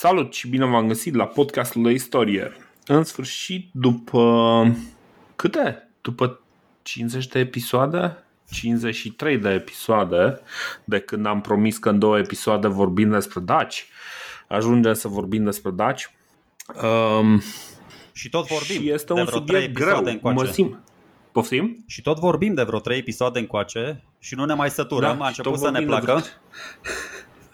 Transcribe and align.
Salut 0.00 0.34
și 0.34 0.48
bine 0.48 0.64
v-am 0.64 0.86
găsit 0.86 1.14
la 1.14 1.26
podcastul 1.26 1.82
de 1.82 1.90
istorie. 1.90 2.56
În 2.86 3.04
sfârșit, 3.04 3.68
după 3.72 4.76
câte? 5.36 5.88
După 6.00 6.40
50 6.82 7.26
de 7.26 7.38
episoade? 7.38 8.24
53 8.50 9.38
de 9.38 9.48
episoade 9.48 10.40
de 10.84 10.98
când 10.98 11.26
am 11.26 11.40
promis 11.40 11.78
că 11.78 11.88
în 11.88 11.98
două 11.98 12.18
episoade 12.18 12.68
vorbim 12.68 13.10
despre 13.10 13.40
daci. 13.40 13.86
Ajungem 14.48 14.94
să 14.94 15.08
vorbim 15.08 15.44
despre 15.44 15.70
daci. 15.70 16.10
Um, 16.82 17.42
și 18.12 18.28
tot 18.28 18.46
vorbim 18.46 18.80
și 18.80 18.90
este 18.90 19.12
de 19.12 19.20
un 19.20 19.26
vreo 19.26 19.38
subiect 19.38 19.62
trei 19.62 19.72
greu. 19.72 19.86
episoade 19.86 20.10
încoace. 20.10 20.38
Mă 20.38 20.52
simt. 20.52 20.78
Poftim? 21.32 21.84
Și 21.86 22.02
tot 22.02 22.18
vorbim 22.18 22.54
de 22.54 22.62
vreo 22.62 22.78
trei 22.80 22.98
episoade 22.98 23.38
încoace 23.38 24.04
și 24.18 24.34
nu 24.34 24.44
ne 24.44 24.54
mai 24.54 24.70
săturăm, 24.70 25.18
Da, 25.18 25.24
a 25.24 25.30
și 25.30 25.38
început 25.38 25.52
tot 25.52 25.60
să 25.60 25.70
ne 25.70 25.84
vorbim 25.84 25.94
de 25.94 26.12
placă. 26.12 26.24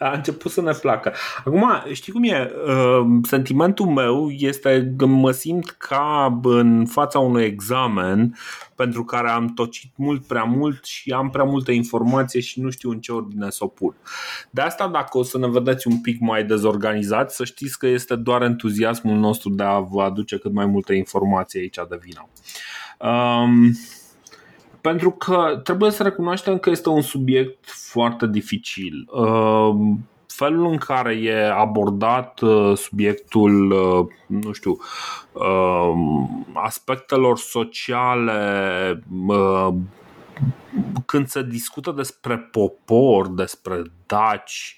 A 0.04 0.12
început 0.12 0.50
să 0.50 0.60
ne 0.60 0.72
placă. 0.72 1.12
Acum, 1.44 1.64
știi 1.92 2.12
cum 2.12 2.22
e? 2.22 2.50
Uh, 2.66 3.06
Sentimentul 3.22 3.86
meu 3.86 4.30
este 4.30 4.94
că 4.96 5.06
mă 5.06 5.30
simt 5.30 5.70
ca 5.70 6.38
în 6.42 6.86
fața 6.86 7.18
unui 7.18 7.44
examen 7.44 8.36
pentru 8.74 9.04
care 9.04 9.30
am 9.30 9.48
tocit 9.48 9.90
mult 9.94 10.26
prea 10.26 10.44
mult 10.44 10.84
și 10.84 11.10
am 11.10 11.30
prea 11.30 11.44
multă 11.44 11.72
informație 11.72 12.40
și 12.40 12.60
nu 12.60 12.70
știu 12.70 12.90
în 12.90 13.00
ce 13.00 13.12
ordine 13.12 13.50
să 13.50 13.64
o 13.64 13.66
pun. 13.66 13.94
De 14.50 14.60
asta, 14.60 14.88
dacă 14.88 15.18
o 15.18 15.22
să 15.22 15.38
ne 15.38 15.48
vedeți 15.48 15.86
un 15.86 16.00
pic 16.00 16.20
mai 16.20 16.44
dezorganizați, 16.44 17.36
să 17.36 17.44
știți 17.44 17.78
că 17.78 17.86
este 17.86 18.16
doar 18.16 18.42
entuziasmul 18.42 19.16
nostru 19.16 19.50
de 19.50 19.62
a 19.62 19.78
vă 19.78 20.02
aduce 20.02 20.38
cât 20.38 20.52
mai 20.52 20.66
multă 20.66 20.92
informație 20.92 21.60
aici 21.60 21.78
de 21.88 21.98
vină. 22.02 22.28
Um, 22.98 23.76
pentru 24.84 25.10
că 25.10 25.60
trebuie 25.62 25.90
să 25.90 26.02
recunoaștem 26.02 26.58
că 26.58 26.70
este 26.70 26.88
un 26.88 27.02
subiect 27.02 27.70
foarte 27.70 28.26
dificil. 28.26 29.08
Uh, 29.12 29.74
Felul 30.26 30.66
în 30.66 30.76
care 30.76 31.14
e 31.14 31.50
abordat 31.50 32.40
uh, 32.40 32.76
subiectul, 32.76 33.70
uh, 33.70 34.06
nu 34.26 34.52
știu, 34.52 34.78
uh, 35.32 35.92
aspectelor 36.52 37.38
sociale, 37.38 39.02
uh, 39.26 39.68
când 41.06 41.26
se 41.26 41.42
discută 41.42 41.90
despre 41.90 42.38
popor, 42.38 43.28
despre 43.28 43.82
daci, 44.06 44.76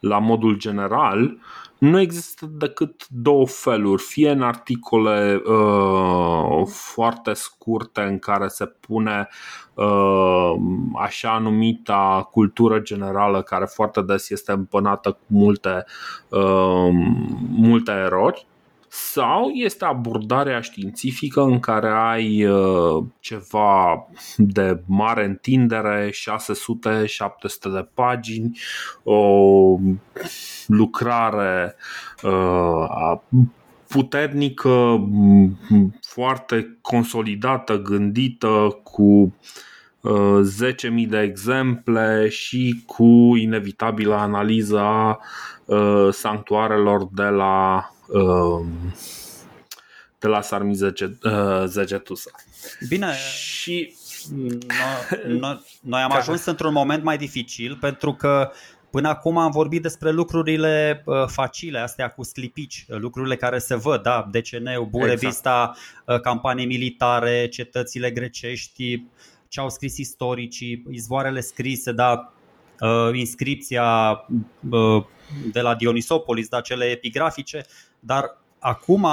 la 0.00 0.18
modul 0.18 0.56
general, 0.56 1.36
nu 1.78 2.00
există 2.00 2.46
decât 2.46 3.06
două 3.08 3.46
feluri. 3.46 4.02
Fie 4.02 4.30
în 4.30 4.42
articole 4.42 5.42
uh, 5.44 6.66
foarte 6.66 7.32
scurte 7.32 8.00
în 8.00 8.18
care 8.18 8.48
se 8.48 8.64
pune 8.66 9.28
uh, 9.74 10.52
așa 10.96 11.38
numita 11.38 12.28
cultură 12.30 12.78
generală, 12.78 13.42
care 13.42 13.64
foarte 13.64 14.02
des 14.02 14.30
este 14.30 14.52
împănată 14.52 15.10
cu 15.10 15.24
multe, 15.26 15.84
uh, 16.28 16.88
multe 17.50 17.90
erori, 17.90 18.46
sau 18.88 19.48
este 19.48 19.84
abordarea 19.84 20.60
științifică 20.60 21.40
în 21.40 21.60
care 21.60 21.90
ai 21.90 22.44
uh, 22.44 23.04
ceva 23.20 24.06
de 24.36 24.80
mare 24.86 25.24
întindere, 25.24 26.10
600-700 26.10 26.12
de 27.72 27.88
pagini, 27.94 28.58
o 29.02 29.78
lucrare 30.66 31.74
uh, 32.22 33.18
puternică, 33.88 35.08
m- 35.10 35.98
foarte 36.00 36.78
consolidată, 36.80 37.78
gândită, 37.78 38.78
cu 38.82 39.34
uh, 40.00 40.40
10.000 41.02 41.08
de 41.08 41.20
exemple 41.20 42.28
și 42.28 42.82
cu 42.86 43.36
inevitabilă 43.36 44.14
analiză 44.14 44.78
a 44.78 45.18
uh, 45.64 46.08
sanctuarelor 46.10 47.08
de 47.12 47.22
la 47.22 47.74
uh, 47.76 47.96
de 50.18 50.28
la 50.28 50.40
Sarmi 50.40 50.74
Zege- 50.74 51.18
uh, 51.22 51.64
Zegetusa. 51.66 52.30
Bine, 52.88 53.14
Și 53.36 53.94
no, 55.26 55.38
no, 55.38 55.48
noi 55.92 56.00
am 56.00 56.12
ajuns 56.12 56.44
într-un 56.44 56.72
moment 56.72 57.02
mai 57.02 57.16
dificil 57.18 57.76
pentru 57.80 58.14
că 58.14 58.50
Până 58.90 59.08
acum 59.08 59.36
am 59.36 59.50
vorbit 59.50 59.82
despre 59.82 60.10
lucrurile 60.10 61.02
uh, 61.04 61.24
facile, 61.26 61.78
astea 61.78 62.08
cu 62.10 62.22
sclipici, 62.22 62.84
uh, 62.88 62.96
lucrurile 62.98 63.36
care 63.36 63.58
se 63.58 63.74
văd, 63.74 64.02
da, 64.02 64.28
DCN-ul, 64.30 64.86
Burevista, 64.90 65.74
exact. 66.00 66.22
campanii 66.22 66.66
militare, 66.66 67.48
cetățile 67.48 68.10
grecești, 68.10 69.04
ce 69.48 69.60
au 69.60 69.70
scris 69.70 69.96
istoricii, 69.96 70.84
izvoarele 70.90 71.40
scrise, 71.40 71.92
da, 71.92 72.32
uh, 72.80 73.18
inscripția 73.18 74.10
uh, 74.70 75.04
de 75.52 75.60
la 75.60 75.74
Dionisopolis, 75.74 76.48
da, 76.48 76.60
cele 76.60 76.84
epigrafice, 76.84 77.64
dar 78.00 78.36
acum 78.58 79.06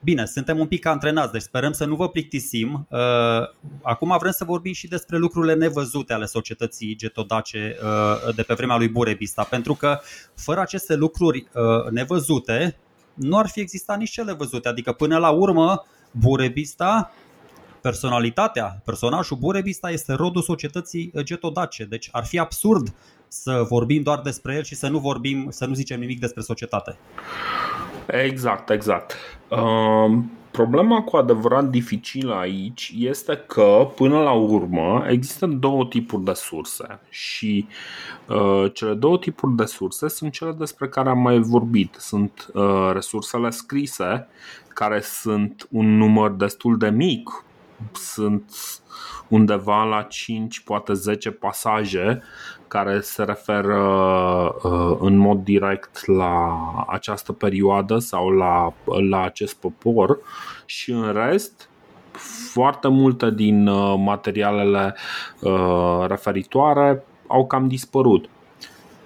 Bine, 0.00 0.26
suntem 0.26 0.58
un 0.58 0.66
pic 0.66 0.86
antrenați, 0.86 1.32
deci 1.32 1.42
sperăm 1.42 1.72
să 1.72 1.84
nu 1.84 1.96
vă 1.96 2.08
plictisim. 2.08 2.86
Uh, 2.90 2.98
Acum 3.82 4.16
vrem 4.18 4.32
să 4.32 4.44
vorbim 4.44 4.72
și 4.72 4.88
despre 4.88 5.16
lucrurile 5.16 5.54
nevăzute 5.54 6.12
ale 6.12 6.24
societății 6.24 6.96
getodace 6.96 7.76
uh, 7.82 8.34
de 8.34 8.42
pe 8.42 8.54
vremea 8.54 8.76
lui 8.76 8.88
Burebista, 8.88 9.42
pentru 9.42 9.74
că 9.74 10.00
fără 10.34 10.60
aceste 10.60 10.94
lucruri 10.94 11.48
uh, 11.54 11.90
nevăzute 11.90 12.76
nu 13.14 13.38
ar 13.38 13.48
fi 13.48 13.60
existat 13.60 13.98
nici 13.98 14.10
cele 14.10 14.32
văzute. 14.32 14.68
Adică 14.68 14.92
până 14.92 15.18
la 15.18 15.30
urmă 15.30 15.86
Burebista 16.10 17.12
personalitatea, 17.80 18.82
personajul 18.84 19.36
Burebista 19.36 19.90
este 19.90 20.12
rodul 20.12 20.42
societății 20.42 21.12
getodace. 21.22 21.84
Deci 21.84 22.08
ar 22.12 22.24
fi 22.24 22.38
absurd 22.38 22.94
să 23.28 23.66
vorbim 23.68 24.02
doar 24.02 24.20
despre 24.20 24.54
el 24.54 24.62
și 24.62 24.74
să 24.74 24.88
nu 24.88 24.98
vorbim, 24.98 25.46
să 25.50 25.66
nu 25.66 25.74
zicem 25.74 26.00
nimic 26.00 26.20
despre 26.20 26.42
societate. 26.42 26.98
Exact, 28.06 28.70
exact. 28.70 29.14
Uh, 29.48 30.18
problema 30.50 31.02
cu 31.02 31.16
adevărat 31.16 31.64
dificilă 31.64 32.34
aici 32.34 32.92
este 32.96 33.36
că, 33.36 33.90
până 33.94 34.22
la 34.22 34.32
urmă, 34.32 35.04
există 35.08 35.46
două 35.46 35.86
tipuri 35.86 36.24
de 36.24 36.32
surse 36.32 37.00
și 37.08 37.66
uh, 38.28 38.72
cele 38.72 38.94
două 38.94 39.18
tipuri 39.18 39.56
de 39.56 39.64
surse 39.64 40.08
sunt 40.08 40.32
cele 40.32 40.52
despre 40.52 40.88
care 40.88 41.08
am 41.08 41.18
mai 41.18 41.38
vorbit. 41.38 41.96
Sunt 41.98 42.50
uh, 42.54 42.90
resursele 42.92 43.50
scrise, 43.50 44.28
care 44.68 45.00
sunt 45.00 45.68
un 45.70 45.96
număr 45.96 46.30
destul 46.30 46.78
de 46.78 46.88
mic, 46.88 47.44
sunt 47.92 48.50
undeva 49.28 49.84
la 49.84 50.02
5, 50.02 50.60
poate 50.60 50.92
10 50.92 51.30
pasaje 51.30 52.22
care 52.68 53.00
se 53.00 53.22
referă 53.22 53.80
uh, 54.62 54.96
în 55.00 55.16
mod 55.16 55.44
direct 55.44 56.06
la 56.06 56.58
această 56.88 57.32
perioadă 57.32 57.98
sau 57.98 58.28
la, 58.28 58.74
la 59.10 59.22
acest 59.22 59.54
popor 59.54 60.18
și 60.66 60.90
în 60.90 61.12
rest 61.12 61.68
foarte 62.52 62.88
multe 62.88 63.30
din 63.30 63.66
uh, 63.66 63.94
materialele 63.98 64.94
uh, 65.40 66.04
referitoare 66.06 67.04
au 67.26 67.46
cam 67.46 67.68
dispărut. 67.68 68.28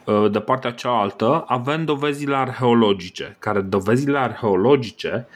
Uh, 0.04 0.31
de 0.31 0.41
partea 0.41 0.71
cealaltă 0.71 1.44
avem 1.47 1.84
dovezile 1.84 2.37
arheologice, 2.37 3.37
care 3.39 3.60
dovezile 3.60 4.19
arheologice 4.19 5.27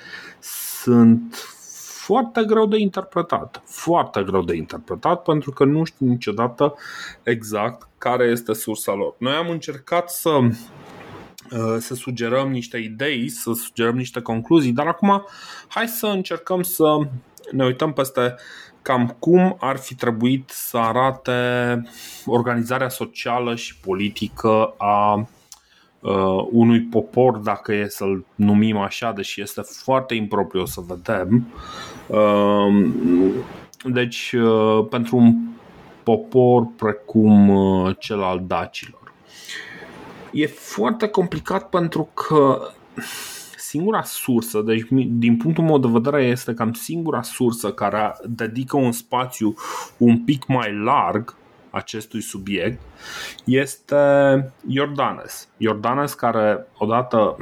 sunt 0.40 1.55
foarte 2.06 2.44
greu 2.44 2.66
de 2.66 2.78
interpretat. 2.78 3.62
Foarte 3.64 4.22
greu 4.22 4.42
de 4.42 4.56
interpretat 4.56 5.22
pentru 5.22 5.50
că 5.50 5.64
nu 5.64 5.84
știu 5.84 6.06
niciodată 6.06 6.74
exact 7.22 7.88
care 7.98 8.24
este 8.24 8.52
sursa 8.52 8.94
lor. 8.94 9.14
Noi 9.18 9.32
am 9.32 9.48
încercat 9.48 10.10
să 10.10 10.38
să 11.78 11.94
sugerăm 11.94 12.50
niște 12.50 12.78
idei, 12.78 13.28
să 13.28 13.52
sugerăm 13.52 13.96
niște 13.96 14.20
concluzii, 14.20 14.72
dar 14.72 14.86
acum 14.86 15.26
hai 15.68 15.88
să 15.88 16.06
încercăm 16.06 16.62
să 16.62 16.98
ne 17.50 17.64
uităm 17.64 17.92
peste 17.92 18.34
cam 18.82 19.16
cum 19.18 19.56
ar 19.60 19.76
fi 19.76 19.94
trebuit 19.94 20.50
să 20.50 20.76
arate 20.76 21.82
organizarea 22.26 22.88
socială 22.88 23.54
și 23.54 23.80
politică 23.80 24.74
a 24.78 25.28
uh, 26.06 26.46
unui 26.50 26.80
popor, 26.80 27.36
dacă 27.36 27.74
e 27.74 27.86
să-l 27.88 28.24
numim 28.34 28.76
așa, 28.76 29.12
deși 29.12 29.40
este 29.40 29.60
foarte 29.64 30.14
impropriu 30.14 30.64
să 30.64 30.80
vedem. 30.86 31.46
Uh, 32.06 32.90
deci, 33.84 34.32
uh, 34.32 34.86
pentru 34.90 35.16
un 35.16 35.34
popor 36.02 36.68
precum 36.76 37.48
uh, 37.48 37.96
cel 37.98 38.22
al 38.22 38.42
dacilor. 38.46 39.12
E 40.32 40.46
foarte 40.46 41.08
complicat 41.08 41.68
pentru 41.68 42.08
că 42.14 42.68
singura 43.56 44.02
sursă, 44.02 44.60
deci 44.60 44.86
din 45.08 45.36
punctul 45.36 45.64
meu 45.64 45.78
de 45.78 45.88
vedere 45.90 46.24
este 46.24 46.54
cam 46.54 46.72
singura 46.72 47.22
sursă 47.22 47.72
care 47.72 48.16
dedică 48.24 48.76
un 48.76 48.92
spațiu 48.92 49.54
un 49.96 50.18
pic 50.18 50.46
mai 50.46 50.74
larg 50.74 51.34
acestui 51.76 52.20
subiect 52.20 52.80
este 53.44 53.96
Iordanes. 54.66 55.48
Iordanes 55.56 56.14
care 56.14 56.66
odată 56.78 57.36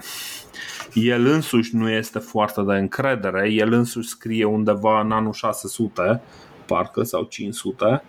el 0.93 1.27
însuși 1.27 1.77
nu 1.77 1.91
este 1.91 2.19
foarte 2.19 2.63
de 2.63 2.73
încredere, 2.73 3.51
el 3.51 3.73
însuși 3.73 4.09
scrie 4.09 4.45
undeva 4.45 5.01
în 5.01 5.13
anul 5.13 5.33
600, 5.33 6.21
parcă 6.67 7.03
sau 7.03 7.23
500 7.23 8.03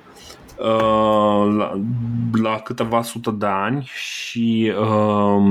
uh, 0.57 1.56
la, 1.57 1.81
la 2.42 2.60
câteva 2.60 3.01
sute 3.01 3.31
de 3.31 3.45
ani 3.45 3.92
și 3.94 4.74
uh, 4.80 5.44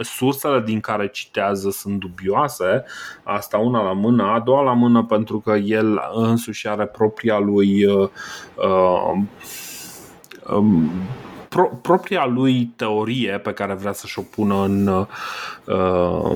sursele 0.00 0.60
din 0.60 0.80
care 0.80 1.08
citează 1.08 1.70
sunt 1.70 1.98
dubioase, 1.98 2.84
asta 3.22 3.58
una 3.58 3.82
la 3.82 3.92
mână, 3.92 4.22
a 4.22 4.40
doua 4.40 4.62
la 4.62 4.72
mână 4.72 5.04
pentru 5.04 5.40
că 5.40 5.52
el 5.52 6.00
însuși 6.14 6.68
are 6.68 6.86
propria 6.86 7.38
lui 7.38 7.84
uh, 7.84 8.08
uh, 8.56 9.22
um, 10.48 10.90
pro, 11.48 11.64
propria 11.82 12.26
lui 12.26 12.72
teorie 12.76 13.38
pe 13.38 13.52
care 13.52 13.74
vrea 13.74 13.92
să-și 13.92 14.18
o 14.18 14.22
pună 14.22 14.64
în 14.64 14.86
uh, 14.86 16.26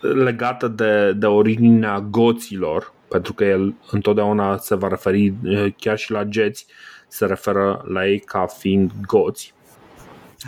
legată 0.00 0.68
de, 0.68 1.12
de 1.12 1.26
originea 1.26 2.00
goților, 2.00 2.92
pentru 3.08 3.32
că 3.32 3.44
el 3.44 3.74
întotdeauna 3.90 4.56
se 4.56 4.74
va 4.74 4.88
referi 4.88 5.34
chiar 5.76 5.98
și 5.98 6.10
la 6.10 6.24
geți, 6.24 6.66
se 7.08 7.26
referă 7.26 7.84
la 7.88 8.06
ei 8.06 8.18
ca 8.18 8.46
fiind 8.46 8.90
goți. 9.06 9.54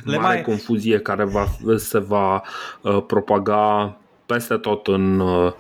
Le 0.05 0.17
Mare 0.17 0.35
mai... 0.35 0.43
confuzie 0.43 0.99
care 0.99 1.25
va, 1.25 1.47
se 1.77 1.99
va 1.99 2.43
uh, 2.81 3.03
propaga 3.07 3.97
peste 4.27 4.55
tot 4.57 4.87
în 4.87 5.21
uh, 5.21 5.53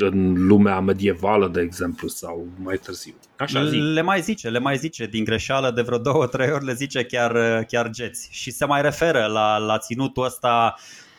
în 0.00 0.46
lumea 0.46 0.80
medievală, 0.80 1.48
de 1.48 1.60
exemplu, 1.60 2.08
sau 2.08 2.46
mai 2.56 2.76
târziu. 2.76 3.14
Așa 3.36 3.66
zi. 3.66 3.76
Le 3.76 4.00
mai 4.00 4.20
zice, 4.20 4.48
le 4.48 4.58
mai 4.58 4.76
zice, 4.76 5.06
din 5.06 5.24
greșeală 5.24 5.70
de 5.70 5.82
vreo 5.82 5.98
două, 5.98 6.26
trei 6.26 6.50
ori 6.50 6.64
le 6.64 6.74
zice 6.74 7.04
chiar, 7.04 7.64
chiar 7.64 7.90
geți. 7.90 8.28
Și 8.30 8.50
se 8.50 8.64
mai 8.64 8.82
referă 8.82 9.26
la, 9.26 9.58
la 9.58 9.78
ținutul 9.78 10.24
ăsta 10.24 10.74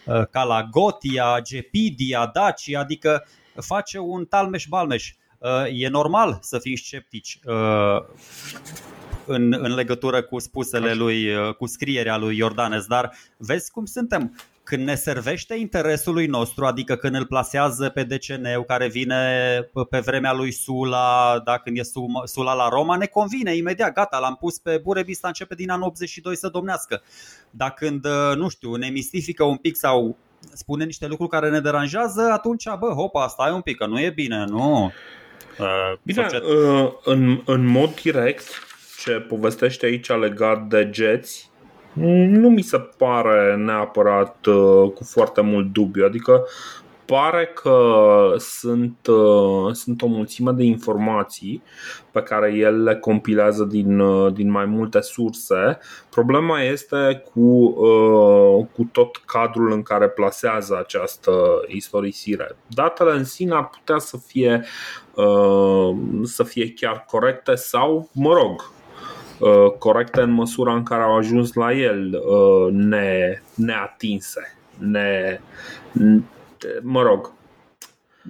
uh, 0.06 0.22
ca 0.32 0.44
la 0.44 0.64
Gotia, 0.72 1.40
Gepidia, 1.42 2.32
Dacia, 2.34 2.80
adică 2.80 3.26
face 3.56 4.00
un 4.00 4.26
talmeș-balmeș. 4.26 5.14
Uh, 5.38 5.50
e 5.72 5.88
normal 5.88 6.38
să 6.42 6.60
fii 6.60 6.78
sceptici 6.78 7.40
uh, 7.46 8.04
în, 9.26 9.54
în 9.54 9.74
legătură 9.74 10.22
cu 10.22 10.40
spusele 10.40 10.94
lui, 10.94 11.28
cu 11.58 11.66
scrierea 11.66 12.18
lui 12.18 12.38
Iordanes, 12.38 12.86
dar 12.86 13.12
vezi 13.38 13.72
cum 13.72 13.86
suntem 13.86 14.34
când 14.68 14.84
ne 14.84 14.96
servește 14.96 15.56
interesului 15.56 16.26
nostru, 16.26 16.66
adică 16.66 16.96
când 16.96 17.16
îl 17.16 17.26
plasează 17.26 17.90
pe 17.90 18.04
DCN 18.04 18.64
care 18.68 18.88
vine 18.88 19.22
pe 19.90 20.00
vremea 20.00 20.34
lui 20.34 20.52
Sula, 20.52 21.42
da, 21.46 21.58
când 21.58 21.78
e 21.78 21.82
Sula 22.26 22.54
la 22.54 22.70
Roma, 22.70 22.96
ne 22.96 23.06
convine 23.06 23.56
imediat, 23.56 23.94
gata, 23.94 24.20
l-am 24.20 24.36
pus 24.36 24.60
pe 24.60 24.80
Burebista, 24.84 25.28
începe 25.28 25.56
din 25.56 25.70
anul 25.70 25.88
82 25.88 26.36
să 26.36 26.50
domnească. 26.50 27.02
Dar 27.50 27.74
când, 27.74 28.06
uh, 28.06 28.36
nu 28.36 28.50
știu, 28.50 28.76
ne 28.76 28.88
mistifică 28.90 29.44
un 29.44 29.58
pic 29.58 29.76
sau 29.76 30.18
spune 30.54 30.86
niște 30.86 31.08
lucruri 31.08 31.32
care 31.32 31.50
ne 31.50 31.60
deranjează, 31.60 32.22
atunci, 32.32 32.64
bă, 32.80 32.88
hopa, 32.88 33.28
stai 33.28 33.52
un 33.52 33.62
pic, 33.62 33.78
că 33.78 33.86
nu 33.86 34.00
e 34.00 34.10
bine, 34.10 34.46
nu. 34.46 34.92
Uh, 35.60 35.94
bine, 36.04 36.28
uh, 36.34 36.92
în, 37.04 37.42
în 37.46 37.66
mod 37.66 38.02
direct, 38.02 38.46
ce 39.04 39.12
povestește 39.12 39.86
aici 39.86 40.10
legat 40.10 40.68
de 40.68 40.90
Jets, 40.94 41.50
nu 42.06 42.50
mi 42.50 42.62
se 42.62 42.78
pare 42.98 43.56
neapărat 43.56 44.46
uh, 44.46 44.92
cu 44.92 45.04
foarte 45.04 45.42
mult 45.42 45.74
dubiu. 45.74 46.06
Adică 46.06 46.44
pare 47.06 47.46
că 47.46 48.34
sunt, 48.38 49.08
uh, 49.08 49.74
sunt 49.74 50.02
o 50.02 50.08
mulțime 50.08 50.52
de 50.52 50.64
informații 50.64 51.64
pe 52.12 52.22
care 52.22 52.54
el 52.54 52.84
le 52.84 52.96
compilează 52.96 53.64
din, 53.64 54.00
uh, 54.00 54.34
din 54.34 54.52
mai 54.52 54.66
multe 54.66 55.02
surse. 55.02 55.80
Problema 56.10 56.62
este 56.62 57.24
cu, 57.34 57.70
cu 58.76 58.90
tot 58.92 59.18
cadrul 59.26 59.72
în 59.72 59.82
care 59.82 60.10
plasează 60.10 60.78
această 60.80 61.32
istorisire. 61.68 62.56
Datele 62.68 63.12
în 63.12 63.24
sine 63.24 63.56
ar 63.56 63.70
putea 63.70 63.98
să 63.98 64.18
fie, 64.18 64.66
să 66.24 66.44
fie 66.44 66.74
chiar 66.74 67.06
corecte 67.08 67.56
sau, 67.56 68.10
mă 68.14 68.34
rog, 68.34 68.62
Uh, 68.62 68.77
corecte 69.80 70.22
în 70.22 70.32
măsura 70.32 70.74
în 70.74 70.84
care 70.84 71.04
au 71.04 71.16
ajuns 71.16 71.54
la 71.54 71.74
el 71.74 72.14
uh, 72.14 72.74
ne, 72.74 73.42
neatinse, 73.56 74.58
ne, 74.78 75.40
mă 76.82 77.02
rog. 77.02 77.32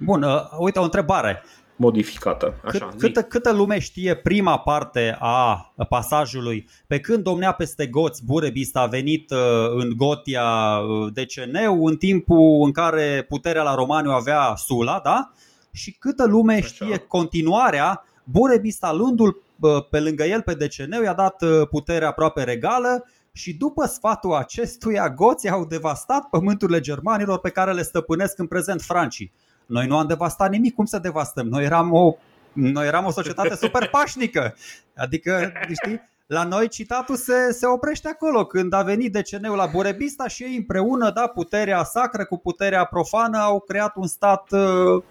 Bun, 0.04 0.22
uh, 0.22 0.40
uite 0.58 0.78
o 0.78 0.82
întrebare 0.82 1.42
modificată. 1.76 2.54
Așa, 2.64 2.86
Cât, 2.86 2.98
câtă, 2.98 3.22
câtă 3.22 3.52
lume 3.52 3.78
știe 3.78 4.14
prima 4.14 4.58
parte 4.58 5.16
a 5.18 5.72
pasajului? 5.88 6.68
Pe 6.86 7.00
când 7.00 7.22
domnea 7.22 7.52
peste 7.52 7.86
goți, 7.86 8.24
Burebist 8.24 8.76
a 8.76 8.86
venit 8.86 9.30
în 9.76 9.92
Gotia 9.96 10.80
dcn 11.12 11.56
în 11.84 11.96
timpul 11.96 12.62
în 12.64 12.72
care 12.72 13.26
puterea 13.28 13.62
la 13.62 13.74
Romaniu 13.74 14.10
avea 14.10 14.54
Sula, 14.56 15.00
da? 15.04 15.32
Și 15.72 15.92
câtă 15.92 16.26
lume 16.26 16.60
știe 16.60 16.86
Așa. 16.86 17.04
continuarea 17.08 18.04
Burebist 18.24 18.84
alându-l 18.84 19.42
pe 19.90 20.00
lângă 20.00 20.24
el, 20.24 20.42
pe 20.42 20.54
deceneu, 20.54 21.02
i-a 21.02 21.14
dat 21.14 21.42
uh, 21.42 21.68
putere 21.68 22.04
aproape 22.04 22.42
regală 22.42 23.04
și 23.32 23.54
după 23.54 23.86
sfatul 23.86 24.34
acestuia, 24.34 25.10
goții 25.10 25.48
au 25.48 25.64
devastat 25.64 26.28
pământurile 26.30 26.80
germanilor 26.80 27.38
pe 27.38 27.50
care 27.50 27.72
le 27.72 27.82
stăpânesc 27.82 28.38
în 28.38 28.46
prezent 28.46 28.82
francii. 28.82 29.32
Noi 29.66 29.86
nu 29.86 29.98
am 29.98 30.06
devastat 30.06 30.50
nimic, 30.50 30.74
cum 30.74 30.84
să 30.84 30.98
devastăm? 30.98 31.46
Noi 31.46 31.64
eram 31.64 31.92
o, 31.92 32.14
noi 32.52 32.86
eram 32.86 33.04
o 33.04 33.10
societate 33.10 33.54
super 33.64 33.88
pașnică. 33.88 34.54
Adică, 34.96 35.52
știi, 35.72 36.00
la 36.26 36.44
noi 36.44 36.68
citatul 36.68 37.16
se, 37.16 37.52
se 37.52 37.66
oprește 37.66 38.08
acolo 38.08 38.46
când 38.46 38.72
a 38.72 38.82
venit 38.82 39.12
deceneu 39.12 39.54
la 39.54 39.66
Burebista 39.66 40.28
și 40.28 40.42
ei 40.42 40.56
împreună, 40.56 41.10
da, 41.10 41.26
puterea 41.26 41.84
sacră 41.84 42.24
cu 42.24 42.38
puterea 42.38 42.84
profană 42.84 43.38
au 43.38 43.60
creat 43.60 43.96
un 43.96 44.06
stat 44.06 44.50
uh, 44.50 45.02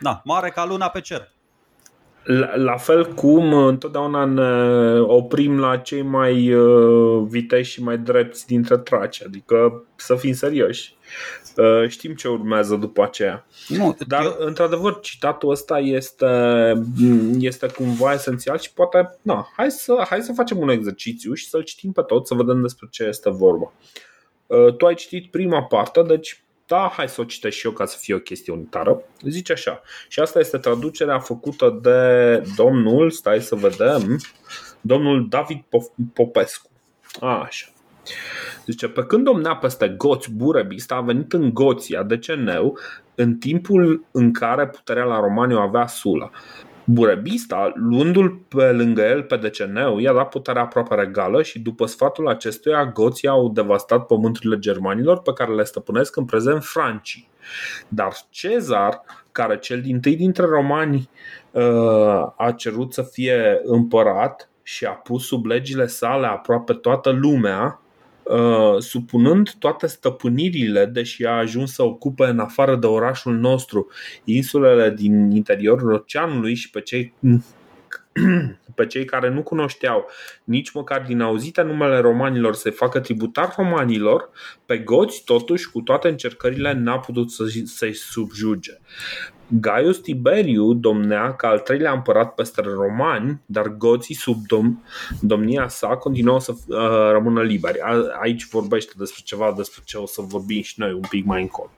da, 0.00 0.20
mare 0.24 0.50
ca 0.50 0.64
luna 0.64 0.88
pe 0.88 1.00
cer. 1.00 1.32
La, 2.24 2.56
la 2.56 2.76
fel 2.76 3.14
cum 3.14 3.52
întotdeauna 3.52 4.24
ne 4.24 5.00
oprim 5.00 5.58
la 5.58 5.76
cei 5.76 6.02
mai 6.02 6.52
uh, 6.52 7.26
viteși 7.28 7.72
și 7.72 7.82
mai 7.82 7.98
drepți 7.98 8.46
dintre 8.46 8.78
traci, 8.78 9.24
adică 9.24 9.84
să 9.96 10.14
fim 10.14 10.32
serioși. 10.32 10.94
Uh, 11.56 11.88
știm 11.88 12.14
ce 12.14 12.28
urmează 12.28 12.74
după 12.74 13.02
aceea. 13.02 13.46
Nu, 13.68 13.96
Dar, 14.06 14.24
eu... 14.24 14.36
într-adevăr, 14.38 15.00
citatul 15.00 15.50
ăsta 15.50 15.78
este, 15.78 16.26
este 17.38 17.66
cumva 17.66 18.12
esențial 18.12 18.58
și 18.58 18.72
poate, 18.72 19.18
na, 19.22 19.48
hai 19.56 19.70
să, 19.70 20.04
hai 20.08 20.22
să 20.22 20.32
facem 20.32 20.58
un 20.58 20.68
exercițiu 20.68 21.34
și 21.34 21.48
să-l 21.48 21.62
citim 21.62 21.92
pe 21.92 22.02
tot, 22.02 22.26
să 22.26 22.34
vedem 22.34 22.62
despre 22.62 22.86
ce 22.90 23.04
este 23.04 23.30
vorba. 23.30 23.72
Uh, 24.46 24.74
tu 24.76 24.86
ai 24.86 24.94
citit 24.94 25.30
prima 25.30 25.62
parte, 25.62 26.02
deci 26.02 26.42
da, 26.72 26.92
hai 26.96 27.08
să 27.08 27.20
o 27.20 27.24
citesc 27.24 27.56
și 27.56 27.66
eu 27.66 27.72
ca 27.72 27.84
să 27.84 27.96
fie 28.00 28.14
o 28.14 28.18
chestie 28.18 28.52
unitară. 28.52 29.02
Zice 29.20 29.52
așa, 29.52 29.82
și 30.08 30.20
asta 30.20 30.38
este 30.38 30.58
traducerea 30.58 31.18
făcută 31.18 31.78
de 31.82 32.42
domnul, 32.56 33.10
stai 33.10 33.40
să 33.40 33.54
vedem, 33.54 34.20
domnul 34.80 35.26
David 35.28 35.62
Popescu. 36.12 36.70
A, 37.20 37.40
așa. 37.40 37.66
Zice, 38.66 38.88
pe 38.88 39.04
când 39.04 39.24
domnea 39.24 39.56
peste 39.56 39.88
goți, 39.88 40.32
Burebista 40.32 40.94
a 40.94 41.00
venit 41.00 41.32
în 41.32 41.54
Goția 41.54 42.02
de 42.02 42.18
Ceneu 42.18 42.78
în 43.14 43.34
timpul 43.34 44.04
în 44.10 44.32
care 44.32 44.66
puterea 44.66 45.04
la 45.04 45.20
Romaniu 45.20 45.58
avea 45.58 45.86
Sula. 45.86 46.30
Burebista, 46.92 47.72
luându-l 47.74 48.40
pe 48.48 48.72
lângă 48.72 49.02
el 49.02 49.22
pe 49.22 49.36
deceneu, 49.36 49.98
i-a 49.98 50.12
dat 50.12 50.28
puterea 50.28 50.62
aproape 50.62 50.94
regală 50.94 51.42
și 51.42 51.58
după 51.58 51.86
sfatul 51.86 52.28
acestuia, 52.28 52.84
goții 52.86 53.28
au 53.28 53.48
devastat 53.48 54.06
pământurile 54.06 54.58
germanilor 54.58 55.20
pe 55.20 55.32
care 55.32 55.54
le 55.54 55.64
stăpânesc 55.64 56.16
în 56.16 56.24
prezent 56.24 56.64
francii. 56.64 57.28
Dar 57.88 58.12
Cezar, 58.30 59.02
care 59.32 59.58
cel 59.58 59.80
din 59.80 60.00
tâi 60.00 60.16
dintre 60.16 60.46
romani 60.46 61.10
uh, 61.50 61.62
a 62.36 62.54
cerut 62.56 62.92
să 62.92 63.02
fie 63.02 63.60
împărat 63.62 64.50
și 64.62 64.84
a 64.84 64.90
pus 64.92 65.26
sub 65.26 65.44
legile 65.44 65.86
sale 65.86 66.26
aproape 66.26 66.72
toată 66.72 67.10
lumea, 67.10 67.81
Uh, 68.22 68.78
supunând 68.78 69.50
toate 69.58 69.86
stăpânirile, 69.86 70.86
deși 70.86 71.24
a 71.24 71.30
ajuns 71.30 71.72
să 71.72 71.82
ocupe 71.82 72.24
în 72.24 72.38
afară 72.38 72.76
de 72.76 72.86
orașul 72.86 73.34
nostru 73.34 73.88
insulele 74.24 74.90
din 74.90 75.30
interiorul 75.30 75.92
oceanului 75.92 76.54
și 76.54 76.70
pe 76.70 76.80
cei 76.80 77.12
pe 78.74 78.86
cei 78.86 79.04
care 79.04 79.28
nu 79.28 79.42
cunoșteau 79.42 80.06
nici 80.44 80.70
măcar 80.70 81.02
din 81.06 81.20
auzite 81.20 81.62
numele 81.62 81.98
romanilor 81.98 82.54
să 82.54 82.70
facă 82.70 83.00
tributar 83.00 83.54
romanilor, 83.56 84.30
pe 84.66 84.78
goți 84.78 85.24
totuși 85.24 85.70
cu 85.70 85.80
toate 85.80 86.08
încercările 86.08 86.72
n-a 86.72 86.98
putut 86.98 87.30
să-i 87.64 87.94
subjuge. 87.94 88.72
Gaius 89.60 89.98
Tiberiu 89.98 90.72
domnea 90.72 91.34
ca 91.34 91.48
al 91.48 91.58
treilea 91.58 91.92
împărat 91.92 92.34
peste 92.34 92.60
romani, 92.60 93.40
dar 93.46 93.68
goții 93.68 94.14
sub 94.14 94.36
dom- 94.36 94.82
domnia 95.20 95.68
sa 95.68 95.96
continuau 95.96 96.40
să 96.40 96.52
uh, 96.52 97.10
rămână 97.10 97.42
liberi. 97.42 97.80
A- 97.80 98.18
aici 98.20 98.48
vorbește 98.48 98.92
despre 98.96 99.22
ceva 99.24 99.52
despre 99.56 99.82
ce 99.84 99.96
o 99.96 100.06
să 100.06 100.20
vorbim 100.20 100.62
și 100.62 100.74
noi 100.76 100.92
un 100.92 101.04
pic 101.08 101.24
mai 101.24 101.40
încolo. 101.40 101.70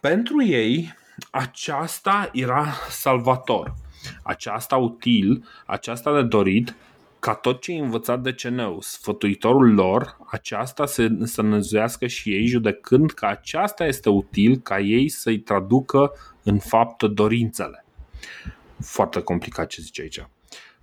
Pentru 0.00 0.44
ei, 0.44 0.94
aceasta 1.30 2.30
era 2.32 2.66
salvator, 2.88 3.74
aceasta 4.22 4.76
util, 4.76 5.44
aceasta 5.66 6.14
de 6.14 6.22
dorit, 6.22 6.76
ca 7.18 7.34
tot 7.34 7.60
ce 7.60 7.70
ai 7.70 7.78
învățat 7.78 8.20
de 8.22 8.32
ceneu, 8.32 8.80
sfătuitorul 8.80 9.74
lor, 9.74 10.16
aceasta 10.26 10.86
să, 10.86 11.08
să 11.22 11.42
năzuiască 11.42 12.06
și 12.06 12.32
ei, 12.32 12.46
judecând 12.46 13.10
că 13.10 13.26
aceasta 13.26 13.84
este 13.84 14.08
util 14.08 14.56
ca 14.56 14.78
ei 14.80 15.08
să-i 15.08 15.38
traducă 15.38 16.12
în 16.42 16.58
fapt 16.58 17.02
dorințele. 17.02 17.84
foarte 18.80 19.20
complicat 19.20 19.66
ce 19.66 19.80
zice 19.80 20.02
aici. 20.02 20.26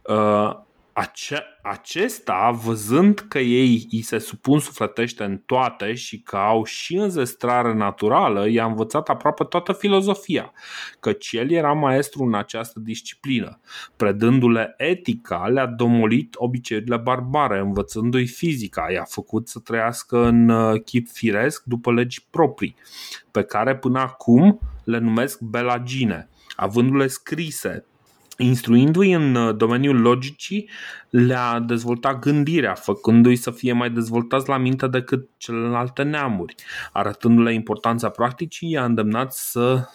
Uh, 0.01 0.67
ace- 0.99 1.43
acesta, 1.61 2.59
văzând 2.63 3.19
că 3.19 3.39
ei 3.39 3.87
îi 3.91 4.01
se 4.01 4.17
supun 4.17 4.59
sufletește 4.59 5.23
în 5.23 5.37
toate 5.37 5.93
și 5.93 6.21
că 6.21 6.35
au 6.35 6.63
și 6.63 6.95
înzestrare 6.95 7.73
naturală, 7.73 8.49
i-a 8.49 8.65
învățat 8.65 9.09
aproape 9.09 9.43
toată 9.43 9.73
filozofia, 9.73 10.51
căci 10.99 11.31
el 11.31 11.51
era 11.51 11.73
maestru 11.73 12.23
în 12.23 12.35
această 12.35 12.79
disciplină. 12.79 13.59
Predându-le 13.95 14.73
etica, 14.77 15.47
le-a 15.47 15.65
domolit 15.65 16.33
obiceiurile 16.37 16.97
barbare, 16.97 17.59
învățându-i 17.59 18.27
fizica, 18.27 18.91
i-a 18.91 19.05
făcut 19.07 19.47
să 19.47 19.59
trăiască 19.59 20.25
în 20.25 20.49
uh, 20.49 20.81
chip 20.81 21.07
firesc 21.07 21.63
după 21.63 21.93
legi 21.93 22.25
proprii, 22.29 22.75
pe 23.31 23.43
care 23.43 23.75
până 23.75 23.99
acum 23.99 24.59
le 24.83 24.97
numesc 24.97 25.39
belagine 25.39 26.29
avându-le 26.59 27.07
scrise, 27.07 27.85
instruindu-i 28.43 29.11
în 29.11 29.35
uh, 29.35 29.55
domeniul 29.55 30.01
logicii, 30.01 30.69
le-a 31.09 31.59
dezvoltat 31.59 32.19
gândirea, 32.19 32.73
făcându-i 32.73 33.35
să 33.35 33.51
fie 33.51 33.73
mai 33.73 33.89
dezvoltați 33.89 34.49
la 34.49 34.57
minte 34.57 34.87
decât 34.87 35.29
celelalte 35.37 36.03
neamuri. 36.03 36.55
Arătându-le 36.93 37.53
importanța 37.53 38.09
practicii, 38.09 38.71
i-a 38.71 38.83
îndemnat 38.83 39.33
să 39.33 39.87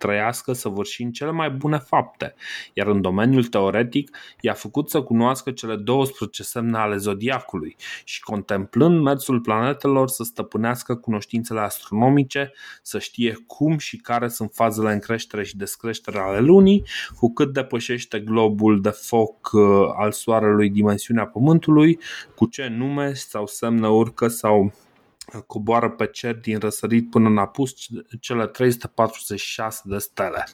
trăiască 0.00 0.52
săvârșind 0.52 1.12
cele 1.12 1.30
mai 1.30 1.50
bune 1.50 1.78
fapte, 1.78 2.34
iar 2.72 2.86
în 2.86 3.00
domeniul 3.00 3.44
teoretic 3.44 4.16
i-a 4.40 4.52
făcut 4.52 4.90
să 4.90 5.02
cunoască 5.02 5.50
cele 5.50 5.76
12 5.76 6.42
semne 6.42 6.78
ale 6.78 6.96
zodiacului 6.96 7.76
și 8.04 8.20
contemplând 8.20 9.02
mersul 9.02 9.40
planetelor 9.40 10.08
să 10.08 10.22
stăpânească 10.22 10.94
cunoștințele 10.94 11.60
astronomice, 11.60 12.52
să 12.82 12.98
știe 12.98 13.36
cum 13.46 13.78
și 13.78 13.96
care 13.96 14.28
sunt 14.28 14.50
fazele 14.54 14.92
în 14.92 14.98
creștere 14.98 15.44
și 15.44 15.56
descreștere 15.56 16.18
ale 16.18 16.40
lunii, 16.40 16.84
cu 17.16 17.32
cât 17.32 17.52
depășește 17.52 18.20
globul 18.20 18.80
de 18.80 18.90
foc 18.90 19.50
uh, 19.52 19.62
al 19.96 20.12
soarelui 20.12 20.70
dimensiunea 20.70 21.26
Pământului, 21.26 21.98
cu 22.34 22.46
ce 22.46 22.68
nume 22.68 23.12
sau 23.12 23.46
semne 23.46 23.88
urcă 23.88 24.28
sau 24.28 24.72
coboară 25.38 25.90
pe 25.90 26.06
cer 26.06 26.34
din 26.34 26.58
răsărit 26.58 27.10
până 27.10 27.28
în 27.28 27.38
apus 27.38 27.72
cele 28.20 28.46
346 28.46 29.82
de 29.84 29.98
stele. 29.98 30.44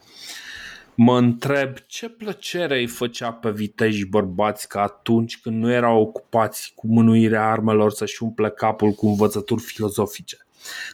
Mă 0.94 1.18
întreb 1.18 1.76
ce 1.86 2.08
plăcere 2.08 2.78
îi 2.78 2.86
făcea 2.86 3.32
pe 3.32 3.50
viteji 3.50 4.06
bărbați 4.06 4.68
ca 4.68 4.82
atunci 4.82 5.40
când 5.40 5.62
nu 5.62 5.72
erau 5.72 6.00
ocupați 6.00 6.72
cu 6.74 6.86
mânuirea 6.86 7.50
armelor 7.50 7.90
să-și 7.90 8.22
umple 8.22 8.50
capul 8.50 8.92
cu 8.92 9.06
învățături 9.06 9.62
filozofice. 9.62 10.45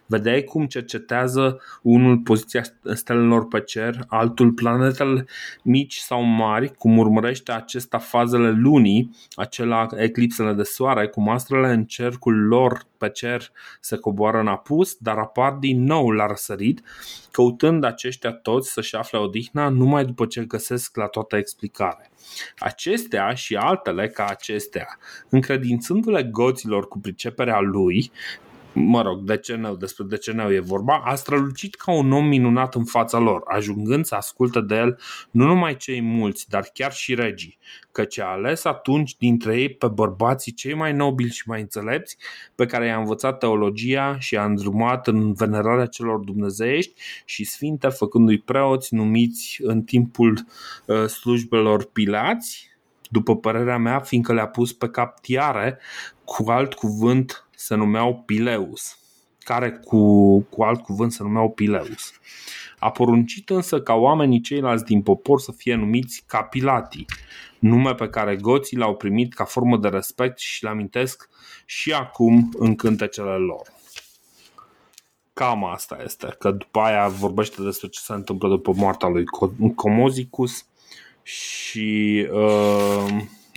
Vedeai 0.07 0.43
cum 0.43 0.67
cercetează 0.67 1.61
unul 1.83 2.19
poziția 2.19 2.63
stelelor 2.95 3.47
pe 3.49 3.61
cer, 3.61 4.05
altul 4.09 4.53
planetele 4.53 5.27
mici 5.63 5.97
sau 5.97 6.23
mari, 6.23 6.75
cum 6.75 6.99
urmărește 6.99 7.53
acesta 7.53 7.99
fazele 7.99 8.51
lunii, 8.51 9.11
acela 9.35 9.87
eclipsele 9.97 10.53
de 10.53 10.63
soare, 10.63 11.07
cum 11.07 11.29
astrele 11.29 11.73
în 11.73 11.85
cercul 11.85 12.47
lor 12.47 12.87
pe 12.99 13.09
cer 13.09 13.51
se 13.81 13.97
coboară 13.97 14.39
în 14.39 14.47
apus, 14.47 14.97
dar 15.01 15.19
apar 15.19 15.53
din 15.53 15.85
nou 15.85 16.11
la 16.11 16.27
răsărit, 16.27 16.83
căutând 17.31 17.85
aceștia 17.85 18.33
toți 18.33 18.73
să-și 18.73 18.97
afle 18.97 19.19
odihna 19.19 19.69
numai 19.69 20.05
după 20.05 20.27
ce 20.27 20.45
găsesc 20.45 20.97
la 20.97 21.07
toată 21.07 21.37
explicare. 21.37 22.11
Acestea 22.59 23.35
și 23.35 23.57
altele 23.57 24.09
ca 24.09 24.27
acestea, 24.27 24.99
încredințându-le 25.29 26.23
goților 26.23 26.89
cu 26.89 26.99
priceperea 26.99 27.61
lui, 27.61 28.13
mă 28.73 29.03
rog, 29.03 29.21
deceneu, 29.21 29.77
despre 29.77 30.05
deceneu 30.09 30.53
e 30.53 30.61
vorba, 30.61 31.03
a 31.05 31.15
strălucit 31.15 31.75
ca 31.75 31.93
un 31.93 32.13
om 32.13 32.27
minunat 32.27 32.75
în 32.75 32.85
fața 32.85 33.19
lor, 33.19 33.43
ajungând 33.45 34.05
să 34.05 34.15
asculte 34.15 34.61
de 34.61 34.75
el 34.75 34.99
nu 35.31 35.47
numai 35.47 35.77
cei 35.77 36.01
mulți, 36.01 36.49
dar 36.49 36.71
chiar 36.75 36.93
și 36.93 37.15
regii, 37.15 37.59
căci 37.93 38.19
a 38.19 38.27
ales 38.27 38.65
atunci 38.65 39.17
dintre 39.17 39.61
ei 39.61 39.69
pe 39.69 39.87
bărbații 39.87 40.53
cei 40.53 40.75
mai 40.75 40.93
nobili 40.93 41.31
și 41.31 41.49
mai 41.49 41.61
înțelepți, 41.61 42.17
pe 42.55 42.67
care 42.67 42.87
i-a 42.87 42.99
învățat 42.99 43.39
teologia 43.39 44.19
și 44.19 44.35
i-a 44.35 44.45
îndrumat 44.45 45.07
în 45.07 45.33
venerarea 45.33 45.87
celor 45.87 46.19
dumnezeiești 46.19 47.01
și 47.25 47.45
sfinte, 47.45 47.89
făcându-i 47.89 48.39
preoți 48.39 48.95
numiți 48.95 49.59
în 49.63 49.83
timpul 49.83 50.47
uh, 50.87 51.07
slujbelor 51.07 51.85
pilați, 51.85 52.71
după 53.11 53.37
părerea 53.37 53.79
mea, 53.79 54.01
fiindcă 54.01 54.33
le-a 54.33 54.49
pus 54.49 54.73
pe 54.73 54.89
cap 54.89 55.21
tiare, 55.21 55.79
cu 56.25 56.51
alt 56.51 56.75
cuvânt 56.75 57.47
se 57.63 57.75
numeau 57.75 58.23
Pileus, 58.27 58.99
care 59.39 59.71
cu, 59.71 60.41
cu 60.41 60.63
alt 60.63 60.83
cuvânt 60.83 61.13
se 61.13 61.23
numeau 61.23 61.51
Pileus. 61.51 62.13
A 62.79 62.91
poruncit 62.91 63.51
însă 63.51 63.81
ca 63.81 63.95
oamenii 63.95 64.41
ceilalți 64.41 64.85
din 64.85 65.03
popor 65.03 65.41
să 65.41 65.53
fie 65.53 65.75
numiți 65.75 66.25
Capilati, 66.27 67.05
nume 67.59 67.95
pe 67.95 68.09
care 68.09 68.37
goții 68.37 68.77
l-au 68.77 68.97
primit 68.97 69.35
ca 69.35 69.45
formă 69.45 69.77
de 69.77 69.89
respect 69.89 70.39
și 70.39 70.63
le 70.63 70.69
amintesc 70.69 71.29
și 71.65 71.93
acum 71.93 72.51
în 72.59 72.77
cântecele 72.77 73.37
lor. 73.37 73.73
Cam 75.33 75.65
asta 75.65 75.99
este, 76.05 76.37
că 76.39 76.51
după 76.51 76.81
aia 76.81 77.09
vorbește 77.09 77.63
despre 77.63 77.89
ce 77.89 78.01
se 78.01 78.13
întâmplă 78.13 78.49
după 78.49 78.73
moartea 78.77 79.09
lui 79.09 79.25
Comozicus 79.75 80.67
și 81.23 82.29
uh, 82.33 83.07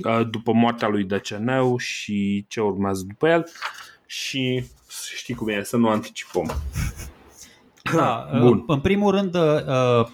uh, 0.06 0.28
după 0.30 0.52
moartea 0.52 0.88
lui 0.88 1.04
Deceneu 1.04 1.78
și 1.78 2.46
ce 2.48 2.62
urmează 2.62 3.04
după 3.08 3.28
el 3.28 3.46
și 4.06 4.66
știi 5.16 5.36
cum 5.36 5.48
e, 5.48 5.64
să 5.64 5.78
nu 5.78 5.90
anticipăm. 5.90 6.52
Da, 7.94 8.30
Bun. 8.42 8.64
în 8.68 8.80
primul 8.80 9.12
rând 9.12 9.36
uh, 9.36 10.08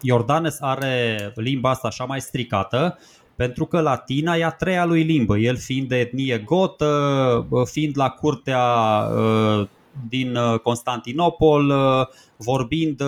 Iordanes 0.00 0.56
are 0.60 1.32
limba 1.34 1.70
asta 1.70 1.88
așa 1.88 2.04
mai 2.04 2.20
stricată 2.20 2.98
pentru 3.36 3.66
că 3.66 3.80
latina 3.80 4.36
e 4.36 4.44
a 4.44 4.50
treia 4.50 4.84
lui 4.84 5.02
limbă, 5.02 5.38
el 5.38 5.56
fiind 5.56 5.88
de 5.88 5.98
etnie 5.98 6.38
gotă, 6.38 6.86
uh, 7.48 7.66
fiind 7.66 7.96
la 7.96 8.08
curtea 8.08 8.64
uh, 9.16 9.68
din 10.08 10.38
Constantinopol, 10.62 11.72
vorbind 12.36 13.02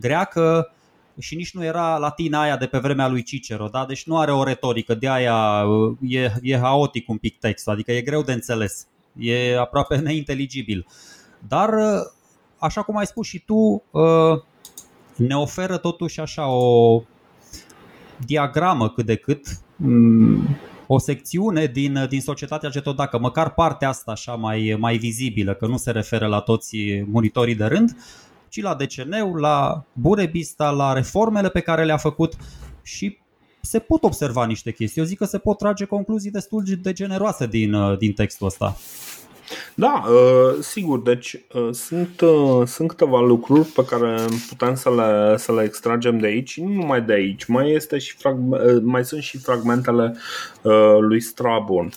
greacă 0.00 0.72
și 1.18 1.34
nici 1.34 1.54
nu 1.54 1.64
era 1.64 1.96
latina 1.96 2.40
aia 2.40 2.56
de 2.56 2.66
pe 2.66 2.78
vremea 2.78 3.08
lui 3.08 3.22
Cicero, 3.22 3.66
da? 3.66 3.84
deci 3.88 4.06
nu 4.06 4.18
are 4.18 4.32
o 4.32 4.44
retorică, 4.44 4.94
de 4.94 5.08
aia 5.08 5.64
e, 6.00 6.32
e 6.42 6.58
haotic 6.58 7.08
un 7.08 7.16
pic 7.16 7.38
textul, 7.38 7.72
adică 7.72 7.92
e 7.92 8.00
greu 8.00 8.22
de 8.22 8.32
înțeles 8.32 8.86
e 9.18 9.58
aproape 9.58 9.96
neinteligibil. 10.06 10.86
Dar, 11.48 11.70
așa 12.58 12.82
cum 12.82 12.96
ai 12.96 13.06
spus 13.06 13.26
și 13.26 13.38
tu, 13.38 13.82
uh, 13.90 14.42
ne 15.16 15.36
oferă 15.36 15.76
totuși 15.76 16.20
așa 16.20 16.48
o 16.48 17.02
diagramă 18.24 18.88
cât 18.88 19.06
de 19.06 19.16
cât, 19.16 19.46
mm, 19.76 20.56
o 20.86 20.98
secțiune 20.98 21.66
din, 21.66 22.06
din 22.08 22.20
societatea 22.20 22.70
getodacă, 22.70 23.18
măcar 23.18 23.54
partea 23.54 23.88
asta 23.88 24.10
așa 24.10 24.34
mai, 24.34 24.76
mai 24.78 24.96
vizibilă, 24.96 25.54
că 25.54 25.66
nu 25.66 25.76
se 25.76 25.90
referă 25.90 26.26
la 26.26 26.40
toți 26.40 26.76
monitorii 27.06 27.54
de 27.54 27.64
rând, 27.64 27.96
ci 28.48 28.60
la 28.62 28.74
deceneu, 28.74 29.34
la 29.34 29.84
Burebista, 29.92 30.70
la 30.70 30.92
reformele 30.92 31.48
pe 31.48 31.60
care 31.60 31.84
le-a 31.84 31.96
făcut 31.96 32.36
și 32.82 33.18
se 33.64 33.78
pot 33.78 34.04
observa 34.04 34.46
niște 34.46 34.72
chestii. 34.72 35.00
Eu 35.00 35.06
zic 35.06 35.18
că 35.18 35.24
se 35.24 35.38
pot 35.38 35.58
trage 35.58 35.84
concluzii 35.84 36.30
destul 36.30 36.62
de 36.82 36.92
generoase 36.92 37.46
din, 37.46 37.72
uh, 37.72 37.98
din 37.98 38.12
textul 38.12 38.46
ăsta. 38.46 38.76
Da, 39.74 40.04
uh, 40.08 40.62
sigur, 40.62 41.02
deci 41.02 41.40
uh, 41.54 41.68
sunt, 41.72 42.20
sunt 42.66 42.88
câteva 42.88 43.20
lucruri 43.20 43.68
pe 43.68 43.84
care 43.84 44.24
putem 44.48 44.74
să 44.74 44.90
le, 44.94 45.36
să 45.36 45.52
le 45.52 45.62
extragem 45.62 46.18
de 46.18 46.26
aici, 46.26 46.60
nu 46.60 46.72
numai 46.72 47.02
de 47.02 47.12
aici, 47.12 47.44
mai, 47.44 47.70
este 47.70 47.98
și 47.98 48.16
frag- 48.16 48.82
mai 48.82 49.04
sunt 49.04 49.22
și 49.22 49.38
fragmentele 49.38 50.16
lui 51.00 51.20
Strabon 51.20 51.92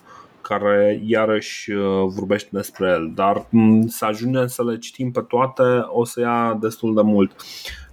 care 0.48 1.02
iarăși 1.06 1.72
vorbește 2.08 2.50
despre 2.52 2.90
el, 2.90 3.12
dar 3.16 3.46
mm, 3.50 3.88
să 3.88 4.06
ajungem 4.06 4.48
să 4.48 4.64
le 4.64 4.78
citim 4.78 5.12
pe 5.12 5.22
toate 5.22 5.64
o 5.88 6.06
să 6.06 6.20
ia 6.20 6.58
destul 6.62 6.96
de 6.96 7.02
mult. 7.02 7.36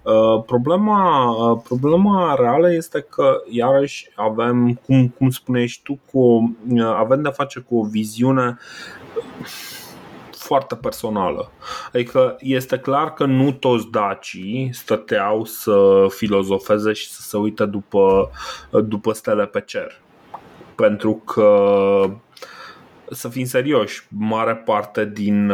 Uh, 0.03 0.43
problema, 0.45 1.29
uh, 1.29 1.61
problema 1.63 2.35
reală 2.35 2.73
este 2.73 3.05
că 3.09 3.41
iarăși 3.49 4.09
avem, 4.15 4.79
cum, 4.85 5.07
cum 5.07 5.29
spuneai 5.29 5.67
și 5.67 5.81
tu, 5.81 5.99
cu, 6.11 6.55
uh, 6.69 6.83
avem 6.83 7.21
de 7.21 7.29
face 7.29 7.59
cu 7.59 7.77
o 7.77 7.83
viziune 7.83 8.57
foarte 10.31 10.75
personală. 10.75 11.51
Adică 11.93 12.35
este 12.39 12.77
clar 12.77 13.13
că 13.13 13.25
nu 13.25 13.51
toți 13.51 13.87
dacii 13.91 14.69
stăteau 14.73 15.45
să 15.45 16.05
filozofeze 16.09 16.93
și 16.93 17.09
să 17.09 17.21
se 17.21 17.37
uite 17.37 17.65
după, 17.65 18.31
după 18.69 19.13
stele 19.13 19.45
pe 19.45 19.61
cer. 19.61 20.01
Pentru 20.75 21.13
că 21.13 21.49
să 23.13 23.29
fim 23.29 23.45
serioși, 23.45 24.03
mare 24.09 24.55
parte 24.55 25.11
din, 25.13 25.51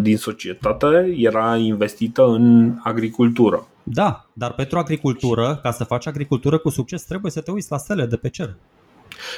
din 0.00 0.16
societate 0.16 1.14
era 1.16 1.56
investită 1.56 2.26
în 2.26 2.74
agricultură. 2.82 3.66
Da, 3.82 4.26
dar 4.32 4.52
pentru 4.52 4.78
agricultură, 4.78 5.58
ca 5.62 5.70
să 5.70 5.84
faci 5.84 6.06
agricultură 6.06 6.58
cu 6.58 6.68
succes, 6.68 7.02
trebuie 7.02 7.30
să 7.32 7.40
te 7.40 7.50
uiți 7.50 7.70
la 7.70 7.76
stele 7.76 8.06
de 8.06 8.16
pe 8.16 8.28
cer. 8.28 8.54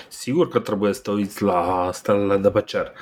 Sigur 0.09 0.49
că 0.49 0.59
trebuie 0.59 0.93
să 0.93 1.01
te 1.01 1.11
uiți 1.11 1.43
la 1.43 1.91
stelele 1.93 2.37
de 2.37 2.51
pe 2.51 2.61
cer. 2.61 2.93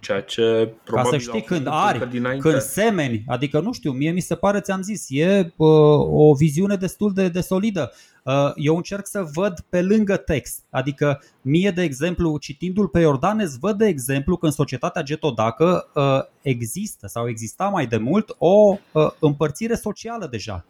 Ceea 0.00 0.22
ce 0.22 0.74
probabil 0.84 1.10
Ca 1.10 1.18
să 1.18 1.22
știi 1.22 1.42
când 1.42 1.66
ari, 1.70 2.08
când 2.38 2.60
semeni, 2.60 3.24
adică 3.26 3.60
nu 3.60 3.72
știu, 3.72 3.92
mie 3.92 4.10
mi 4.10 4.20
se 4.20 4.34
pare, 4.34 4.60
ți-am 4.60 4.82
zis, 4.82 5.06
e 5.08 5.52
uh, 5.56 5.68
o 6.10 6.34
viziune 6.34 6.76
destul 6.76 7.12
de, 7.12 7.28
de 7.28 7.40
solidă. 7.40 7.92
Uh, 8.24 8.52
eu 8.54 8.76
încerc 8.76 9.06
să 9.06 9.28
văd 9.34 9.64
pe 9.68 9.82
lângă 9.82 10.16
text, 10.16 10.64
adică 10.70 11.22
mie, 11.42 11.70
de 11.70 11.82
exemplu, 11.82 12.38
citindu-l 12.38 12.88
pe 12.88 13.00
Iordanes, 13.00 13.58
văd 13.58 13.78
de 13.78 13.86
exemplu 13.86 14.36
că 14.36 14.46
în 14.46 14.52
societatea 14.52 15.02
getodacă 15.02 15.90
uh, 15.94 16.02
există 16.42 17.06
sau 17.06 17.28
exista 17.28 17.64
mai 17.64 17.86
de 17.86 17.96
mult 17.96 18.34
o 18.38 18.76
uh, 18.92 19.10
împărțire 19.18 19.74
socială 19.74 20.26
deja. 20.30 20.64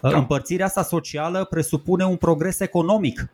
Uh, 0.00 0.10
da. 0.10 0.16
Împărțirea 0.18 0.66
asta 0.66 0.82
socială 0.82 1.44
presupune 1.44 2.04
un 2.04 2.16
progres 2.16 2.60
economic, 2.60 3.28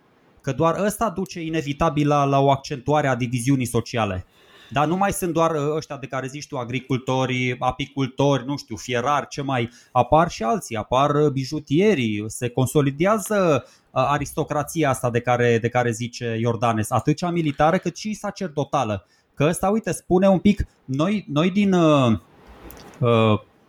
că 0.47 0.53
doar 0.53 0.79
ăsta 0.79 1.11
duce 1.11 1.41
inevitabil 1.41 2.09
la, 2.09 2.25
la 2.25 2.38
o 2.38 2.50
accentuare 2.50 3.09
a 3.09 3.17
diviziunii 3.17 3.67
sociale. 3.67 4.26
Dar 4.71 4.87
nu 4.87 4.97
mai 4.97 5.12
sunt 5.12 5.33
doar 5.33 5.50
uh, 5.50 5.75
ăștia 5.76 5.97
de 5.97 6.07
care 6.07 6.26
zici 6.26 6.47
tu, 6.47 6.57
agricultorii, 6.57 7.57
apicultori, 7.59 8.47
nu 8.47 8.57
știu, 8.57 8.76
fierari, 8.76 9.29
ce 9.29 9.43
mai 9.43 9.71
apar 9.93 10.31
și 10.31 10.43
alții, 10.43 10.76
apar 10.76 11.15
uh, 11.15 11.31
bijutierii, 11.31 12.25
se 12.26 12.49
consolidează 12.49 13.65
uh, 13.65 14.05
aristocrația 14.07 14.88
asta 14.88 15.11
de 15.11 15.21
care, 15.21 15.59
de 15.59 15.69
care 15.69 15.91
zice 15.91 16.37
Iordanes, 16.41 16.91
atât 16.91 17.17
cea 17.17 17.31
militară 17.31 17.79
cât 17.79 17.97
și 17.97 18.15
sacerdotală. 18.15 19.07
Că 19.35 19.45
ăsta, 19.45 19.69
uite, 19.69 19.93
spune 19.93 20.29
un 20.29 20.38
pic, 20.38 20.67
noi, 20.85 21.25
noi 21.29 21.50
din, 21.50 21.73
uh, 21.73 22.19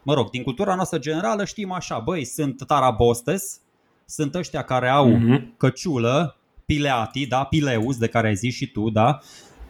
mă 0.03 0.13
rog, 0.13 0.29
din 0.29 0.43
cultura 0.43 0.75
noastră 0.75 0.97
generală 0.97 1.45
știm 1.45 1.71
așa, 1.71 1.99
băi, 1.99 2.25
sunt 2.25 2.63
tarabostes, 2.67 3.59
sunt 4.05 4.35
ăștia 4.35 4.63
care 4.63 4.89
au 4.89 5.11
uh-huh. 5.11 5.57
căciulă, 5.57 6.37
pileati, 6.67 7.27
da, 7.27 7.43
pileus, 7.43 7.97
de 7.97 8.07
care 8.07 8.27
ai 8.27 8.35
zis 8.35 8.53
și 8.53 8.71
tu, 8.71 8.89
da, 8.89 9.19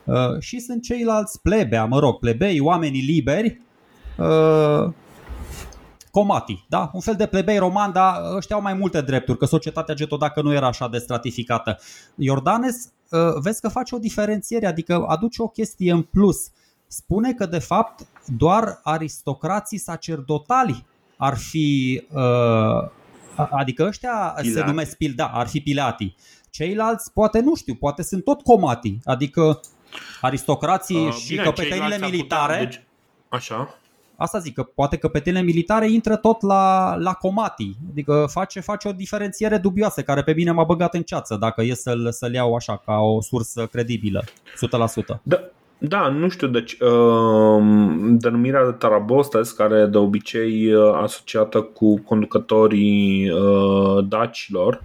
Uh, 0.07 0.39
și 0.39 0.59
sunt 0.59 0.83
ceilalți 0.83 1.41
plebea, 1.41 1.85
mă 1.85 1.99
rog, 1.99 2.19
plebei, 2.19 2.59
oamenii 2.59 3.01
liberi, 3.01 3.61
uh, 4.17 4.93
comati, 6.11 6.65
da? 6.69 6.89
Un 6.93 6.99
fel 6.99 7.15
de 7.15 7.25
plebei 7.25 7.57
roman, 7.57 7.91
dar 7.91 8.15
ăștia 8.35 8.55
au 8.55 8.61
mai 8.61 8.73
multe 8.73 9.01
drepturi, 9.01 9.37
că 9.37 9.45
societatea 9.45 9.95
getodacă 9.95 10.41
nu 10.41 10.53
era 10.53 10.67
așa 10.67 10.87
de 10.87 10.97
stratificată. 10.97 11.77
Iordanes, 12.15 12.91
uh, 13.09 13.19
vezi 13.41 13.61
că 13.61 13.67
face 13.67 13.95
o 13.95 13.97
diferențiere, 13.97 14.65
adică 14.65 15.05
aduce 15.07 15.41
o 15.41 15.47
chestie 15.47 15.91
în 15.91 16.01
plus. 16.01 16.37
Spune 16.87 17.33
că, 17.33 17.45
de 17.45 17.59
fapt, 17.59 18.07
doar 18.25 18.79
aristocrații 18.83 19.77
sacerdotali 19.77 20.85
ar 21.17 21.37
fi, 21.37 22.03
adică 23.51 23.85
ăștia 23.87 24.33
Pilati. 24.41 24.51
se 24.51 24.63
numesc 24.65 24.97
pil, 24.97 25.13
da, 25.15 25.25
ar 25.25 25.47
fi 25.47 25.61
pilati. 25.61 26.15
Ceilalți, 26.57 27.13
poate 27.13 27.39
nu 27.39 27.55
știu, 27.55 27.75
poate 27.75 28.03
sunt 28.03 28.23
tot 28.23 28.41
comati, 28.41 28.97
adică 29.03 29.59
aristocrații 30.21 31.05
uh, 31.05 31.13
și 31.13 31.29
bine, 31.29 31.43
căpetenile 31.43 31.97
militare. 31.97 32.53
Putea, 32.53 32.69
deci, 32.69 32.81
așa. 33.29 33.77
Asta 34.15 34.39
zic, 34.39 34.53
că 34.53 34.63
poate 34.63 34.97
căpetenile 34.97 35.41
militare 35.41 35.91
intră 35.91 36.15
tot 36.15 36.41
la, 36.41 36.95
la 36.95 37.13
comati, 37.13 37.75
adică 37.91 38.27
face, 38.29 38.59
face 38.59 38.87
o 38.87 38.91
diferențiere 38.91 39.57
dubioasă 39.57 40.01
care 40.03 40.23
pe 40.23 40.33
mine 40.33 40.51
m-a 40.51 40.63
băgat 40.63 40.93
în 40.93 41.03
ceață 41.03 41.35
dacă 41.35 41.61
e 41.63 41.73
să-l, 41.73 42.11
să-l 42.11 42.33
iau 42.33 42.55
așa 42.55 42.81
ca 42.85 42.97
o 42.97 43.21
sursă 43.21 43.67
credibilă, 43.67 44.23
100%. 44.23 44.27
Da, 45.23 45.39
da, 45.79 46.07
nu 46.07 46.29
știu, 46.29 46.47
deci 46.47 46.77
uh, 46.79 47.63
denumirea 48.01 48.65
de 48.65 48.71
Tarabostes, 48.71 49.51
care 49.51 49.85
de 49.85 49.97
obicei 49.97 50.73
uh, 50.73 50.93
asociată 51.01 51.61
cu 51.61 51.99
conducătorii 51.99 53.29
uh, 53.29 54.05
dacilor, 54.07 54.83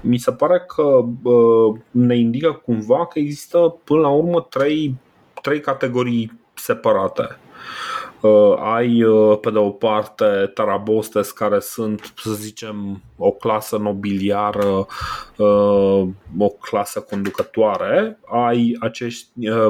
mi 0.00 0.18
se 0.18 0.32
pare 0.32 0.64
că 0.66 0.82
uh, 1.22 1.78
ne 1.90 2.18
indică 2.18 2.60
cumva 2.64 3.06
că 3.06 3.18
există 3.18 3.76
până 3.84 4.00
la 4.00 4.08
urmă 4.08 4.40
trei, 4.40 4.94
trei 5.42 5.60
categorii 5.60 6.40
separate. 6.54 7.38
Uh, 8.20 8.56
ai 8.58 9.02
uh, 9.02 9.38
pe 9.40 9.50
de 9.50 9.58
o 9.58 9.70
parte 9.70 10.50
Tarabostes 10.54 11.30
care 11.30 11.60
sunt, 11.60 12.12
să 12.16 12.32
zicem, 12.32 13.02
o 13.16 13.30
clasă 13.30 13.76
nobiliară, 13.76 14.86
uh, 15.36 16.08
o 16.38 16.48
clasă 16.60 17.00
conducătoare, 17.00 18.18
ai 18.26 18.76
acești 18.80 19.28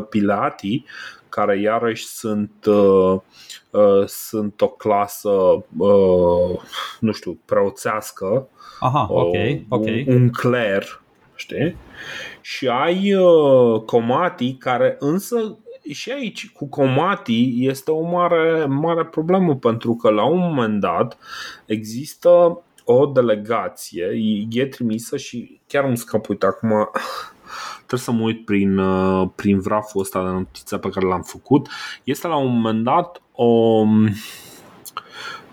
pilati 0.09 0.85
care 1.29 1.61
iarăși 1.61 2.07
sunt, 2.07 2.51
sunt 4.07 4.61
o 4.61 4.69
clasă, 4.69 5.65
nu 7.01 7.13
știu, 7.13 7.39
preoțească, 7.45 8.49
Aha, 8.81 9.07
okay, 9.11 9.67
okay. 9.69 10.05
Un, 10.09 10.15
un 10.15 10.31
cler, 10.31 11.03
știi? 11.35 11.77
Și 12.41 12.69
ai 12.69 13.15
comatii 13.87 14.57
care 14.61 14.97
însă 14.99 15.59
și 15.93 16.11
aici 16.11 16.51
cu 16.51 16.69
Comati 16.69 17.55
este 17.59 17.91
o 17.91 18.03
mare, 18.03 18.65
mare 18.65 19.05
problemă 19.05 19.57
pentru 19.57 19.95
că 19.95 20.11
la 20.11 20.25
un 20.25 20.39
moment 20.39 20.81
dat 20.81 21.19
există 21.67 22.61
o 22.85 23.07
delegație, 23.07 24.07
e 24.51 24.67
trimisă 24.67 25.17
și 25.17 25.61
chiar 25.67 25.85
îmi 25.85 25.97
scap, 25.97 26.29
uite, 26.29 26.47
acum 26.47 26.91
trebuie 27.77 28.01
să 28.01 28.13
mă 28.13 28.23
uit 28.23 28.45
prin, 28.45 28.79
uh, 28.79 29.29
prin 29.35 29.61
vraful 29.61 30.01
ăsta 30.01 30.25
de 30.25 30.31
notiță 30.31 30.79
pe 30.79 30.89
care 30.89 31.07
l-am 31.07 31.23
făcut. 31.23 31.69
Este 32.05 32.27
la 32.27 32.37
un 32.37 32.53
moment 32.53 32.85
dat 32.85 33.23
o, 33.33 33.83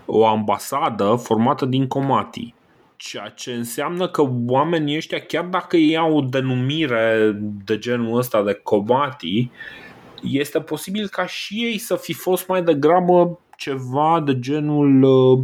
o 0.05 0.25
ambasadă 0.25 1.15
formată 1.15 1.65
din 1.65 1.87
Comati 1.87 2.53
ceea 3.09 3.27
ce 3.27 3.51
înseamnă 3.53 4.07
că 4.07 4.23
oamenii 4.47 4.95
ăștia, 4.95 5.19
chiar 5.19 5.45
dacă 5.45 5.77
ei 5.77 5.97
au 5.97 6.17
o 6.17 6.21
denumire 6.21 7.31
de 7.65 7.77
genul 7.77 8.17
ăsta 8.17 8.43
de 8.43 8.53
comati, 8.53 9.49
este 10.23 10.59
posibil 10.59 11.07
ca 11.07 11.25
și 11.25 11.63
ei 11.63 11.77
să 11.77 11.95
fi 11.95 12.13
fost 12.13 12.47
mai 12.47 12.63
degrabă 12.63 13.39
ceva 13.57 14.21
de 14.25 14.39
genul 14.39 15.03
uh, 15.03 15.43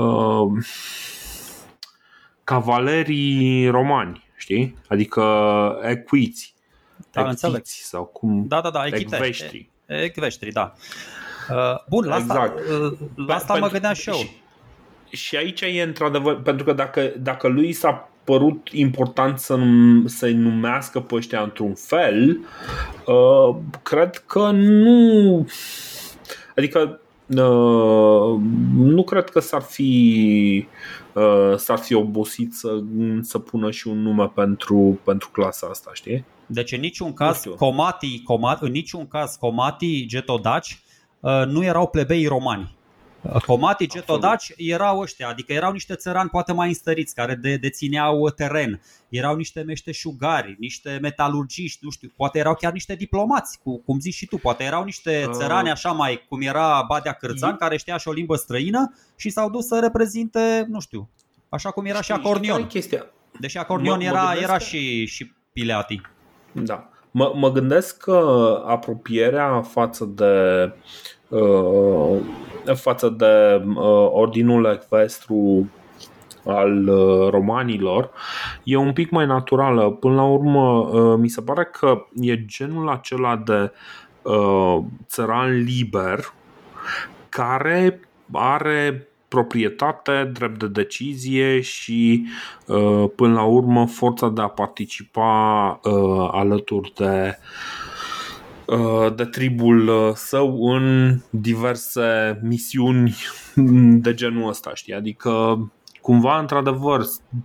uh, 0.00 0.64
cavalerii 2.44 3.68
romani, 3.68 4.24
știi? 4.36 4.76
Adică 4.88 5.22
equiți. 5.82 6.54
Da, 7.12 7.28
înțeleg. 7.28 7.60
sau 7.64 8.04
cum? 8.04 8.44
Da, 8.46 8.60
da, 8.60 8.70
da, 8.70 8.86
echveștri. 8.86 9.70
Echveștri, 9.86 10.52
da. 10.52 10.72
Uh, 11.50 11.84
bun, 11.88 12.06
la 12.06 12.16
exact. 12.16 12.58
asta, 12.58 12.72
uh, 12.74 12.98
la 13.26 13.34
asta 13.34 13.54
mă 13.54 13.68
gândeam 13.68 13.94
și 13.94 14.08
eu. 14.08 14.16
Și, 14.16 15.16
și 15.16 15.36
aici 15.36 15.60
e 15.60 15.82
într-adevăr, 15.82 16.42
pentru 16.42 16.64
că 16.64 16.72
dacă, 16.72 17.12
dacă 17.18 17.48
lui 17.48 17.72
s-a 17.72 18.10
părut 18.26 18.68
important 18.72 19.38
să, 19.38 19.58
să-i 20.04 20.34
numească 20.34 21.00
pe 21.00 21.14
ăștia 21.14 21.42
într-un 21.42 21.74
fel, 21.74 22.40
uh, 23.06 23.56
cred 23.82 24.16
că 24.26 24.50
nu. 24.50 25.46
Adică 26.56 27.00
Uh, 27.34 28.40
nu 28.74 29.04
cred 29.04 29.30
că 29.30 29.40
s-ar 29.40 29.62
fi 29.62 30.68
uh, 31.12 31.56
s-ar 31.56 31.78
fi 31.78 31.94
obosit 31.94 32.54
să, 32.54 32.82
să 33.20 33.38
pună 33.38 33.70
și 33.70 33.88
un 33.88 34.02
nume 34.02 34.30
pentru, 34.34 34.98
pentru 35.04 35.28
clasa 35.32 35.66
asta, 35.70 35.90
știi? 35.94 36.24
Deci 36.46 36.72
în 36.72 36.80
niciun 36.80 37.12
caz 37.12 37.42
Comati, 37.56 38.22
Comati, 38.22 38.64
în 38.64 38.70
niciun 38.70 39.08
caz 39.08 39.34
Comati 39.34 40.06
Getodaci 40.06 40.80
uh, 41.20 41.42
nu 41.46 41.64
erau 41.64 41.86
plebei 41.86 42.26
romani. 42.26 42.76
Comati 43.46 43.86
getodaci 43.88 44.52
erau 44.56 44.98
ăștia, 44.98 45.28
adică 45.28 45.52
erau 45.52 45.72
niște 45.72 45.94
țărani 45.94 46.28
poate 46.28 46.52
mai 46.52 46.68
înstăriți 46.68 47.14
care 47.14 47.34
de, 47.34 47.56
dețineau 47.56 48.30
teren, 48.30 48.80
erau 49.08 49.36
niște 49.36 49.62
meșteșugari, 49.62 50.56
niște 50.58 50.98
metalurgiști, 51.02 51.78
nu 51.82 51.90
știu, 51.90 52.12
poate 52.16 52.38
erau 52.38 52.54
chiar 52.54 52.72
niște 52.72 52.94
diplomați, 52.94 53.58
cu, 53.62 53.80
cum 53.80 54.00
zici 54.00 54.14
și 54.14 54.26
tu, 54.26 54.36
poate 54.36 54.64
erau 54.64 54.84
niște 54.84 55.24
uh. 55.28 55.32
țărani 55.32 55.70
așa 55.70 55.90
mai, 55.90 56.24
cum 56.28 56.40
era 56.40 56.84
Badea 56.88 57.12
Cârțan, 57.12 57.56
care 57.56 57.76
știa 57.76 57.96
și 57.96 58.08
o 58.08 58.12
limbă 58.12 58.36
străină 58.36 58.94
și 59.16 59.30
s-au 59.30 59.50
dus 59.50 59.66
să 59.66 59.78
reprezinte, 59.78 60.66
nu 60.68 60.80
știu, 60.80 61.08
așa 61.48 61.70
cum 61.70 61.84
era 61.84 62.00
și 62.00 62.12
Acornion. 62.12 62.68
Deși 63.40 63.58
Acornion 63.58 64.00
era, 64.00 64.34
era 64.42 64.58
și, 64.58 65.06
și 65.06 65.32
Pileati. 65.52 66.00
Da. 66.52 66.88
Mă, 67.10 67.32
mă 67.34 67.50
gândesc 67.50 67.96
că 67.96 68.62
apropierea 68.66 69.62
față 69.62 70.04
de 70.04 70.72
uh, 71.28 72.20
față 72.72 73.08
de 73.08 73.64
uh, 73.66 74.08
ordinul 74.10 74.64
ecvestru 74.64 75.68
al 76.46 76.88
uh, 76.88 77.30
romanilor 77.30 78.10
e 78.62 78.76
un 78.76 78.92
pic 78.92 79.10
mai 79.10 79.26
naturală. 79.26 79.90
Până 79.90 80.14
la 80.14 80.24
urmă, 80.24 80.78
uh, 80.78 81.18
mi 81.18 81.28
se 81.28 81.42
pare 81.42 81.64
că 81.64 82.06
e 82.20 82.44
genul 82.44 82.88
acela 82.88 83.36
de 83.36 83.72
uh, 84.22 84.78
țăran 85.06 85.62
liber 85.62 86.32
care 87.28 88.00
are 88.32 89.08
proprietate, 89.28 90.30
drept 90.32 90.58
de 90.58 90.66
decizie 90.66 91.60
și 91.60 92.26
până 93.16 93.34
la 93.34 93.42
urmă 93.42 93.86
forța 93.86 94.28
de 94.28 94.40
a 94.40 94.48
participa 94.48 95.80
alături 96.32 96.92
de 96.96 97.38
de 99.16 99.24
tribul 99.24 100.12
său 100.14 100.62
în 100.62 101.16
diverse 101.30 102.38
misiuni 102.42 103.16
de 104.02 104.14
genul 104.14 104.48
ăsta, 104.48 104.70
știi? 104.74 104.94
Adică 104.94 105.58
cumva, 106.00 106.38
într-adevăr, 106.38 107.04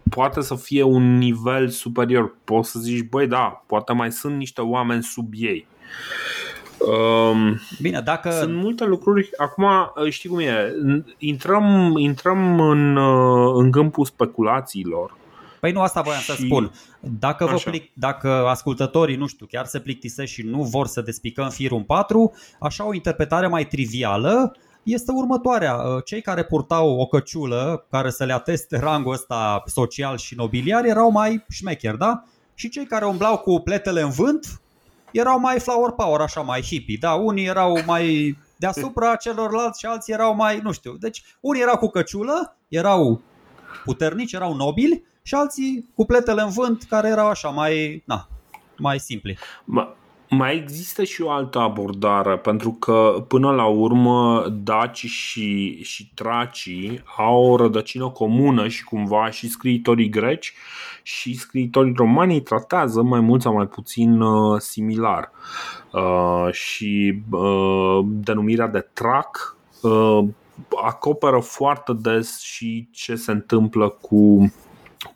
poate 0.10 0.41
să 0.41 0.55
fie 0.55 0.84
un 0.84 1.17
nivel 1.17 1.67
superior. 1.67 2.38
Poți 2.43 2.71
să 2.71 2.79
zici, 2.79 3.10
băi, 3.10 3.27
da, 3.27 3.63
poate 3.67 3.93
mai 3.93 4.12
sunt 4.12 4.38
niște 4.38 4.62
oameni 4.62 5.03
sub 5.03 5.27
ei. 5.36 5.67
Um, 6.77 7.60
Bine, 7.81 7.99
dacă... 7.99 8.31
Sunt 8.31 8.55
multe 8.55 8.86
lucruri. 8.86 9.29
Acum, 9.38 9.65
știi 10.10 10.29
cum 10.29 10.39
e, 10.39 10.73
intrăm, 11.17 11.93
intrăm 11.97 12.60
în, 12.60 12.97
în 13.55 13.71
câmpul 13.71 14.05
speculațiilor. 14.05 15.19
Păi 15.62 15.71
nu 15.71 15.82
asta 15.82 16.02
voiam 16.02 16.19
și... 16.19 16.26
să 16.26 16.38
spun. 16.45 16.71
Dacă, 17.00 17.45
vă 17.45 17.62
plic, 17.63 17.91
dacă 17.93 18.30
ascultătorii, 18.47 19.15
nu 19.15 19.28
știu, 19.28 19.45
chiar 19.45 19.65
se 19.65 19.80
plictisesc 19.80 20.32
și 20.32 20.41
nu 20.41 20.62
vor 20.62 20.88
să 20.88 21.02
despicăm 21.02 21.50
firul 21.50 21.78
în 21.78 21.84
patru, 21.84 22.34
așa 22.60 22.88
o 22.88 22.93
interpretare 22.93 23.47
mai 23.47 23.67
trivială 23.67 24.56
este 24.84 25.12
următoarea. 25.12 25.76
Uh, 25.76 26.04
cei 26.06 26.21
care 26.21 26.43
purtau 26.43 27.00
o 27.00 27.06
căciulă 27.06 27.86
care 27.89 28.10
să 28.10 28.24
le 28.24 28.34
ateste 28.34 28.78
rangul 28.78 29.13
ăsta 29.13 29.63
social 29.65 30.17
și 30.17 30.36
nobiliar 30.36 30.86
erau 30.86 31.12
mai 31.12 31.45
șmecheri, 31.50 31.97
da? 31.97 32.24
Și 32.54 32.69
cei 32.69 32.86
care 32.86 33.06
umblau 33.06 33.38
cu 33.38 33.60
pletele 33.60 34.02
în 34.02 34.10
vânt 34.10 34.62
erau 35.12 35.39
mai 35.39 35.60
flower 35.60 35.91
power, 35.91 36.21
așa 36.21 36.41
mai 36.41 36.62
hippie, 36.62 36.97
da? 37.00 37.13
Unii 37.13 37.45
erau 37.45 37.80
mai 37.86 38.38
deasupra 38.56 39.15
celorlalți 39.24 39.80
și 39.80 39.86
alții 39.86 40.13
erau 40.13 40.36
mai, 40.36 40.60
nu 40.63 40.71
știu. 40.71 40.93
Deci 41.00 41.24
unii 41.39 41.62
erau 41.62 41.78
cu 41.78 41.88
căciulă, 41.88 42.58
erau 42.67 43.21
puternici, 43.84 44.34
erau 44.34 44.56
nobili 44.56 45.10
și 45.32 45.38
alții 45.38 45.89
cu 45.96 46.06
pletele 46.06 46.41
în 46.41 46.50
vânt 46.50 46.84
care 46.84 47.08
erau 47.08 47.28
așa 47.28 47.50
mai, 47.50 48.04
na, 48.06 48.28
mai 48.78 49.00
simpli. 49.00 49.38
Ma, 49.65 49.96
mai 50.30 50.56
există 50.56 51.04
și 51.04 51.22
o 51.22 51.30
altă 51.30 51.60
abordare, 51.60 52.38
pentru 52.38 52.72
că 52.72 53.26
până 53.28 53.52
la 53.52 53.65
urmă 53.65 54.46
daci 54.50 55.06
și, 55.06 55.80
și 55.84 56.12
tracii 56.13 57.04
au 57.17 57.44
o 57.44 57.56
rădăcină 57.56 58.10
comună 58.10 58.67
și 58.67 58.84
cumva 58.84 59.30
și 59.30 59.50
scriitorii 59.50 60.10
greci 60.10 60.54
și 61.04 61.38
scriitorii 61.38 61.94
romani 61.96 62.41
tratează 62.41 63.02
mai 63.02 63.20
mult 63.20 63.41
sau 63.41 63.54
mai 63.54 63.67
puțin 63.67 64.22
uh, 64.22 64.60
similar. 64.60 65.32
Uh, 65.91 66.52
și 66.52 67.22
uh, 67.32 68.00
denumirea 68.06 68.67
de 68.67 68.88
trac 68.94 69.58
uh, 69.82 70.24
acoperă 70.84 71.39
foarte 71.39 71.94
des 71.94 72.39
și 72.39 72.88
ce 72.91 73.15
se 73.15 73.32
întâmplă 73.32 73.89
cu 73.89 74.52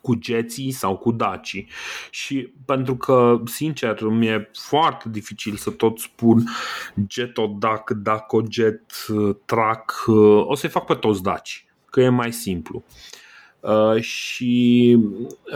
cu 0.00 0.14
geții 0.14 0.70
sau 0.70 0.96
cu 0.96 1.12
dacii 1.12 1.68
și 2.10 2.52
pentru 2.64 2.96
că, 2.96 3.40
sincer, 3.44 4.02
mi-e 4.02 4.50
foarte 4.58 5.08
dificil 5.08 5.56
să 5.56 5.70
tot 5.70 5.98
spun 5.98 6.44
Getodac, 7.06 7.90
Dacojet, 7.90 8.82
Trac, 9.44 10.04
o 10.44 10.54
să-i 10.54 10.68
fac 10.68 10.84
pe 10.84 10.94
toți 10.94 11.22
daci, 11.22 11.66
că 11.90 12.00
e 12.00 12.08
mai 12.08 12.32
simplu. 12.32 12.84
Uh, 13.60 14.00
și 14.00 14.96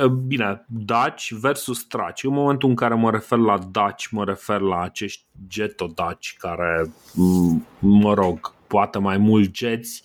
uh, 0.02 0.06
bine, 0.06 0.64
daci 0.66 1.32
versus 1.32 1.84
traci. 1.84 2.24
În 2.24 2.32
momentul 2.32 2.68
în 2.68 2.74
care 2.74 2.94
mă 2.94 3.10
refer 3.10 3.38
la 3.38 3.58
daci, 3.70 4.06
mă 4.06 4.24
refer 4.24 4.60
la 4.60 4.80
acești 4.80 5.24
getodaci 5.48 6.36
care, 6.38 6.92
mă 7.78 8.14
rog, 8.14 8.54
poate 8.70 8.98
mai 8.98 9.18
mult 9.18 9.50
geți, 9.50 10.02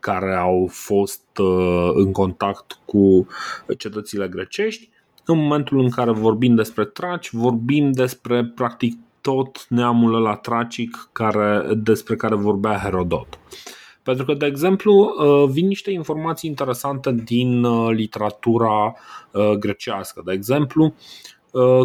care 0.00 0.34
au 0.34 0.68
fost 0.70 1.38
uh, 1.38 1.90
în 1.94 2.12
contact 2.12 2.78
cu 2.84 3.26
cetățile 3.78 4.28
grecești. 4.28 4.88
În 5.24 5.38
momentul 5.38 5.78
în 5.78 5.90
care 5.90 6.10
vorbim 6.10 6.54
despre 6.54 6.84
traci, 6.84 7.32
vorbim 7.32 7.92
despre 7.92 8.44
practic 8.44 8.98
tot 9.20 9.66
neamul 9.68 10.14
ăla 10.14 10.34
tracic 10.34 11.08
care, 11.12 11.74
despre 11.74 12.16
care 12.16 12.34
vorbea 12.34 12.78
Herodot. 12.78 13.38
Pentru 14.02 14.24
că, 14.24 14.34
de 14.34 14.46
exemplu, 14.46 14.92
uh, 14.94 15.50
vin 15.50 15.66
niște 15.66 15.90
informații 15.90 16.50
interesante 16.50 17.12
din 17.24 17.64
uh, 17.64 17.94
literatura 17.94 18.94
grecească. 19.58 20.22
De 20.24 20.32
exemplu, 20.32 20.84
Uh, 20.84 21.35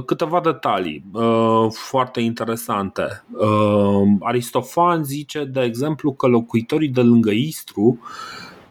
câteva 0.06 0.40
detalii 0.40 1.04
uh, 1.14 1.68
foarte 1.72 2.22
interesante. 2.22 3.24
Uh, 3.32 4.08
Aristofan 4.20 5.04
zice, 5.04 5.44
de 5.44 5.62
exemplu, 5.62 6.14
că 6.14 6.28
locuitorii 6.28 6.90
de 6.90 7.02
lângă 7.02 7.32
Istru 7.32 8.00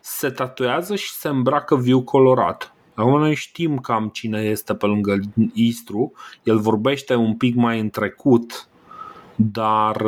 se 0.01 0.29
tatuează 0.31 0.95
și 0.95 1.13
se 1.13 1.29
îmbracă 1.29 1.77
viu 1.77 2.03
colorat. 2.03 2.75
Acum 2.95 3.19
noi 3.19 3.35
știm 3.35 3.79
cam 3.79 4.09
cine 4.09 4.41
este 4.41 4.75
pe 4.75 4.87
lângă 4.87 5.21
Istru, 5.55 6.13
el 6.43 6.59
vorbește 6.59 7.15
un 7.15 7.37
pic 7.37 7.55
mai 7.55 7.81
în 7.81 7.91
trecut, 7.91 8.69
dar 9.37 10.03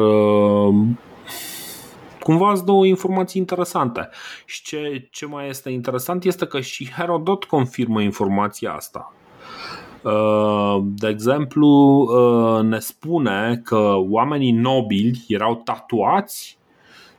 cumva 2.20 2.52
îți 2.52 2.64
dă 2.64 2.70
o 2.70 2.84
informație 2.84 3.40
interesante. 3.40 4.08
Și 4.44 4.62
ce, 4.62 5.08
ce 5.10 5.26
mai 5.26 5.48
este 5.48 5.70
interesant 5.70 6.24
este 6.24 6.46
că 6.46 6.60
și 6.60 6.90
Herodot 6.90 7.44
confirmă 7.44 8.02
informația 8.02 8.72
asta. 8.72 9.12
Uh, 10.02 10.82
de 10.84 11.08
exemplu, 11.08 11.68
uh, 11.68 12.62
ne 12.62 12.78
spune 12.78 13.60
că 13.64 13.94
oamenii 13.96 14.50
nobili 14.50 15.24
erau 15.28 15.54
tatuați 15.54 16.58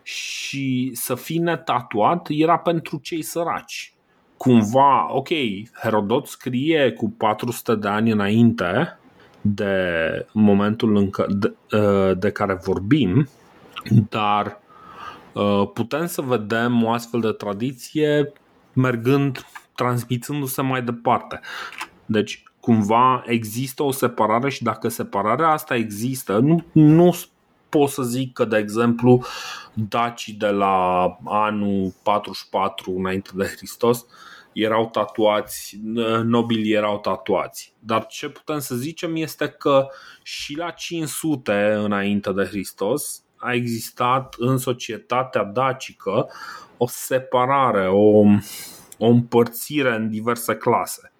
și 0.03 0.91
să 0.93 1.15
fii 1.15 1.37
netatuat 1.37 2.27
era 2.29 2.57
pentru 2.57 2.97
cei 2.97 3.21
săraci. 3.21 3.93
Cumva, 4.37 5.13
ok, 5.13 5.27
Herodot 5.81 6.27
scrie 6.27 6.91
cu 6.91 7.09
400 7.09 7.75
de 7.75 7.87
ani 7.87 8.11
înainte 8.11 8.97
de 9.41 9.75
momentul 10.31 10.95
în 10.95 11.09
că, 11.09 11.25
de, 11.29 11.53
uh, 11.77 12.17
de 12.17 12.31
care 12.31 12.59
vorbim, 12.63 13.27
dar 14.09 14.61
putem 15.73 16.05
să 16.05 16.21
vedem 16.21 16.83
o 16.83 16.91
astfel 16.91 17.19
de 17.19 17.31
tradiție 17.31 18.31
mergând, 18.73 19.45
transmițându-se 19.75 20.61
mai 20.61 20.81
departe. 20.81 21.39
Deci, 22.05 22.43
cumva 22.63 23.23
există 23.25 23.83
o 23.83 23.91
separare 23.91 24.49
și 24.49 24.63
dacă 24.63 24.87
separarea 24.87 25.49
asta 25.49 25.75
există, 25.75 26.37
nu, 26.37 26.65
nu 26.71 27.15
pot 27.69 27.89
să 27.89 28.03
zic 28.03 28.33
că, 28.33 28.45
de 28.45 28.57
exemplu, 28.57 29.23
dacii 29.73 30.33
de 30.33 30.47
la 30.47 31.05
anul 31.23 31.93
44 32.03 32.91
înainte 32.97 33.29
de 33.33 33.45
Hristos 33.45 34.05
erau 34.53 34.89
tatuați, 34.89 35.79
nobilii 36.23 36.73
erau 36.73 36.99
tatuați. 36.99 37.73
Dar 37.79 38.05
ce 38.05 38.29
putem 38.29 38.59
să 38.59 38.75
zicem 38.75 39.15
este 39.15 39.47
că 39.47 39.87
și 40.21 40.57
la 40.57 40.69
500 40.69 41.79
înainte 41.83 42.31
de 42.31 42.43
Hristos 42.43 43.23
a 43.35 43.53
existat 43.53 44.35
în 44.37 44.57
societatea 44.57 45.43
dacică 45.43 46.29
o 46.77 46.87
separare, 46.87 47.87
o, 47.87 48.19
o 48.97 49.07
împărțire 49.07 49.95
în 49.95 50.09
diverse 50.09 50.55
clase 50.55 51.12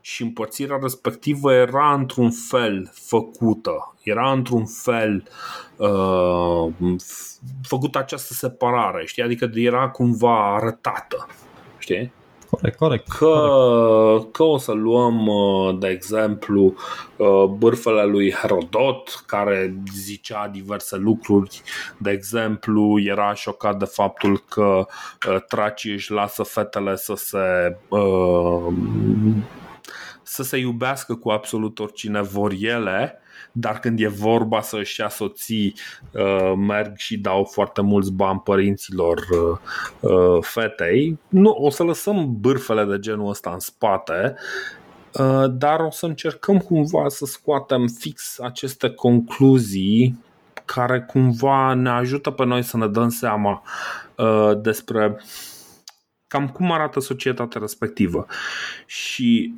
și 0.00 0.22
împărțirea 0.22 0.78
respectivă 0.82 1.52
era 1.52 1.92
într-un 1.92 2.30
fel 2.30 2.90
făcută, 2.92 3.94
era 4.02 4.32
într-un 4.32 4.66
fel 4.66 5.24
uh, 5.76 6.72
făcută 7.62 7.98
această 7.98 8.32
separare, 8.32 9.06
știi? 9.06 9.22
Adică 9.22 9.50
era 9.54 9.88
cumva 9.88 10.54
arătată, 10.54 11.26
știi? 11.78 12.12
Corect, 12.50 12.78
corect. 12.78 13.08
Că, 13.08 13.26
corect. 13.26 14.32
că 14.32 14.42
o 14.42 14.58
să 14.58 14.72
luăm, 14.72 15.26
uh, 15.26 15.78
de 15.78 15.88
exemplu, 15.88 16.74
uh, 17.16 17.44
bârfele 17.44 18.04
lui 18.04 18.32
Herodot, 18.32 19.22
care 19.26 19.74
zicea 19.94 20.48
diverse 20.52 20.96
lucruri. 20.96 21.62
De 21.98 22.10
exemplu, 22.10 23.00
era 23.00 23.34
șocat 23.34 23.78
de 23.78 23.84
faptul 23.84 24.42
că 24.48 24.86
uh, 25.28 25.36
tracii 25.48 25.92
își 25.92 26.12
lasă 26.12 26.42
fetele 26.42 26.96
să 26.96 27.14
se 27.14 27.76
să 30.28 30.42
se 30.42 30.56
iubească 30.56 31.14
cu 31.14 31.30
absolut 31.30 31.78
oricine 31.78 32.22
vor 32.22 32.52
ele, 32.60 33.20
dar 33.52 33.80
când 33.80 34.00
e 34.00 34.08
vorba 34.08 34.60
să 34.60 34.76
își 34.76 35.00
ia 35.00 35.08
soții, 35.08 35.74
uh, 36.12 36.52
merg 36.56 36.96
și 36.96 37.18
dau 37.18 37.44
foarte 37.44 37.80
mulți 37.80 38.12
bani 38.12 38.40
părinților 38.44 39.18
uh, 39.30 39.58
uh, 40.10 40.38
fetei. 40.40 41.18
Nu, 41.28 41.50
o 41.50 41.70
să 41.70 41.82
lăsăm 41.82 42.40
bârfele 42.40 42.84
de 42.84 42.98
genul 42.98 43.28
ăsta 43.28 43.50
în 43.50 43.58
spate, 43.58 44.34
dar 45.50 45.80
o 45.80 45.90
să 45.90 46.06
încercăm 46.06 46.58
cumva 46.58 47.08
să 47.08 47.24
scoatem 47.24 47.86
fix 47.86 48.38
aceste 48.38 48.90
concluzii 48.90 50.24
care 50.64 51.00
cumva 51.00 51.74
ne 51.74 51.88
ajută 51.88 52.30
pe 52.30 52.44
noi 52.44 52.62
să 52.62 52.76
ne 52.76 52.86
dăm 52.86 53.08
seama 53.08 53.62
despre 54.60 55.20
cam 56.26 56.48
cum 56.48 56.72
arată 56.72 57.00
societatea 57.00 57.60
respectivă. 57.60 58.26
Și 58.86 59.54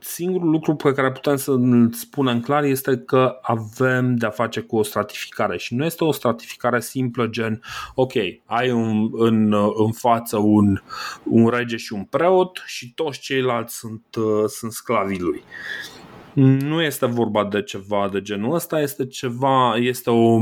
singurul 0.00 0.50
lucru 0.50 0.74
pe 0.74 0.92
care 0.92 1.12
putem 1.12 1.36
să 1.36 1.50
îl 1.50 1.92
spunem 1.92 2.40
clar 2.40 2.64
este 2.64 2.96
că 2.98 3.38
avem 3.42 4.16
de-a 4.16 4.30
face 4.30 4.60
cu 4.60 4.76
o 4.76 4.82
stratificare 4.82 5.58
și 5.58 5.74
nu 5.74 5.84
este 5.84 6.04
o 6.04 6.12
stratificare 6.12 6.80
simplă 6.80 7.26
gen 7.26 7.60
ok, 7.94 8.12
ai 8.44 8.68
în, 8.68 9.08
în, 9.12 9.52
în 9.76 9.92
față 9.92 10.36
un, 10.36 10.80
un 11.24 11.48
rege 11.48 11.76
și 11.76 11.92
un 11.92 12.04
preot 12.04 12.62
și 12.66 12.92
toți 12.94 13.20
ceilalți 13.20 13.76
sunt, 13.76 14.04
uh, 14.16 14.44
sunt 14.46 14.72
sclavii 14.72 15.20
lui. 15.20 15.42
Nu 16.58 16.82
este 16.82 17.06
vorba 17.06 17.44
de 17.44 17.62
ceva 17.62 18.08
de 18.12 18.22
genul 18.22 18.54
ăsta, 18.54 18.80
este 18.80 19.06
ceva, 19.06 19.76
este 19.76 20.10
o, 20.10 20.38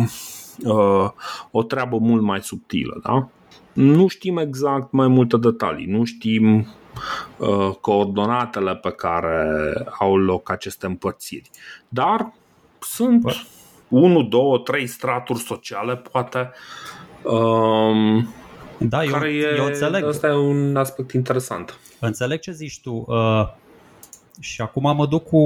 uh, 0.64 1.10
o 1.50 1.62
treabă 1.62 1.98
mult 1.98 2.22
mai 2.22 2.42
subtilă, 2.42 3.00
da? 3.02 3.28
Nu 3.78 4.06
știm 4.06 4.36
exact 4.36 4.92
mai 4.92 5.08
multe 5.08 5.36
detalii, 5.36 5.86
nu 5.86 6.04
știm 6.04 6.66
uh, 7.36 7.70
coordonatele 7.80 8.74
pe 8.74 8.90
care 8.90 9.72
au 9.98 10.16
loc 10.16 10.50
aceste 10.50 10.86
împărțiri. 10.86 11.50
Dar 11.88 12.32
sunt 12.80 13.20
Bă. 13.20 13.32
1, 13.88 14.22
2, 14.22 14.60
3 14.64 14.86
straturi 14.86 15.38
sociale, 15.38 15.96
poate. 15.96 16.50
Um, 17.22 18.34
da, 18.78 19.04
eu, 19.04 19.10
care 19.10 19.32
e, 19.32 19.54
eu 19.56 19.64
înțeleg. 19.64 20.04
Asta 20.04 20.26
e 20.26 20.32
un 20.34 20.76
aspect 20.76 21.12
interesant. 21.12 21.78
Înțeleg 22.00 22.40
ce 22.40 22.52
zici 22.52 22.80
tu. 22.80 23.04
Uh, 23.06 23.48
și 24.40 24.60
acum 24.60 24.96
mă 24.96 25.06
duc 25.06 25.24
cu, 25.24 25.38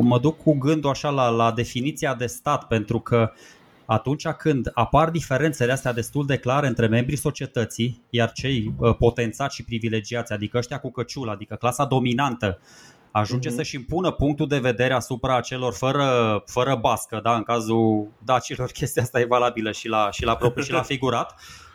mă 0.00 0.18
duc 0.18 0.42
cu 0.42 0.58
gândul 0.58 0.90
așa 0.90 1.08
la, 1.08 1.28
la 1.28 1.52
definiția 1.52 2.14
de 2.14 2.26
stat, 2.26 2.66
pentru 2.66 3.00
că 3.00 3.32
atunci 3.90 4.28
când 4.28 4.70
apar 4.74 5.10
diferențele 5.10 5.72
astea 5.72 5.92
destul 5.92 6.26
de 6.26 6.36
clare 6.36 6.66
între 6.66 6.86
membrii 6.86 7.16
societății, 7.16 8.02
iar 8.10 8.32
cei 8.32 8.74
uh, 8.78 8.96
potențați 8.96 9.54
și 9.54 9.64
privilegiați, 9.64 10.32
adică 10.32 10.58
ăștia 10.58 10.78
cu 10.78 10.90
căciul, 10.90 11.28
adică 11.28 11.54
clasa 11.54 11.84
dominantă, 11.84 12.58
ajunge 13.10 13.48
uh-huh. 13.48 13.54
să-și 13.54 13.74
impună 13.74 14.10
punctul 14.10 14.48
de 14.48 14.58
vedere 14.58 14.94
asupra 14.94 15.40
celor 15.40 15.72
fără, 15.72 16.42
fără 16.46 16.74
bască, 16.74 17.20
da? 17.22 17.34
în 17.34 17.42
cazul 17.42 18.08
dacilor 18.24 18.70
chestia 18.78 19.02
asta 19.02 19.20
e 19.20 19.24
valabilă 19.24 19.72
și 19.72 19.88
la, 19.88 20.10
și 20.10 20.24
la 20.24 20.36
propriu 20.36 20.64
și 20.64 20.72
la 20.72 20.82
figurat, 20.92 21.34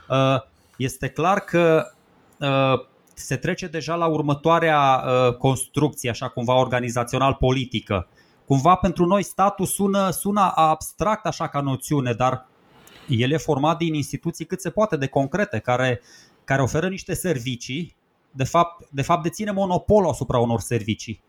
uh, 0.09 0.41
este 0.77 1.09
clar 1.09 1.39
că 1.39 1.91
uh, 2.39 2.85
se 3.13 3.35
trece 3.35 3.67
deja 3.67 3.95
la 3.95 4.05
următoarea 4.05 5.03
uh, 5.05 5.35
construcție, 5.35 6.09
așa 6.09 6.27
cumva 6.27 6.53
organizațional 6.53 7.33
politică. 7.33 8.07
Cumva 8.53 8.75
pentru 8.75 9.05
noi 9.05 9.23
statul 9.23 9.65
sună, 9.65 10.09
sună 10.09 10.51
abstract 10.55 11.25
așa 11.25 11.47
ca 11.47 11.61
noțiune, 11.61 12.13
dar 12.13 12.47
el 13.07 13.31
e 13.31 13.37
format 13.37 13.77
din 13.77 13.93
instituții 13.93 14.45
cât 14.45 14.61
se 14.61 14.69
poate 14.69 14.97
de 14.97 15.07
concrete, 15.07 15.59
care, 15.59 16.01
care 16.43 16.61
oferă 16.61 16.89
niște 16.89 17.13
servicii, 17.13 17.95
de 18.31 18.43
fapt, 18.43 18.87
de 18.89 19.01
fapt 19.01 19.23
deține 19.23 19.51
monopolul 19.51 20.09
asupra 20.09 20.37
unor 20.37 20.59
servicii. 20.59 21.21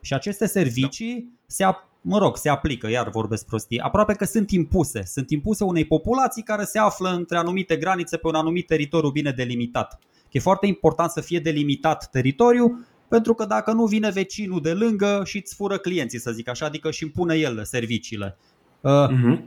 Și 0.00 0.14
aceste 0.14 0.46
servicii 0.46 1.14
da. 1.14 1.28
se, 1.46 1.64
mă 2.00 2.18
rog, 2.18 2.36
se 2.36 2.48
aplică, 2.48 2.88
iar 2.88 3.08
vorbesc 3.08 3.46
prostii, 3.46 3.80
aproape 3.80 4.14
că 4.14 4.24
sunt 4.24 4.50
impuse. 4.50 5.02
Sunt 5.04 5.30
impuse 5.30 5.64
unei 5.64 5.84
populații 5.84 6.42
care 6.42 6.64
se 6.64 6.78
află 6.78 7.08
între 7.08 7.36
anumite 7.36 7.76
granițe 7.76 8.16
pe 8.16 8.26
un 8.26 8.34
anumit 8.34 8.66
teritoriu 8.66 9.10
bine 9.10 9.30
delimitat. 9.30 9.98
E 10.30 10.38
foarte 10.38 10.66
important 10.66 11.10
să 11.10 11.20
fie 11.20 11.38
delimitat 11.38 12.10
teritoriu, 12.10 12.86
pentru 13.08 13.34
că 13.34 13.44
dacă 13.44 13.72
nu 13.72 13.86
vine 13.86 14.10
vecinul 14.10 14.60
de 14.60 14.72
lângă 14.72 15.22
și 15.24 15.36
îți 15.36 15.54
fură 15.54 15.78
clienții, 15.78 16.20
să 16.20 16.30
zic 16.30 16.48
așa, 16.48 16.66
adică 16.66 16.90
și 16.90 17.04
impune 17.04 17.34
el 17.34 17.64
serviciile. 17.64 18.36
Uh-huh. 18.78 19.38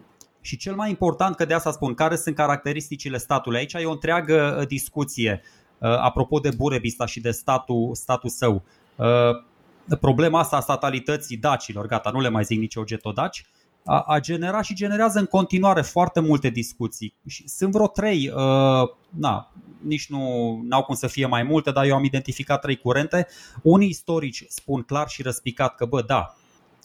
Și 0.41 0.57
cel 0.57 0.75
mai 0.75 0.89
important, 0.89 1.35
că 1.35 1.45
de 1.45 1.53
asta 1.53 1.71
spun, 1.71 1.93
care 1.93 2.15
sunt 2.15 2.35
caracteristicile 2.35 3.17
statului. 3.17 3.57
Aici 3.57 3.73
e 3.73 3.85
o 3.85 3.91
întreagă 3.91 4.57
uh, 4.59 4.67
discuție 4.67 5.41
uh, 5.77 5.89
apropo 5.89 6.39
de 6.39 6.49
Burebista 6.57 7.05
și 7.05 7.19
de 7.19 7.31
statul, 7.31 7.89
statul 7.93 8.29
său. 8.29 8.63
Uh, 8.95 9.97
problema 9.99 10.39
asta 10.39 10.55
a 10.57 10.59
statalității 10.59 11.37
dacilor, 11.37 11.85
gata, 11.85 12.09
nu 12.09 12.19
le 12.19 12.29
mai 12.29 12.43
zic 12.43 12.59
nici 12.59 12.75
o 12.75 12.83
getodaci, 12.83 13.45
a, 13.85 14.03
a 14.07 14.19
generat 14.19 14.63
și 14.63 14.73
generează 14.73 15.19
în 15.19 15.25
continuare 15.25 15.81
foarte 15.81 16.19
multe 16.19 16.49
discuții. 16.49 17.15
Și 17.27 17.47
sunt 17.47 17.71
vreo 17.71 17.87
trei, 17.87 18.31
uh, 18.35 18.89
na, 19.09 19.51
nici 19.81 20.09
nu 20.09 20.19
au 20.69 20.83
cum 20.83 20.95
să 20.95 21.07
fie 21.07 21.25
mai 21.25 21.43
multe, 21.43 21.71
dar 21.71 21.85
eu 21.85 21.95
am 21.95 22.03
identificat 22.03 22.61
trei 22.61 22.75
curente. 22.75 23.27
Unii 23.63 23.89
istorici 23.89 24.45
spun 24.47 24.81
clar 24.81 25.07
și 25.07 25.21
răspicat 25.21 25.75
că, 25.75 25.85
bă, 25.85 26.01
da, 26.01 26.35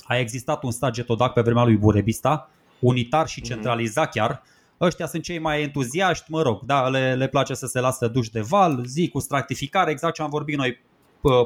a 0.04 0.18
existat 0.18 0.62
un 0.62 0.70
stat 0.70 0.92
getodac 0.92 1.32
pe 1.32 1.40
vremea 1.40 1.64
lui 1.64 1.76
Burebista, 1.76 2.50
unitar 2.78 3.26
și 3.26 3.40
mhm. 3.40 3.48
centralizat 3.48 4.10
chiar, 4.10 4.42
Ăștia 4.80 5.06
sunt 5.06 5.22
cei 5.22 5.38
mai 5.38 5.62
entuziaști, 5.62 6.30
mă 6.30 6.42
rog, 6.42 6.64
da, 6.64 6.88
le, 6.88 7.14
le 7.14 7.28
place 7.28 7.54
să 7.54 7.66
se 7.66 7.80
lasă 7.80 8.08
duși 8.08 8.30
de 8.30 8.40
val, 8.40 8.84
zi 8.86 9.08
cu 9.08 9.18
stratificare, 9.18 9.90
exact 9.90 10.14
ce 10.14 10.22
am 10.22 10.30
vorbit 10.30 10.56
noi 10.56 10.82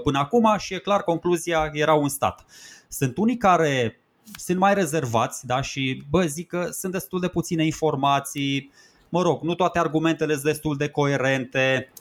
până 0.02 0.18
acum 0.18 0.54
și 0.58 0.74
e 0.74 0.78
clar 0.78 1.02
concluzia 1.02 1.70
era 1.72 1.94
un 1.94 2.08
stat. 2.08 2.44
Sunt 2.88 3.16
unii 3.16 3.36
care 3.36 4.00
sunt 4.36 4.58
mai 4.58 4.74
rezervați 4.74 5.46
da? 5.46 5.60
și 5.60 6.02
bă, 6.10 6.22
zic 6.22 6.46
că 6.46 6.68
sunt 6.70 6.92
destul 6.92 7.20
de 7.20 7.28
puține 7.28 7.64
informații, 7.64 8.70
mă 9.08 9.22
rog, 9.22 9.42
nu 9.42 9.54
toate 9.54 9.78
argumentele 9.78 10.32
sunt 10.32 10.44
destul 10.44 10.76
de 10.76 10.88
coerente, 10.88 11.92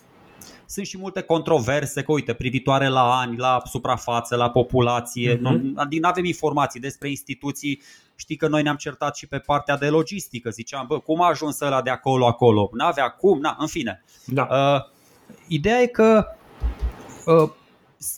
sunt 0.65 0.85
și 0.85 0.97
multe 0.97 1.21
controverse, 1.21 2.03
că 2.03 2.11
uite, 2.11 2.33
privitoare 2.33 2.87
la 2.87 3.19
ani, 3.19 3.37
la 3.37 3.61
suprafață, 3.65 4.35
la 4.35 4.49
populație, 4.49 5.35
uh-huh. 5.35 5.39
nu 5.39 5.73
avem 6.01 6.25
informații 6.25 6.79
despre 6.79 7.09
instituții, 7.09 7.81
știi 8.15 8.35
că 8.35 8.47
noi 8.47 8.61
ne-am 8.61 8.75
certat 8.75 9.15
și 9.15 9.27
pe 9.27 9.37
partea 9.37 9.77
de 9.77 9.87
logistică, 9.87 10.49
ziceam, 10.49 10.85
bă, 10.87 10.99
cum 10.99 11.21
a 11.21 11.27
ajuns 11.27 11.59
ăla 11.59 11.81
de 11.81 11.89
acolo, 11.89 12.25
acolo, 12.25 12.69
n-avea 12.73 13.09
cum, 13.09 13.39
na, 13.39 13.55
în 13.59 13.67
fine. 13.67 14.03
Da. 14.25 14.47
Uh, 14.51 14.81
ideea 15.47 15.81
e 15.81 15.85
că 15.85 16.25
uh, 17.25 17.49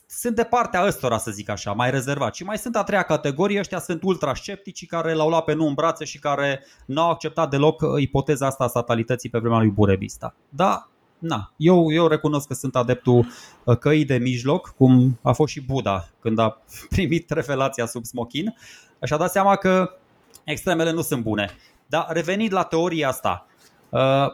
sunt 0.08 0.36
de 0.36 0.44
partea 0.44 0.86
ăstora, 0.86 1.18
să 1.18 1.32
zic 1.32 1.50
așa, 1.50 1.72
mai 1.72 1.92
rezervat. 1.92 2.36
Și 2.36 2.44
mai 2.44 2.58
sunt 2.58 2.76
a 2.76 2.84
treia 2.84 3.04
categorie, 3.04 3.60
ăștia 3.60 3.80
sunt 3.80 4.04
ultra 4.04 4.34
sceptici 4.34 4.86
care 4.86 5.14
l-au 5.14 5.30
luat 5.30 5.44
pe 5.44 5.54
nu 5.54 5.66
în 5.66 5.74
brațe 5.74 6.06
și 6.06 6.20
care 6.20 6.66
nu 6.86 7.02
au 7.02 7.10
acceptat 7.10 7.50
deloc 7.50 7.82
uh, 7.82 8.02
ipoteza 8.02 8.46
asta 8.46 8.64
a 8.64 8.68
statalității 8.68 9.30
pe 9.30 9.40
vremea 9.40 9.58
lui 9.58 9.70
Burebista. 9.70 10.36
Da, 10.50 10.90
na, 11.20 11.54
eu, 11.58 11.92
eu 11.92 12.08
recunosc 12.08 12.48
că 12.48 12.54
sunt 12.54 12.76
adeptul 12.76 13.28
uh, 13.64 13.78
căii 13.78 14.06
de 14.06 14.18
mijloc, 14.18 14.74
cum 14.78 15.20
a 15.22 15.32
fost 15.32 15.52
și 15.52 15.62
Buddha 15.62 16.10
când 16.20 16.40
a 16.40 16.62
primit 16.90 17.30
revelația 17.30 17.86
sub 17.86 18.06
smochin 18.06 18.56
și 19.04 19.14
a 19.14 19.18
dat 19.18 19.32
seama 19.32 19.56
că 19.56 19.98
extremele 20.44 20.92
nu 20.92 21.02
sunt 21.02 21.24
bune. 21.24 21.50
Dar 21.88 22.06
revenind 22.10 22.54
la 22.54 22.64
teoria 22.64 23.08
asta, 23.08 23.48
uh, 23.90 24.28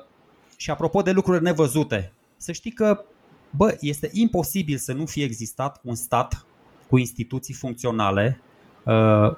și 0.58 0.72
apropo 0.72 1.02
de 1.02 1.12
lucruri 1.12 1.44
nevăzute, 1.44 2.14
să 2.38 2.52
știi 2.52 2.72
că 2.72 3.06
Bă, 3.56 3.78
este 3.80 4.10
imposibil 4.14 4.78
să 4.78 4.94
nu 4.94 5.06
fie 5.06 5.24
existat 5.24 5.80
un 5.84 5.96
stat 5.96 6.46
cu 6.90 6.98
instituții 6.98 7.54
funcționale 7.54 8.42
uh, 8.84 9.36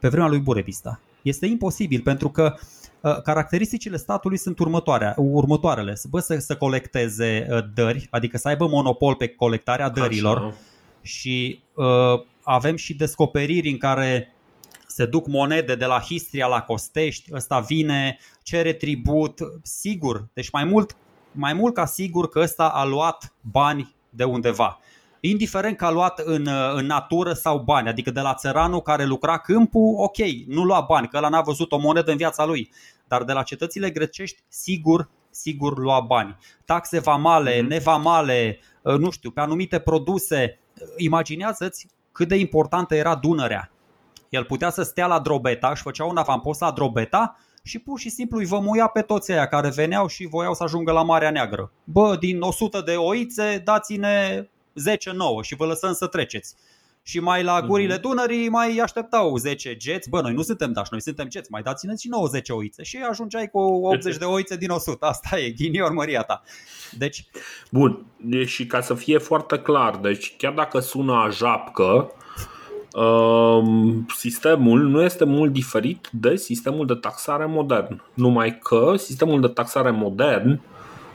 pe 0.00 0.08
vremea 0.08 0.28
lui 0.28 0.38
Burebista. 0.38 1.00
Este 1.22 1.46
imposibil 1.46 2.00
pentru 2.00 2.30
că 2.30 2.54
uh, 3.00 3.22
caracteristicile 3.22 3.96
statului 3.96 4.36
sunt 4.36 4.58
următoarea, 4.58 5.14
următoarele. 5.16 6.00
Bă, 6.10 6.20
să, 6.20 6.38
să 6.38 6.56
colecteze 6.56 7.46
uh, 7.50 7.58
dări, 7.74 8.06
adică 8.10 8.38
să 8.38 8.48
aibă 8.48 8.68
monopol 8.68 9.14
pe 9.14 9.28
colectarea 9.28 9.88
dărilor 9.88 10.36
Așa. 10.36 10.56
și 11.02 11.62
uh, 11.74 12.24
avem 12.42 12.76
și 12.76 12.94
descoperiri 12.94 13.70
în 13.70 13.78
care 13.78 14.34
se 14.86 15.06
duc 15.06 15.26
monede 15.26 15.74
de 15.74 15.84
la 15.84 16.00
Histria 16.00 16.46
la 16.46 16.60
Costești, 16.60 17.30
ăsta 17.34 17.60
vine, 17.60 18.18
cere 18.42 18.72
tribut, 18.72 19.38
sigur, 19.62 20.28
deci 20.32 20.50
mai 20.50 20.64
mult 20.64 20.96
mai 21.32 21.52
mult 21.52 21.74
ca 21.74 21.86
sigur 21.86 22.28
că 22.28 22.38
ăsta 22.38 22.68
a 22.68 22.84
luat 22.84 23.34
bani 23.40 23.94
de 24.10 24.24
undeva. 24.24 24.80
Indiferent 25.20 25.76
că 25.76 25.84
a 25.84 25.90
luat 25.90 26.18
în, 26.18 26.48
în 26.74 26.86
natură 26.86 27.32
sau 27.32 27.58
bani, 27.58 27.88
adică 27.88 28.10
de 28.10 28.20
la 28.20 28.34
țăranul 28.34 28.80
care 28.80 29.04
lucra 29.04 29.38
câmpul, 29.38 29.94
ok, 29.96 30.16
nu 30.46 30.64
lua 30.64 30.80
bani, 30.88 31.08
că 31.08 31.16
ăla 31.16 31.28
n-a 31.28 31.40
văzut 31.40 31.72
o 31.72 31.78
monedă 31.78 32.10
în 32.10 32.16
viața 32.16 32.44
lui. 32.44 32.70
Dar 33.08 33.24
de 33.24 33.32
la 33.32 33.42
cetățile 33.42 33.90
grecești, 33.90 34.42
sigur, 34.48 35.08
sigur 35.30 35.78
lua 35.78 36.00
bani. 36.00 36.36
Taxe 36.64 36.98
vamale, 36.98 37.58
mm-hmm. 37.58 37.68
nevamale, 37.68 38.58
ă, 38.84 38.96
nu 38.96 39.10
știu, 39.10 39.30
pe 39.30 39.40
anumite 39.40 39.78
produse. 39.78 40.58
Imaginează-ți 40.96 41.86
cât 42.12 42.28
de 42.28 42.36
importantă 42.36 42.94
era 42.94 43.14
Dunărea. 43.14 43.70
El 44.28 44.44
putea 44.44 44.70
să 44.70 44.82
stea 44.82 45.06
la 45.06 45.18
Drobeta 45.18 45.74
și 45.74 45.82
făcea 45.82 46.04
un 46.04 46.16
avampost 46.16 46.60
la 46.60 46.70
Drobeta 46.70 47.36
și 47.62 47.78
pur 47.78 47.98
și 47.98 48.10
simplu 48.10 48.38
îi 48.38 48.46
vămuia 48.46 48.86
pe 48.86 49.02
toți 49.02 49.32
aia 49.32 49.48
care 49.48 49.68
veneau 49.68 50.06
și 50.06 50.26
voiau 50.26 50.54
să 50.54 50.62
ajungă 50.62 50.92
la 50.92 51.02
Marea 51.02 51.30
Neagră. 51.30 51.72
Bă, 51.84 52.16
din 52.20 52.40
100 52.40 52.80
de 52.80 52.92
oițe 52.92 53.62
dați-ne 53.64 54.46
10 54.74 55.10
nouă 55.12 55.42
și 55.42 55.54
vă 55.54 55.66
lăsăm 55.66 55.92
să 55.92 56.06
treceți. 56.06 56.54
Și 57.02 57.20
mai 57.20 57.42
la 57.42 57.62
gurile 57.62 57.98
mm-hmm. 57.98 58.00
Dunării 58.00 58.48
mai 58.48 58.76
așteptau 58.76 59.36
10 59.36 59.76
geți. 59.76 60.08
Bă, 60.08 60.20
noi 60.20 60.32
nu 60.32 60.42
suntem 60.42 60.72
dași, 60.72 60.88
noi 60.90 61.02
suntem 61.02 61.28
geți, 61.28 61.50
mai 61.50 61.62
dați-ne 61.62 61.94
și 61.96 62.08
90 62.08 62.48
oițe. 62.48 62.82
Și 62.82 62.96
ajungeai 63.10 63.50
cu 63.50 63.58
80 63.58 64.16
de 64.16 64.24
oițe 64.24 64.56
din 64.56 64.70
100. 64.70 65.06
Asta 65.06 65.38
e, 65.38 65.50
ghinior 65.50 65.92
măria 65.92 66.22
ta. 66.22 66.42
Deci... 66.98 67.26
Bun, 67.70 68.06
și 68.44 68.66
ca 68.66 68.80
să 68.80 68.94
fie 68.94 69.18
foarte 69.18 69.58
clar, 69.58 69.96
deci 69.96 70.36
chiar 70.36 70.52
dacă 70.52 70.80
sună 70.80 71.12
a 71.12 71.28
japcă, 71.28 72.14
Ehm, 72.14 72.19
sistemul 74.16 74.80
nu 74.80 75.02
este 75.02 75.24
mult 75.24 75.52
diferit 75.52 76.08
de 76.12 76.36
sistemul 76.36 76.86
de 76.86 76.94
taxare 76.94 77.46
modern. 77.46 78.02
Numai 78.14 78.58
că 78.58 78.94
sistemul 78.96 79.40
de 79.40 79.48
taxare 79.48 79.90
modern 79.90 80.60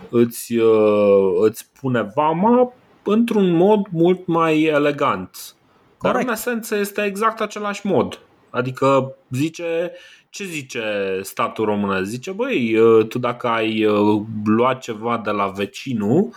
îți, 0.09 0.55
uh, 0.55 1.33
îți 1.41 1.69
pune 1.79 2.11
vama 2.15 2.73
într-un 3.03 3.51
mod 3.51 3.85
mult 3.91 4.25
mai 4.25 4.63
elegant. 4.63 5.55
Corect. 5.97 6.17
Dar 6.17 6.27
în 6.27 6.33
esență 6.33 6.75
este 6.75 7.03
exact 7.03 7.41
același 7.41 7.85
mod. 7.88 8.19
Adică 8.49 9.15
zice, 9.29 9.91
ce 10.29 10.43
zice 10.43 11.19
statul 11.21 11.65
românesc? 11.65 12.09
Zice, 12.09 12.31
băi, 12.31 12.77
uh, 12.77 13.07
tu 13.07 13.19
dacă 13.19 13.47
ai 13.47 13.85
uh, 13.85 14.21
luat 14.45 14.79
ceva 14.79 15.21
de 15.23 15.31
la 15.31 15.47
vecinul, 15.47 16.29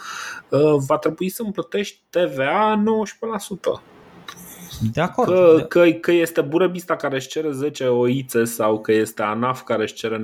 va 0.87 0.98
trebui 0.98 1.29
să-mi 1.29 1.53
plătești 1.53 2.01
TVA 2.11 2.83
19%. 3.79 3.83
De 4.93 5.01
acord. 5.01 5.29
Că, 5.29 5.64
că, 5.69 5.91
că 5.91 6.12
este 6.12 6.41
Burebista 6.41 6.97
care 6.97 7.17
își 7.17 7.29
cere 7.29 7.51
10 7.51 7.85
oițe 7.85 8.45
sau 8.45 8.81
că 8.81 8.93
este 8.93 9.23
ANAF 9.23 9.62
care 9.62 9.83
își 9.83 9.95
cere 9.95 10.19
19%, 10.19 10.23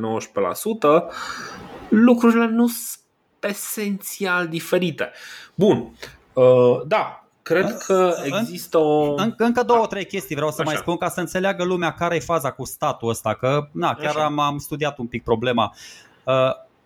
lucrurile 1.88 2.46
nu 2.46 2.66
sunt 2.66 2.98
esențial 3.40 4.48
diferite. 4.48 5.10
Bun, 5.54 5.94
da, 6.86 7.24
cred 7.42 7.76
că 7.76 8.14
există 8.24 8.78
o... 8.78 9.14
încă 9.36 9.62
două, 9.62 9.86
trei 9.86 10.06
chestii 10.06 10.34
vreau 10.34 10.50
să 10.50 10.60
Așa. 10.60 10.70
mai 10.70 10.80
spun 10.80 10.96
ca 10.96 11.08
să 11.08 11.20
înțeleagă 11.20 11.64
lumea 11.64 11.92
care 11.92 12.16
e 12.16 12.20
faza 12.20 12.50
cu 12.50 12.64
statul 12.64 13.08
ăsta, 13.08 13.34
că 13.34 13.68
na, 13.72 13.94
chiar 13.94 14.16
am, 14.16 14.38
am 14.38 14.58
studiat 14.58 14.98
un 14.98 15.06
pic 15.06 15.22
problema. 15.22 15.74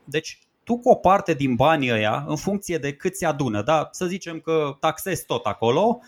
Deci, 0.05 0.39
tu 0.65 0.79
cu 0.79 0.89
o 0.89 0.95
parte 0.95 1.35
din 1.35 1.55
banii 1.55 1.93
ăia, 1.93 2.25
în 2.27 2.37
funcție 2.37 2.79
de 2.79 2.93
cât 2.93 3.17
se 3.17 3.27
adună, 3.27 3.63
da? 3.63 3.89
să 3.93 4.07
zicem 4.07 4.41
că 4.41 4.77
taxezi 4.81 5.27
tot 5.27 5.47
acolo, 5.47 6.01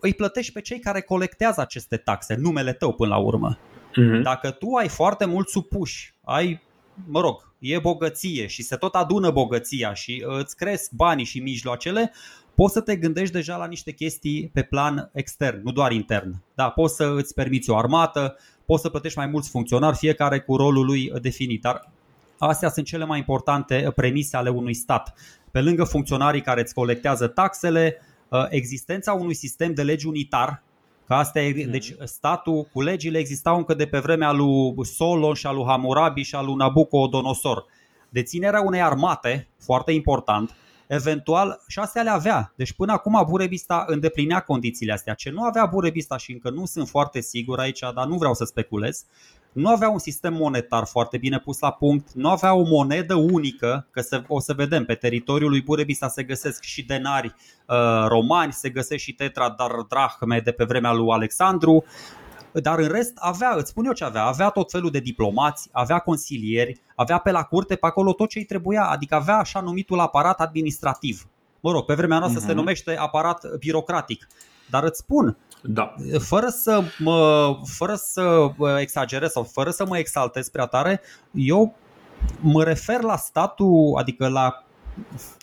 îi 0.00 0.14
plătești 0.14 0.52
pe 0.52 0.60
cei 0.60 0.78
care 0.78 1.00
colectează 1.00 1.60
aceste 1.60 1.96
taxe, 1.96 2.34
numele 2.34 2.72
tău 2.72 2.92
până 2.92 3.10
la 3.10 3.18
urmă. 3.18 3.58
Uh-huh. 3.58 4.22
Dacă 4.22 4.50
tu 4.50 4.74
ai 4.74 4.88
foarte 4.88 5.24
mult 5.24 5.48
supuși, 5.48 6.14
ai, 6.24 6.60
mă 7.06 7.20
rog, 7.20 7.54
e 7.58 7.78
bogăție 7.78 8.46
și 8.46 8.62
se 8.62 8.76
tot 8.76 8.94
adună 8.94 9.30
bogăția 9.30 9.94
și 9.94 10.24
îți 10.26 10.56
cresc 10.56 10.90
banii 10.92 11.24
și 11.24 11.40
mijloacele, 11.40 12.12
poți 12.54 12.72
să 12.72 12.80
te 12.80 12.96
gândești 12.96 13.34
deja 13.34 13.56
la 13.56 13.66
niște 13.66 13.92
chestii 13.92 14.50
pe 14.52 14.62
plan 14.62 15.10
extern, 15.12 15.60
nu 15.62 15.72
doar 15.72 15.92
intern. 15.92 16.42
Da, 16.54 16.70
poți 16.70 16.94
să 16.94 17.12
îți 17.16 17.34
permiți 17.34 17.70
o 17.70 17.76
armată, 17.76 18.36
poți 18.66 18.82
să 18.82 18.88
plătești 18.88 19.18
mai 19.18 19.26
mulți 19.26 19.50
funcționari, 19.50 19.96
fiecare 19.96 20.40
cu 20.40 20.56
rolul 20.56 20.84
lui 20.84 21.12
definit. 21.20 21.60
Dar 21.60 21.90
astea 22.38 22.70
sunt 22.70 22.86
cele 22.86 23.04
mai 23.04 23.18
importante 23.18 23.92
premise 23.94 24.36
ale 24.36 24.48
unui 24.48 24.74
stat. 24.74 25.14
Pe 25.50 25.60
lângă 25.60 25.84
funcționarii 25.84 26.40
care 26.40 26.60
îți 26.60 26.74
colectează 26.74 27.26
taxele, 27.26 27.96
Uh, 27.96 28.09
existența 28.48 29.12
unui 29.12 29.34
sistem 29.34 29.74
de 29.74 29.82
legi 29.82 30.06
unitar, 30.06 30.62
că 31.06 31.14
asta 31.14 31.40
e, 31.40 31.54
mhm. 31.56 31.70
deci 31.70 31.94
statul 32.04 32.68
cu 32.72 32.80
legile 32.80 33.18
existau 33.18 33.56
încă 33.56 33.74
de 33.74 33.86
pe 33.86 33.98
vremea 33.98 34.32
lui 34.32 34.74
Solon 34.82 35.34
și 35.34 35.46
a 35.46 35.52
lui 35.52 35.64
Hammurabi 35.66 36.22
și 36.22 36.34
a 36.34 36.42
lui 36.42 36.54
Nabucodonosor. 36.54 37.64
Deținerea 38.08 38.60
unei 38.60 38.82
armate, 38.82 39.48
foarte 39.58 39.92
important, 39.92 40.54
eventual 40.86 41.62
și 41.68 41.78
astea 41.78 42.02
le 42.02 42.10
avea. 42.10 42.52
Deci 42.56 42.72
până 42.72 42.92
acum 42.92 43.24
Burebista 43.28 43.84
îndeplinea 43.86 44.40
condițiile 44.40 44.92
astea. 44.92 45.14
Ce 45.14 45.30
nu 45.30 45.42
avea 45.42 45.66
Burebista 45.66 46.16
și 46.16 46.32
încă 46.32 46.50
nu 46.50 46.66
sunt 46.66 46.88
foarte 46.88 47.20
sigur 47.20 47.58
aici, 47.58 47.80
dar 47.94 48.06
nu 48.06 48.16
vreau 48.16 48.34
să 48.34 48.44
speculez, 48.44 49.04
nu 49.52 49.68
avea 49.68 49.88
un 49.88 49.98
sistem 49.98 50.34
monetar 50.34 50.86
foarte 50.86 51.18
bine 51.18 51.38
pus 51.38 51.58
la 51.58 51.72
punct, 51.72 52.12
nu 52.12 52.28
avea 52.28 52.54
o 52.54 52.62
monedă 52.62 53.14
unică, 53.14 53.88
că 53.90 54.00
se, 54.00 54.22
o 54.28 54.40
să 54.40 54.52
vedem, 54.52 54.84
pe 54.84 54.94
teritoriul 54.94 55.50
lui 55.50 55.62
Burebista 55.62 56.08
se 56.08 56.22
găsesc 56.22 56.62
și 56.62 56.86
denari 56.86 57.26
uh, 57.26 58.06
romani, 58.06 58.52
se 58.52 58.70
găsesc 58.70 59.02
și 59.02 59.12
tetra 59.12 59.54
dar 59.58 59.70
drahme 59.88 60.40
de 60.40 60.50
pe 60.50 60.64
vremea 60.64 60.92
lui 60.92 61.10
Alexandru, 61.10 61.84
dar 62.52 62.78
în 62.78 62.88
rest 62.88 63.12
avea, 63.14 63.54
îți 63.56 63.70
spun 63.70 63.84
eu 63.84 63.92
ce 63.92 64.04
avea, 64.04 64.24
avea 64.24 64.48
tot 64.48 64.70
felul 64.70 64.90
de 64.90 64.98
diplomați, 64.98 65.68
avea 65.72 65.98
consilieri, 65.98 66.80
avea 66.94 67.18
pe 67.18 67.30
la 67.30 67.42
curte 67.42 67.76
pe 67.76 67.86
acolo 67.86 68.12
tot 68.12 68.28
ce 68.28 68.38
îi 68.38 68.44
trebuia, 68.44 68.84
adică 68.84 69.14
avea 69.14 69.36
așa 69.36 69.60
numitul 69.60 70.00
aparat 70.00 70.40
administrativ. 70.40 71.28
Mă 71.60 71.70
rog, 71.70 71.84
pe 71.84 71.94
vremea 71.94 72.18
noastră 72.18 72.40
uh-huh. 72.40 72.44
se 72.44 72.52
mhm. 72.52 72.58
numește 72.58 72.96
aparat 72.96 73.56
birocratic. 73.58 74.26
Dar 74.70 74.84
îți 74.84 74.98
spun, 74.98 75.36
da. 75.62 75.94
Fără 76.18 76.48
să 76.48 76.82
mă, 76.98 77.56
fără 77.64 77.94
să 77.94 78.50
exagerez 78.80 79.30
sau 79.30 79.42
fără 79.42 79.70
să 79.70 79.86
mă 79.86 79.98
exaltez 79.98 80.48
prea 80.48 80.66
tare, 80.66 81.00
eu 81.32 81.74
mă 82.40 82.64
refer 82.64 83.00
la 83.00 83.16
statul, 83.16 83.94
adică 83.98 84.28
la 84.28 84.64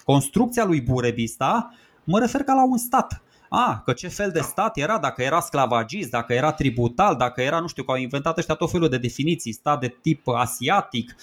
construcția 0.06 0.66
lui 0.66 0.82
Burebista, 0.82 1.74
mă 2.04 2.20
refer 2.20 2.44
ca 2.44 2.54
la 2.54 2.66
un 2.66 2.78
stat. 2.78 3.22
A, 3.50 3.82
că 3.86 3.94
ce 3.94 4.08
fel 4.08 4.32
de 4.32 4.40
stat 4.40 4.78
era, 4.78 4.98
dacă 4.98 5.22
era 5.22 5.40
sclavagist, 5.40 6.10
dacă 6.10 6.34
era 6.34 6.52
tributal, 6.52 7.16
dacă 7.16 7.42
era, 7.42 7.60
nu 7.60 7.68
știu, 7.68 7.84
că 7.84 7.92
au 7.92 7.98
inventat 7.98 8.38
ăștia 8.38 8.56
tot 8.56 8.72
felul 8.72 8.90
de 8.90 8.98
definiții, 8.98 9.52
stat 9.52 9.80
de 9.80 9.98
tip 10.02 10.28
asiatic. 10.28 11.16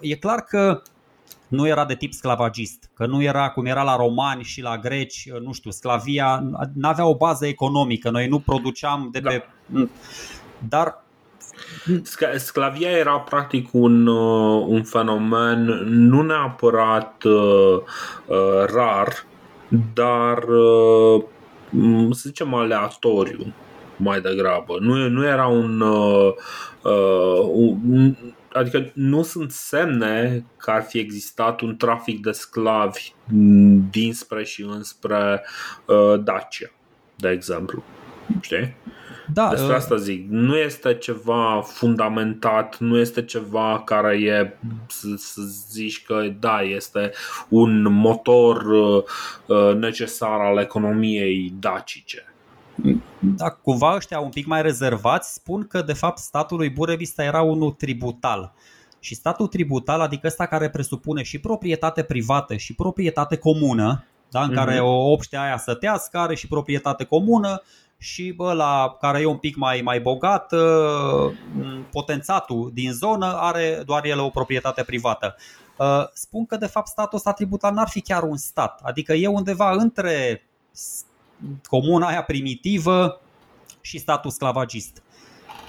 E 0.00 0.16
clar 0.16 0.40
că 0.40 0.82
nu 1.48 1.66
era 1.66 1.84
de 1.84 1.94
tip 1.94 2.12
sclavagist, 2.12 2.90
că 2.94 3.06
nu 3.06 3.22
era 3.22 3.50
cum 3.50 3.66
era 3.66 3.82
la 3.82 3.96
romani 3.96 4.42
și 4.42 4.62
la 4.62 4.78
greci, 4.78 5.30
nu 5.44 5.52
știu, 5.52 5.70
sclavia 5.70 6.42
nu 6.74 6.88
avea 6.88 7.06
o 7.06 7.16
bază 7.16 7.46
economică, 7.46 8.10
noi 8.10 8.28
nu 8.28 8.38
produceam 8.38 9.08
de 9.12 9.20
pe... 9.20 9.44
Da. 9.66 9.88
Dar 10.68 11.02
Sclavia 12.36 12.90
era 12.90 13.18
practic 13.18 13.68
un, 13.72 14.06
uh, 14.06 14.64
un 14.66 14.82
fenomen 14.82 15.64
nu 15.86 16.22
neapărat 16.22 17.22
uh, 17.22 17.78
uh, 18.26 18.64
rar, 18.74 19.24
dar 19.94 20.42
uh, 20.42 21.22
să 22.10 22.22
zicem 22.26 22.54
aleatoriu 22.54 23.54
mai 23.96 24.20
degrabă. 24.20 24.76
Nu, 24.80 25.08
nu 25.08 25.26
era 25.26 25.46
un, 25.46 25.80
uh, 25.80 26.32
uh, 26.82 27.48
un 27.52 28.16
adică 28.52 28.90
nu 28.94 29.22
sunt 29.22 29.50
semne 29.50 30.44
că 30.56 30.70
ar 30.70 30.82
fi 30.82 30.98
existat 30.98 31.60
un 31.60 31.76
trafic 31.76 32.22
de 32.22 32.32
sclavi 32.32 33.12
dinspre 33.90 34.44
și 34.44 34.62
înspre 34.62 35.44
uh, 35.86 36.20
Dacia, 36.24 36.70
de 37.16 37.28
exemplu. 37.28 37.82
Știi? 38.40 38.74
Da, 39.32 39.48
Despre 39.48 39.68
uh, 39.68 39.76
asta 39.76 39.96
zic. 39.96 40.26
Nu 40.28 40.56
este 40.56 40.94
ceva 40.94 41.62
fundamentat, 41.64 42.78
nu 42.78 42.98
este 42.98 43.24
ceva 43.24 43.82
care 43.84 44.16
e 44.16 44.52
să, 44.86 45.08
să 45.16 45.40
zici 45.70 46.04
că 46.04 46.32
da, 46.40 46.60
este 46.60 47.12
un 47.48 47.82
motor 47.82 48.64
uh, 48.64 49.02
uh 49.46 49.74
necesar 49.74 50.40
al 50.40 50.58
economiei 50.58 51.54
dacice. 51.60 52.31
Da, 53.24 53.50
cumva 53.50 53.94
ăștia 53.94 54.20
un 54.20 54.30
pic 54.30 54.46
mai 54.46 54.62
rezervați 54.62 55.32
spun 55.32 55.66
că 55.66 55.82
de 55.82 55.92
fapt 55.92 56.18
statul 56.18 56.56
lui 56.56 56.70
Burevista 56.70 57.24
era 57.24 57.42
unul 57.42 57.70
tributal. 57.70 58.52
Și 59.00 59.14
statul 59.14 59.46
tributal, 59.46 60.00
adică 60.00 60.26
ăsta 60.26 60.46
care 60.46 60.70
presupune 60.70 61.22
și 61.22 61.38
proprietate 61.38 62.02
privată 62.02 62.56
și 62.56 62.74
proprietate 62.74 63.36
comună, 63.36 64.04
da, 64.30 64.42
în 64.42 64.50
uh-huh. 64.50 64.54
care 64.54 64.80
o 64.80 65.10
obște 65.10 65.36
aia 65.36 65.56
sătească 65.56 66.18
are 66.18 66.34
și 66.34 66.48
proprietate 66.48 67.04
comună 67.04 67.62
și 67.98 68.34
ăla 68.38 68.96
care 69.00 69.20
e 69.20 69.26
un 69.26 69.36
pic 69.36 69.56
mai, 69.56 69.80
mai 69.84 70.00
bogat, 70.00 70.52
ă, 70.52 71.32
potențatul 71.90 72.70
din 72.74 72.92
zonă 72.92 73.26
are 73.26 73.82
doar 73.86 74.04
el 74.04 74.20
o 74.20 74.28
proprietate 74.28 74.82
privată. 74.82 75.36
Ă, 75.78 76.10
spun 76.12 76.46
că 76.46 76.56
de 76.56 76.66
fapt 76.66 76.86
statul 76.86 77.18
ăsta 77.18 77.32
tributal 77.32 77.74
n-ar 77.74 77.88
fi 77.88 78.00
chiar 78.00 78.22
un 78.22 78.36
stat, 78.36 78.80
adică 78.82 79.12
e 79.12 79.26
undeva 79.26 79.72
între 79.72 80.42
comuna 81.68 82.06
aia 82.06 82.22
primitivă 82.22 83.20
și 83.80 83.98
statul 83.98 84.30
sclavagist. 84.30 85.02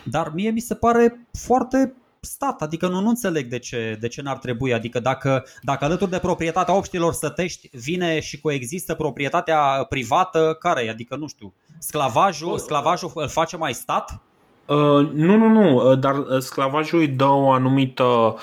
Dar 0.03 0.31
mie 0.33 0.49
mi 0.49 0.59
se 0.59 0.75
pare 0.75 1.27
foarte 1.31 1.93
stat, 2.19 2.61
adică 2.61 2.87
nu, 2.87 2.99
nu 2.99 3.09
înțeleg 3.09 3.47
de 3.47 3.59
ce, 3.59 3.97
de 3.99 4.07
ce 4.07 4.21
n-ar 4.21 4.37
trebui. 4.37 4.73
Adică 4.73 4.99
dacă, 4.99 5.45
dacă 5.61 5.85
alături 5.85 6.11
de 6.11 6.19
proprietatea 6.19 6.73
obștilor 6.73 7.13
sătești 7.13 7.69
vine 7.71 8.19
și 8.19 8.39
coexistă 8.39 8.93
proprietatea 8.93 9.85
privată, 9.89 10.55
care 10.59 10.89
Adică 10.89 11.15
nu 11.15 11.27
știu, 11.27 11.53
sclavajul, 11.79 12.57
sclavajul 12.57 13.11
îl 13.15 13.27
face 13.27 13.57
mai 13.57 13.73
stat? 13.73 14.21
Uh, 14.67 15.09
nu, 15.13 15.37
nu, 15.37 15.47
nu, 15.47 15.75
uh, 15.75 15.99
dar 15.99 16.17
uh, 16.17 16.37
sclavajul 16.39 16.99
îi 16.99 17.07
dă 17.07 17.25
o 17.25 17.51
anumită, 17.51 18.35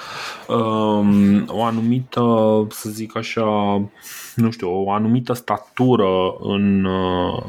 um, 0.48 1.44
o 1.46 1.62
anumită, 1.62 2.22
să 2.70 2.90
zic 2.90 3.16
așa, 3.16 3.44
nu 4.34 4.50
știu, 4.50 4.84
o 4.84 4.92
anumită 4.92 5.32
statură 5.32 6.34
în, 6.40 6.84
uh, 6.84 7.42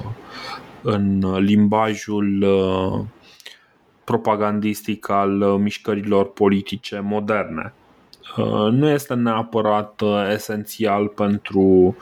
în 0.81 1.35
limbajul 1.37 2.43
uh, 2.43 3.05
propagandistic 4.03 5.09
al 5.09 5.41
uh, 5.41 5.59
mișcărilor 5.59 6.31
politice 6.31 6.99
moderne. 6.99 7.73
Nu 8.71 8.89
este 8.89 9.13
neapărat 9.13 10.01
esențial 10.33 11.07
pentru 11.07 11.95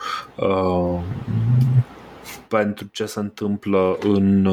pentru 2.48 2.88
ce 2.92 3.06
se 3.06 3.18
întâmplă 3.20 3.98
în 4.00 4.48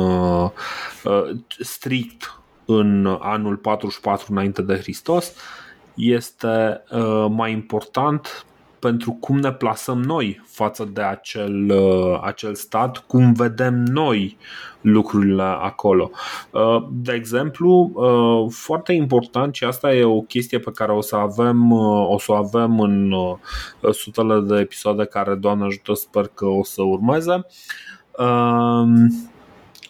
strict 1.60 2.40
în 2.66 3.18
anul 3.20 3.56
44 3.56 4.26
înainte 4.32 4.62
de 4.62 4.78
Hristos 4.78 5.34
este 5.96 6.84
mai 7.30 7.52
important 7.52 8.46
pentru 8.88 9.12
cum 9.12 9.38
ne 9.38 9.52
plasăm 9.52 10.02
noi 10.02 10.42
față 10.46 10.90
de 10.94 11.02
acel, 11.02 11.70
uh, 11.70 12.20
acel 12.22 12.56
stat, 12.56 12.98
cum 12.98 13.34
vedem 13.34 13.74
noi 13.74 14.38
lucrurile 14.82 15.44
acolo. 15.44 16.12
Uh, 16.52 16.88
de 16.92 17.14
exemplu, 17.14 17.92
uh, 17.94 18.54
foarte 18.54 18.94
important 18.94 19.56
și 19.56 19.64
asta 19.64 19.94
e 19.94 20.04
o 20.04 20.22
chestie 20.22 20.60
pe 20.60 20.72
care 20.72 20.92
o 20.92 21.02
să 21.02 21.16
avem, 21.16 21.72
o 22.10 22.18
să 22.20 22.32
o 22.32 22.36
avem 22.36 22.80
în 22.80 23.14
sutele 23.92 24.40
de 24.40 24.60
episoade 24.60 25.06
care, 25.06 25.36
Doamne 25.36 25.66
ajută, 25.66 25.94
sper 25.94 26.28
că 26.34 26.46
o 26.46 26.64
să 26.64 26.82
urmeze. 26.82 27.46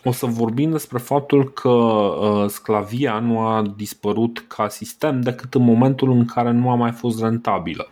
O 0.03 0.11
să 0.11 0.25
vorbim 0.25 0.71
despre 0.71 0.97
faptul 0.97 1.43
că 1.43 1.99
sclavia 2.47 3.19
nu 3.19 3.39
a 3.39 3.73
dispărut 3.75 4.45
ca 4.47 4.67
sistem 4.67 5.21
decât 5.21 5.53
în 5.53 5.63
momentul 5.63 6.11
în 6.11 6.25
care 6.25 6.51
nu 6.51 6.69
a 6.69 6.75
mai 6.75 6.91
fost 6.91 7.21
rentabilă. 7.21 7.87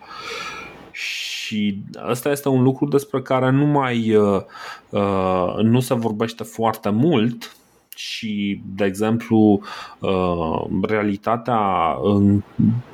Și 1.56 1.84
asta 1.96 2.30
este 2.30 2.50
un 2.50 2.64
lucru 2.64 2.86
despre 2.86 3.22
care 3.22 3.50
nu 3.50 3.66
mai 3.66 4.16
uh, 4.16 4.42
uh, 4.90 5.56
nu 5.62 5.80
se 5.80 5.94
vorbește 5.94 6.44
foarte 6.44 6.90
mult 6.90 7.56
și, 7.96 8.62
de 8.76 8.86
exemplu, 8.86 9.62
uh, 10.00 10.66
realitatea, 10.82 11.96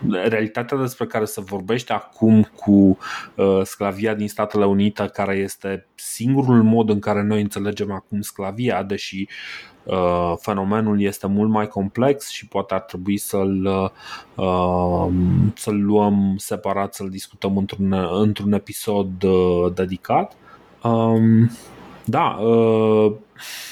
realitatea 0.09 0.77
despre 0.77 1.05
care 1.05 1.25
se 1.25 1.41
vorbește 1.41 1.93
acum 1.93 2.49
cu 2.55 2.97
uh, 3.35 3.61
sclavia 3.63 4.13
din 4.13 4.27
Statele 4.27 4.65
Unite, 4.65 5.09
care 5.13 5.35
este 5.35 5.87
singurul 5.95 6.63
mod 6.63 6.89
în 6.89 6.99
care 6.99 7.23
noi 7.23 7.41
înțelegem 7.41 7.91
acum 7.91 8.21
sclavia, 8.21 8.83
deși 8.83 9.27
uh, 9.83 10.33
fenomenul 10.39 11.01
este 11.01 11.27
mult 11.27 11.49
mai 11.49 11.67
complex 11.67 12.29
și 12.29 12.47
poate 12.47 12.73
ar 12.73 12.79
trebui 12.79 13.17
să-l, 13.17 13.91
să-l 15.55 15.83
luăm 15.83 16.35
separat, 16.37 16.93
să-l 16.93 17.09
discutăm 17.09 17.57
într-un, 17.57 17.93
într-un 18.11 18.53
episod 18.53 19.23
dedicat. 19.73 20.35
Um, 20.83 21.51
da, 22.05 22.37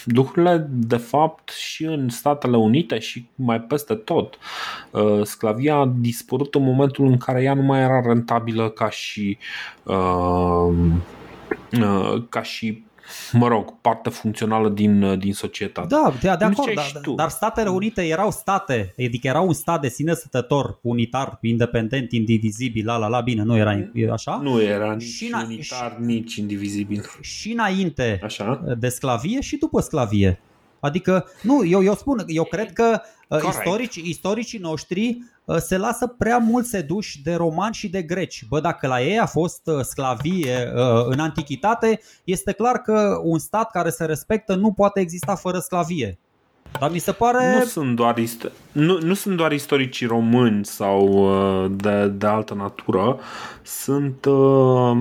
lucrurile 0.04 0.68
de 0.70 0.98
fapt 0.98 1.50
și 1.50 1.84
în 1.84 2.10
Statele 2.10 2.58
Unite 2.58 3.00
și 3.00 3.28
mai 3.36 3.62
peste 3.62 3.96
tot. 3.96 4.38
Uh, 4.92 5.24
sclavia 5.24 5.76
a 5.76 5.94
dispărut 5.96 6.56
în 6.56 6.64
momentul 6.64 7.06
în 7.06 7.18
care 7.18 7.44
ea 7.44 7.54
nu 7.54 7.62
mai 7.62 7.82
era 7.82 8.02
rentabilă 8.02 8.70
ca 8.70 8.90
și 8.90 9.38
uh, 9.84 10.76
uh, 11.82 12.24
ca 12.30 12.42
și 12.42 12.84
mă 13.32 13.48
rog, 13.48 13.82
parte 13.82 14.10
funcțională 14.10 14.70
din, 14.70 15.20
din 15.20 15.34
societate. 15.34 15.88
Da, 15.88 16.14
de, 16.22 16.36
de 16.38 16.46
acord, 16.46 16.74
dar, 16.74 17.14
dar 17.16 17.30
Statele 17.30 17.70
Unite 17.70 18.08
erau 18.08 18.32
state, 18.32 18.94
adică 19.06 19.28
erau 19.28 19.48
un 19.48 19.54
stat 19.54 19.82
de 19.82 19.90
sine 19.90 20.14
stătător, 20.14 20.80
unitar, 20.82 21.38
independent, 21.42 22.12
indivizibil, 22.12 22.86
la 22.86 22.98
la 22.98 23.08
la, 23.08 23.22
bine, 23.22 23.44
nu 23.44 23.58
era 23.58 23.78
așa? 24.12 24.40
Nu 24.44 24.62
era 24.62 24.94
nici 24.94 25.04
și 25.04 25.32
unitar, 25.46 25.96
și, 25.98 26.06
nici 26.06 26.36
indivizibil. 26.36 27.04
Și 27.22 27.52
înainte 27.52 28.20
așa? 28.24 28.76
de 28.78 28.90
sclavie 28.90 29.42
și 29.42 29.58
după 29.58 29.82
sclavie. 29.82 30.40
Adică, 30.80 31.26
nu, 31.42 31.66
eu, 31.66 31.84
eu 31.84 31.96
spun, 31.96 32.24
eu 32.28 32.44
cred 32.44 32.74
că 32.74 33.02
uh, 33.28 33.40
istorici, 33.50 33.96
istoricii 33.96 34.60
noștri 34.60 35.18
uh, 35.46 35.58
se 35.58 35.78
lasă 35.78 36.08
prea 36.08 36.38
mult 36.38 36.66
seduși 36.66 37.22
de 37.22 37.36
romani 37.36 37.74
și 37.74 37.90
de 37.90 38.02
greci. 38.02 38.46
Bă, 38.50 38.60
dacă 38.60 38.88
la 38.88 39.02
ei 39.02 39.20
a 39.20 39.26
fost 39.26 39.62
uh, 39.66 39.80
sclavie 39.82 40.72
în 41.06 41.20
antichitate, 41.20 42.02
este 42.24 42.52
clar 42.52 42.76
că 42.78 43.20
un 43.24 43.40
stat 43.40 43.72
care 43.72 43.90
se 43.90 44.06
respectă 44.06 44.56
nu 44.56 44.72
poate 44.72 45.00
exista 45.00 45.36
fără 45.36 45.60
sclavie. 45.60 46.20
Dar 46.80 46.92
mi 46.92 47.00
se 47.00 47.12
pare... 47.12 47.56
Nu 47.58 47.66
sunt 47.66 47.96
doar, 47.96 48.20
ist- 48.20 48.52
nu, 48.72 48.98
nu 49.02 49.14
sunt 49.14 49.38
doar 49.38 49.52
istoricii 49.52 50.06
români 50.06 50.66
sau 50.66 51.30
de, 51.70 52.08
de 52.08 52.26
altă 52.26 52.54
natură, 52.54 53.20
sunt 53.64 54.26
uh, 54.26 54.98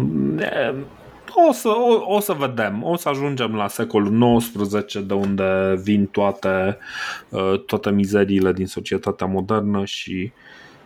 o 1.48 1.52
să, 1.52 1.68
o, 1.68 2.14
o 2.14 2.20
să 2.20 2.32
vedem. 2.32 2.82
O 2.84 2.96
să 2.96 3.08
ajungem 3.08 3.54
la 3.54 3.68
secolul 3.68 4.38
XIX, 4.38 5.02
de 5.02 5.14
unde 5.14 5.80
vin 5.82 6.06
toate, 6.06 6.78
uh, 7.28 7.64
toate 7.66 7.90
mizeriile 7.90 8.52
din 8.52 8.66
societatea 8.66 9.26
modernă 9.26 9.84
și 9.84 10.32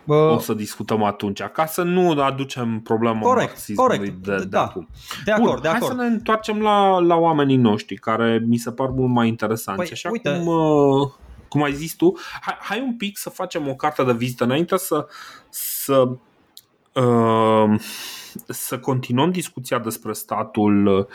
Bă, 0.05 0.15
o 0.15 0.39
să 0.39 0.53
discutăm 0.53 1.03
atunci, 1.03 1.41
ca 1.41 1.65
să 1.65 1.83
nu 1.83 2.21
aducem 2.21 2.79
problema 2.79 3.19
corect, 3.19 3.47
marxismului 3.47 3.97
corect, 3.97 4.23
de, 4.23 4.35
de 4.35 4.45
da, 4.45 4.63
acum. 4.63 4.87
De 5.25 5.31
acord, 5.31 5.51
Bun, 5.51 5.61
de 5.61 5.67
acord. 5.67 5.81
Hai 5.83 5.95
să 5.95 6.01
ne 6.01 6.15
întoarcem 6.15 6.61
la, 6.61 6.99
la 6.99 7.15
oamenii 7.15 7.55
noștri, 7.55 7.95
care 7.95 8.43
mi 8.47 8.57
se 8.57 8.71
par 8.71 8.89
mult 8.89 9.11
mai 9.11 9.27
interesanți. 9.27 9.81
Păi, 9.81 9.89
Așa 9.91 10.09
uite. 10.09 10.29
cum, 10.29 10.47
uh, 10.47 11.11
cum 11.47 11.63
ai 11.63 11.73
zis 11.73 11.93
tu, 11.93 12.13
hai, 12.41 12.57
hai 12.59 12.81
un 12.81 12.95
pic 12.95 13.17
să 13.17 13.29
facem 13.29 13.67
o 13.67 13.75
carte 13.75 14.03
de 14.03 14.13
vizită 14.13 14.43
înainte 14.43 14.77
să, 14.77 15.07
să 15.49 16.09
uh, 16.93 17.79
să 18.47 18.79
continuăm 18.79 19.31
discuția 19.31 19.79
despre 19.79 20.13
statul, 20.13 21.07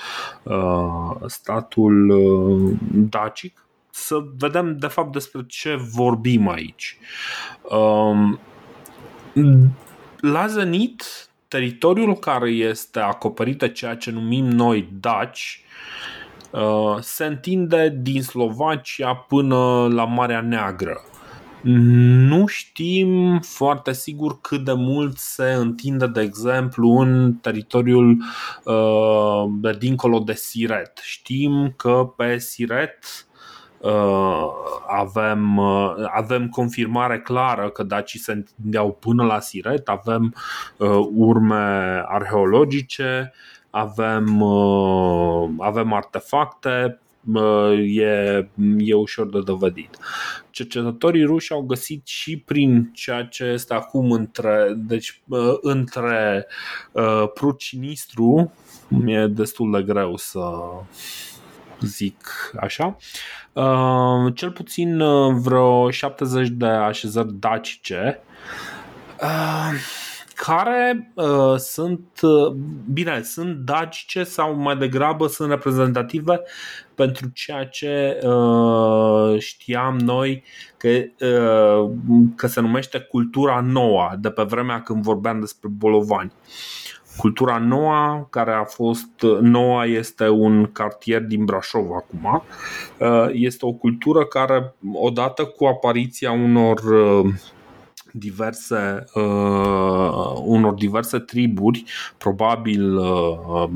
uh, 0.42 1.26
statul 1.26 2.08
uh, 2.08 2.76
dacic, 2.92 3.66
să 3.90 4.24
vedem 4.38 4.76
de 4.78 4.86
fapt 4.86 5.12
despre 5.12 5.44
ce 5.46 5.74
vorbim 5.74 6.48
aici. 6.48 6.98
Um, 7.62 8.40
la 10.20 10.46
Zenit, 10.46 11.28
teritoriul 11.48 12.14
care 12.14 12.50
este 12.50 13.00
acoperit 13.00 13.58
de 13.58 13.68
ceea 13.68 13.96
ce 13.96 14.10
numim 14.10 14.44
noi 14.44 14.88
daci 15.00 15.62
uh, 16.50 16.96
se 17.00 17.24
întinde 17.24 17.98
din 18.00 18.22
Slovacia 18.22 19.14
până 19.14 19.88
la 19.88 20.04
Marea 20.04 20.40
Neagră. 20.40 21.00
Nu 21.62 22.46
știm 22.46 23.40
foarte 23.40 23.92
sigur 23.92 24.40
cât 24.40 24.64
de 24.64 24.72
mult 24.72 25.16
se 25.16 25.52
întinde, 25.52 26.06
de 26.06 26.20
exemplu, 26.20 26.88
în 26.88 27.34
teritoriul 27.34 28.22
uh, 28.64 29.44
de 29.60 29.76
dincolo 29.78 30.18
de 30.18 30.32
Siret. 30.32 30.98
Știm 31.02 31.72
că 31.76 32.12
pe 32.16 32.38
Siret 32.38 33.26
uh, 33.78 34.46
avem, 34.86 35.56
uh, 35.56 35.94
avem 36.14 36.48
confirmare 36.48 37.20
clară 37.20 37.70
că 37.70 37.82
dacii 37.82 38.18
se 38.18 38.32
întindeau 38.32 38.92
până 38.92 39.24
la 39.24 39.40
Siret, 39.40 39.88
avem 39.88 40.34
uh, 40.76 41.06
urme 41.14 42.02
arheologice, 42.06 43.32
avem, 43.70 44.40
uh, 44.40 45.48
avem 45.58 45.92
artefacte 45.92 47.00
e, 47.76 48.48
e 48.78 48.94
ușor 48.94 49.28
de 49.28 49.40
dovedit. 49.40 49.98
Cercetătorii 50.50 51.24
ruși 51.24 51.52
au 51.52 51.60
găsit 51.62 52.06
și 52.06 52.36
prin 52.36 52.90
ceea 52.94 53.24
ce 53.24 53.44
este 53.44 53.74
acum 53.74 54.10
între, 54.10 54.72
deci, 54.76 55.22
între 55.60 56.46
uh, 56.92 57.24
Prucinistru, 57.34 58.52
mi-e 58.88 59.26
destul 59.26 59.72
de 59.72 59.82
greu 59.82 60.16
să 60.16 60.40
zic 61.80 62.52
așa, 62.60 62.96
uh, 63.52 64.34
cel 64.34 64.50
puțin 64.50 65.02
vreo 65.40 65.90
70 65.90 66.48
de 66.48 66.66
așezări 66.66 67.32
dacice 67.32 68.20
care 70.46 71.12
uh, 71.14 71.56
sunt, 71.56 72.20
uh, 72.22 72.56
bine, 72.92 73.22
sunt 73.22 73.56
dacice 73.56 74.24
sau 74.24 74.54
mai 74.54 74.76
degrabă 74.76 75.26
sunt 75.26 75.50
reprezentative 75.50 76.40
pentru 76.94 77.28
ceea 77.34 77.64
ce 77.64 78.18
uh, 78.22 79.38
știam 79.38 79.98
noi 79.98 80.44
că, 80.76 80.88
uh, 80.88 81.90
că 82.36 82.46
se 82.46 82.60
numește 82.60 82.98
cultura 82.98 83.60
nouă, 83.60 84.10
de 84.18 84.30
pe 84.30 84.42
vremea 84.42 84.82
când 84.82 85.02
vorbeam 85.02 85.40
despre 85.40 85.68
bolovani. 85.68 86.32
Cultura 87.16 87.58
Noua, 87.58 88.26
care 88.30 88.52
a 88.52 88.64
fost 88.64 89.10
Noua 89.40 89.84
este 89.84 90.28
un 90.28 90.72
cartier 90.72 91.22
din 91.22 91.44
Brașov 91.44 91.90
acum, 91.90 92.42
uh, 92.98 93.28
este 93.32 93.66
o 93.66 93.72
cultură 93.72 94.24
care 94.24 94.74
odată 94.92 95.44
cu 95.44 95.64
apariția 95.64 96.32
unor 96.32 96.78
uh, 96.78 97.34
diverse, 98.12 99.04
uh, 99.14 100.32
unor 100.42 100.74
diverse 100.74 101.18
triburi, 101.18 101.84
probabil 102.18 102.96
uh, 102.96 103.68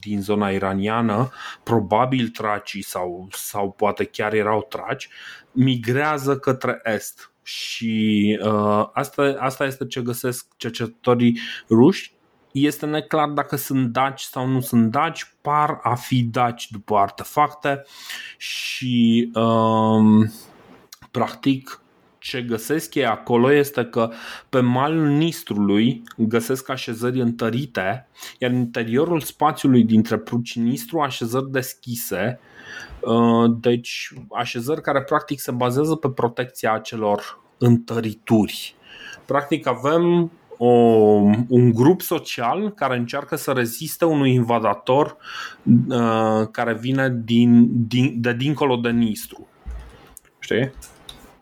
din 0.00 0.20
zona 0.20 0.50
iraniană, 0.50 1.30
probabil 1.62 2.28
tracii 2.28 2.82
sau, 2.82 3.28
sau 3.30 3.70
poate 3.70 4.04
chiar 4.04 4.32
erau 4.32 4.66
traci, 4.68 5.08
migrează 5.52 6.36
către 6.36 6.80
est. 6.84 7.32
Și 7.42 8.38
uh, 8.44 8.88
asta, 8.92 9.36
asta 9.38 9.64
este 9.64 9.86
ce 9.86 10.00
găsesc 10.00 10.46
cercetătorii 10.56 11.38
ruși. 11.70 12.14
Este 12.52 12.86
neclar 12.86 13.28
dacă 13.28 13.56
sunt 13.56 13.92
daci 13.92 14.20
sau 14.20 14.46
nu 14.46 14.60
sunt 14.60 14.90
daci, 14.90 15.34
par 15.40 15.78
a 15.82 15.94
fi 15.94 16.22
daci 16.22 16.70
după 16.70 16.96
artefacte 16.96 17.84
și 18.36 19.30
uh, 19.34 20.28
practic 21.10 21.81
ce 22.22 22.42
găsesc 22.42 22.94
ei 22.94 23.06
acolo 23.06 23.52
este 23.52 23.84
că 23.84 24.10
pe 24.48 24.60
malul 24.60 25.08
Nistrului 25.08 26.02
găsesc 26.16 26.68
așezări 26.68 27.20
întărite, 27.20 28.08
iar 28.38 28.50
în 28.50 28.56
interiorul 28.56 29.20
spațiului 29.20 29.84
dintre 29.84 30.18
Pruci 30.18 30.56
Nistru 30.56 31.00
așezări 31.00 31.50
deschise, 31.50 32.40
uh, 33.00 33.52
deci 33.60 34.12
așezări 34.32 34.80
care 34.80 35.02
practic 35.02 35.40
se 35.40 35.50
bazează 35.50 35.94
pe 35.94 36.08
protecția 36.08 36.72
acelor 36.72 37.40
întărituri. 37.58 38.74
Practic 39.26 39.66
avem 39.66 40.30
o, 40.58 40.68
un 41.48 41.72
grup 41.72 42.00
social 42.00 42.70
care 42.70 42.96
încearcă 42.96 43.36
să 43.36 43.52
reziste 43.52 44.04
unui 44.04 44.32
invadator 44.32 45.16
uh, 45.88 46.48
care 46.50 46.74
vine 46.74 47.20
din, 47.24 47.68
din, 47.86 48.14
de 48.20 48.32
dincolo 48.32 48.76
de 48.76 48.90
Nistru. 48.90 49.48
Știi? 50.38 50.72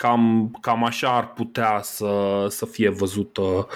Cam, 0.01 0.51
cam 0.61 0.85
așa 0.85 1.17
ar 1.17 1.33
putea 1.33 1.81
să, 1.83 2.47
să 2.49 2.67
fie 2.67 2.89
văzută 2.89 3.67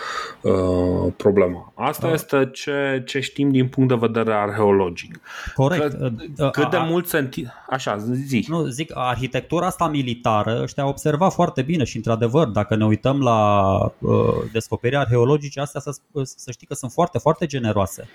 uh, 0.40 1.12
problema. 1.16 1.72
Asta 1.74 2.06
da. 2.06 2.12
este 2.12 2.50
ce, 2.52 3.02
ce 3.06 3.20
știm 3.20 3.50
din 3.50 3.68
punct 3.68 3.88
de 3.88 4.06
vedere 4.06 4.34
arheologic. 4.34 5.20
Corect. 5.54 5.98
Că, 5.98 6.10
uh, 6.38 6.50
cât 6.50 6.70
de 6.70 6.78
mult 6.78 7.06
senti... 7.06 7.46
Așa, 7.70 7.96
zi. 7.96 8.44
Nu, 8.48 8.64
zic, 8.64 8.90
arhitectura 8.94 9.66
asta 9.66 9.88
militară 9.88 10.60
ăștia 10.62 10.82
au 10.82 10.88
observat 10.88 11.32
foarte 11.32 11.62
bine 11.62 11.84
și 11.84 11.96
într-adevăr, 11.96 12.46
dacă 12.46 12.76
ne 12.76 12.84
uităm 12.84 13.20
la 13.20 13.70
uh, 13.98 14.18
descoperiri 14.52 15.00
arheologice, 15.00 15.60
astea 15.60 15.80
să, 15.80 15.90
să 16.22 16.50
știi 16.50 16.66
că 16.66 16.74
sunt 16.74 16.92
foarte, 16.92 17.18
foarte 17.18 17.46
generoase. 17.46 18.08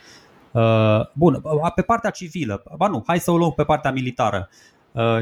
Uh, 0.51 1.05
bun, 1.13 1.43
pe 1.75 1.81
partea 1.81 2.09
civilă, 2.09 2.63
ba 2.77 2.87
nu, 2.87 3.03
hai 3.07 3.19
să 3.19 3.31
o 3.31 3.37
luăm 3.37 3.51
pe 3.51 3.63
partea 3.63 3.91
militară. 3.91 4.49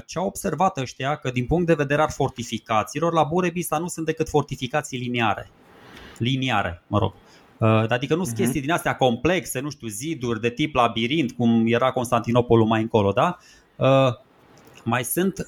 Ce 0.06 0.20
au 0.20 0.26
observat 0.26 0.78
ăștia 0.78 1.16
că 1.16 1.30
din 1.30 1.46
punct 1.46 1.66
de 1.66 1.74
vedere 1.74 2.02
al 2.02 2.10
fortificațiilor, 2.10 3.14
la 3.14 3.24
Burebista 3.24 3.78
nu 3.78 3.88
sunt 3.88 4.06
decât 4.06 4.30
fortificații 4.30 4.98
liniare. 4.98 5.50
Liniare, 6.18 6.82
mă 6.88 6.98
rog. 6.98 7.14
Adică 7.90 8.16
nu 8.16 8.24
sunt 8.24 8.36
uh-huh. 8.36 8.40
chestii 8.40 8.62
din 8.62 8.72
astea 8.72 8.96
complexe, 8.96 9.60
nu 9.60 9.70
știu, 9.70 9.88
ziduri 9.88 10.42
de 10.42 10.50
tip 10.50 10.76
labirint, 10.76 11.32
cum 11.32 11.64
era 11.68 11.92
Constantinopolul 11.92 12.66
mai 12.66 12.82
încolo, 12.82 13.12
da? 13.12 13.38
Mai 14.84 15.04
sunt 15.04 15.48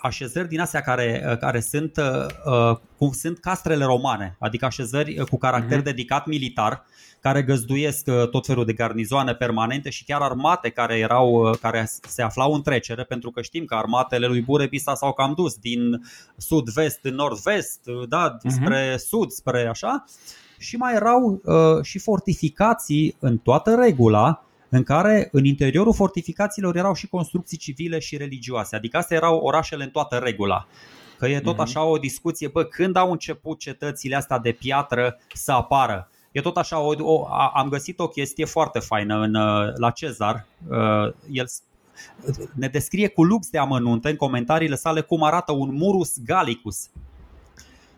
așezări 0.00 0.48
din 0.48 0.60
astea 0.60 0.80
care, 0.80 1.36
care 1.40 1.60
sunt, 1.60 1.96
uh, 1.96 2.76
cum 2.96 3.12
sunt 3.12 3.38
castrele 3.38 3.84
romane, 3.84 4.36
adică 4.38 4.64
așezări 4.64 5.24
cu 5.30 5.38
caracter 5.38 5.80
uh-huh. 5.80 5.84
dedicat 5.84 6.26
militar, 6.26 6.84
care 7.20 7.42
găzduiesc 7.42 8.04
tot 8.30 8.46
felul 8.46 8.64
de 8.64 8.72
garnizoane 8.72 9.34
permanente 9.34 9.90
și 9.90 10.04
chiar 10.04 10.20
armate 10.20 10.68
care, 10.68 10.98
erau, 10.98 11.56
care 11.60 11.88
se 12.08 12.22
aflau 12.22 12.52
în 12.52 12.62
trecere, 12.62 13.04
pentru 13.04 13.30
că 13.30 13.42
știm 13.42 13.64
că 13.64 13.74
armatele 13.74 14.26
lui 14.26 14.40
Burebista 14.40 14.94
s-au 14.94 15.12
cam 15.12 15.32
dus 15.36 15.54
din 15.54 16.02
sud-vest 16.36 16.98
în 17.02 17.14
nord-vest, 17.14 17.80
da, 18.08 18.36
uh-huh. 18.36 18.48
spre 18.48 18.96
sud, 18.96 19.30
spre 19.30 19.66
așa, 19.66 20.04
și 20.58 20.76
mai 20.76 20.94
erau 20.94 21.40
uh, 21.44 21.82
și 21.82 21.98
fortificații 21.98 23.16
în 23.18 23.38
toată 23.38 23.74
regula, 23.74 24.44
în 24.68 24.82
care 24.82 25.28
în 25.32 25.44
interiorul 25.44 25.94
fortificațiilor 25.94 26.76
erau 26.76 26.94
și 26.94 27.08
construcții 27.08 27.58
civile 27.58 27.98
și 27.98 28.16
religioase, 28.16 28.76
adică 28.76 28.96
astea 28.96 29.16
erau 29.16 29.38
orașele 29.38 29.84
în 29.84 29.90
toată 29.90 30.16
regula. 30.16 30.66
Că 31.18 31.26
e 31.26 31.40
tot 31.40 31.52
mhm. 31.52 31.62
așa 31.62 31.84
o 31.84 31.98
discuție, 31.98 32.48
bă, 32.48 32.64
când 32.64 32.96
au 32.96 33.10
început 33.10 33.58
cetățile 33.58 34.16
astea 34.16 34.38
de 34.38 34.52
piatră 34.52 35.18
să 35.32 35.52
apară? 35.52 36.08
E 36.32 36.40
tot 36.40 36.56
așa, 36.56 36.80
o, 36.80 36.94
o, 36.98 37.26
am 37.54 37.68
găsit 37.68 37.98
o 37.98 38.08
chestie 38.08 38.44
foarte 38.44 38.78
faină 38.78 39.14
în, 39.20 39.34
uh, 39.34 39.72
la 39.76 39.90
Cezar. 39.90 40.46
Uh, 40.68 41.14
el 41.30 41.46
ne 42.54 42.68
descrie 42.68 43.08
cu 43.08 43.24
lux 43.24 43.50
de 43.50 43.58
amănunte 43.58 44.08
în 44.08 44.16
comentariile 44.16 44.74
sale 44.74 45.00
cum 45.00 45.22
arată 45.22 45.52
un 45.52 45.74
Murus 45.74 46.22
Gallicus. 46.24 46.88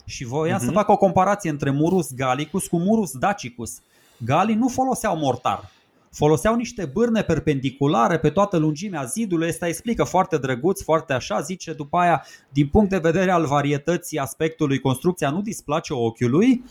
Și 0.05 0.25
voia 0.25 0.57
uh-huh. 0.57 0.61
să 0.61 0.65
mhm. 0.65 0.75
fac 0.75 0.89
o 0.89 0.97
comparație 0.97 1.51
între 1.51 1.71
Murus 1.71 2.15
Gallicus 2.15 2.67
cu 2.67 2.79
Murus 2.79 3.13
Dacicus. 3.13 3.79
Galii 4.17 4.55
nu 4.55 4.69
foloseau 4.69 5.17
mortar, 5.17 5.71
foloseau 6.11 6.55
niște 6.55 6.85
bârne 6.85 7.23
perpendiculare 7.23 8.19
pe 8.19 8.31
toată 8.31 8.57
lungimea 8.57 9.05
zidului. 9.05 9.49
Asta 9.49 9.67
explică 9.69 10.05
foarte 10.05 10.39
drăguț, 10.39 10.83
foarte 10.83 11.13
așa, 11.13 11.41
zice 11.41 11.73
după 11.73 11.99
aia, 11.99 12.25
din 12.53 12.69
punct 12.69 12.91
de 12.91 12.99
vedere 12.99 13.31
al 13.31 13.47
varietății 13.47 14.19
aspectului, 14.19 14.79
construcția 14.79 15.31
nu 15.31 15.41
displace 15.41 15.93
ochiului, 15.93 16.65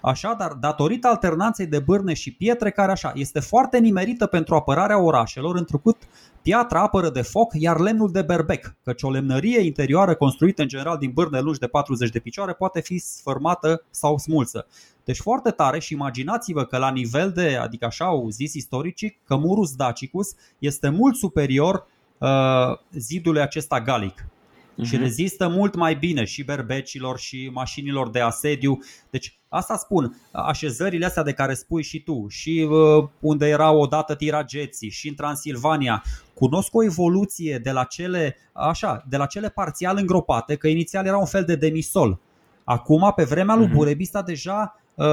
Așa, 0.00 0.34
dar 0.38 0.52
datorită 0.52 1.08
alternanței 1.08 1.66
de 1.66 1.78
bârne 1.78 2.14
și 2.14 2.32
pietre, 2.32 2.70
care 2.70 2.92
așa 2.92 3.12
este 3.14 3.40
foarte 3.40 3.78
nimerită 3.78 4.26
pentru 4.26 4.54
apărarea 4.54 4.98
orașelor, 4.98 5.56
întrucât 5.56 5.96
piatra 6.42 6.82
apără 6.82 7.10
de 7.10 7.22
foc, 7.22 7.52
iar 7.54 7.78
lemnul 7.78 8.12
de 8.12 8.22
berbec, 8.22 8.74
căci 8.84 9.02
o 9.02 9.10
lemnărie 9.10 9.60
interioară 9.60 10.14
construită 10.14 10.62
în 10.62 10.68
general 10.68 10.96
din 10.98 11.10
bârne 11.14 11.40
lungi 11.40 11.58
de 11.58 11.66
40 11.66 12.10
de 12.10 12.18
picioare 12.18 12.52
poate 12.52 12.80
fi 12.80 12.98
sfărmată 12.98 13.84
sau 13.90 14.18
smulsă. 14.18 14.66
Deci 15.04 15.20
foarte 15.20 15.50
tare 15.50 15.78
și 15.78 15.92
imaginați-vă 15.92 16.64
că 16.64 16.76
la 16.76 16.90
nivel 16.90 17.30
de, 17.30 17.56
adică 17.56 17.84
așa 17.84 18.04
au 18.04 18.28
zis 18.28 18.54
istoricii, 18.54 19.18
că 19.24 19.36
Murus 19.36 19.74
Dacicus 19.74 20.34
este 20.58 20.88
mult 20.88 21.16
superior 21.16 21.86
uh, 22.18 22.28
zidului 22.92 23.40
acesta 23.40 23.80
galic 23.80 24.24
uh-huh. 24.80 24.88
și 24.88 24.96
rezistă 24.96 25.48
mult 25.48 25.74
mai 25.74 25.94
bine 25.94 26.24
și 26.24 26.44
berbecilor 26.44 27.18
și 27.18 27.50
mașinilor 27.52 28.10
de 28.10 28.20
asediu. 28.20 28.78
Deci 29.10 29.38
asta 29.48 29.76
spun, 29.76 30.16
așezările 30.32 31.06
astea 31.06 31.22
de 31.22 31.32
care 31.32 31.54
spui 31.54 31.82
și 31.82 32.02
tu 32.02 32.26
și 32.28 32.68
uh, 32.70 33.08
unde 33.20 33.48
erau 33.48 33.80
odată 33.80 34.14
tirageții 34.14 34.90
și 34.90 35.08
în 35.08 35.14
Transilvania, 35.14 36.02
cunosc 36.34 36.74
o 36.74 36.84
evoluție 36.84 37.58
de 37.58 37.70
la 37.70 37.84
cele, 37.84 38.36
așa, 38.52 39.04
de 39.08 39.16
la 39.16 39.26
cele 39.26 39.48
parțial 39.48 39.96
îngropate, 39.96 40.56
că 40.56 40.68
inițial 40.68 41.06
era 41.06 41.16
un 41.18 41.26
fel 41.26 41.44
de 41.44 41.54
demisol. 41.54 42.18
Acum, 42.64 43.12
pe 43.16 43.24
vremea 43.24 43.54
lui 43.54 43.66
uh-huh. 43.66 43.72
Burebista, 43.72 44.22
deja 44.22 44.80
uh, 44.94 45.06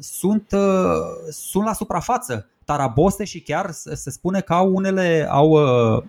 sunt, 0.00 0.52
uh, 0.52 1.30
sunt 1.30 1.64
la 1.64 1.72
suprafață. 1.72 2.48
Taraboste 2.64 3.24
și 3.24 3.40
chiar 3.40 3.70
se 3.72 4.10
spune 4.10 4.40
că 4.40 4.52
au 4.52 4.74
unele 4.74 5.26
au 5.30 5.48
uh, 5.50 5.64
Uh, 5.94 6.02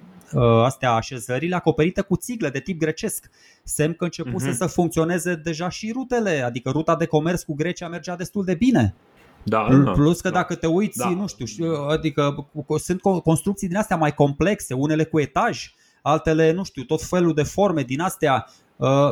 astea 0.63 0.91
așezările 0.91 1.55
acoperite 1.55 2.01
cu 2.01 2.15
țigle 2.15 2.49
de 2.49 2.59
tip 2.59 2.79
grecesc. 2.79 3.29
Semn 3.63 3.93
că 3.93 4.03
începuse 4.03 4.49
uh-huh. 4.49 4.57
să 4.57 4.65
funcționeze 4.65 5.35
deja 5.35 5.69
și 5.69 5.91
rutele, 5.91 6.41
adică 6.41 6.69
ruta 6.69 6.95
de 6.95 7.05
comerț 7.05 7.41
cu 7.41 7.53
Grecia 7.53 7.87
mergea 7.87 8.15
destul 8.15 8.43
de 8.43 8.53
bine. 8.53 8.95
Da, 9.43 9.59
Plus 9.93 10.21
că 10.21 10.29
da. 10.29 10.35
dacă 10.35 10.55
te 10.55 10.67
uiți, 10.67 10.97
da. 10.97 11.09
nu 11.09 11.27
știu, 11.27 11.65
adică 11.89 12.49
sunt 12.77 13.01
construcții 13.01 13.67
din 13.67 13.77
astea 13.77 13.97
mai 13.97 14.13
complexe, 14.13 14.73
unele 14.73 15.03
cu 15.03 15.19
etaj, 15.19 15.73
altele, 16.01 16.51
nu 16.51 16.63
știu, 16.63 16.83
tot 16.83 17.03
felul 17.03 17.33
de 17.33 17.43
forme 17.43 17.81
din 17.81 18.01
astea. 18.01 18.47
Uh, 18.75 19.09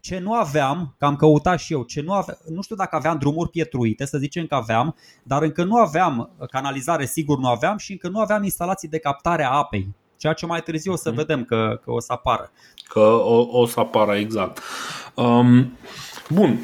ce 0.00 0.18
nu 0.18 0.32
aveam, 0.32 0.94
că 0.98 1.04
am 1.04 1.16
căutat 1.16 1.58
și 1.58 1.72
eu, 1.72 1.82
ce 1.82 2.00
nu, 2.00 2.12
aveam, 2.12 2.38
nu 2.48 2.62
știu 2.62 2.76
dacă 2.76 2.96
aveam 2.96 3.18
drumuri 3.18 3.50
pietruite, 3.50 4.04
să 4.04 4.18
zicem 4.18 4.46
că 4.46 4.54
aveam, 4.54 4.94
dar 5.22 5.42
încă 5.42 5.64
nu 5.64 5.76
aveam 5.76 6.30
canalizare, 6.50 7.06
sigur 7.06 7.38
nu 7.38 7.48
aveam 7.48 7.76
și 7.76 7.92
încă 7.92 8.08
nu 8.08 8.20
aveam 8.20 8.42
instalații 8.42 8.88
de 8.88 8.98
captare 8.98 9.44
a 9.44 9.50
apei 9.50 9.94
ceea 10.18 10.32
ce 10.32 10.46
mai 10.46 10.62
târziu 10.62 10.92
o 10.92 10.96
să 10.96 11.08
mhm. 11.08 11.18
vedem 11.18 11.44
că, 11.44 11.80
că 11.84 11.90
o 11.90 12.00
să 12.00 12.12
apară. 12.12 12.50
Că 12.88 13.00
o, 13.00 13.60
o 13.60 13.66
să 13.66 13.80
apară, 13.80 14.14
exact. 14.16 14.62
Um, 15.14 15.78
bun. 16.28 16.58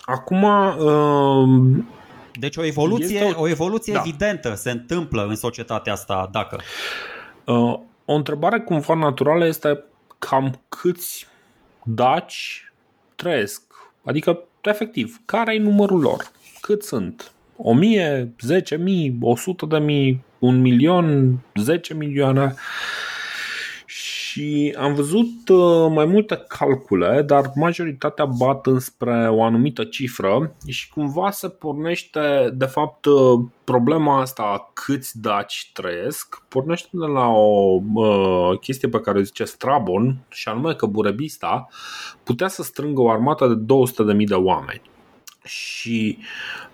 Acum. 0.00 0.42
Um... 0.42 1.88
Deci 2.32 2.56
o 2.56 2.64
evoluție, 2.64 3.18
este 3.18 3.34
o... 3.36 3.40
o 3.40 3.48
evoluție 3.48 3.92
da. 3.92 4.02
evidentă 4.04 4.54
se 4.54 4.70
întâmplă 4.70 5.26
în 5.26 5.34
societatea 5.34 5.92
asta, 5.92 6.28
dacă. 6.32 6.60
Uh, 7.44 7.78
o 8.04 8.14
întrebare 8.14 8.60
cumva 8.60 8.94
naturală 8.94 9.46
este 9.46 9.84
cam 10.18 10.60
câți 10.68 11.26
daci 11.82 12.72
trăiesc? 13.14 13.62
Adică, 14.04 14.38
efectiv, 14.60 15.20
care 15.24 15.54
e 15.54 15.58
numărul 15.58 16.00
lor? 16.00 16.30
Cât 16.60 16.82
sunt? 16.82 17.32
1000, 17.56 18.34
10.000, 18.60 18.76
100.000, 19.80 20.16
un 20.42 20.60
milion, 20.60 21.38
10 21.54 21.94
milioane 21.94 22.54
și 24.32 24.74
am 24.78 24.94
văzut 24.94 25.48
uh, 25.48 25.90
mai 25.90 26.04
multe 26.04 26.44
calcule, 26.48 27.22
dar 27.22 27.52
majoritatea 27.54 28.24
bat 28.24 28.66
înspre 28.66 29.28
o 29.28 29.42
anumită 29.44 29.84
cifră 29.84 30.54
și 30.66 30.90
cumva 30.90 31.30
se 31.30 31.48
pornește, 31.48 32.50
de 32.54 32.64
fapt, 32.64 33.04
uh, 33.04 33.40
problema 33.64 34.20
asta 34.20 34.70
câți 34.72 35.20
daci 35.20 35.70
trăiesc, 35.72 36.42
pornește 36.48 36.88
de 36.92 37.06
la 37.06 37.28
o 37.28 37.80
uh, 37.94 38.58
chestie 38.60 38.88
pe 38.88 39.00
care 39.00 39.18
o 39.18 39.22
zice 39.22 39.44
Strabon, 39.44 40.16
și 40.28 40.48
anume 40.48 40.74
că 40.74 40.86
Burebista 40.86 41.68
putea 42.22 42.48
să 42.48 42.62
strângă 42.62 43.00
o 43.00 43.10
armată 43.10 43.46
de 43.46 43.74
200.000 44.14 44.24
de 44.24 44.34
oameni. 44.34 44.82
Și 45.44 46.18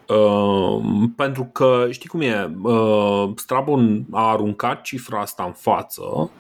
Uh, 0.09 0.83
pentru 1.17 1.45
că 1.45 1.87
știi 1.91 2.09
cum 2.09 2.21
e, 2.21 2.55
uh, 2.63 3.31
Strabon 3.35 4.07
a 4.11 4.31
aruncat 4.31 4.83
cifra 4.83 5.21
asta 5.21 5.45
în 5.45 5.53
față. 5.53 6.31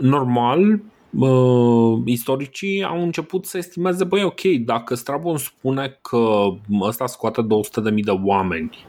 Normal, 0.00 0.80
uh, 1.10 2.02
istoricii 2.04 2.84
au 2.84 3.02
început 3.02 3.46
să 3.46 3.58
estimeze, 3.58 4.04
băi, 4.04 4.22
ok, 4.22 4.40
dacă 4.64 4.94
Strabon 4.94 5.36
spune 5.36 5.98
că 6.02 6.48
ăsta 6.80 7.06
scoate 7.06 7.42
200.000 7.42 8.04
de 8.04 8.10
oameni 8.24 8.86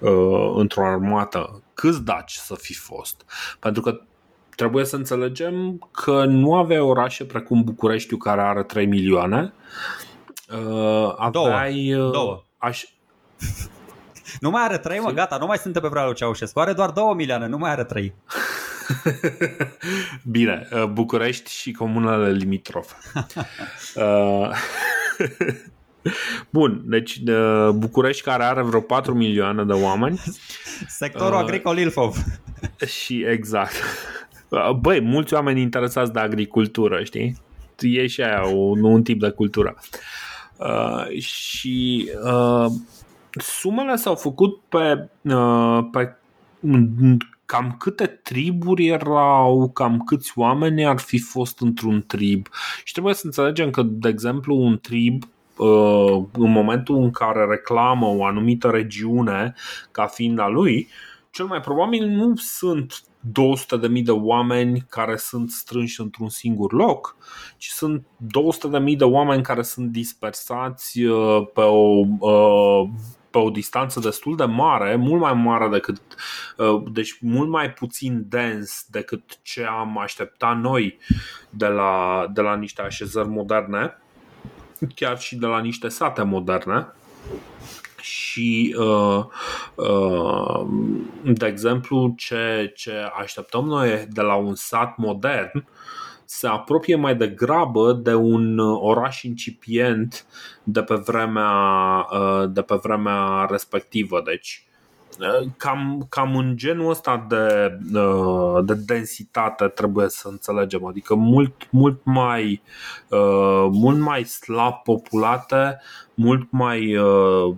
uh, 0.00 0.52
într-o 0.56 0.86
armată, 0.86 1.62
câți 1.74 2.04
daci 2.04 2.32
să 2.32 2.54
fi 2.54 2.74
fost? 2.74 3.24
Pentru 3.60 3.82
că 3.82 4.00
trebuie 4.56 4.84
să 4.84 4.96
înțelegem 4.96 5.88
că 5.90 6.24
nu 6.24 6.54
avea 6.54 6.84
orașe 6.84 7.24
precum 7.24 7.62
Bucureștiu 7.62 8.16
care 8.16 8.40
are 8.40 8.62
3 8.62 8.86
milioane. 8.86 9.52
Uh, 10.52 11.14
aveai, 11.16 11.90
Două. 11.92 12.06
Uh, 12.06 12.12
Două. 12.12 12.42
Aș, 12.58 12.84
nu 14.40 14.50
mai 14.50 14.62
are 14.62 14.78
trei, 14.78 14.98
mă, 14.98 15.10
gata, 15.10 15.36
nu 15.36 15.46
mai 15.46 15.56
sunt 15.56 15.78
pe 15.78 15.88
vreo 15.88 16.12
Ceaușescu. 16.12 16.60
Are 16.60 16.72
doar 16.72 16.90
2 16.90 17.12
milioane, 17.14 17.46
nu 17.46 17.58
mai 17.58 17.70
are 17.70 17.84
trei. 17.84 18.14
Bine, 20.34 20.68
uh, 20.72 20.84
București 20.84 21.50
și 21.50 21.72
comunele 21.72 22.32
limitrofe. 22.32 22.94
Uh, 23.94 24.50
bun, 26.50 26.82
deci 26.84 27.20
uh, 27.26 27.68
București 27.74 28.22
care 28.22 28.44
are 28.44 28.62
vreo 28.62 28.80
4 28.80 29.14
milioane 29.14 29.64
de 29.64 29.72
oameni. 29.72 30.20
Sectorul 30.88 31.32
uh, 31.32 31.40
agricol 31.42 31.78
Ilfov. 31.78 32.16
Și 32.86 33.24
exact. 33.28 33.72
Băi, 34.80 35.00
mulți 35.00 35.34
oameni 35.34 35.60
interesați 35.60 36.12
de 36.12 36.18
agricultură, 36.18 37.04
știi? 37.04 37.42
E 37.80 38.06
și 38.06 38.22
aia 38.22 38.42
un, 38.42 38.84
un 38.84 39.02
tip 39.02 39.20
de 39.20 39.30
cultură. 39.30 39.76
Uh, 40.56 41.18
și 41.18 42.10
uh, 42.24 42.66
sumele 43.40 43.96
s-au 43.96 44.14
făcut 44.14 44.60
pe, 44.68 45.08
uh, 45.22 45.88
pe 45.92 46.16
cam 47.44 47.74
câte 47.78 48.06
triburi 48.06 48.86
erau, 48.86 49.70
cam 49.74 49.98
câți 49.98 50.32
oameni 50.36 50.86
ar 50.86 50.98
fi 50.98 51.18
fost 51.18 51.60
într-un 51.60 52.04
trib. 52.06 52.46
Și 52.84 52.92
trebuie 52.92 53.14
să 53.14 53.22
înțelegem 53.24 53.70
că, 53.70 53.82
de 53.82 54.08
exemplu, 54.08 54.56
un 54.56 54.78
trib 54.78 55.22
uh, 55.56 56.24
în 56.32 56.50
momentul 56.50 56.96
în 56.96 57.10
care 57.10 57.44
reclamă 57.44 58.06
o 58.06 58.24
anumită 58.24 58.70
regiune 58.70 59.54
ca 59.90 60.06
fiind 60.06 60.38
a 60.38 60.48
lui, 60.48 60.88
cel 61.30 61.46
mai 61.46 61.60
probabil 61.60 62.06
nu 62.06 62.32
sunt 62.36 63.02
200.000 63.96 64.02
de 64.02 64.10
oameni 64.10 64.84
care 64.88 65.16
sunt 65.16 65.50
strânși 65.50 66.00
într-un 66.00 66.28
singur 66.28 66.72
loc, 66.72 67.16
ci 67.56 67.66
sunt 67.66 68.06
200.000 68.86 68.96
de 68.96 69.04
oameni 69.04 69.42
care 69.42 69.62
sunt 69.62 69.90
dispersați 69.90 71.00
pe 71.54 71.60
o 71.60 72.04
pe 73.32 73.38
o 73.38 73.50
distanță 73.50 74.00
destul 74.00 74.36
de 74.36 74.44
mare, 74.44 74.96
mult 74.96 75.20
mai 75.20 75.34
mare 75.34 75.68
decât, 75.68 76.00
deci 76.92 77.18
mult 77.20 77.48
mai 77.48 77.70
puțin 77.70 78.24
dens 78.28 78.86
decât 78.90 79.38
ce 79.42 79.64
am 79.64 79.98
așteptat 79.98 80.58
noi 80.58 80.98
de 81.50 81.66
la, 81.66 82.26
de 82.32 82.40
la 82.40 82.56
niște 82.56 82.82
așezări 82.82 83.28
moderne, 83.28 83.98
chiar 84.94 85.18
și 85.18 85.36
de 85.36 85.46
la 85.46 85.60
niște 85.60 85.88
sate 85.88 86.22
moderne. 86.22 86.86
Și, 88.00 88.76
uh, 88.78 89.24
uh, 89.74 90.66
de 91.24 91.46
exemplu, 91.46 92.14
ce, 92.16 92.72
ce 92.76 92.92
așteptăm 93.20 93.64
noi 93.64 94.06
de 94.08 94.20
la 94.20 94.34
un 94.34 94.54
sat 94.54 94.96
modern 94.96 95.64
se 96.32 96.46
apropie 96.46 96.96
mai 96.96 97.16
degrabă 97.16 97.92
de 97.92 98.14
un 98.14 98.58
oraș 98.58 99.22
incipient 99.22 100.26
de 100.62 100.82
pe 100.82 100.94
vremea, 100.94 101.50
uh, 102.12 102.44
de 102.48 102.62
pe 102.62 102.74
vremea 102.82 103.46
respectivă. 103.50 104.22
Deci, 104.24 104.66
cam, 105.56 106.06
cam 106.08 106.36
în 106.36 106.56
genul 106.56 106.90
ăsta 106.90 107.26
de, 107.28 107.78
uh, 107.98 108.64
de 108.64 108.74
densitate 108.74 109.68
trebuie 109.68 110.08
să 110.08 110.28
înțelegem, 110.28 110.84
adică 110.84 111.14
mult, 111.14 111.68
mult 111.70 112.00
mai 112.04 112.62
uh, 113.08 113.66
mult 113.70 113.98
mai 113.98 114.24
slab 114.24 114.74
populate, 114.74 115.80
mult 116.14 116.46
mai 116.50 116.96
uh, 116.96 117.54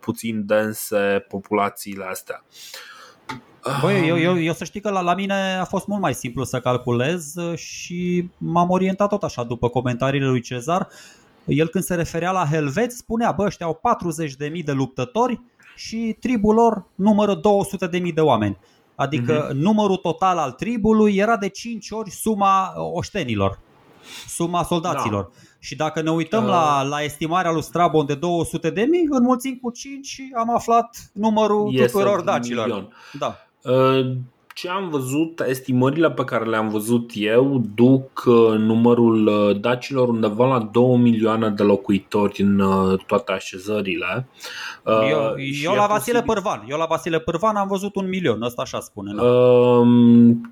puțin 0.00 0.46
dense 0.46 1.24
populațiile 1.28 2.04
astea. 2.04 2.44
Băi, 3.80 4.08
eu, 4.08 4.18
eu, 4.18 4.42
eu 4.42 4.52
să 4.52 4.64
știi 4.64 4.80
că 4.80 4.90
la, 4.90 5.00
la 5.00 5.14
mine 5.14 5.56
a 5.60 5.64
fost 5.64 5.86
mult 5.86 6.00
mai 6.00 6.14
simplu 6.14 6.44
să 6.44 6.60
calculez 6.60 7.34
și 7.54 8.28
m-am 8.38 8.70
orientat 8.70 9.08
tot 9.08 9.22
așa 9.22 9.44
după 9.44 9.68
comentariile 9.68 10.26
lui 10.26 10.40
Cezar. 10.40 10.88
El 11.44 11.68
când 11.68 11.84
se 11.84 11.94
referea 11.94 12.30
la 12.30 12.46
helveți 12.50 12.96
spunea, 12.96 13.32
bă, 13.32 13.44
ăștia 13.44 13.66
au 13.66 13.80
40.000 14.50 14.64
de 14.64 14.72
luptători 14.72 15.40
și 15.76 16.16
tribul 16.20 16.54
lor 16.54 16.84
numără 16.94 17.40
200.000 17.40 18.14
de 18.14 18.20
oameni. 18.20 18.58
Adică 18.94 19.48
uh-huh. 19.48 19.52
numărul 19.52 19.96
total 19.96 20.38
al 20.38 20.52
tribului 20.52 21.16
era 21.16 21.36
de 21.36 21.48
5 21.48 21.90
ori 21.90 22.10
suma 22.10 22.72
oștenilor, 22.76 23.58
suma 24.26 24.62
soldaților. 24.62 25.22
Da. 25.22 25.30
Și 25.58 25.76
dacă 25.76 26.02
ne 26.02 26.10
uităm 26.10 26.42
uh... 26.42 26.50
la, 26.50 26.82
la 26.82 27.02
estimarea 27.02 27.50
lui 27.50 27.62
Strabon 27.62 28.06
de 28.06 28.14
200 28.14 28.70
de 28.70 28.82
mii, 28.82 29.06
înmulțim 29.10 29.58
cu 29.62 29.70
5 29.70 30.06
și 30.06 30.32
am 30.36 30.54
aflat 30.54 31.10
numărul 31.12 31.68
este 31.72 31.86
tuturor 31.86 32.20
dacilor. 32.20 32.66
Milion. 32.66 32.92
Da. 33.18 33.36
Uh, 33.64 34.16
ce 34.54 34.68
am 34.68 34.88
văzut, 34.88 35.40
estimările 35.40 36.10
pe 36.10 36.24
care 36.24 36.44
le-am 36.44 36.68
văzut 36.68 37.10
eu 37.14 37.62
duc 37.74 38.22
uh, 38.26 38.58
numărul 38.58 39.26
uh, 39.26 39.60
dacilor 39.60 40.08
undeva 40.08 40.46
la 40.46 40.68
2 40.72 40.96
milioane 40.96 41.48
de 41.48 41.62
locuitori 41.62 42.42
în 42.42 42.58
uh, 42.58 42.98
toate 43.06 43.32
așezările. 43.32 44.28
Eu, 44.86 45.34
eu 45.62 45.74
la 45.74 45.86
Vasile 45.86 46.22
posibil... 46.22 46.42
Pârvan, 46.42 46.64
eu 46.68 46.78
la 46.78 46.84
Vasile 46.84 47.18
Pârvan 47.18 47.56
am 47.56 47.68
văzut 47.68 47.94
un 47.94 48.08
milion, 48.08 48.42
ăsta 48.42 48.62
așa 48.62 48.80
spune. 48.80 49.12
Da? 49.14 49.22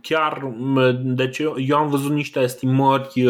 Chiar, 0.00 0.52
deci 1.02 1.38
eu, 1.38 1.54
eu 1.66 1.76
am 1.76 1.88
văzut 1.88 2.10
niște 2.10 2.40
estimări 2.40 3.24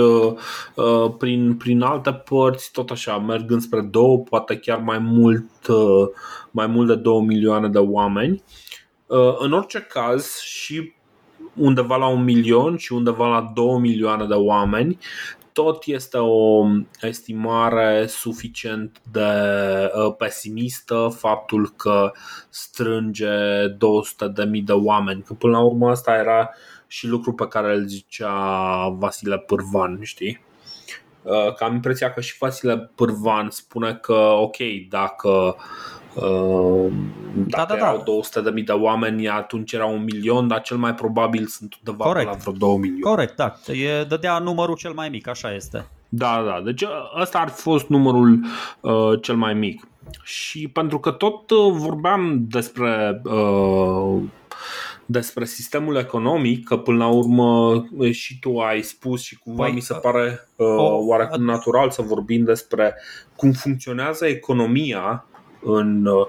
prin, 1.19 1.57
prin 1.57 1.83
alte 1.83 2.13
părți, 2.13 2.71
tot 2.73 2.91
așa, 2.91 3.19
mergând 3.19 3.61
spre 3.61 3.81
două, 3.81 4.19
poate 4.19 4.57
chiar 4.57 4.79
mai 4.79 4.99
mult, 4.99 5.67
mai 6.51 6.67
mult 6.67 6.87
de 6.87 6.95
2 6.95 7.21
milioane 7.21 7.69
de 7.69 7.79
oameni. 7.79 8.43
Uh, 9.13 9.35
în 9.39 9.53
orice 9.53 9.81
caz, 9.81 10.39
și 10.39 10.93
undeva 11.55 11.97
la 11.97 12.07
un 12.07 12.25
milion 12.25 12.77
și 12.77 12.93
undeva 12.93 13.29
la 13.29 13.51
două 13.55 13.79
milioane 13.79 14.27
de 14.27 14.35
oameni, 14.35 14.99
tot 15.53 15.83
este 15.87 16.17
o 16.19 16.67
estimare 17.01 18.07
suficient 18.07 19.01
de 19.11 19.21
uh, 19.95 20.15
pesimistă 20.19 21.15
faptul 21.19 21.73
că 21.77 22.13
strânge 22.49 23.29
200.000 23.69 24.65
de 24.65 24.73
oameni. 24.73 25.23
Că 25.23 25.35
până 25.35 25.53
la 25.53 25.65
urmă 25.65 25.91
asta 25.91 26.15
era 26.15 26.51
și 26.87 27.07
lucru 27.07 27.33
pe 27.33 27.49
care 27.49 27.75
îl 27.75 27.87
zicea 27.87 28.89
Vasile 28.89 29.39
Pârvan, 29.39 29.99
știi? 30.03 30.45
Uh, 31.23 31.55
că 31.55 31.65
am 31.65 31.75
impresia 31.75 32.13
că 32.13 32.21
și 32.21 32.37
Vasile 32.39 32.91
Pârvan 32.95 33.51
spune 33.51 33.95
că 33.95 34.15
ok, 34.15 34.57
dacă 34.89 35.57
Ehm, 35.57 36.02
dacă 36.15 37.47
da, 37.47 37.65
da, 37.65 37.65
da. 37.65 37.75
erau 37.75 38.03
200 38.05 38.41
de 38.41 38.51
mii 38.51 38.63
de 38.63 38.73
oameni, 38.73 39.29
atunci 39.29 39.73
era 39.73 39.87
un 39.87 40.05
milion, 40.05 40.49
dar 40.49 40.61
cel 40.61 40.77
mai 40.77 40.95
probabil 40.95 41.47
sunt 41.47 41.75
undeva 41.75 42.05
Corect. 42.05 42.27
la 42.27 42.33
vreo 42.33 42.53
2 42.53 42.77
milioane. 42.77 43.17
Corect, 43.17 43.37
da. 43.37 43.55
E, 43.73 44.05
dădea 44.05 44.39
numărul 44.39 44.77
cel 44.77 44.93
mai 44.93 45.09
mic, 45.09 45.29
așa 45.29 45.55
este. 45.55 45.87
Da, 46.09 46.43
da. 46.47 46.61
Deci 46.65 46.85
ăsta 47.21 47.39
ar 47.39 47.49
fi 47.49 47.61
fost 47.61 47.89
numărul 47.89 48.41
uh, 48.81 49.21
cel 49.23 49.37
mai 49.37 49.55
mic. 49.55 49.87
Și 50.23 50.69
pentru 50.69 50.99
că 50.99 51.11
tot 51.11 51.51
uh, 51.51 51.73
vorbeam 51.73 52.45
despre 52.49 53.21
uh, 53.25 54.23
despre 55.07 55.45
sistemul 55.45 55.97
economic, 55.97 56.65
că 56.65 56.77
până 56.77 56.97
la 56.97 57.09
urmă 57.09 57.83
și 58.11 58.39
tu 58.39 58.59
ai 58.59 58.83
spus 58.83 59.23
și 59.23 59.39
cumva 59.39 59.63
păi, 59.63 59.73
mi 59.73 59.81
se 59.81 59.95
pare 59.95 60.49
uh, 60.57 60.67
oarecum 61.07 61.45
natural 61.45 61.91
să 61.91 62.03
vorbim 62.03 62.45
despre 62.45 62.95
cum 63.37 63.53
funcționează 63.53 64.27
economia 64.27 65.27
în, 65.63 66.07
uh, 66.07 66.27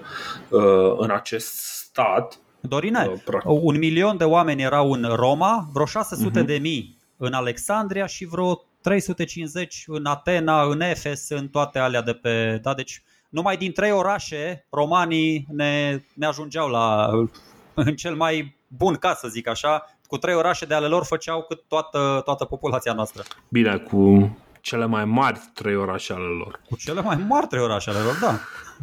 în 0.97 1.09
acest 1.09 1.53
stat. 1.53 2.39
Dorine, 2.59 3.21
uh, 3.25 3.41
un 3.43 3.77
milion 3.77 4.17
de 4.17 4.23
oameni 4.23 4.61
erau 4.61 4.91
în 4.91 5.03
Roma, 5.15 5.67
vreo 5.73 5.85
600 5.85 6.41
uh-huh. 6.41 6.45
de 6.45 6.57
mii 6.57 6.97
în 7.17 7.33
Alexandria 7.33 8.05
și 8.05 8.25
vreo 8.25 8.65
350 8.81 9.83
în 9.87 10.05
Atena, 10.05 10.63
în 10.63 10.81
Efes, 10.81 11.29
în 11.29 11.47
toate 11.47 11.79
alea 11.79 12.01
de 12.01 12.13
pe. 12.13 12.59
Da, 12.61 12.73
deci 12.73 13.03
numai 13.29 13.57
din 13.57 13.71
trei 13.71 13.91
orașe 13.91 14.65
romanii 14.69 15.47
ne, 15.49 16.01
ne 16.13 16.25
ajungeau 16.25 16.69
la 16.69 17.09
în 17.73 17.95
cel 17.95 18.15
mai 18.15 18.57
bun 18.67 18.95
caz, 18.95 19.17
să 19.17 19.27
zic 19.27 19.47
așa, 19.47 19.97
cu 20.07 20.17
trei 20.17 20.35
orașe 20.35 20.65
de 20.65 20.73
ale 20.73 20.87
lor 20.87 21.03
făceau 21.03 21.41
cât 21.41 21.63
toată, 21.67 22.21
toată 22.25 22.45
populația 22.45 22.93
noastră. 22.93 23.23
Bine, 23.49 23.77
cu 23.77 24.37
cele 24.61 24.85
mai 24.85 25.05
mari 25.05 25.39
trei 25.53 25.75
orașe 25.75 26.13
ale 26.13 26.37
lor. 26.43 26.61
Cu 26.69 26.75
cele 26.75 27.01
mai 27.01 27.15
mari 27.27 27.47
trei 27.47 27.61
orașe 27.61 27.89
ale 27.89 27.99
lor, 27.99 28.17
da. 28.21 28.39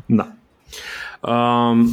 Da. 0.06 0.32
Um, 1.20 1.88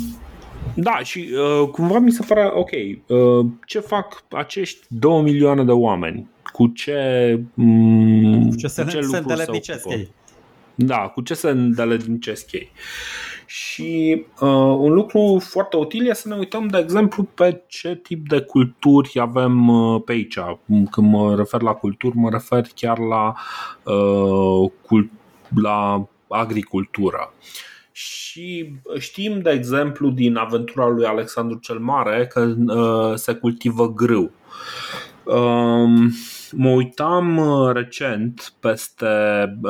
da, 0.75 0.99
și 1.03 1.29
uh, 1.33 1.69
cumva 1.69 1.99
mi 1.99 2.11
se 2.11 2.25
pare 2.27 2.51
ok. 2.53 2.69
Uh, 3.07 3.45
ce 3.65 3.79
fac 3.79 4.23
acești 4.31 4.85
2 4.87 5.21
milioane 5.21 5.63
de 5.63 5.71
oameni? 5.71 6.29
Cu 6.53 6.67
ce, 6.67 7.39
um, 7.55 8.49
cu 8.49 8.55
ce, 8.55 8.67
se, 8.67 8.83
cu 8.83 8.89
ce 8.89 9.01
se 9.01 9.17
îndeletnicesc 9.17 9.89
ei? 9.89 10.09
Da, 10.75 10.97
cu 10.97 11.21
ce 11.21 11.33
se 11.33 11.49
îndeletnicesc 11.49 12.51
ei. 12.51 12.71
Și 13.45 14.25
uh, 14.39 14.49
un 14.77 14.93
lucru 14.93 15.39
foarte 15.39 15.77
util 15.77 16.07
este 16.07 16.21
să 16.21 16.27
ne 16.27 16.35
uităm, 16.35 16.67
de 16.67 16.77
exemplu, 16.77 17.23
pe 17.23 17.61
ce 17.67 17.95
tip 17.95 18.27
de 18.27 18.41
culturi 18.41 19.19
avem 19.19 19.67
uh, 19.67 20.01
pe 20.05 20.11
aici. 20.11 20.39
Când 20.91 21.11
mă 21.11 21.35
refer 21.35 21.61
la 21.61 21.73
culturi, 21.73 22.15
mă 22.15 22.29
refer 22.29 22.67
chiar 22.75 22.97
la, 22.97 23.35
uh, 23.93 24.71
cult- 24.81 25.11
la 25.55 26.07
agricultură. 26.27 27.33
Uh, 27.33 27.76
și 27.97 28.73
știm, 28.99 29.39
de 29.39 29.49
exemplu, 29.49 30.09
din 30.09 30.35
aventura 30.35 30.87
lui 30.87 31.05
Alexandru 31.05 31.57
cel 31.57 31.79
Mare 31.79 32.27
că 32.27 32.53
uh, 32.67 33.15
se 33.15 33.33
cultivă 33.33 33.93
grâu. 33.93 34.31
Um, 35.23 36.11
mă 36.51 36.69
uitam 36.69 37.37
uh, 37.37 37.73
recent 37.73 38.53
peste 38.59 39.07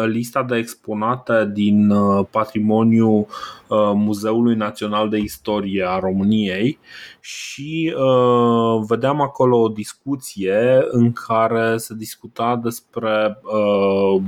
lista 0.06 0.44
de 0.44 0.56
exponate 0.56 1.50
din 1.54 1.90
uh, 1.90 2.26
patrimoniul 2.32 3.28
uh, 3.68 3.92
Muzeului 3.94 4.56
Național 4.56 5.10
de 5.10 5.18
Istorie 5.18 5.86
a 5.88 6.00
României 6.00 6.80
și 7.20 7.96
uh, 7.98 8.86
vedeam 8.88 9.22
acolo 9.22 9.62
o 9.62 9.68
discuție 9.68 10.86
în 10.90 11.14
care 11.14 11.78
se 11.78 11.94
discuta 11.94 12.60
despre 12.64 13.40
uh, 13.44 14.22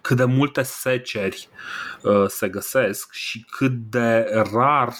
cât 0.00 0.16
de 0.16 0.24
multe 0.24 0.62
seceri 0.62 1.48
uh, 2.02 2.24
se 2.26 2.48
găsesc 2.48 3.12
și 3.12 3.44
cât 3.50 3.72
de 3.72 4.26
rar 4.52 4.94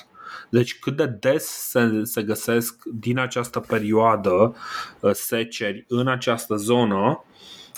deci 0.48 0.78
cât 0.78 0.96
de 0.96 1.06
des 1.06 1.44
se, 1.44 2.00
se 2.02 2.22
găsesc 2.22 2.82
din 2.84 3.18
această 3.18 3.60
perioadă 3.60 4.56
uh, 5.00 5.10
seceri 5.12 5.84
în 5.88 6.08
această 6.08 6.54
zonă 6.54 7.24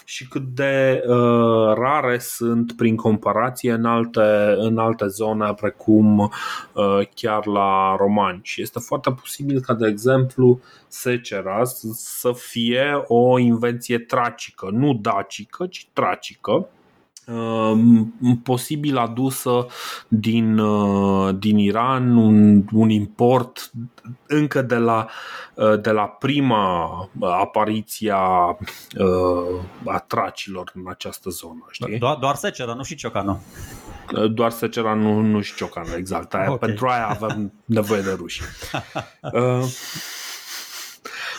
și 0.05 0.29
cât 0.29 0.43
de 0.43 1.03
uh, 1.07 1.75
rare 1.75 2.19
sunt 2.19 2.73
prin 2.73 2.97
comparație 2.97 3.73
în 3.73 3.85
alte, 3.85 4.55
în 4.57 4.79
alte 4.79 5.07
zone 5.07 5.55
precum 5.55 6.19
uh, 6.19 7.01
chiar 7.15 7.47
la 7.47 7.97
romani. 7.99 8.41
Și 8.43 8.63
este 8.63 8.79
foarte 8.79 9.11
posibil 9.11 9.61
ca, 9.61 9.75
de 9.75 9.87
exemplu, 9.87 10.61
secera 10.87 11.65
să 11.93 12.33
fie 12.33 13.03
o 13.07 13.39
invenție 13.39 13.99
tracică, 13.99 14.69
nu 14.73 14.95
dacică, 14.95 15.67
ci 15.67 15.89
tracică 15.93 16.69
posibil 18.43 18.97
adusă 18.97 19.67
din, 20.09 20.61
din 21.39 21.59
Iran, 21.59 22.17
un, 22.17 22.65
un 22.73 22.91
import 22.91 23.71
încă 24.27 24.63
de 24.63 24.77
la, 24.77 25.07
de 25.81 25.91
la 25.91 26.03
prima 26.03 26.85
apariție 27.21 28.13
a, 28.15 28.59
a 29.85 29.99
tracilor 30.07 30.73
în 30.75 30.83
această 30.89 31.31
zonă. 31.31 31.67
Știi? 31.71 31.99
Doar, 31.99 32.17
doar 32.17 32.35
secera, 32.35 32.75
nu 32.75 32.83
și 32.83 32.95
ciocanul. 32.95 33.39
Doar 34.31 34.51
secera, 34.51 34.95
nu, 34.95 35.21
nu 35.21 35.41
și 35.41 35.55
ciocanul, 35.55 35.93
exact. 35.97 36.35
Aia, 36.35 36.53
okay. 36.53 36.69
Pentru 36.69 36.87
aia 36.87 37.09
avem 37.09 37.53
nevoie 37.65 38.01
de 38.01 38.13
ruși. 38.13 38.43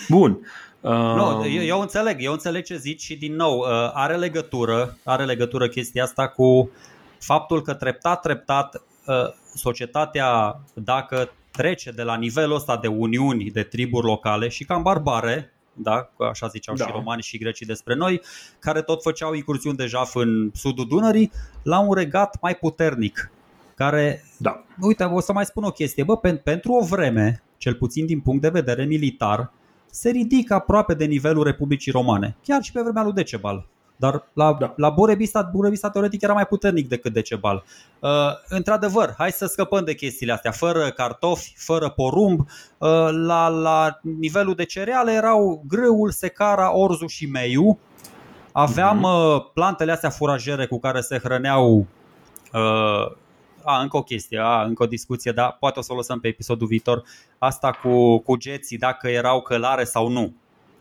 Bun. 0.09 0.39
Uh, 0.81 0.91
nu, 0.91 1.47
eu, 1.47 1.63
eu 1.63 1.79
înțeleg, 1.79 2.17
eu 2.19 2.31
înțeleg 2.31 2.63
ce 2.63 2.77
zici 2.77 3.01
și 3.01 3.17
din 3.17 3.35
nou 3.35 3.57
uh, 3.57 3.65
are 3.93 4.15
legătură, 4.15 4.97
are 5.03 5.25
legătură 5.25 5.67
chestia 5.67 6.03
asta 6.03 6.27
cu 6.27 6.71
faptul 7.19 7.61
că 7.61 7.73
treptat, 7.73 8.21
treptat 8.21 8.75
uh, 8.75 9.15
societatea 9.55 10.59
dacă 10.73 11.31
trece 11.51 11.91
de 11.91 12.03
la 12.03 12.15
nivelul 12.15 12.55
ăsta 12.55 12.77
de 12.77 12.87
uniuni 12.87 13.51
de 13.51 13.63
triburi 13.63 14.05
locale 14.05 14.47
și 14.47 14.65
cam 14.65 14.81
barbare, 14.81 15.53
da, 15.73 16.09
așa 16.29 16.47
ziceau 16.47 16.75
da. 16.75 16.85
și 16.85 16.91
romanii 16.91 17.23
și 17.23 17.37
grecii 17.37 17.65
despre 17.65 17.95
noi, 17.95 18.21
care 18.59 18.81
tot 18.81 19.01
făceau 19.01 19.33
incursiuni 19.33 19.77
de 19.77 19.85
jaf 19.85 20.15
în 20.15 20.51
sudul 20.53 20.87
Dunării, 20.87 21.31
la 21.63 21.79
un 21.79 21.93
regat 21.93 22.37
mai 22.41 22.55
puternic, 22.55 23.31
care, 23.75 24.23
da. 24.37 24.63
uite, 24.81 25.03
o 25.03 25.19
să 25.19 25.33
mai 25.33 25.45
spun 25.45 25.63
o 25.63 25.71
chestie, 25.71 26.03
bă, 26.03 26.17
pentru 26.43 26.71
o 26.71 26.85
vreme, 26.85 27.43
cel 27.57 27.73
puțin 27.73 28.05
din 28.05 28.19
punct 28.19 28.41
de 28.41 28.49
vedere 28.49 28.85
militar, 28.85 29.51
se 29.91 30.09
ridică 30.09 30.53
aproape 30.53 30.93
de 30.93 31.05
nivelul 31.05 31.43
Republicii 31.43 31.91
Romane, 31.91 32.35
chiar 32.43 32.61
și 32.61 32.71
pe 32.71 32.81
vremea 32.81 33.03
lui 33.03 33.13
Decebal. 33.13 33.67
Dar 33.99 34.23
la, 34.33 34.57
da. 34.59 34.73
la 34.75 34.89
Burebista, 34.89 35.49
Burebista 35.53 35.89
teoretic 35.89 36.21
era 36.21 36.33
mai 36.33 36.45
puternic 36.45 36.87
decât 36.87 37.13
Decebal. 37.13 37.63
Uh, 37.99 38.09
într-adevăr, 38.49 39.13
hai 39.17 39.31
să 39.31 39.45
scăpăm 39.45 39.83
de 39.83 39.93
chestiile 39.93 40.33
astea. 40.33 40.51
Fără 40.51 40.91
cartofi, 40.91 41.53
fără 41.57 41.89
porumb, 41.89 42.39
uh, 42.39 42.47
la, 43.11 43.47
la 43.47 43.99
nivelul 44.01 44.55
de 44.55 44.63
cereale 44.63 45.11
erau 45.11 45.63
grâul, 45.67 46.11
secara, 46.11 46.75
orzu 46.75 47.05
și 47.05 47.25
meiu. 47.25 47.79
Aveam 48.51 48.97
mm-hmm. 48.99 49.53
plantele 49.53 49.91
astea 49.91 50.09
furajere 50.09 50.65
cu 50.65 50.79
care 50.79 51.01
se 51.01 51.17
hrăneau 51.17 51.87
uh, 52.53 53.15
a, 53.63 53.81
încă 53.81 53.97
o 53.97 54.03
chestie, 54.03 54.39
a, 54.39 54.63
încă 54.63 54.83
o 54.83 54.87
discuție, 54.87 55.31
dar 55.31 55.57
poate 55.59 55.79
o 55.79 55.81
să 55.81 55.93
o 55.93 55.95
lăsăm 55.95 56.19
pe 56.19 56.27
episodul 56.27 56.67
viitor. 56.67 57.03
Asta 57.37 57.71
cu, 57.71 58.17
cu 58.17 58.35
geții, 58.35 58.77
dacă 58.77 59.07
erau 59.07 59.41
călare 59.41 59.83
sau 59.83 60.07
nu. 60.07 60.33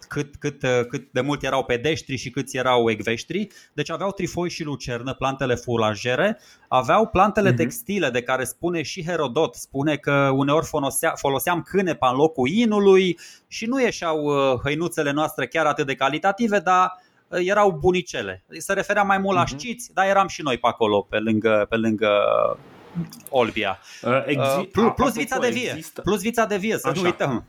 Cât, 0.09 0.37
cât, 0.37 0.61
cât 0.89 1.09
de 1.13 1.21
mult 1.21 1.43
erau 1.43 1.65
pedeștri 1.65 2.17
și 2.17 2.31
câți 2.31 2.57
erau 2.57 2.91
ecveștri. 2.91 3.49
Deci 3.73 3.91
aveau 3.91 4.11
trifoi 4.11 4.51
și 4.51 4.65
lucernă, 4.65 5.15
plantele 5.15 5.55
fulajere, 5.55 6.39
aveau 6.69 7.07
plantele 7.07 7.53
uh-huh. 7.53 7.57
textile 7.57 8.11
de 8.11 8.23
care 8.23 8.45
spune 8.45 8.83
și 8.83 9.05
Herodot, 9.05 9.55
spune 9.55 9.97
că 9.97 10.31
uneori 10.35 10.67
folosea, 10.67 11.13
foloseam 11.17 11.63
cânepa 11.63 12.09
în 12.09 12.17
locul 12.17 12.49
inului 12.49 13.19
și 13.47 13.67
nu 13.67 13.81
ieșeau 13.81 14.25
uh, 14.25 14.61
hăinuțele 14.63 15.11
noastre 15.11 15.47
chiar 15.47 15.67
atât 15.67 15.87
de 15.87 15.95
calitative, 15.95 16.59
dar 16.59 16.85
uh, 16.85 17.08
erau 17.31 17.71
bunicele. 17.71 18.45
Se 18.59 18.73
referea 18.73 19.03
mai 19.03 19.19
mult 19.19 19.37
la 19.37 19.45
uh-huh. 19.45 19.59
șciți, 19.59 19.93
dar 19.93 20.07
eram 20.07 20.29
și 20.29 20.43
noi 20.43 20.59
pe 20.59 20.67
acolo, 20.67 21.01
pe 21.01 21.19
lângă, 21.19 21.67
pe 21.69 21.77
lângă 21.77 22.09
Olbia. 23.31 23.79
Uh, 24.03 24.25
exi- 24.27 24.59
uh, 24.59 24.69
plus, 24.73 24.93
plus 24.95 25.15
vița 25.15 25.39
de 25.39 25.51
vie. 25.51 25.71
Există. 25.71 26.01
Plus 26.01 26.21
vița 26.21 26.45
de 26.45 26.57
vie, 26.57 26.79
să 26.79 26.89
Așa. 26.89 27.01
nu 27.01 27.07
uităm. 27.07 27.45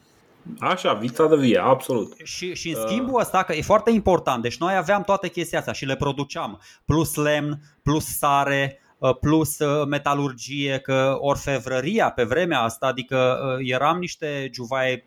Așa, 0.59 0.93
vița 0.93 1.27
de 1.27 1.35
vie, 1.35 1.57
absolut. 1.63 2.13
Și, 2.23 2.55
și 2.55 2.69
în 2.69 2.87
schimbul 2.87 3.19
ăsta, 3.19 3.43
că 3.43 3.53
e 3.53 3.61
foarte 3.61 3.91
important, 3.91 4.41
deci 4.41 4.57
noi 4.57 4.75
aveam 4.75 5.03
toate 5.03 5.27
chestia 5.27 5.57
astea 5.57 5.73
și 5.73 5.85
le 5.85 5.95
produceam. 5.95 6.61
Plus 6.85 7.15
lemn, 7.15 7.59
plus 7.83 8.05
sare, 8.05 8.81
uh, 8.97 9.15
plus 9.19 9.59
uh, 9.59 9.87
metalurgie, 9.87 10.79
că 10.79 11.17
orfevrăria 11.19 12.09
pe 12.11 12.23
vremea 12.23 12.61
asta, 12.61 12.85
adică 12.85 13.39
eram 13.59 13.97
niște 13.97 14.49
juvaie, 14.53 15.05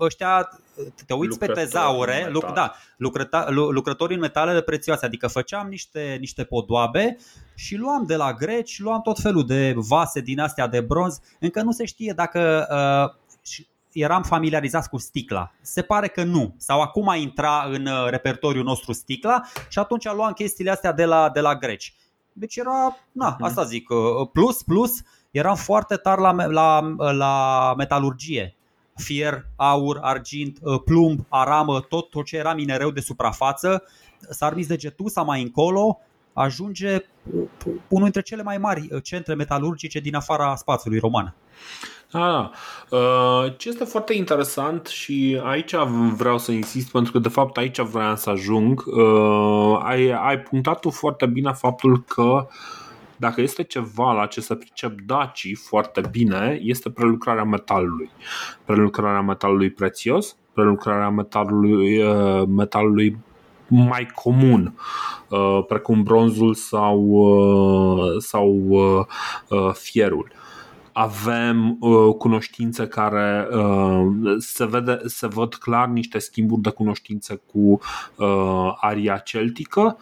ăștia 0.00 0.48
te 1.06 1.14
uiți 1.14 1.38
pe 1.38 1.46
tezaure, 1.46 2.28
luc, 2.30 2.52
da, 2.52 2.72
lucrăta, 2.96 3.46
lucrătorii 3.50 4.14
în 4.14 4.20
metalele 4.20 4.60
prețioase, 4.60 5.06
adică 5.06 5.26
făceam 5.26 5.68
niște, 5.68 6.16
niște 6.20 6.44
podoabe 6.44 7.16
și 7.54 7.76
luam 7.76 8.04
de 8.06 8.16
la 8.16 8.32
greci, 8.32 8.78
luam 8.78 9.00
tot 9.02 9.18
felul 9.18 9.46
de 9.46 9.74
vase 9.76 10.20
din 10.20 10.40
astea 10.40 10.66
de 10.66 10.80
bronz, 10.80 11.20
încă 11.40 11.62
nu 11.62 11.70
se 11.70 11.84
știe 11.84 12.12
dacă 12.16 12.66
uh, 12.70 13.64
eram 13.92 14.22
familiarizați 14.22 14.88
cu 14.88 14.98
sticla. 14.98 15.52
Se 15.60 15.82
pare 15.82 16.08
că 16.08 16.22
nu. 16.22 16.54
Sau 16.58 16.80
acum 16.80 17.12
intra 17.16 17.66
în 17.70 17.86
uh, 17.86 18.08
repertoriul 18.08 18.64
nostru 18.64 18.92
sticla 18.92 19.42
și 19.68 19.78
atunci 19.78 20.12
luam 20.12 20.32
chestiile 20.32 20.70
astea 20.70 20.92
de 20.92 21.04
la, 21.04 21.30
de 21.30 21.40
la 21.40 21.56
greci. 21.56 21.94
Deci 22.32 22.56
era, 22.56 22.96
na, 23.12 23.28
mhm. 23.28 23.44
asta 23.44 23.64
zic, 23.64 23.90
uh, 23.90 24.28
plus, 24.32 24.62
plus, 24.62 24.92
eram 25.30 25.56
foarte 25.56 25.96
tari 25.96 26.20
la, 26.20 26.46
la, 26.46 26.94
la 27.12 27.74
metalurgie 27.76 28.56
fier, 28.96 29.46
aur, 29.56 29.98
argint, 30.02 30.58
uh, 30.62 30.80
plumb, 30.84 31.20
aramă, 31.28 31.80
tot, 31.80 32.10
tot 32.10 32.24
ce 32.24 32.36
era 32.36 32.54
minereu 32.54 32.90
de 32.90 33.00
suprafață, 33.00 33.82
Sarmis 34.30 34.66
de 34.66 34.76
Getusa 34.76 35.22
mai 35.22 35.42
încolo 35.42 35.98
ajunge 36.32 36.94
uh, 36.94 37.42
unul 37.88 38.02
dintre 38.02 38.20
cele 38.20 38.42
mai 38.42 38.58
mari 38.58 38.88
uh, 38.90 39.02
centre 39.02 39.34
metalurgice 39.34 39.98
din 39.98 40.14
afara 40.14 40.54
spațiului 40.54 40.98
roman. 40.98 41.34
Ah, 42.12 42.50
ce 43.56 43.68
este 43.68 43.84
foarte 43.84 44.14
interesant 44.14 44.86
și 44.86 45.40
aici 45.44 45.74
vreau 46.16 46.38
să 46.38 46.52
insist 46.52 46.90
pentru 46.90 47.12
că 47.12 47.18
de 47.18 47.28
fapt 47.28 47.56
aici 47.56 47.80
vreau 47.80 48.16
să 48.16 48.30
ajung. 48.30 48.84
Ai, 49.82 50.10
ai 50.10 50.38
punctat 50.38 50.80
tu 50.80 50.90
foarte 50.90 51.26
bine 51.26 51.52
faptul 51.52 52.04
că 52.04 52.22
uh, 52.22 52.46
dacă 53.16 53.40
este 53.40 53.62
ceva 53.62 54.12
la 54.12 54.26
ce 54.26 54.40
se 54.40 54.54
pricep 54.54 55.00
dacii 55.00 55.54
foarte 55.54 56.00
bine, 56.10 56.58
este 56.62 56.90
prelucrarea 56.90 57.44
metalului. 57.44 58.10
Prelucrarea 58.64 59.20
metalului 59.20 59.70
prețios, 59.70 60.36
prelucrarea 60.52 61.10
metalului, 61.10 61.98
uh, 62.02 62.42
metalului 62.48 63.16
mai 63.68 64.06
comun, 64.14 64.74
uh, 65.28 65.64
precum 65.68 66.02
bronzul 66.02 66.54
sau, 66.54 67.00
uh, 67.08 68.14
sau 68.18 68.68
fierul 69.72 70.32
avem 70.98 71.76
uh, 71.80 72.14
cunoștințe 72.18 72.86
care 72.86 73.48
uh, 73.52 74.06
se, 74.38 74.66
vede, 74.66 74.98
se 75.04 75.26
văd 75.26 75.54
clar 75.54 75.88
niște 75.88 76.18
schimburi 76.18 76.60
de 76.60 76.70
cunoștințe 76.70 77.40
cu 77.52 77.80
uh, 78.16 78.76
aria 78.80 79.16
celtică 79.16 79.98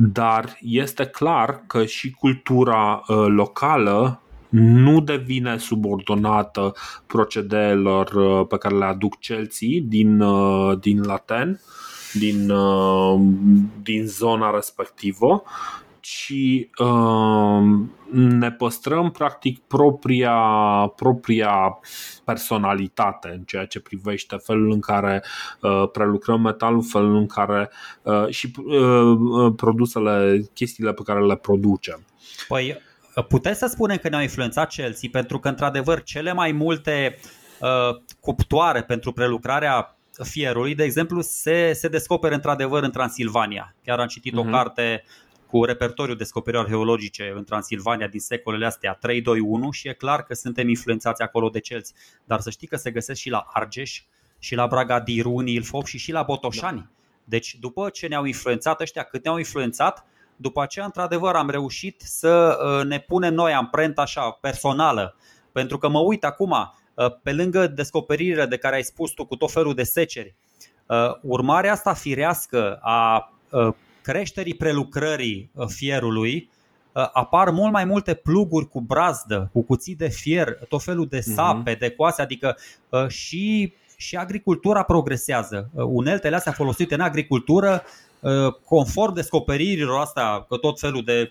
dar 0.00 0.58
este 0.60 1.04
clar 1.04 1.62
că 1.66 1.84
și 1.84 2.10
cultura 2.10 3.02
uh, 3.06 3.24
locală 3.26 4.22
nu 4.48 5.00
devine 5.00 5.56
subordonată 5.56 6.74
procedeelor 7.06 8.12
uh, 8.12 8.46
pe 8.48 8.56
care 8.58 8.76
le 8.76 8.84
aduc 8.84 9.18
celții 9.18 9.80
din, 9.80 10.20
uh, 10.20 10.78
din 10.80 11.02
Laten, 11.02 11.60
din, 12.12 12.52
din 13.82 14.06
zona 14.06 14.50
respectivă, 14.54 15.42
ci 16.00 16.32
uh, 16.78 17.62
ne 18.18 18.52
păstrăm 18.52 19.10
practic 19.10 19.58
propria, 19.58 20.36
propria 20.96 21.78
personalitate 22.24 23.28
în 23.28 23.42
ceea 23.42 23.64
ce 23.64 23.80
privește 23.80 24.36
felul 24.36 24.70
în 24.70 24.80
care 24.80 25.24
uh, 25.60 25.90
prelucrăm 25.92 26.40
metalul, 26.40 26.82
felul 26.82 27.16
în 27.16 27.26
care 27.26 27.70
uh, 28.02 28.28
și 28.28 28.52
uh, 28.56 28.74
uh 28.76 29.52
produsele, 29.56 30.42
chestiile 30.54 30.92
pe 30.92 31.02
care 31.02 31.26
le 31.26 31.36
producem. 31.36 32.06
Păi 32.48 32.80
puteți 33.28 33.58
să 33.58 33.66
spunem 33.66 33.96
că 33.96 34.08
ne-au 34.08 34.22
influențat 34.22 34.68
Chelsea 34.68 35.08
pentru 35.12 35.38
că 35.38 35.48
într-adevăr 35.48 36.02
cele 36.02 36.32
mai 36.32 36.52
multe 36.52 37.18
uh, 37.60 38.00
cuptoare 38.20 38.82
pentru 38.82 39.12
prelucrarea 39.12 39.98
fierului, 40.24 40.74
de 40.74 40.84
exemplu, 40.84 41.20
se, 41.20 41.72
se 41.72 41.88
descoperă 41.88 42.34
într-adevăr 42.34 42.82
în 42.82 42.90
Transilvania. 42.90 43.74
Chiar 43.84 43.98
am 43.98 44.06
citit 44.06 44.32
uh-huh. 44.32 44.38
o 44.38 44.42
mhm. 44.42 44.52
carte 44.52 45.04
cu 45.50 45.64
repertoriul 45.64 46.16
descoperilor 46.16 46.64
arheologice 46.64 47.32
în 47.36 47.44
Transilvania 47.44 48.06
din 48.06 48.20
secolele 48.20 48.66
astea 48.66 48.98
3-2-1 48.98 49.00
și 49.70 49.88
e 49.88 49.92
clar 49.92 50.22
că 50.22 50.34
suntem 50.34 50.68
influențați 50.68 51.22
acolo 51.22 51.48
de 51.48 51.60
celți. 51.60 51.94
Dar 52.24 52.40
să 52.40 52.50
știi 52.50 52.66
că 52.66 52.76
se 52.76 52.90
găsesc 52.90 53.20
și 53.20 53.30
la 53.30 53.46
Argeș, 53.52 54.02
și 54.38 54.54
la 54.54 54.66
Bragadiruni, 54.66 55.52
Ilfov 55.52 55.84
și 55.84 55.98
și 55.98 56.12
la 56.12 56.22
Botoșani. 56.22 56.78
Da. 56.78 56.86
Deci 57.24 57.56
după 57.60 57.88
ce 57.88 58.06
ne-au 58.06 58.24
influențat 58.24 58.80
ăștia, 58.80 59.02
cât 59.02 59.24
ne-au 59.24 59.38
influențat, 59.38 60.06
după 60.36 60.62
aceea, 60.62 60.84
într-adevăr, 60.84 61.34
am 61.34 61.50
reușit 61.50 62.00
să 62.00 62.58
uh, 62.62 62.86
ne 62.86 62.98
punem 62.98 63.34
noi 63.34 63.52
amprenta 63.52 64.02
așa 64.02 64.30
personală. 64.30 65.16
Pentru 65.52 65.78
că 65.78 65.88
mă 65.88 65.98
uit 65.98 66.24
acum, 66.24 66.50
uh, 66.50 67.06
pe 67.22 67.32
lângă 67.32 67.66
descoperirile 67.66 68.46
de 68.46 68.56
care 68.56 68.74
ai 68.74 68.82
spus 68.82 69.10
tu 69.10 69.24
cu 69.24 69.36
tot 69.36 69.52
felul 69.52 69.74
de 69.74 69.82
seceri, 69.82 70.34
uh, 70.86 70.96
urmarea 71.22 71.72
asta 71.72 71.94
firească 71.94 72.78
a 72.82 73.32
creșterii 74.02 74.54
prelucrării 74.54 75.50
uh, 75.54 75.66
fierului 75.68 76.50
uh, 76.92 77.08
apar 77.12 77.50
mult 77.50 77.72
mai 77.72 77.84
multe 77.84 78.14
pluguri 78.14 78.68
cu 78.68 78.80
brazdă, 78.80 79.50
cu 79.52 79.62
cuții 79.62 79.94
de 79.94 80.08
fier, 80.08 80.58
tot 80.68 80.82
felul 80.82 81.06
de 81.06 81.22
mhm. 81.26 81.34
sape, 81.34 81.74
de 81.74 81.90
coase, 81.90 82.22
adică 82.22 82.56
uh, 82.88 83.08
și, 83.08 83.72
și 83.96 84.16
agricultura 84.16 84.82
progresează. 84.82 85.70
Uneltele 85.72 86.36
astea 86.36 86.52
folosite 86.52 86.94
în 86.94 87.00
agricultură 87.00 87.82
conform 88.64 89.14
descoperirilor 89.14 90.00
astea, 90.00 90.46
că 90.48 90.56
tot 90.56 90.80
felul 90.80 91.04
de 91.04 91.30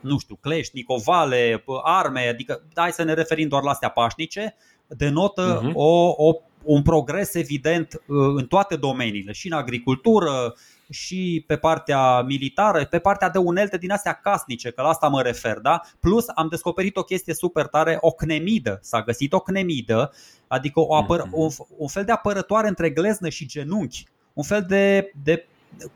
nu 0.00 0.18
știu, 0.18 0.38
clești, 0.40 0.76
nicovale, 0.76 1.64
arme, 1.82 2.28
adică 2.28 2.62
hai 2.74 2.92
să 2.92 3.02
ne 3.02 3.12
referim 3.14 3.48
doar 3.48 3.62
la 3.62 3.70
astea 3.70 3.88
pașnice, 3.88 4.56
denotă 4.86 5.60
uh-huh. 5.60 5.72
o, 5.74 6.14
o, 6.16 6.34
un 6.62 6.82
progres 6.82 7.34
evident 7.34 8.02
în 8.36 8.46
toate 8.46 8.76
domeniile, 8.76 9.32
și 9.32 9.46
în 9.46 9.52
agricultură, 9.52 10.54
și 10.92 11.44
pe 11.46 11.56
partea 11.56 12.20
militară, 12.20 12.84
pe 12.84 12.98
partea 12.98 13.30
de 13.30 13.38
unelte 13.38 13.76
din 13.78 13.90
astea 13.90 14.12
casnice, 14.12 14.70
că 14.70 14.82
la 14.82 14.88
asta 14.88 15.08
mă 15.08 15.22
refer, 15.22 15.58
da? 15.58 15.80
Plus 16.00 16.24
am 16.34 16.48
descoperit 16.48 16.96
o 16.96 17.02
chestie 17.02 17.34
super 17.34 17.66
tare, 17.66 17.96
o 18.00 18.10
cnemidă. 18.10 18.78
S-a 18.82 19.02
găsit 19.02 19.32
o 19.32 19.40
cnemidă, 19.40 20.12
adică 20.46 20.80
o 20.80 21.02
apăr- 21.02 21.28
un, 21.30 21.48
un 21.76 21.88
fel 21.88 22.04
de 22.04 22.12
apărătoare 22.12 22.68
între 22.68 22.90
gleznă 22.90 23.28
și 23.28 23.46
genunchi. 23.46 24.06
Un 24.32 24.42
fel 24.42 24.64
de, 24.68 25.12
de 25.22 25.46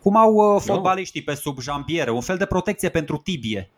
cum 0.02 0.16
au 0.16 0.34
uh, 0.34 0.60
fotbaliștii 0.60 1.22
pe 1.22 1.34
sub 1.34 1.60
jambiere, 1.60 2.10
un 2.10 2.20
fel 2.20 2.36
de 2.36 2.46
protecție 2.46 2.88
pentru 2.88 3.16
tibie. 3.16 3.70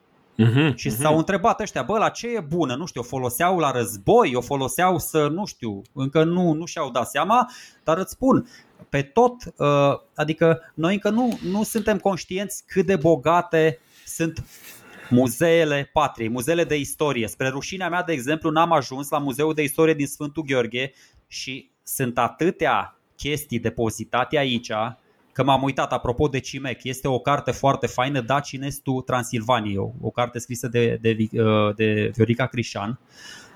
Uh-huh, 0.44 0.74
și 0.74 0.88
uh-huh. 0.88 0.96
s-au 1.00 1.18
întrebat 1.18 1.60
ăștia, 1.60 1.82
bă, 1.82 1.98
la 1.98 2.08
ce 2.08 2.28
e 2.28 2.40
bună? 2.40 2.74
Nu 2.74 2.86
știu, 2.86 3.00
o 3.00 3.04
foloseau 3.04 3.58
la 3.58 3.70
război, 3.70 4.34
o 4.34 4.40
foloseau 4.40 4.98
să, 4.98 5.28
nu 5.28 5.44
știu, 5.44 5.82
încă 5.92 6.24
nu, 6.24 6.52
nu 6.52 6.64
și-au 6.64 6.90
dat 6.90 7.08
seama, 7.08 7.50
dar 7.84 7.98
îți 7.98 8.12
spun, 8.12 8.48
pe 8.88 9.02
tot, 9.02 9.34
uh, 9.56 10.00
adică 10.14 10.72
noi 10.74 10.92
încă 10.92 11.10
nu, 11.10 11.38
nu 11.50 11.62
suntem 11.62 11.98
conștienți 11.98 12.62
cât 12.66 12.86
de 12.86 12.96
bogate 12.96 13.78
sunt 14.06 14.44
muzeele 15.10 15.90
patriei, 15.92 16.28
muzeele 16.28 16.64
de 16.64 16.76
istorie. 16.76 17.28
Spre 17.28 17.48
rușinea 17.48 17.88
mea, 17.88 18.02
de 18.02 18.12
exemplu, 18.12 18.50
n-am 18.50 18.72
ajuns 18.72 19.08
la 19.08 19.18
Muzeul 19.18 19.54
de 19.54 19.62
Istorie 19.62 19.94
din 19.94 20.06
Sfântul 20.06 20.42
Gheorghe 20.42 20.92
și 21.26 21.70
sunt 21.82 22.18
atâtea 22.18 22.98
chestii 23.16 23.58
depozitate 23.58 24.38
aici 24.38 24.70
că 25.38 25.44
m-am 25.44 25.62
uitat 25.62 25.92
apropo 25.92 26.28
de 26.28 26.38
CIMEC. 26.38 26.84
Este 26.84 27.08
o 27.08 27.18
carte 27.18 27.50
foarte 27.50 27.86
faină, 27.86 28.20
Dacinestul 28.20 29.02
Transilvaniei, 29.02 29.76
o, 29.76 29.90
o 30.00 30.10
carte 30.10 30.38
scrisă 30.38 30.68
de, 30.68 30.98
de, 31.00 31.16
uh, 31.32 31.74
de 31.74 32.10
Viorica 32.14 32.46
Crișan 32.46 32.98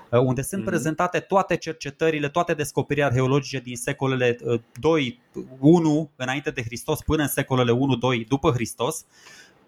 uh, 0.09 0.19
unde 0.19 0.41
sunt 0.41 0.61
mm-hmm. 0.61 0.65
prezentate 0.65 1.19
toate 1.19 1.55
cercetările, 1.55 2.29
toate 2.29 2.53
descoperirile 2.53 3.05
arheologice 3.05 3.59
din 3.59 3.75
secolele 3.75 4.37
2, 4.79 5.19
uh, 5.33 5.43
1 5.59 6.11
înainte 6.15 6.49
de 6.49 6.61
Hristos 6.63 7.01
până 7.01 7.21
în 7.21 7.27
secolele 7.27 7.71
1, 7.71 7.95
2 7.95 8.25
după 8.25 8.51
Hristos. 8.51 9.05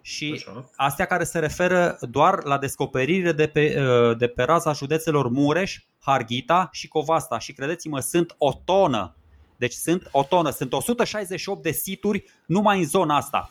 Și 0.00 0.32
Așa. 0.34 0.70
astea 0.76 1.04
care 1.04 1.24
se 1.24 1.38
referă 1.38 1.98
doar 2.00 2.44
la 2.44 2.58
descoperirile 2.58 3.32
de 3.32 3.46
pe, 3.46 3.76
de 4.18 4.26
pe 4.26 4.42
raza 4.42 4.72
județelor 4.72 5.28
Mureș, 5.28 5.78
Harghita 5.98 6.68
și 6.72 6.88
Covasta. 6.88 7.38
Și 7.38 7.52
credeți-mă, 7.52 8.00
sunt 8.00 8.34
o 8.38 8.52
tonă 8.64 9.14
deci 9.56 9.72
sunt 9.72 10.08
o 10.10 10.22
tonă, 10.22 10.50
sunt 10.50 10.72
168 10.72 11.62
de 11.62 11.70
situri 11.70 12.24
numai 12.46 12.78
în 12.78 12.86
zona 12.86 13.16
asta. 13.16 13.50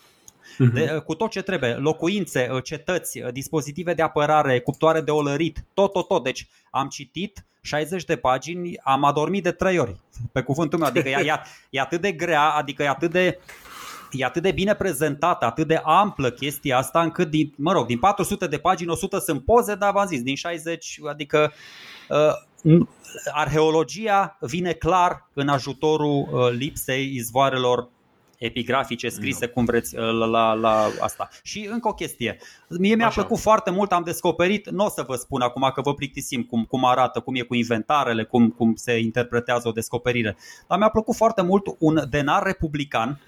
Mhm. 0.58 0.74
De, 0.74 1.02
cu 1.06 1.16
tot 1.16 1.30
ce 1.30 1.42
trebuie, 1.42 1.74
locuințe, 1.74 2.50
cetăți, 2.64 3.20
dispozitive 3.32 3.94
de 3.94 4.02
apărare, 4.02 4.60
cuptoare 4.60 5.02
de 5.02 5.12
olărit, 5.12 5.66
tot, 5.74 5.92
tot, 5.92 6.08
tot. 6.08 6.24
Deci 6.24 6.48
am 6.72 6.88
citit 6.88 7.46
60 7.62 8.04
de 8.04 8.16
pagini, 8.16 8.78
am 8.84 9.04
adormit 9.04 9.44
de 9.44 9.52
3 9.52 9.78
ori, 9.78 9.96
pe 10.32 10.42
cuvântul 10.42 10.80
meu. 10.80 10.88
Adică 10.88 11.10
e, 11.10 11.12
e, 11.12 11.42
e 11.70 11.80
atât 11.80 12.02
de 12.02 12.12
grea, 12.12 12.50
adică 12.50 12.84
e 12.84 12.90
atât 12.90 13.12
de 13.12 13.40
e 14.12 14.26
atât 14.26 14.42
de 14.42 14.52
bine 14.52 14.76
prezentată, 14.76 15.46
atât 15.46 15.68
de 15.68 15.82
amplă 15.84 16.32
chestia 16.32 16.78
asta, 16.78 17.02
încât, 17.02 17.30
din, 17.30 17.54
mă 17.58 17.72
rog, 17.72 17.86
din 17.86 18.00
400 18.00 18.48
de 18.48 18.58
pagini, 18.58 18.90
100 18.90 19.20
sunt 19.20 19.46
poze, 19.46 19.76
dar 19.76 19.92
v-am 19.92 20.08
zis, 20.08 20.22
din 20.22 20.36
60, 20.36 21.00
adică 21.10 21.54
uh, 22.10 22.18
arheologia 23.32 24.38
vine 24.40 24.74
clar 24.74 25.30
în 25.34 25.48
ajutorul 25.48 26.30
uh, 26.32 26.52
lipsei 26.52 27.12
izvoarelor 27.14 27.90
epigrafice 28.38 29.10
scrise, 29.10 29.46
no. 29.46 29.52
cum 29.52 29.66
vreți, 29.66 29.96
uh, 29.96 30.02
la, 30.02 30.26
la, 30.26 30.54
la 30.54 30.88
asta. 31.00 31.30
Și 31.44 31.68
încă 31.72 31.88
o 31.88 31.94
chestie. 31.94 32.38
Mie 32.70 32.96
mi-a 32.96 33.06
Așa. 33.06 33.22
plăcut 33.22 33.40
foarte 33.40 33.72
mult, 33.72 33.92
am 33.92 34.04
descoperit, 34.04 34.70
nu 34.70 34.86
o 34.86 34.90
să 34.90 35.04
vă 35.08 35.16
spun 35.16 35.42
acum 35.42 35.72
că 35.74 35.82
vă 35.82 35.94
plictisim 35.94 36.44
cum, 36.44 36.64
cum 36.64 36.86
arată, 36.86 37.20
cum 37.20 37.36
e 37.36 37.42
cu 37.42 37.56
inventarele, 37.56 38.24
cum, 38.24 38.50
cum 38.50 38.76
se 38.76 38.98
interpretează 38.98 39.68
o 39.68 39.72
descoperire, 39.72 40.38
dar 40.68 40.78
mi-a 40.78 40.90
plăcut 40.90 41.16
foarte 41.16 41.42
mult 41.42 41.76
un 41.80 42.04
denar 42.10 42.44
republican 42.44 43.20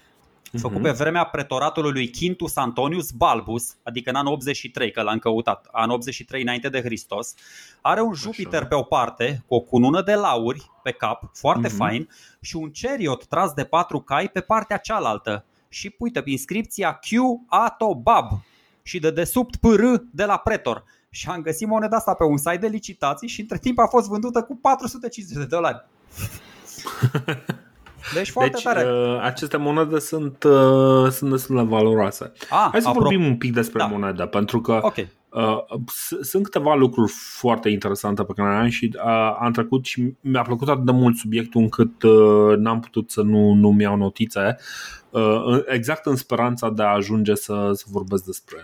uh-huh. 0.48 0.60
făcut 0.60 0.82
pe 0.82 0.90
vremea 0.90 1.24
pretoratului 1.24 1.92
lui 1.92 2.10
Quintus 2.10 2.56
Antonius 2.56 3.10
Balbus, 3.10 3.76
adică 3.82 4.10
în 4.10 4.16
anul 4.16 4.32
83, 4.32 4.90
că 4.90 5.02
l-am 5.02 5.18
căutat, 5.18 5.68
anul 5.72 5.94
83 5.94 6.42
înainte 6.42 6.68
de 6.68 6.82
Hristos. 6.82 7.34
Are 7.80 8.00
un 8.00 8.14
Jupiter 8.14 8.60
Așa. 8.60 8.68
pe 8.68 8.74
o 8.74 8.82
parte, 8.82 9.42
cu 9.46 9.54
o 9.54 9.60
cunună 9.60 10.02
de 10.02 10.14
lauri 10.14 10.70
pe 10.82 10.90
cap, 10.90 11.30
foarte 11.32 11.68
uh-huh. 11.68 11.76
fain, 11.76 12.08
și 12.40 12.56
un 12.56 12.70
chariot 12.80 13.26
tras 13.26 13.52
de 13.52 13.64
patru 13.64 14.00
cai 14.00 14.28
pe 14.28 14.40
partea 14.40 14.76
cealaltă. 14.76 15.44
Și 15.68 15.94
uite, 15.98 16.22
inscripția 16.24 16.98
Q 16.98 17.08
Ato 17.46 17.94
Bab 17.94 18.30
și 18.82 18.98
de 18.98 19.10
desubt 19.10 19.56
PR 19.56 19.82
de 20.10 20.24
la 20.24 20.36
pretor. 20.36 20.84
Și 21.10 21.28
am 21.28 21.42
găsit 21.42 21.66
moneda 21.66 21.96
asta 21.96 22.14
pe 22.14 22.24
un 22.24 22.36
site 22.36 22.56
de 22.56 22.66
licitații 22.66 23.28
și 23.28 23.40
între 23.40 23.58
timp 23.58 23.78
a 23.78 23.86
fost 23.86 24.08
vândută 24.08 24.42
cu 24.42 24.56
450 24.56 25.38
de 25.38 25.44
dolari. 25.44 25.84
Deci 28.14 28.30
foarte 28.30 28.50
deci, 28.50 28.62
tare. 28.62 28.84
Uh, 28.84 29.20
aceste 29.22 29.56
monede 29.56 29.98
sunt, 29.98 30.42
uh, 30.42 31.10
sunt 31.10 31.30
destul 31.30 31.56
de 31.56 31.62
valoroase. 31.62 32.32
Ah, 32.50 32.68
Hai 32.70 32.80
să 32.80 32.88
apro- 32.88 32.92
vorbim 32.98 33.24
un 33.24 33.36
pic 33.36 33.52
despre 33.52 33.78
da. 33.78 33.86
monedă, 33.86 34.26
pentru 34.26 34.60
că 34.60 34.78
okay. 34.82 35.08
uh, 35.28 35.80
sunt 36.20 36.42
câteva 36.42 36.74
lucruri 36.74 37.12
foarte 37.12 37.68
interesante 37.68 38.24
pe 38.24 38.32
care 38.36 38.50
le-am 38.50 38.68
și 38.68 38.90
uh, 38.94 39.36
am 39.40 39.52
trecut 39.52 39.84
și 39.84 40.14
mi-a 40.20 40.42
plăcut 40.42 40.68
atât 40.68 40.84
de 40.84 40.92
mult 40.92 41.16
subiectul 41.16 41.60
încât 41.60 42.02
uh, 42.02 42.56
n-am 42.56 42.80
putut 42.80 43.10
să 43.10 43.22
nu, 43.22 43.52
nu-mi 43.52 43.82
iau 43.82 43.96
notițe. 43.96 44.56
Uh, 45.10 45.62
exact 45.66 46.06
în 46.06 46.16
speranța 46.16 46.70
de 46.70 46.82
a 46.82 46.94
ajunge 46.94 47.34
să, 47.34 47.70
să 47.74 47.84
vorbesc 47.90 48.24
despre, 48.24 48.62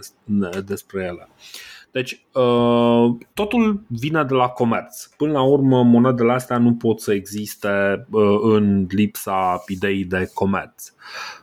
despre 0.65 1.03
ele. 1.03 1.29
Uh, 1.29 1.74
deci, 1.95 2.27
uh, 2.33 3.17
totul 3.35 3.83
vine 3.87 4.25
de 4.25 4.35
la 4.35 4.49
comerț. 4.49 5.07
Până 5.07 5.33
la 5.33 5.43
urmă, 5.43 5.83
monedele 5.83 6.33
astea 6.33 6.59
nu 6.59 6.75
pot 6.75 7.01
să 7.01 7.13
existe 7.13 8.07
uh, 8.11 8.39
în 8.43 8.87
lipsa 8.91 9.65
ideii 9.67 10.05
de 10.05 10.31
comerț. 10.35 10.93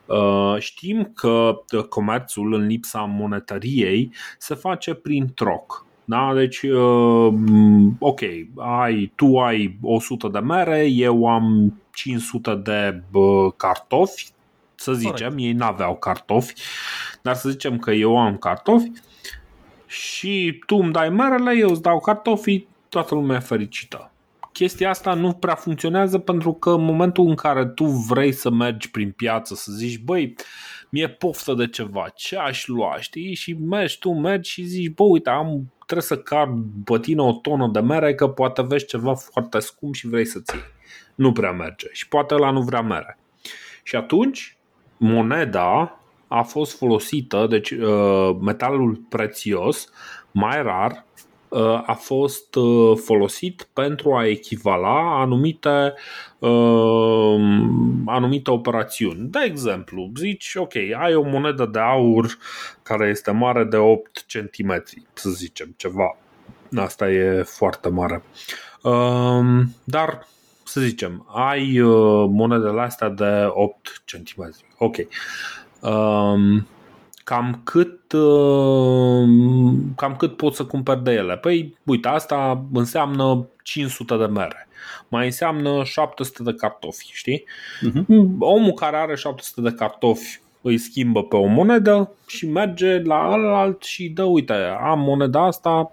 Uh, 0.05 0.55
știm 0.59 1.11
că 1.15 1.61
comerțul, 1.89 2.53
în 2.53 2.65
lipsa 2.65 2.99
monetariei, 2.99 4.11
se 4.37 4.55
face 4.55 4.93
prin 4.93 5.31
troc. 5.35 5.85
Da? 6.05 6.33
Deci, 6.35 6.61
ok, 7.99 8.21
ai, 8.55 9.11
tu 9.15 9.39
ai 9.39 9.77
100 9.81 10.27
de 10.27 10.39
mere, 10.39 10.85
eu 10.85 11.27
am 11.27 11.73
500 11.93 12.55
de 12.55 13.03
cartofi, 13.57 14.27
să 14.75 14.93
zicem, 14.93 15.29
Correct. 15.29 15.37
ei 15.37 15.51
n-aveau 15.51 15.95
cartofi, 15.95 16.53
dar 17.21 17.35
să 17.35 17.49
zicem 17.49 17.77
că 17.79 17.91
eu 17.91 18.17
am 18.17 18.37
cartofi 18.37 18.91
și 19.91 20.61
tu 20.65 20.75
îmi 20.75 20.91
dai 20.91 21.09
merele, 21.09 21.57
eu 21.57 21.69
îți 21.69 21.81
dau 21.81 21.99
cartofii, 21.99 22.67
toată 22.89 23.15
lumea 23.15 23.35
e 23.35 23.39
fericită. 23.39 24.11
Chestia 24.51 24.89
asta 24.89 25.13
nu 25.13 25.33
prea 25.33 25.55
funcționează 25.55 26.17
pentru 26.17 26.53
că 26.53 26.69
în 26.69 26.83
momentul 26.83 27.27
în 27.27 27.35
care 27.35 27.65
tu 27.65 27.85
vrei 27.85 28.31
să 28.31 28.49
mergi 28.49 28.91
prin 28.91 29.11
piață, 29.11 29.55
să 29.55 29.71
zici, 29.71 29.99
băi, 29.99 30.35
mi-e 30.89 31.09
poftă 31.09 31.53
de 31.53 31.67
ceva, 31.67 32.11
ce 32.15 32.37
aș 32.37 32.67
lua, 32.67 32.97
știi? 32.99 33.33
Și 33.33 33.53
mergi, 33.53 33.99
tu 33.99 34.11
mergi 34.13 34.51
și 34.51 34.63
zici, 34.63 34.89
bă, 34.89 35.03
uite, 35.03 35.29
am, 35.29 35.71
trebuie 35.85 36.05
să 36.05 36.17
car 36.17 36.53
pe 36.83 36.99
tine 36.99 37.21
o 37.21 37.33
tonă 37.33 37.67
de 37.67 37.79
mere 37.79 38.15
că 38.15 38.27
poate 38.27 38.61
vezi 38.61 38.85
ceva 38.85 39.13
foarte 39.15 39.59
scump 39.59 39.93
și 39.93 40.07
vrei 40.07 40.25
să 40.25 40.39
ții. 40.39 40.59
Nu 41.15 41.31
prea 41.31 41.51
merge 41.51 41.87
și 41.91 42.07
poate 42.07 42.33
la 42.33 42.51
nu 42.51 42.61
vrea 42.61 42.81
mere. 42.81 43.17
Și 43.83 43.95
atunci, 43.95 44.57
moneda 44.97 46.00
a 46.31 46.41
fost 46.41 46.77
folosită, 46.77 47.45
deci 47.49 47.71
uh, 47.71 48.35
metalul 48.41 49.01
prețios, 49.09 49.89
mai 50.31 50.61
rar, 50.63 51.05
uh, 51.49 51.83
a 51.85 51.93
fost 51.93 52.55
uh, 52.55 52.97
folosit 53.03 53.67
pentru 53.73 54.13
a 54.13 54.27
echivala 54.27 55.21
anumite, 55.21 55.93
anumite 58.05 58.51
operațiuni. 58.51 59.29
De 59.29 59.39
exemplu, 59.43 60.11
zici, 60.15 60.55
ok, 60.55 60.75
ai 60.75 61.15
o 61.15 61.21
monedă 61.21 61.65
de 61.65 61.79
aur 61.79 62.37
care 62.83 63.07
este 63.07 63.31
mare 63.31 63.63
de 63.63 63.77
8 63.77 64.25
cm, 64.27 64.83
să 65.13 65.29
zicem, 65.29 65.73
ceva. 65.77 66.17
Asta 66.75 67.09
e 67.09 67.41
foarte 67.41 67.89
mare. 67.89 68.23
Dar 69.83 70.27
să 70.63 70.81
zicem, 70.81 71.27
ai 71.33 71.79
monedele 72.29 72.81
astea 72.81 73.09
de 73.09 73.47
8 73.49 74.03
cm. 74.05 74.55
Ok. 74.77 74.95
Um, 75.81 76.67
cam 77.23 77.61
cât, 77.63 78.11
uh, 78.11 79.29
cam 79.95 80.15
cât 80.17 80.35
pot 80.35 80.53
să 80.53 80.65
cumpăr 80.65 80.97
de 80.97 81.11
ele? 81.11 81.37
Păi, 81.37 81.77
uite, 81.83 82.07
asta 82.07 82.65
înseamnă 82.73 83.47
500 83.63 84.17
de 84.17 84.25
mere. 84.25 84.67
Mai 85.07 85.25
înseamnă 85.25 85.83
700 85.83 86.43
de 86.43 86.53
cartofi, 86.53 87.11
știi? 87.11 87.43
Uh-huh. 87.87 88.05
Omul 88.39 88.73
care 88.73 88.97
are 88.97 89.15
700 89.15 89.61
de 89.61 89.75
cartofi 89.75 90.41
îi 90.61 90.77
schimbă 90.77 91.23
pe 91.23 91.35
o 91.35 91.45
monedă 91.45 92.11
și 92.27 92.47
merge 92.47 93.01
la 93.01 93.15
alt 93.59 93.83
și 93.83 94.09
dă, 94.09 94.23
uite, 94.23 94.53
am 94.81 94.99
moneda 94.99 95.45
asta, 95.45 95.91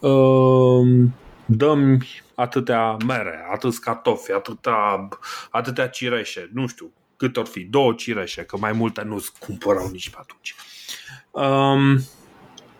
uh, 0.00 1.08
dăm 1.46 2.02
atâtea 2.34 2.96
mere, 3.06 3.46
atâți 3.52 3.80
cartofi, 3.80 4.32
atâtea, 4.32 5.08
atâtea 5.50 5.88
cireșe, 5.88 6.50
nu 6.52 6.66
știu, 6.66 6.90
cât 7.16 7.36
or 7.36 7.46
fi, 7.46 7.60
două 7.60 7.92
cireșe, 7.92 8.42
că 8.42 8.56
mai 8.56 8.72
multe 8.72 9.02
nu-ți 9.02 9.32
cumpărau 9.38 9.88
nici 9.88 10.10
pe 10.10 10.16
atunci. 10.20 10.54
Um, 11.30 12.00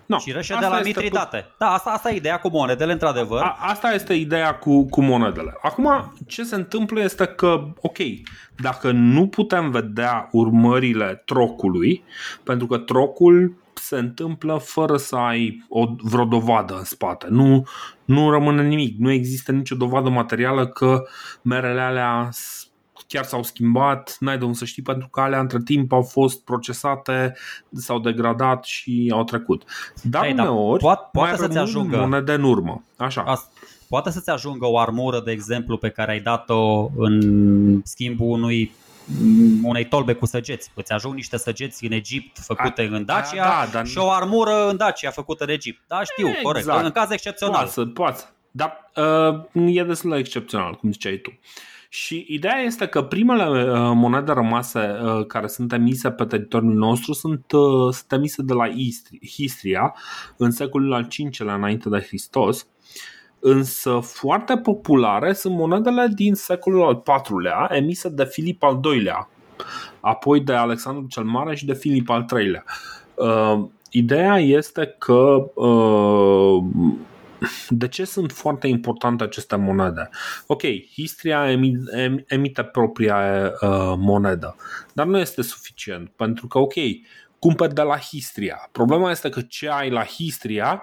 No, 0.07 0.17
Cireșe 0.17 0.57
de 0.61 0.67
la 0.67 0.81
Mitridate. 0.85 1.41
Cu... 1.41 1.55
Da, 1.59 1.73
asta, 1.73 1.91
asta 1.91 2.11
e 2.11 2.17
ideea 2.17 2.39
cu 2.39 2.49
monedele, 2.49 2.93
într-adevăr. 2.93 3.43
A, 3.43 3.57
asta 3.61 3.93
este 3.93 4.15
ideea 4.15 4.55
cu, 4.55 4.89
cu 4.89 5.03
monedele. 5.03 5.57
Acum, 5.63 6.15
ce 6.27 6.43
se 6.43 6.55
întâmplă 6.55 7.01
este 7.01 7.27
că, 7.27 7.65
ok, 7.81 7.99
dacă 8.57 8.91
nu 8.91 9.27
putem 9.29 9.71
vedea 9.71 10.29
urmările 10.33 11.23
trocului, 11.25 12.05
pentru 12.43 12.67
că 12.67 12.79
trocul 12.79 13.57
se 13.75 13.97
întâmplă 13.97 14.61
fără 14.65 14.97
să 14.97 15.17
ai 15.17 15.65
o, 15.69 15.85
vreo 15.99 16.25
dovadă 16.25 16.77
în 16.77 16.85
spate. 16.85 17.27
Nu, 17.31 17.67
nu 18.05 18.31
rămâne 18.31 18.67
nimic. 18.67 18.99
Nu 18.99 19.11
există 19.11 19.53
nicio 19.53 19.75
dovadă 19.75 20.09
materială 20.09 20.67
că 20.67 21.03
merele 21.43 21.81
alea 21.81 22.29
chiar 23.07 23.25
s-au 23.25 23.43
schimbat, 23.43 24.17
n-ai 24.21 24.39
de 24.39 24.45
unde 24.45 24.57
să 24.57 24.65
știi 24.65 24.83
pentru 24.83 25.09
că 25.09 25.21
alea 25.21 25.41
între 25.41 25.59
timp 25.65 25.93
au 25.93 26.03
fost 26.03 26.45
procesate, 26.45 27.37
s-au 27.73 27.99
degradat 27.99 28.65
și 28.65 29.11
au 29.15 29.25
trecut. 29.25 29.63
Dar 30.03 30.23
hey, 30.23 30.33
uneori 30.33 30.83
poate, 30.83 31.09
poate 31.13 31.31
mai 31.31 31.39
să-ți 31.39 31.59
ajungă 31.59 31.97
monede 31.97 32.33
în 32.33 32.43
urmă. 32.43 32.85
Așa. 32.97 33.23
Asta 33.23 33.49
poate 33.89 34.11
să-ți 34.11 34.31
ajungă 34.31 34.67
o 34.67 34.79
armură, 34.79 35.21
de 35.21 35.31
exemplu, 35.31 35.77
pe 35.77 35.89
care 35.89 36.11
ai 36.11 36.21
dat-o 36.21 36.91
în 36.97 37.81
schimbul 37.85 38.29
unui 38.29 38.73
unei 39.63 39.85
tolbe 39.85 40.13
cu 40.13 40.27
săgeți. 40.27 40.71
Îți 40.75 40.93
ajung 40.93 41.15
niște 41.15 41.37
săgeți 41.37 41.85
în 41.85 41.93
Egipt 41.93 42.39
făcute 42.39 42.83
a, 42.83 42.97
în 42.97 43.05
Dacia 43.05 43.45
a, 43.45 43.65
da, 43.65 43.71
dar... 43.73 43.87
și 43.87 43.99
o 43.99 44.11
armură 44.11 44.69
în 44.69 44.77
Dacia 44.77 45.11
făcută 45.11 45.45
în 45.45 45.51
Egipt. 45.51 45.83
Da, 45.89 46.03
știu, 46.03 46.27
exact. 46.27 46.45
corect. 46.45 46.67
În 46.67 46.91
caz 46.91 47.11
excepțional. 47.11 47.71
Poate, 47.75 47.91
poate. 47.91 48.23
Dar 48.51 48.91
uh, 49.53 49.77
e 49.77 49.83
destul 49.83 50.11
de 50.11 50.17
excepțional, 50.17 50.75
cum 50.75 50.93
ziceai 50.93 51.17
tu. 51.17 51.39
Și 51.95 52.25
ideea 52.29 52.59
este 52.59 52.87
că 52.87 53.03
primele 53.03 53.45
uh, 53.45 53.93
monede 53.95 54.33
rămase 54.33 54.79
uh, 54.79 55.27
care 55.27 55.47
sunt 55.47 55.73
emise 55.73 56.11
pe 56.11 56.25
teritoriul 56.25 56.75
nostru 56.75 57.13
sunt, 57.13 57.53
uh, 57.53 57.93
sunt 57.93 58.13
emise 58.13 58.43
de 58.43 58.53
la 58.53 58.69
Histria 59.27 59.95
în 60.37 60.51
secolul 60.51 60.93
al 60.93 61.07
V-lea 61.09 61.55
înainte 61.55 61.89
de 61.89 62.01
Hristos 62.01 62.67
însă 63.39 63.99
foarte 64.03 64.57
populare 64.57 65.33
sunt 65.33 65.55
monedele 65.55 66.09
din 66.15 66.35
secolul 66.35 66.83
al 66.83 67.03
IV-lea 67.07 67.69
emise 67.71 68.09
de 68.09 68.25
Filip 68.25 68.63
al 68.63 68.81
II-lea, 68.85 69.29
apoi 70.01 70.41
de 70.41 70.53
Alexandru 70.53 71.07
cel 71.09 71.25
Mare 71.25 71.55
și 71.55 71.67
de 71.67 71.75
Filip 71.75 72.11
al 72.11 72.27
III-lea. 72.37 72.65
Uh, 73.15 73.65
ideea 73.91 74.39
este 74.39 74.95
că 74.99 75.51
uh, 75.55 76.65
de 77.69 77.89
ce 77.89 78.05
sunt 78.05 78.33
foarte 78.33 78.67
importante 78.67 79.25
aceste 79.25 79.57
monede? 79.57 80.09
Ok, 80.47 80.63
Histria 80.93 81.51
emite 82.27 82.63
propria 82.63 83.17
uh, 83.61 83.95
monedă, 83.97 84.57
dar 84.93 85.07
nu 85.07 85.19
este 85.19 85.43
suficient 85.43 86.09
pentru 86.09 86.47
că, 86.47 86.59
ok, 86.59 86.75
cumperi 87.39 87.75
de 87.75 87.83
la 87.83 87.99
Histria. 87.99 88.69
Problema 88.73 89.11
este 89.11 89.29
că 89.29 89.41
ce 89.41 89.69
ai 89.69 89.91
la 89.91 90.05
Histria 90.05 90.83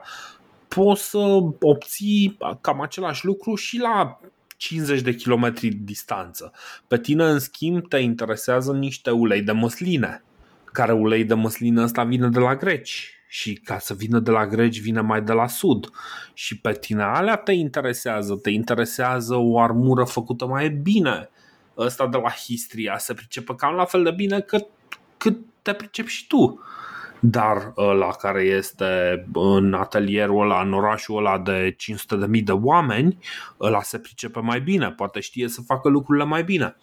poți 0.68 1.10
să 1.10 1.18
obții 1.60 2.38
cam 2.62 2.82
același 2.82 3.26
lucru 3.26 3.56
și 3.56 3.78
la 3.78 4.20
50 4.58 5.02
de 5.02 5.16
kilometri 5.16 5.68
distanță. 5.70 6.52
Pe 6.88 6.99
tine, 6.99 7.24
în 7.24 7.39
schimb, 7.39 7.88
te 7.88 7.97
interesează 7.97 8.74
niște 8.74 9.10
ulei 9.10 9.41
de 9.41 9.52
măsline, 9.52 10.24
care 10.66 10.91
ulei 10.91 11.24
de 11.24 11.34
măsline 11.34 11.82
ăsta 11.82 12.04
vine 12.04 12.28
de 12.28 12.39
la 12.39 12.56
greci 12.56 13.20
și 13.34 13.53
ca 13.53 13.77
să 13.77 13.93
vină 13.93 14.19
de 14.19 14.32
la 14.32 14.47
greci 14.47 14.82
vine 14.82 15.01
mai 15.01 15.21
de 15.21 15.32
la 15.32 15.47
sud 15.47 15.89
și 16.34 16.59
pe 16.59 16.71
tine 16.71 17.03
alea 17.03 17.36
te 17.36 17.51
interesează, 17.51 18.36
te 18.36 18.49
interesează 18.49 19.36
o 19.36 19.59
armură 19.59 20.03
făcută 20.03 20.45
mai 20.45 20.69
bine. 20.69 21.29
Ăsta 21.77 22.07
de 22.07 22.17
la 22.17 22.29
Histria 22.29 22.97
se 22.97 23.13
pricepe 23.13 23.55
cam 23.55 23.75
la 23.75 23.86
fel 23.86 24.03
de 24.03 24.11
bine 24.11 24.39
cât, 24.39 24.65
cât 25.17 25.38
te 25.61 25.73
pricepi 25.73 26.09
și 26.09 26.27
tu 26.27 26.59
dar 27.19 27.73
la 27.75 28.11
care 28.19 28.41
este 28.41 29.25
în 29.34 29.73
atelierul 29.73 30.41
ăla, 30.41 30.61
în 30.61 30.73
orașul 30.73 31.17
ăla 31.17 31.39
de 31.39 31.75
500.000 32.36 32.43
de 32.43 32.51
oameni, 32.51 33.17
ăla 33.59 33.82
se 33.82 33.99
pricepe 33.99 34.39
mai 34.39 34.61
bine, 34.61 34.91
poate 34.91 35.19
știe 35.19 35.47
să 35.47 35.61
facă 35.61 35.89
lucrurile 35.89 36.25
mai 36.25 36.43
bine. 36.43 36.75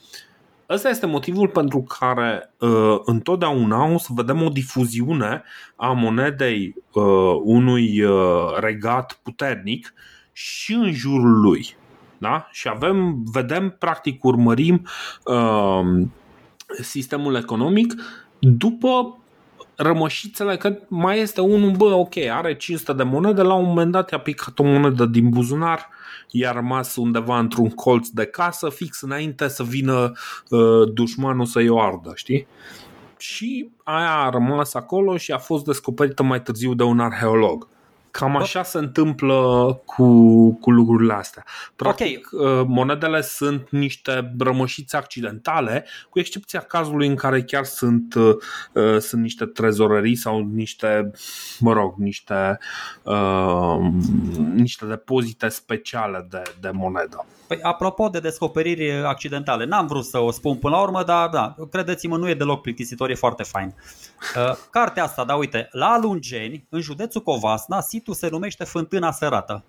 Ăsta 0.69 0.89
este 0.89 1.07
motivul 1.07 1.49
pentru 1.49 1.83
care 1.99 2.55
uh, 2.59 2.99
întotdeauna 3.05 3.85
o 3.85 3.99
să 3.99 4.09
vedem 4.15 4.43
o 4.43 4.49
difuziune 4.49 5.43
a 5.77 5.93
monedei 5.93 6.75
uh, 6.93 7.41
unui 7.43 8.03
uh, 8.03 8.57
regat 8.61 9.21
puternic 9.23 9.95
și 10.33 10.73
în 10.73 10.93
jurul 10.93 11.41
lui. 11.41 11.77
Da? 12.19 12.49
Și 12.51 12.69
avem, 12.69 13.23
vedem, 13.33 13.77
practic, 13.79 14.25
urmărim 14.25 14.87
uh, 15.25 16.07
sistemul 16.81 17.35
economic 17.35 17.95
după 18.39 19.19
rămășițele 19.77 20.57
că 20.57 20.79
mai 20.89 21.19
este 21.21 21.41
unul, 21.41 21.71
bă, 21.71 21.85
ok, 21.85 22.17
are 22.17 22.57
500 22.57 22.93
de 22.93 23.03
monede, 23.03 23.43
la 23.43 23.55
un 23.55 23.65
moment 23.65 23.93
dat 23.93 24.11
i-a 24.11 24.19
picat 24.19 24.59
o 24.59 24.65
monedă 24.65 25.05
din 25.05 25.29
buzunar, 25.29 25.89
i-a 26.31 26.53
rămas 26.53 26.97
undeva 26.97 27.39
într-un 27.39 27.71
colț 27.71 28.09
de 28.09 28.27
casă, 28.27 28.69
fix 28.69 29.01
înainte 29.01 29.49
să 29.49 29.63
vină 29.63 30.13
uh, 30.51 30.93
dușmanul 30.93 31.45
să-i 31.45 31.69
o 31.69 31.81
ardă, 31.81 32.13
știi? 32.15 32.47
Și 33.19 33.71
aia 33.85 34.15
a 34.15 34.31
rămas 34.31 34.75
acolo 34.75 35.17
și 35.17 35.33
a 35.33 35.39
fost 35.39 35.65
descoperită 35.65 36.23
mai 36.23 36.43
târziu 36.43 36.75
de 36.75 36.83
un 36.83 37.01
arheolog. 37.01 37.69
Cam 38.19 38.37
așa 38.37 38.63
se 38.63 38.79
întâmplă 38.79 39.81
cu, 39.85 40.05
cu 40.53 40.71
lucrurile 40.71 41.13
astea. 41.13 41.45
Practic, 41.77 42.29
okay. 42.33 42.61
Uh, 42.61 42.65
monedele 42.67 43.21
sunt 43.21 43.71
niște 43.71 44.35
rămășiți 44.39 44.97
accidentale, 44.97 45.87
cu 46.11 46.19
excepția 46.19 46.61
cazului 46.61 47.07
în 47.07 47.15
care 47.15 47.43
chiar 47.43 47.65
sunt, 47.65 48.15
uh, 48.15 48.35
uh, 48.73 48.99
sunt 48.99 49.23
niște 49.23 49.45
trezorării 49.45 50.17
sau 50.17 50.49
niște, 50.55 51.11
mă 51.59 51.73
rog, 51.73 51.95
niște, 51.97 52.59
uh, 53.03 53.79
niște 54.55 54.85
depozite 54.85 55.49
speciale 55.49 56.27
de, 56.31 56.43
de 56.61 56.71
monedă. 56.71 57.27
Păi, 57.49 57.59
apropo 57.63 58.09
de 58.09 58.21
descoperiri 58.21 58.91
accidentale, 58.91 59.65
n-am 59.65 59.87
vrut 59.87 60.05
să 60.05 60.19
o 60.19 60.31
spun 60.31 60.57
până 60.57 60.77
la 60.77 60.83
urmă, 60.83 61.03
dar 61.03 61.29
da, 61.29 61.55
credeți-mă, 61.71 62.17
nu 62.17 62.29
e 62.29 62.35
deloc 62.35 62.61
plictisitor, 62.61 63.11
e 63.11 63.15
foarte 63.15 63.43
fain. 63.43 63.75
Uh, 64.37 64.57
cartea 64.71 65.05
asta, 65.05 65.25
da, 65.25 65.35
uite, 65.35 65.69
la 65.73 65.87
Alungeni, 65.87 66.67
în 66.69 66.81
județul 66.81 67.23
Covasna, 67.23 67.81
situl 68.09 68.29
se 68.29 68.35
numește 68.35 68.65
Fântâna 68.65 69.13
Sărată. 69.13 69.65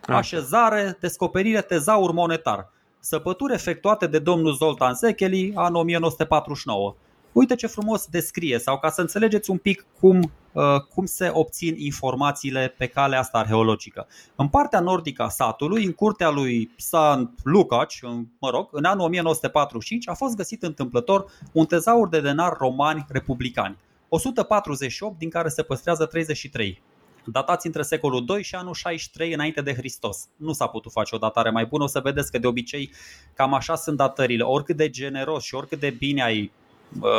Ah. 0.00 0.16
Așezare, 0.16 0.96
descoperire 1.00 1.62
tezaur 1.62 2.12
monetar. 2.12 2.72
Săpături 3.00 3.54
efectuate 3.54 4.06
de 4.06 4.18
domnul 4.18 4.54
Zoltan 4.54 4.94
Zecheli, 4.94 5.52
anul 5.54 5.80
1949 5.80 6.94
uite 7.32 7.54
ce 7.54 7.66
frumos 7.66 8.06
descrie 8.06 8.58
sau 8.58 8.78
ca 8.78 8.90
să 8.90 9.00
înțelegeți 9.00 9.50
un 9.50 9.58
pic 9.58 9.86
cum, 10.00 10.32
uh, 10.52 10.80
cum 10.94 11.06
se 11.06 11.30
obțin 11.32 11.74
informațiile 11.78 12.74
pe 12.78 12.86
calea 12.86 13.18
asta 13.18 13.38
arheologică. 13.38 14.06
În 14.36 14.48
partea 14.48 14.80
nordică 14.80 15.22
a 15.22 15.28
satului, 15.28 15.84
în 15.84 15.92
curtea 15.92 16.30
lui 16.30 16.70
Sant 16.76 17.38
Lucaci, 17.42 18.00
mă 18.38 18.50
rog, 18.50 18.68
în 18.70 18.84
anul 18.84 19.04
1945 19.04 20.08
a 20.08 20.14
fost 20.14 20.36
găsit 20.36 20.62
întâmplător 20.62 21.24
un 21.52 21.66
tezaur 21.66 22.08
de 22.08 22.20
denar 22.20 22.56
romani 22.58 23.04
republicani. 23.08 23.76
148 24.08 25.18
din 25.18 25.30
care 25.30 25.48
se 25.48 25.62
păstrează 25.62 26.06
33 26.06 26.82
datați 27.26 27.66
între 27.66 27.82
secolul 27.82 28.24
2 28.24 28.42
și 28.42 28.54
anul 28.54 28.74
63 28.74 29.32
înainte 29.32 29.60
de 29.60 29.74
Hristos. 29.74 30.28
Nu 30.36 30.52
s-a 30.52 30.66
putut 30.66 30.92
face 30.92 31.14
o 31.14 31.18
datare 31.18 31.50
mai 31.50 31.66
bună, 31.66 31.82
o 31.82 31.86
să 31.86 32.00
vedeți 32.00 32.30
că 32.30 32.38
de 32.38 32.46
obicei 32.46 32.90
cam 33.34 33.54
așa 33.54 33.74
sunt 33.74 33.96
datările. 33.96 34.42
Oricât 34.42 34.76
de 34.76 34.90
generos 34.90 35.44
și 35.44 35.54
oricât 35.54 35.80
de 35.80 35.90
bine 35.90 36.22
ai 36.22 36.52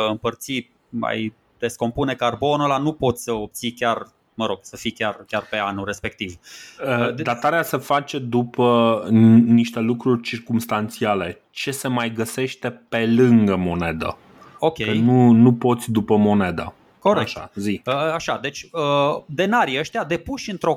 împărți, 0.08 0.70
mai 0.88 1.34
descompune 1.58 2.14
carbonul 2.14 2.64
ăla, 2.64 2.78
nu 2.78 2.92
poți 2.92 3.22
să 3.22 3.32
obții 3.32 3.72
chiar 3.72 4.06
mă 4.36 4.46
rog, 4.46 4.58
să 4.62 4.76
fii 4.76 4.90
chiar, 4.90 5.24
chiar 5.26 5.46
pe 5.50 5.56
anul 5.56 5.84
respectiv. 5.84 6.34
Uh, 6.86 7.14
datarea 7.14 7.62
se 7.62 7.76
face 7.76 8.18
după 8.18 9.00
niște 9.46 9.80
lucruri 9.80 10.22
circumstanțiale. 10.22 11.40
Ce 11.50 11.70
se 11.70 11.88
mai 11.88 12.12
găsește 12.12 12.80
pe 12.88 13.06
lângă 13.06 13.56
monedă? 13.56 14.18
Ok. 14.58 14.84
Că 14.84 14.92
nu, 14.92 15.30
nu 15.30 15.52
poți 15.52 15.90
după 15.90 16.16
monedă. 16.16 16.74
Corect. 17.08 17.36
Așa, 17.36 17.50
zi. 17.54 17.82
Uh, 17.86 17.94
așa, 17.94 18.38
deci 18.38 18.68
uh, 18.72 19.22
denarii 19.26 19.78
ăștia 19.78 20.04
depuși 20.04 20.50
într-o 20.50 20.74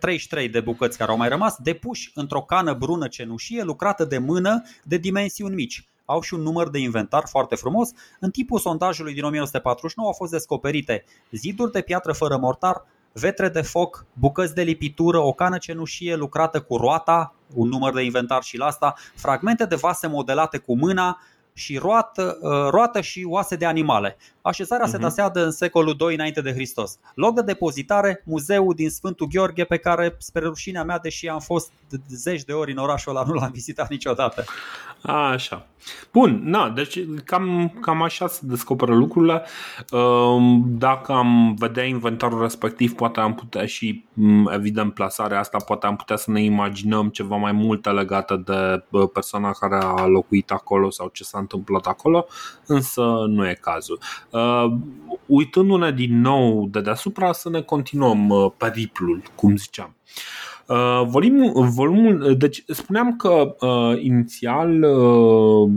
33 0.00 0.48
de 0.48 0.60
bucăți 0.60 0.98
care 0.98 1.10
au 1.10 1.16
mai 1.16 1.28
rămas, 1.28 1.56
depuși 1.58 2.10
într-o 2.14 2.40
cană 2.40 2.72
brună 2.72 3.08
cenușie 3.08 3.62
lucrată 3.62 4.04
de 4.04 4.18
mână 4.18 4.62
de 4.82 4.96
dimensiuni 4.96 5.54
mici 5.54 5.88
au 6.04 6.20
și 6.20 6.34
un 6.34 6.40
număr 6.40 6.70
de 6.70 6.78
inventar 6.78 7.22
foarte 7.26 7.54
frumos. 7.54 7.90
În 8.20 8.30
timpul 8.30 8.58
sondajului 8.58 9.14
din 9.14 9.24
1949 9.24 10.08
au 10.08 10.14
fost 10.14 10.32
descoperite 10.32 11.04
ziduri 11.30 11.72
de 11.72 11.80
piatră 11.80 12.12
fără 12.12 12.36
mortar, 12.36 12.84
vetre 13.12 13.48
de 13.48 13.62
foc, 13.62 14.06
bucăți 14.12 14.54
de 14.54 14.62
lipitură, 14.62 15.18
o 15.18 15.32
cană 15.32 15.58
cenușie 15.58 16.14
lucrată 16.14 16.60
cu 16.60 16.76
roata, 16.76 17.34
un 17.54 17.68
număr 17.68 17.92
de 17.92 18.02
inventar 18.02 18.42
și 18.42 18.56
la 18.56 18.66
asta, 18.66 18.94
fragmente 19.14 19.64
de 19.64 19.74
vase 19.74 20.06
modelate 20.06 20.58
cu 20.58 20.76
mâna 20.76 21.18
și 21.52 21.76
roată, 21.78 22.38
uh, 22.40 22.68
roată 22.70 23.00
și 23.00 23.24
oase 23.28 23.56
de 23.56 23.64
animale. 23.64 24.16
Așezarea 24.46 24.86
uh-huh. 24.86 24.90
se 24.90 24.96
mhm. 24.96 25.06
datează 25.06 25.44
în 25.44 25.50
secolul 25.50 25.96
II 26.00 26.14
înainte 26.14 26.40
de 26.40 26.52
Hristos. 26.52 26.98
Loc 27.14 27.34
de 27.34 27.42
depozitare, 27.42 28.22
muzeul 28.24 28.74
din 28.74 28.90
Sfântul 28.90 29.26
Gheorghe 29.26 29.64
pe 29.64 29.76
care, 29.76 30.16
spre 30.18 30.44
rușinea 30.44 30.84
mea, 30.84 30.98
deși 30.98 31.28
am 31.28 31.38
fost 31.38 31.72
zeci 32.08 32.44
de 32.44 32.52
ori 32.52 32.72
în 32.72 32.78
orașul 32.78 33.16
ăla, 33.16 33.26
nu 33.28 33.32
l-am 33.32 33.50
vizitat 33.52 33.90
niciodată. 33.90 34.44
A, 35.02 35.30
așa. 35.30 35.66
Bun, 36.12 36.40
na, 36.44 36.70
deci 36.70 36.98
cam, 37.24 37.72
cam 37.80 38.02
așa 38.02 38.26
se 38.26 38.40
descoperă 38.42 38.94
lucrurile. 38.94 39.42
Ehm, 39.90 40.64
dacă 40.78 41.12
am 41.12 41.54
vedea 41.58 41.84
inventarul 41.84 42.40
respectiv, 42.40 42.94
poate 42.94 43.20
am 43.20 43.34
putea 43.34 43.66
și, 43.66 44.04
evident, 44.52 44.94
plasarea 44.94 45.38
asta, 45.38 45.58
poate 45.58 45.86
am 45.86 45.96
putea 45.96 46.16
să 46.16 46.30
ne 46.30 46.42
imaginăm 46.42 47.08
ceva 47.08 47.36
mai 47.36 47.52
multe 47.52 47.90
legate 47.90 48.36
de 48.36 48.84
persoana 49.12 49.50
care 49.50 49.78
a 49.82 50.06
locuit 50.06 50.50
acolo 50.50 50.90
sau 50.90 51.08
ce 51.12 51.24
s-a 51.24 51.38
întâmplat 51.38 51.86
acolo, 51.86 52.26
însă 52.66 53.02
nu 53.28 53.48
e 53.48 53.58
cazul. 53.60 53.98
Ehm, 54.34 54.84
uitându-ne 55.26 55.90
din 55.90 56.20
nou 56.20 56.68
de 56.70 56.80
deasupra, 56.80 57.32
să 57.32 57.50
ne 57.50 57.60
continuăm 57.60 58.54
periplul, 58.56 59.22
cum 59.34 59.56
ziceam. 59.56 59.94
Uh, 60.68 61.02
volumul, 61.06 61.68
volumul, 61.68 62.36
deci 62.36 62.64
spuneam 62.66 63.16
că 63.16 63.54
uh, 63.60 64.02
inițial 64.02 64.82
uh, 64.82 65.70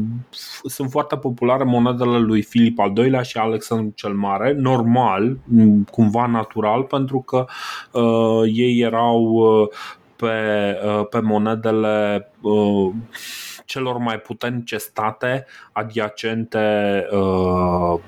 sunt 0.64 0.90
foarte 0.90 1.18
populare 1.18 1.64
monedele 1.64 2.18
lui 2.18 2.42
Filip 2.42 2.80
al 2.80 2.94
II-lea 2.98 3.22
și 3.22 3.38
Alexandru 3.38 3.92
cel 3.96 4.14
Mare, 4.14 4.54
normal, 4.54 5.38
cumva 5.92 6.26
natural, 6.26 6.84
pentru 6.84 7.20
că 7.20 7.46
uh, 7.92 8.52
ei 8.54 8.80
erau 8.80 9.22
uh, 9.24 9.68
pe, 10.16 10.28
uh, 10.86 11.08
pe 11.10 11.20
monedele 11.20 12.32
uh, 12.42 12.92
celor 13.68 13.98
mai 13.98 14.20
puternice 14.20 14.78
state 14.78 15.46
adiacente 15.72 17.06
uh, 17.12 18.00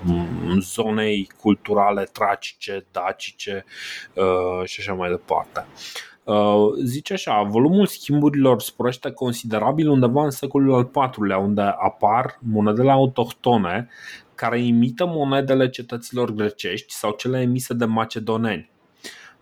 zonei 0.59 1.29
culturale 1.41 2.03
tracice, 2.03 2.85
dacice 2.91 3.65
uh, 4.13 4.65
și 4.65 4.79
așa 4.79 4.93
mai 4.93 5.09
departe. 5.09 5.65
Uh, 5.67 6.09
Uh, 6.29 6.73
zice 6.83 7.13
așa, 7.13 7.41
volumul 7.41 7.85
schimburilor 7.85 8.61
sporește 8.61 9.11
considerabil 9.11 9.89
undeva 9.89 10.23
în 10.23 10.29
secolul 10.29 10.73
al 10.73 10.89
IV-lea, 11.11 11.37
unde 11.37 11.61
apar 11.61 12.39
monedele 12.39 12.91
autohtone 12.91 13.87
care 14.35 14.61
imită 14.61 15.05
monedele 15.05 15.69
cetăților 15.69 16.31
grecești 16.31 16.93
sau 16.93 17.11
cele 17.11 17.41
emise 17.41 17.73
de 17.73 17.85
macedoneni. 17.85 18.69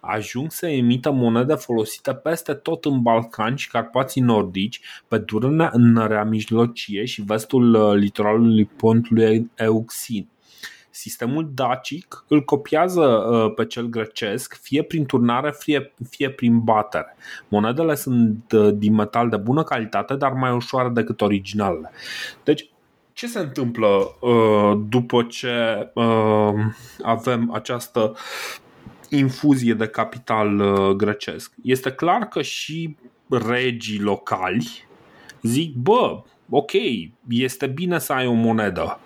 Ajung 0.10 0.52
să 0.52 0.68
emită 0.68 1.12
monede 1.12 1.54
folosite 1.54 2.14
peste 2.14 2.54
tot 2.54 2.86
în 2.86 3.02
Balcani 3.02 3.58
și 3.58 3.70
Carpații 3.70 4.22
Nordici, 4.22 4.82
pe 5.08 5.18
Dunărea 5.18 6.24
Mijlocie 6.24 7.06
și 7.06 7.22
vestul 7.22 7.74
uh, 7.74 7.94
litoralului 7.94 8.66
pontului 8.66 9.52
Euxin 9.56 10.28
Sistemul 10.98 11.52
dacic 11.54 12.24
îl 12.28 12.44
copiază 12.44 13.02
uh, 13.02 13.54
pe 13.56 13.66
cel 13.66 13.86
grecesc, 13.86 14.60
fie 14.62 14.84
prin 14.84 15.06
turnare, 15.06 15.54
fie, 15.58 15.94
fie 16.10 16.30
prin 16.30 16.60
batere. 16.60 17.16
Monedele 17.48 17.96
sunt 17.96 18.52
uh, 18.52 18.74
din 18.74 18.94
metal 18.94 19.30
de 19.30 19.38
bună 19.38 19.64
calitate, 19.64 20.16
dar 20.16 20.32
mai 20.32 20.52
ușoare 20.52 20.90
decât 20.90 21.22
originalele. 21.22 21.92
Deci, 22.44 22.70
ce 23.14 23.28
se 23.28 23.40
întâmplă 23.40 24.16
uh, 24.20 24.80
după 24.90 25.24
ce 25.24 25.52
avem 27.04 27.52
această 27.54 28.16
infuzie 29.10 29.74
de 29.74 29.88
capital 29.88 30.62
grecesc? 30.96 31.54
Este 31.64 31.92
clar 31.92 32.28
că 32.28 32.42
și 32.42 32.98
regii 33.30 34.00
locali 34.00 34.86
zic, 35.42 35.76
bă, 35.76 36.24
ok, 36.50 36.72
este 37.28 37.68
bine 37.68 38.00
să 38.00 38.14
ai 38.14 38.28
o 38.28 38.34
monedă, 38.34 39.00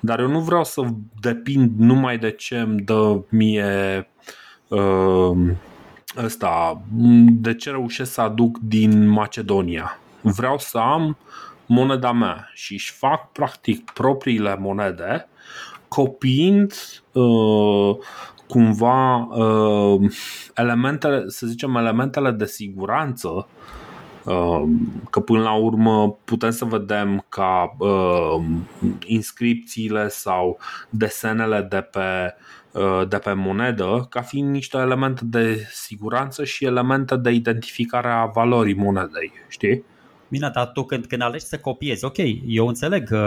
dar 0.00 0.20
eu 0.20 0.28
nu 0.28 0.40
vreau 0.40 0.64
să 0.64 0.82
depind 1.20 1.70
numai 1.78 2.18
de 2.18 2.30
ce 2.30 2.58
îmi 2.58 2.80
dă 2.80 3.20
mie 3.28 4.08
uh, 4.68 5.36
ăsta, 6.16 6.82
de 7.26 7.54
ce 7.54 7.70
reușesc 7.70 8.12
să 8.12 8.20
aduc 8.20 8.58
din 8.58 9.08
Macedonia. 9.08 9.98
Vreau 10.20 10.58
să 10.58 10.78
am 10.78 11.16
moneda 11.66 12.12
mea 12.12 12.50
și 12.54 12.72
își 12.72 12.92
fac 12.92 13.32
practic 13.32 13.90
propriile 13.90 14.56
monede 14.60 15.28
copiind 15.88 16.72
uh, 17.12 17.96
cumva 18.48 19.16
uh, 19.16 20.10
elementele, 20.54 21.24
să 21.26 21.46
zicem, 21.46 21.74
elementele 21.74 22.30
de 22.30 22.46
siguranță 22.46 23.46
Um, 24.28 25.02
că 25.10 25.20
până 25.20 25.42
la 25.42 25.52
urmă 25.52 26.18
putem 26.24 26.50
să 26.50 26.64
vedem 26.64 27.24
ca 27.28 27.76
uh, 27.78 28.44
inscripțiile 29.06 30.08
sau 30.08 30.58
desenele 30.90 31.66
de 31.70 31.80
pe, 31.80 32.34
uh, 32.72 33.08
de 33.08 33.18
pe 33.18 33.32
monedă 33.32 34.06
ca 34.10 34.20
fiind 34.20 34.50
niște 34.50 34.76
elemente 34.76 35.24
de 35.24 35.68
siguranță 35.70 36.44
și 36.44 36.64
elemente 36.64 37.16
de 37.16 37.30
identificare 37.30 38.08
a 38.08 38.24
valorii 38.24 38.74
monedei, 38.74 39.32
știi? 39.48 39.84
Bine, 40.28 40.50
dar 40.54 40.66
tu 40.66 40.84
când, 40.84 41.06
când 41.06 41.22
alegi 41.22 41.44
să 41.44 41.58
copiezi, 41.58 42.04
ok, 42.04 42.16
eu 42.46 42.66
înțeleg 42.66 43.08
uh, 43.12 43.18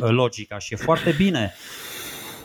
uh, 0.00 0.08
logica 0.08 0.58
și 0.58 0.72
e 0.72 0.76
foarte 0.76 1.14
bine. 1.16 1.54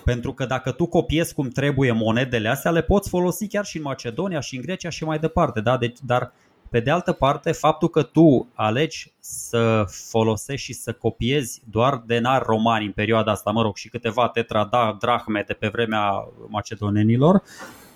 Pentru 0.05 0.33
că 0.33 0.45
dacă 0.45 0.71
tu 0.71 0.85
copiezi 0.85 1.33
cum 1.33 1.47
trebuie 1.47 1.91
monedele 1.91 2.49
astea, 2.49 2.71
le 2.71 2.81
poți 2.81 3.09
folosi 3.09 3.47
chiar 3.47 3.65
și 3.65 3.77
în 3.77 3.83
Macedonia 3.83 4.39
și 4.39 4.55
în 4.55 4.61
Grecia 4.61 4.89
și 4.89 5.03
mai 5.03 5.19
departe. 5.19 5.61
Da? 5.61 5.77
Deci, 5.77 5.97
dar 6.05 6.31
pe 6.69 6.79
de 6.79 6.91
altă 6.91 7.11
parte, 7.11 7.51
faptul 7.51 7.89
că 7.89 8.01
tu 8.01 8.47
alegi 8.53 9.13
să 9.19 9.85
folosești 9.87 10.65
și 10.65 10.73
să 10.73 10.93
copiezi 10.93 11.61
doar 11.69 12.03
denar 12.05 12.43
romani 12.43 12.85
în 12.85 12.91
perioada 12.91 13.31
asta, 13.31 13.51
mă 13.51 13.61
rog, 13.61 13.75
și 13.75 13.89
câteva 13.89 14.29
tetra 14.29 14.67
da, 14.71 14.97
drahme 14.99 15.43
de 15.47 15.53
pe 15.53 15.67
vremea 15.67 16.27
macedonenilor, 16.47 17.43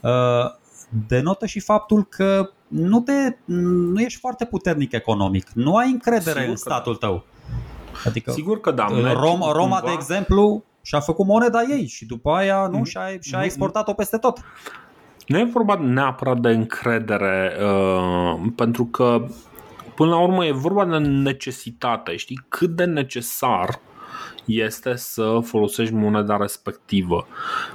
uh, 0.01 0.12
denotă 1.07 1.45
și 1.45 1.60
faptul 1.60 2.03
că 2.03 2.49
nu, 2.68 2.99
te, 2.99 3.36
nu 3.45 3.99
ești 4.01 4.20
foarte 4.20 4.45
puternic 4.45 4.91
economic, 4.91 5.49
nu 5.53 5.76
ai 5.76 5.89
încredere 5.89 6.39
Sigur 6.39 6.49
în 6.49 6.55
statul 6.55 6.95
tău. 6.95 7.26
Adică 8.05 8.32
Sigur 8.32 8.60
că 8.60 8.72
da. 8.72 8.88
Roma, 9.14 9.51
Roma 9.51 9.82
de 9.86 9.91
exemplu, 9.91 10.64
și-a 10.90 11.00
făcut 11.00 11.26
moneda 11.26 11.62
ei 11.62 11.88
și 11.88 12.06
după 12.06 12.32
aia 12.32 12.68
nu, 12.68 12.84
și-a, 12.84 13.02
și-a 13.22 13.44
exportat-o 13.44 13.94
peste 13.94 14.18
tot. 14.18 14.38
Nu 15.28 15.40
e 15.40 15.44
vorba 15.44 15.76
neapărat 15.76 16.40
de 16.40 16.50
încredere, 16.50 17.58
uh, 17.62 18.52
pentru 18.56 18.86
că 18.86 19.26
până 19.96 20.10
la 20.10 20.22
urmă 20.22 20.46
e 20.46 20.52
vorba 20.52 20.86
de 20.86 20.98
necesitate. 20.98 22.16
Știi 22.16 22.46
cât 22.48 22.70
de 22.70 22.84
necesar 22.84 23.80
este 24.46 24.96
să 24.96 25.40
folosești 25.44 25.94
moneda 25.94 26.38
respectivă. 26.38 27.28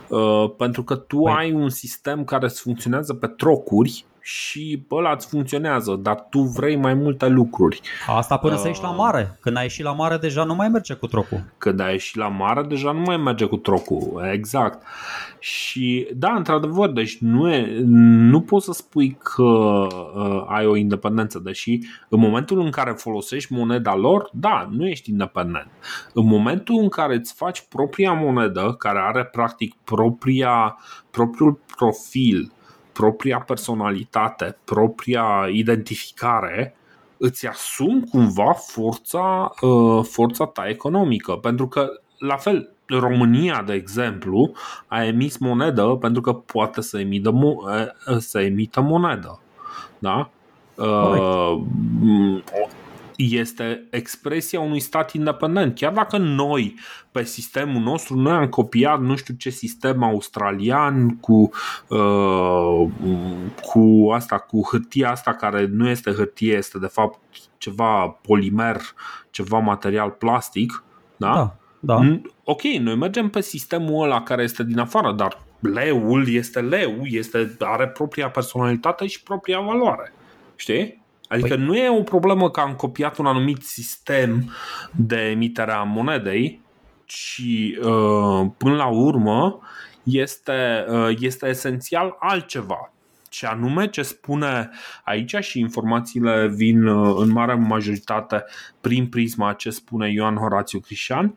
Uh, 0.08 0.50
pentru 0.56 0.82
că 0.82 0.94
tu 0.94 1.18
păi. 1.18 1.34
ai 1.36 1.52
un 1.52 1.68
sistem 1.68 2.24
care 2.24 2.44
îți 2.44 2.60
funcționează 2.60 3.14
pe 3.14 3.26
trocuri 3.26 4.04
și 4.26 4.86
ăla 4.90 5.12
îți 5.12 5.26
funcționează, 5.26 5.98
dar 6.02 6.26
tu 6.30 6.40
vrei 6.40 6.76
mai 6.76 6.94
multe 6.94 7.28
lucruri. 7.28 7.80
Asta 8.06 8.36
până 8.36 8.54
uh, 8.54 8.60
să 8.60 8.66
ieși 8.66 8.82
la 8.82 8.90
mare. 8.90 9.38
Când 9.40 9.56
ai 9.56 9.62
ieșit 9.62 9.84
la 9.84 9.92
mare 9.92 10.16
deja 10.16 10.44
nu 10.44 10.54
mai 10.54 10.68
merge 10.68 10.94
cu 10.94 11.06
trocul. 11.06 11.44
Când 11.58 11.80
ai 11.80 11.92
ieșit 11.92 12.16
la 12.16 12.28
mare 12.28 12.62
deja 12.62 12.92
nu 12.92 13.00
mai 13.00 13.16
merge 13.16 13.44
cu 13.44 13.56
trocul, 13.56 14.28
exact. 14.32 14.82
Și 15.38 16.08
da, 16.14 16.34
într-adevăr, 16.36 16.90
deci 16.90 17.18
nu, 17.18 17.52
e, 17.52 17.80
nu 18.30 18.40
poți 18.40 18.64
să 18.64 18.72
spui 18.72 19.18
că 19.22 19.42
uh, 19.42 20.44
ai 20.48 20.66
o 20.66 20.76
independență, 20.76 21.38
deși 21.38 21.78
în 22.08 22.20
momentul 22.20 22.60
în 22.60 22.70
care 22.70 22.90
folosești 22.90 23.52
moneda 23.52 23.94
lor, 23.94 24.28
da, 24.32 24.68
nu 24.70 24.86
ești 24.86 25.10
independent. 25.10 25.68
În 26.12 26.26
momentul 26.26 26.78
în 26.78 26.88
care 26.88 27.14
îți 27.14 27.34
faci 27.34 27.66
propria 27.68 28.12
monedă, 28.12 28.74
care 28.78 28.98
are 28.98 29.24
practic 29.24 29.74
propria, 29.84 30.76
propriul 31.10 31.60
profil, 31.76 32.52
propria 32.94 33.38
personalitate, 33.38 34.56
propria 34.64 35.48
identificare, 35.52 36.76
îți 37.16 37.46
asumi 37.46 38.08
cumva 38.10 38.52
forța, 38.52 39.54
uh, 39.60 40.04
forța 40.04 40.46
ta 40.46 40.68
economică. 40.68 41.32
Pentru 41.32 41.68
că, 41.68 41.88
la 42.18 42.36
fel, 42.36 42.68
România, 42.86 43.62
de 43.66 43.72
exemplu, 43.72 44.52
a 44.86 45.04
emis 45.04 45.36
monedă 45.38 45.82
pentru 46.00 46.20
că 46.20 46.32
poate 46.32 46.80
să 46.80 46.98
emită, 46.98 47.32
să 48.18 48.40
emită 48.40 48.80
monedă. 48.80 49.40
Da? 49.98 50.30
Uh, 50.74 51.62
este 53.16 53.86
expresia 53.90 54.60
unui 54.60 54.80
stat 54.80 55.12
independent. 55.12 55.74
Chiar 55.74 55.92
dacă 55.92 56.16
noi, 56.16 56.74
pe 57.10 57.24
sistemul 57.24 57.82
nostru, 57.82 58.16
noi 58.16 58.32
am 58.32 58.48
copiat 58.48 59.00
nu 59.00 59.16
știu 59.16 59.34
ce 59.34 59.50
sistem 59.50 60.02
australian 60.02 61.16
cu, 61.16 61.50
uh, 61.88 62.88
cu 63.62 64.10
asta, 64.12 64.38
cu 64.38 64.68
hârtia 64.70 65.10
asta 65.10 65.34
care 65.34 65.66
nu 65.66 65.88
este 65.88 66.12
hârtie, 66.12 66.56
este 66.56 66.78
de 66.78 66.86
fapt 66.86 67.18
ceva 67.58 68.18
polimer, 68.22 68.80
ceva 69.30 69.58
material 69.58 70.10
plastic, 70.10 70.84
da? 71.16 71.34
da. 71.34 71.56
Da. 71.86 72.00
Ok, 72.44 72.62
noi 72.62 72.96
mergem 72.96 73.28
pe 73.28 73.40
sistemul 73.40 74.04
ăla 74.04 74.22
care 74.22 74.42
este 74.42 74.64
din 74.64 74.78
afară, 74.78 75.12
dar 75.12 75.42
leul 75.60 76.28
este 76.28 76.60
leu, 76.60 77.02
este, 77.02 77.56
are 77.60 77.88
propria 77.88 78.30
personalitate 78.30 79.06
și 79.06 79.22
propria 79.22 79.60
valoare. 79.60 80.12
Știi? 80.56 81.03
Adică 81.34 81.54
păi... 81.54 81.64
nu 81.64 81.76
e 81.76 81.98
o 81.98 82.02
problemă 82.02 82.50
că 82.50 82.60
am 82.60 82.74
copiat 82.74 83.16
un 83.18 83.26
anumit 83.26 83.62
sistem 83.62 84.50
de 84.92 85.16
emitere 85.16 85.72
a 85.72 85.82
monedei, 85.82 86.60
ci 87.04 87.14
și 87.14 87.78
până 88.56 88.74
la 88.76 88.86
urmă 88.86 89.60
este, 90.02 90.84
este 91.18 91.48
esențial 91.48 92.16
altceva 92.18 92.92
și 93.30 93.44
anume 93.44 93.86
ce 93.86 94.02
spune 94.02 94.70
aici 95.04 95.36
și 95.40 95.58
informațiile 95.58 96.48
vin 96.48 96.86
în 97.18 97.30
mare 97.30 97.54
majoritate 97.54 98.44
prin 98.80 99.06
prisma 99.06 99.52
ce 99.52 99.70
spune 99.70 100.12
Ioan 100.12 100.36
Horațiu 100.36 100.80
Crișan, 100.80 101.36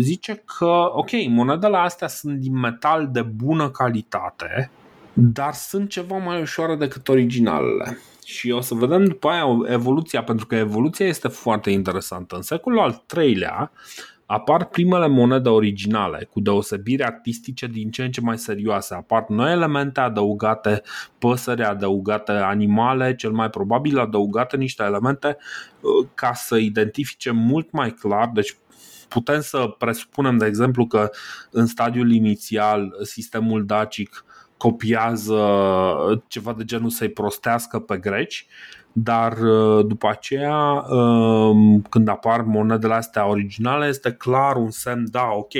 zice 0.00 0.42
că, 0.58 0.90
ok, 0.92 1.10
monedele 1.28 1.76
astea 1.76 2.08
sunt 2.08 2.38
din 2.38 2.58
metal 2.58 3.08
de 3.12 3.22
bună 3.22 3.70
calitate, 3.70 4.70
dar 5.12 5.52
sunt 5.52 5.88
ceva 5.88 6.16
mai 6.16 6.40
ușoare 6.40 6.76
decât 6.76 7.08
originalele. 7.08 7.98
Și 8.30 8.50
o 8.50 8.60
să 8.60 8.74
vedem 8.74 9.04
după 9.04 9.28
aia 9.28 9.44
evoluția, 9.72 10.22
pentru 10.22 10.46
că 10.46 10.54
evoluția 10.54 11.06
este 11.06 11.28
foarte 11.28 11.70
interesantă. 11.70 12.36
În 12.36 12.42
secolul 12.42 12.78
al 12.78 13.04
III-lea 13.16 13.72
apar 14.26 14.64
primele 14.64 15.06
monede 15.06 15.48
originale, 15.48 16.28
cu 16.30 16.40
deosebiri 16.40 17.04
artistice 17.04 17.66
din 17.66 17.90
ce 17.90 18.04
în 18.04 18.10
ce 18.10 18.20
mai 18.20 18.38
serioase. 18.38 18.94
Apar 18.94 19.24
noi 19.28 19.52
elemente 19.52 20.00
adăugate, 20.00 20.82
păsări 21.18 21.62
adăugate, 21.62 22.32
animale, 22.32 23.14
cel 23.14 23.30
mai 23.30 23.50
probabil 23.50 23.98
adăugate 23.98 24.56
niște 24.56 24.82
elemente 24.82 25.36
uh, 25.80 26.08
ca 26.14 26.32
să 26.32 26.56
identifice 26.56 27.30
mult 27.30 27.70
mai 27.70 27.90
clar, 27.90 28.30
deci 28.34 28.56
putem 29.08 29.40
să 29.40 29.74
presupunem, 29.78 30.36
de 30.36 30.46
exemplu, 30.46 30.86
că 30.86 31.10
în 31.50 31.66
stadiul 31.66 32.12
inițial 32.12 32.92
sistemul 33.02 33.66
dacic 33.66 34.24
copiază 34.60 35.42
ceva 36.26 36.52
de 36.52 36.64
genul 36.64 36.90
să-i 36.90 37.08
prostească 37.08 37.78
pe 37.78 37.96
greci, 37.96 38.46
dar 38.92 39.32
uh, 39.38 39.86
după 39.86 40.08
aceea, 40.08 40.84
um, 40.88 41.82
când 41.88 42.08
apar 42.08 42.42
monedele 42.42 42.94
astea 42.94 43.26
originale, 43.26 43.86
este 43.86 44.12
clar 44.12 44.56
un 44.56 44.70
semn, 44.70 45.10
da, 45.10 45.28
ok, 45.32 45.52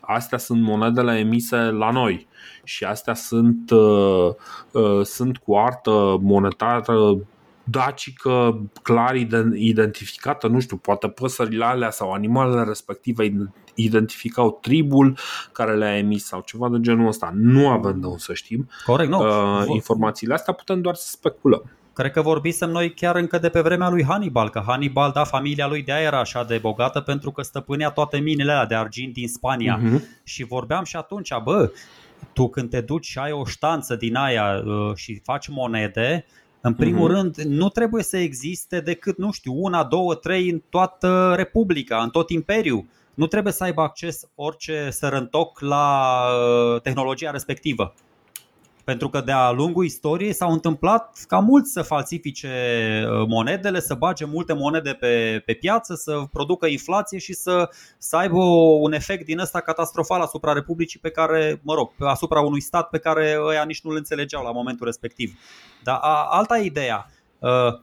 astea 0.00 0.38
sunt 0.38 0.62
monedele 0.62 1.18
emise 1.18 1.56
la 1.56 1.90
noi 1.90 2.26
și 2.64 2.84
astea 2.84 3.14
sunt, 3.14 3.70
uh, 3.70 4.28
uh, 4.72 5.04
sunt 5.04 5.36
cu 5.36 5.56
artă 5.56 6.18
monetară 6.20 7.16
dacică 7.64 8.60
clar 8.82 9.14
identificată, 9.54 10.46
nu 10.46 10.60
știu, 10.60 10.76
poate 10.76 11.08
păsările 11.08 11.64
alea 11.64 11.90
sau 11.90 12.12
animalele 12.12 12.62
respective 12.62 13.50
identificau 13.84 14.58
tribul 14.62 15.18
care 15.52 15.76
le-a 15.76 15.96
emis 15.96 16.24
sau 16.24 16.42
ceva 16.46 16.68
de 16.68 16.76
genul 16.80 17.06
ăsta. 17.06 17.32
Nu 17.34 17.68
avem 17.68 18.00
de 18.00 18.06
unde 18.06 18.18
să 18.18 18.34
știm. 18.34 18.68
Corect, 18.84 19.10
nu. 19.10 19.18
Uh, 19.18 19.64
informațiile 19.66 20.34
astea 20.34 20.54
putem 20.54 20.80
doar 20.80 20.94
să 20.94 21.08
speculăm. 21.10 21.62
Cred 21.92 22.12
că 22.12 22.22
vorbisem 22.22 22.70
noi 22.70 22.94
chiar 22.94 23.16
încă 23.16 23.38
de 23.38 23.48
pe 23.48 23.60
vremea 23.60 23.88
lui 23.88 24.04
Hannibal, 24.04 24.50
că 24.50 24.62
Hannibal, 24.66 25.10
da, 25.14 25.24
familia 25.24 25.66
lui 25.66 25.82
de 25.82 25.92
aia 25.92 26.02
era 26.02 26.18
așa 26.18 26.44
de 26.44 26.58
bogată 26.58 27.00
pentru 27.00 27.30
că 27.30 27.42
stăpânea 27.42 27.90
toate 27.90 28.18
minele 28.18 28.52
alea 28.52 28.66
de 28.66 28.74
argint 28.74 29.12
din 29.12 29.28
Spania. 29.28 29.80
Uh-huh. 29.80 30.22
Și 30.24 30.44
vorbeam 30.44 30.84
și 30.84 30.96
atunci, 30.96 31.30
bă, 31.44 31.70
tu 32.32 32.48
când 32.48 32.70
te 32.70 32.80
duci 32.80 33.06
și 33.06 33.18
ai 33.18 33.32
o 33.32 33.44
ștanță 33.44 33.96
din 33.96 34.16
aia 34.16 34.62
uh, 34.64 34.94
și 34.94 35.20
faci 35.24 35.48
monede, 35.48 36.24
în 36.60 36.74
primul 36.74 37.10
uh-huh. 37.10 37.14
rând, 37.14 37.36
nu 37.36 37.68
trebuie 37.68 38.02
să 38.02 38.16
existe 38.16 38.80
decât, 38.80 39.18
nu 39.18 39.32
știu, 39.32 39.52
una, 39.56 39.84
două, 39.84 40.14
trei 40.14 40.50
în 40.50 40.62
toată 40.68 41.32
Republica, 41.36 42.02
în 42.02 42.10
tot 42.10 42.30
Imperiul. 42.30 42.84
Nu 43.14 43.26
trebuie 43.26 43.52
să 43.52 43.64
aibă 43.64 43.82
acces 43.82 44.22
orice 44.34 44.90
sărăntoc 44.90 45.60
la 45.60 46.16
uh, 46.74 46.80
tehnologia 46.80 47.30
respectivă. 47.30 47.94
Pentru 48.84 49.08
că 49.08 49.20
de-a 49.20 49.50
lungul 49.50 49.84
istoriei 49.84 50.32
s-au 50.32 50.52
întâmplat 50.52 51.24
ca 51.26 51.38
mulți 51.38 51.72
să 51.72 51.82
falsifice 51.82 52.48
uh, 53.06 53.26
monedele, 53.28 53.80
să 53.80 53.94
bage 53.94 54.24
multe 54.24 54.52
monede 54.52 54.92
pe, 54.92 55.42
pe 55.46 55.52
piață, 55.52 55.94
să 55.94 56.22
producă 56.32 56.66
inflație 56.66 57.18
și 57.18 57.32
să, 57.32 57.70
să 57.98 58.16
aibă 58.16 58.38
un 58.80 58.92
efect 58.92 59.24
din 59.24 59.38
ăsta 59.38 59.60
catastrofal 59.60 60.20
asupra 60.20 60.52
Republicii 60.52 61.00
pe 61.00 61.10
care, 61.10 61.60
mă 61.62 61.74
rog, 61.74 61.92
asupra 61.98 62.40
unui 62.40 62.60
stat 62.60 62.88
pe 62.88 62.98
care 62.98 63.38
ăia 63.46 63.64
nici 63.64 63.82
nu-l 63.82 63.96
înțelegeau 63.96 64.42
la 64.42 64.50
momentul 64.50 64.86
respectiv. 64.86 65.38
Dar 65.82 65.98
a, 66.00 66.26
alta 66.30 66.58
ideea. 66.58 67.10
Uh, 67.38 67.80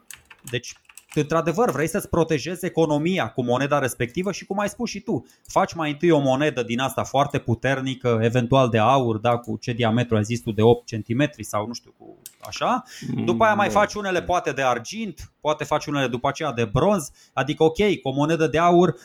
deci 0.52 0.74
într-adevăr 1.20 1.72
vrei 1.72 1.88
să-ți 1.88 2.10
protejezi 2.10 2.66
economia 2.66 3.30
cu 3.30 3.44
moneda 3.44 3.80
respectivă 3.80 4.32
și 4.32 4.46
cum 4.46 4.60
ai 4.60 4.70
spus 4.70 4.90
și 4.90 5.00
tu, 5.00 5.26
faci 5.48 5.74
mai 5.74 5.92
întâi 5.92 6.12
o 6.12 6.20
monedă 6.20 6.64
din 6.64 6.80
asta 6.80 7.04
foarte 7.04 7.38
puternică, 7.40 8.20
eventual 8.22 8.70
de 8.70 8.78
aur, 8.78 9.18
da, 9.18 9.38
cu 9.38 9.58
ce 9.62 9.72
diametru 9.72 10.16
ai 10.16 10.24
zis 10.24 10.42
tu, 10.42 10.52
de 10.52 10.62
8 10.62 10.90
cm 10.90 11.30
sau 11.40 11.68
nu 11.68 11.74
știu, 11.74 11.94
cu 11.98 12.18
așa. 12.48 12.84
După 13.26 13.44
aia 13.44 13.54
mai 13.54 13.70
faci 13.70 13.94
unele 13.94 14.22
poate 14.22 14.52
de 14.52 14.62
argint, 14.62 15.32
poate 15.42 15.64
faci 15.64 15.86
unele 15.86 16.08
după 16.08 16.28
aceea 16.28 16.52
de 16.52 16.66
bronz, 16.66 17.12
adică 17.34 17.64
ok, 17.64 17.78
cu 18.02 18.10
o 18.10 18.12
monedă 18.12 18.48
de 18.48 18.58
aur 18.58 18.96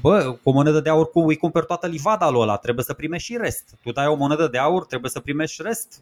Bă, 0.00 0.38
cu 0.42 0.48
o 0.48 0.52
monedă 0.52 0.80
de 0.80 0.88
aur 0.88 1.10
cum 1.10 1.26
îi 1.26 1.36
cumperi 1.36 1.66
toată 1.66 1.86
livada 1.86 2.30
lui 2.30 2.40
ăla, 2.40 2.56
trebuie 2.56 2.84
să 2.84 2.92
primești 2.92 3.32
și 3.32 3.38
rest. 3.40 3.78
Tu 3.82 3.92
dai 3.92 4.06
o 4.06 4.14
monedă 4.14 4.48
de 4.48 4.58
aur, 4.58 4.86
trebuie 4.86 5.10
să 5.10 5.20
primești 5.20 5.62
rest. 5.62 6.00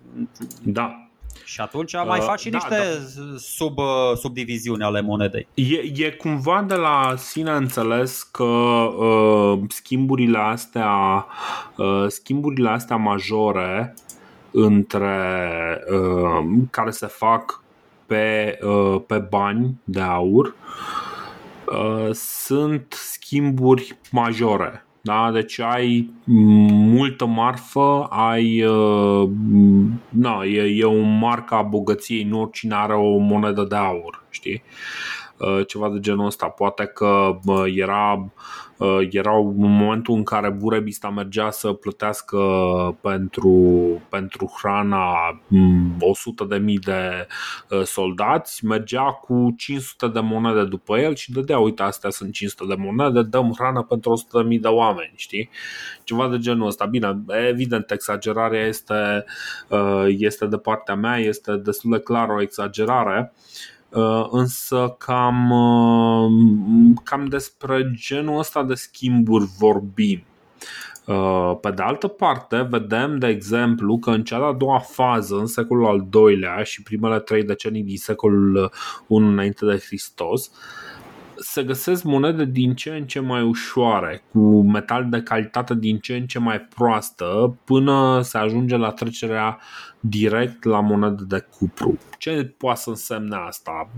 Da, 0.62 1.08
și 1.44 1.60
atunci 1.60 1.92
mai 1.92 2.18
uh, 2.18 2.24
faci 2.24 2.40
și 2.40 2.50
da, 2.50 2.58
niște 2.58 2.76
da. 2.76 3.36
Sub, 3.36 3.78
uh, 3.78 3.84
subdiviziuni 4.16 4.82
ale 4.82 5.00
monedei. 5.00 5.48
E, 5.54 6.04
e 6.04 6.10
cumva 6.10 6.62
de 6.62 6.74
la 6.74 7.14
sine 7.16 7.50
înțeles 7.50 8.22
că 8.22 8.42
uh, 8.42 9.58
schimburile 9.68 10.38
astea 10.38 11.26
uh, 11.76 12.04
schimburile 12.08 12.68
astea 12.68 12.96
majore 12.96 13.94
între 14.50 15.80
uh, 15.90 16.62
care 16.70 16.90
se 16.90 17.06
fac 17.06 17.62
pe, 18.06 18.58
uh, 18.62 19.02
pe 19.06 19.18
bani 19.18 19.80
de 19.84 20.00
aur 20.00 20.54
uh, 21.66 22.10
sunt 22.12 22.92
schimburi 22.92 23.98
majore 24.10 24.85
da? 25.06 25.30
Deci 25.32 25.60
ai 25.60 26.10
multă 26.24 27.26
marfă, 27.26 28.06
ai. 28.10 28.64
Uh, 28.64 29.28
na, 30.08 30.44
e, 30.44 30.62
e 30.62 30.84
o 30.84 31.00
marcă 31.00 31.54
a 31.54 31.62
bogăției, 31.62 32.24
nu 32.24 32.40
oricine 32.40 32.74
are 32.74 32.94
o 32.94 33.16
monedă 33.16 33.64
de 33.68 33.76
aur, 33.76 34.24
știi? 34.30 34.62
Uh, 35.38 35.66
ceva 35.66 35.88
de 35.88 36.00
genul 36.00 36.26
ăsta. 36.26 36.46
Poate 36.46 36.84
că 36.84 37.38
era 37.74 38.12
Uh, 38.14 38.65
erau 39.10 39.54
în 39.58 39.70
momentul 39.70 40.14
în 40.14 40.22
care 40.22 40.50
Burebista 40.50 41.10
mergea 41.10 41.50
să 41.50 41.72
plătească 41.72 42.38
pentru, 43.00 43.52
pentru 44.08 44.54
hrana 44.58 45.14
100 46.00 46.42
mm, 46.42 46.48
de 46.48 46.56
mii 46.56 46.78
de 46.78 47.26
uh, 47.70 47.82
soldați, 47.82 48.64
mergea 48.64 49.04
cu 49.04 49.54
500 49.56 50.08
de 50.08 50.20
monede 50.20 50.64
după 50.64 50.98
el 50.98 51.14
și 51.14 51.32
dădea, 51.32 51.58
uite, 51.58 51.82
astea 51.82 52.10
sunt 52.10 52.32
500 52.32 52.64
de 52.74 52.82
monede, 52.82 53.22
dăm 53.22 53.52
hrană 53.58 53.82
pentru 53.82 54.10
100 54.10 54.40
de 54.40 54.48
mii 54.48 54.58
de 54.58 54.68
oameni, 54.68 55.12
știi? 55.16 55.50
Ceva 56.04 56.28
de 56.28 56.38
genul 56.38 56.66
ăsta. 56.66 56.84
Bine, 56.84 57.18
evident, 57.48 57.90
exagerarea 57.90 58.66
este, 58.66 59.24
uh, 59.68 60.04
este 60.06 60.46
de 60.46 60.56
partea 60.56 60.94
mea, 60.94 61.18
este 61.18 61.56
destul 61.56 61.90
de 61.90 61.98
clar 61.98 62.28
o 62.28 62.40
exagerare, 62.40 63.32
Uh, 63.32 63.75
însă 64.30 64.94
cam, 64.98 65.50
uh, 65.50 66.96
cam 67.04 67.24
despre 67.24 67.90
genul 67.94 68.38
ăsta 68.38 68.62
de 68.62 68.74
schimburi 68.74 69.44
vorbim. 69.58 70.22
Uh, 71.06 71.58
pe 71.60 71.70
de 71.70 71.82
altă 71.82 72.06
parte, 72.08 72.66
vedem, 72.70 73.18
de 73.18 73.26
exemplu, 73.26 73.98
că 73.98 74.10
în 74.10 74.24
cea 74.24 74.38
de-a 74.38 74.52
doua 74.52 74.78
fază, 74.78 75.36
în 75.36 75.46
secolul 75.46 75.86
al 75.86 76.06
doilea 76.10 76.62
și 76.62 76.82
primele 76.82 77.18
trei 77.20 77.42
decenii 77.42 77.82
din 77.82 77.96
secolul 77.96 78.70
I 79.08 79.14
înainte 79.14 79.64
de 79.64 79.82
Hristos, 79.86 80.50
se 81.36 81.62
găsesc 81.62 82.02
monede 82.02 82.44
din 82.44 82.74
ce 82.74 82.90
în 82.90 83.06
ce 83.06 83.20
mai 83.20 83.42
ușoare, 83.42 84.22
cu 84.32 84.62
metal 84.62 85.06
de 85.08 85.22
calitate 85.22 85.74
din 85.74 85.98
ce 85.98 86.16
în 86.16 86.26
ce 86.26 86.38
mai 86.38 86.60
proastă, 86.60 87.56
până 87.64 88.20
se 88.22 88.38
ajunge 88.38 88.76
la 88.76 88.90
trecerea 88.90 89.58
direct 90.00 90.64
la 90.64 90.80
monede 90.80 91.22
de 91.26 91.46
cupru. 91.58 91.98
Ce 92.18 92.54
poate 92.58 92.80
să 92.80 92.88
însemne 92.88 93.36
asta? 93.46 93.88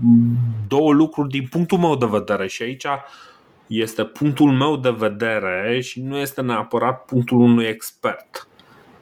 Două 0.67 0.93
lucruri 0.93 1.29
din 1.29 1.47
punctul 1.49 1.77
meu 1.77 1.95
de 1.95 2.07
vedere 2.09 2.47
și 2.47 2.63
aici 2.63 2.85
este 3.67 4.03
punctul 4.03 4.51
meu 4.51 4.77
de 4.77 4.89
vedere 4.97 5.79
și 5.81 6.01
nu 6.01 6.17
este 6.17 6.41
neapărat 6.41 7.05
punctul 7.05 7.39
unui 7.39 7.65
expert. 7.65 8.47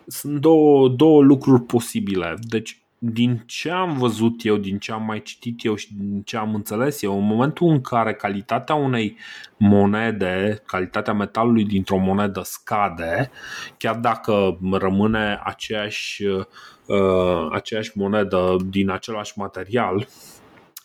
Sunt 0.08 0.40
două, 0.40 0.90
două 0.90 1.22
lucruri 1.22 1.62
posibile. 1.62 2.38
Deci, 2.40 2.82
din 3.00 3.44
ce 3.46 3.70
am 3.70 3.98
văzut 3.98 4.46
eu, 4.46 4.58
din 4.58 4.78
ce 4.78 4.92
am 4.92 5.04
mai 5.04 5.22
citit 5.22 5.66
eu 5.66 5.76
și 5.76 5.94
din 5.94 6.22
ce 6.22 6.38
am 6.38 6.56
înțeles 6.56 7.02
eu, 7.02 7.18
în 7.18 7.26
momentul 7.26 7.68
în 7.68 7.82
care 7.82 8.14
calitatea 8.14 8.76
unei 8.76 9.18
monede, 9.58 10.64
calitatea 10.66 11.14
metalului 11.14 11.66
dintr-o 11.66 11.98
monedă 11.98 12.42
scade, 12.44 13.32
chiar 13.78 13.96
dacă 13.96 14.60
rămâne 14.72 15.42
aceeași, 15.44 16.24
uh, 16.26 17.48
aceeași 17.52 17.92
monedă 17.96 18.56
din 18.70 18.90
același 18.90 19.34
material, 19.36 20.08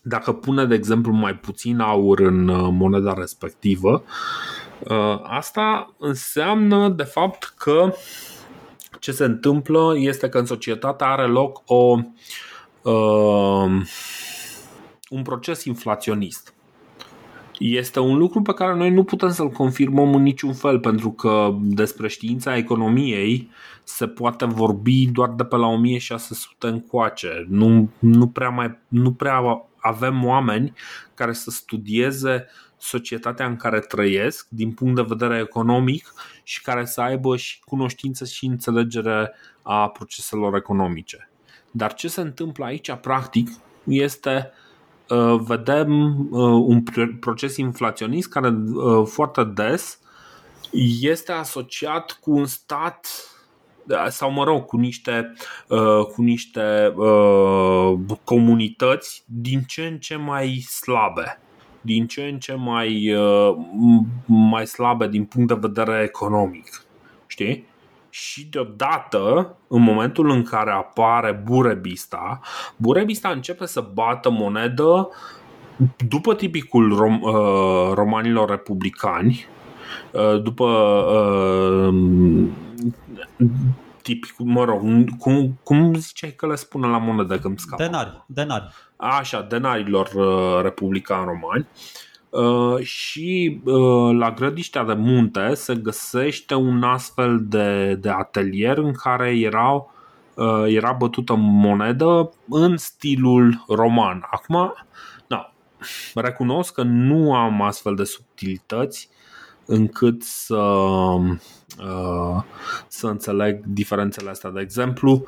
dacă 0.02 0.32
pune, 0.32 0.64
de 0.64 0.74
exemplu, 0.74 1.12
mai 1.12 1.34
puțin 1.34 1.80
aur 1.80 2.20
în 2.20 2.48
uh, 2.48 2.68
moneda 2.72 3.14
respectivă, 3.14 4.04
uh, 4.78 5.20
asta 5.22 5.94
înseamnă, 5.98 6.88
de 6.88 7.02
fapt, 7.02 7.54
că 7.58 7.94
ce 9.02 9.12
se 9.12 9.24
întâmplă 9.24 9.94
este 9.96 10.28
că 10.28 10.38
în 10.38 10.44
societate 10.44 11.04
are 11.04 11.26
loc 11.26 11.62
o, 11.66 11.98
uh, 12.82 13.82
un 15.10 15.22
proces 15.22 15.64
inflaționist. 15.64 16.54
Este 17.58 18.00
un 18.00 18.16
lucru 18.16 18.42
pe 18.42 18.52
care 18.52 18.74
noi 18.74 18.90
nu 18.90 19.04
putem 19.04 19.30
să-l 19.30 19.48
confirmăm 19.48 20.14
în 20.14 20.22
niciun 20.22 20.52
fel, 20.52 20.80
pentru 20.80 21.10
că 21.10 21.54
despre 21.60 22.08
știința 22.08 22.56
economiei 22.56 23.50
se 23.84 24.06
poate 24.06 24.44
vorbi 24.44 25.06
doar 25.06 25.30
de 25.30 25.44
pe 25.44 25.56
la 25.56 25.66
1600 25.66 26.66
încoace. 26.66 27.46
Nu, 27.48 27.88
nu, 27.98 28.26
prea, 28.26 28.48
mai, 28.48 28.78
nu 28.88 29.12
prea 29.12 29.66
avem 29.76 30.24
oameni 30.24 30.72
care 31.14 31.32
să 31.32 31.50
studieze 31.50 32.46
societatea 32.82 33.46
în 33.46 33.56
care 33.56 33.80
trăiesc 33.80 34.46
din 34.48 34.72
punct 34.72 34.94
de 34.94 35.04
vedere 35.08 35.40
economic 35.40 36.12
și 36.42 36.62
care 36.62 36.84
să 36.84 37.00
aibă 37.00 37.36
și 37.36 37.60
cunoștință 37.60 38.24
și 38.24 38.46
înțelegere 38.46 39.34
a 39.62 39.88
proceselor 39.88 40.54
economice. 40.54 41.30
Dar 41.70 41.94
ce 41.94 42.08
se 42.08 42.20
întâmplă 42.20 42.64
aici, 42.64 42.92
practic, 42.92 43.50
este 43.84 44.50
uh, 45.08 45.40
vedem 45.40 46.18
uh, 46.30 46.62
un 46.66 46.82
proces 47.20 47.56
inflaționist 47.56 48.28
care 48.28 48.48
uh, 48.48 49.06
foarte 49.06 49.44
des 49.44 50.00
este 51.00 51.32
asociat 51.32 52.18
cu 52.20 52.30
un 52.30 52.46
stat 52.46 53.06
sau 54.08 54.30
mă 54.30 54.44
rog, 54.44 54.64
cu 54.64 54.76
niște, 54.76 55.32
cu 56.12 56.22
niște 56.22 56.94
comunități 58.24 59.24
din 59.26 59.62
ce 59.62 59.86
în 59.86 59.98
ce 59.98 60.16
mai 60.16 60.48
slabe 60.58 61.40
din 61.82 62.06
ce 62.06 62.22
în 62.22 62.38
ce 62.38 62.54
mai, 62.54 63.14
mai 64.26 64.66
slabe 64.66 65.08
din 65.08 65.24
punct 65.24 65.48
de 65.48 65.58
vedere 65.60 66.02
economic. 66.02 66.84
Știi? 67.26 67.70
și 68.14 68.46
deodată, 68.46 69.56
în 69.68 69.82
momentul 69.82 70.30
în 70.30 70.42
care 70.42 70.70
apare 70.70 71.42
Burebista, 71.44 72.40
Burebista 72.76 73.28
începe 73.28 73.66
să 73.66 73.88
bată 73.94 74.30
monedă 74.30 75.08
după 76.08 76.34
tipicul 76.34 76.96
rom, 76.96 77.20
uh, 77.22 77.92
romanilor 77.94 78.48
republicani, 78.48 79.46
uh, 80.12 80.42
după 80.42 80.64
uh, 81.10 81.94
tipicul, 84.02 84.46
mă 84.46 84.64
rog, 84.64 84.80
cum, 85.18 85.58
cum 85.62 85.94
ziceai 85.94 86.32
că 86.36 86.46
le 86.46 86.54
spune 86.54 86.86
la 86.86 86.98
monedă 86.98 87.38
când 87.38 87.58
scapă? 87.58 87.82
Denari, 87.82 88.24
denari. 88.26 88.64
Așa, 89.02 89.42
denarilor 89.42 90.10
uh, 90.14 90.62
republicani 90.62 91.24
romani. 91.24 91.66
Uh, 91.72 92.02
Uh, 92.32 92.82
și 92.82 93.60
uh, 93.64 94.16
la 94.16 94.30
Grădiștea 94.30 94.84
de 94.84 94.92
Munte 94.92 95.54
se 95.54 95.74
găsește 95.74 96.54
un 96.54 96.82
astfel 96.82 97.44
de, 97.44 97.94
de 97.94 98.08
atelier 98.08 98.78
în 98.78 98.92
care 98.92 99.38
erau, 99.38 99.92
uh, 100.34 100.64
era 100.66 100.92
bătută 100.92 101.34
monedă 101.34 102.32
în 102.48 102.76
stilul 102.76 103.64
roman. 103.68 104.26
Acum, 104.30 104.74
da, 105.26 105.52
recunosc 106.14 106.74
că 106.74 106.82
nu 106.82 107.34
am 107.34 107.62
astfel 107.62 107.94
de 107.94 108.04
subtilități 108.04 109.08
încât 109.66 110.22
să, 110.22 110.62
să 112.88 113.06
înțeleg 113.06 113.64
diferențele 113.64 114.30
astea. 114.30 114.50
De 114.50 114.60
exemplu, 114.60 115.26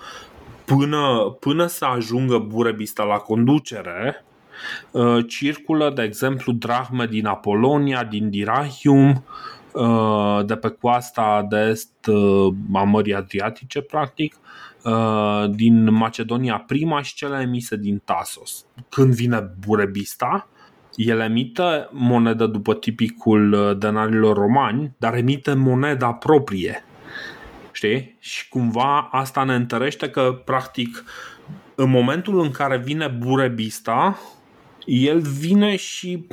până, 0.65 1.36
până 1.41 1.66
să 1.66 1.85
ajungă 1.85 2.39
Burebista 2.39 3.03
la 3.03 3.16
conducere, 3.16 4.24
Uh, 4.91 5.24
circulă, 5.28 5.93
de 5.95 6.03
exemplu, 6.03 6.53
drahme 6.53 7.07
din 7.07 7.27
Apolonia, 7.27 8.05
din 8.05 8.31
Dirahium, 8.31 9.24
uh, 9.73 10.41
de 10.47 10.57
pe 10.57 10.69
coasta 10.69 11.47
de 11.49 11.57
est 11.57 12.07
uh, 12.07 12.55
a 12.73 12.82
Mării 12.82 13.15
Adriatice, 13.15 13.81
practic, 13.81 14.36
din 15.51 15.93
Macedonia 15.93 16.65
prima 16.66 17.03
și 17.03 17.15
cele 17.15 17.41
emise 17.41 17.77
din 17.77 18.03
Tasos. 18.05 18.65
Când 18.89 19.15
vine 19.15 19.51
Burebista, 19.66 20.49
el 20.95 21.20
emite 21.20 21.89
monedă 21.91 22.47
după 22.47 22.74
tipicul 22.74 23.77
denarilor 23.78 24.36
romani, 24.36 24.95
dar 24.97 25.15
emite 25.15 25.55
moneda 25.55 26.12
proprie. 26.12 26.85
Știi? 27.75 28.17
Și 28.19 28.49
cumva 28.49 29.09
asta 29.13 29.43
ne 29.45 29.55
întărește 29.55 30.11
că, 30.11 30.43
practic, 30.45 31.05
în 31.75 31.91
momentul 31.91 32.41
în 32.41 32.51
care 32.51 32.79
vine 32.79 33.07
Burebista, 33.07 34.19
el 34.85 35.21
vine 35.21 35.77
și 35.77 36.27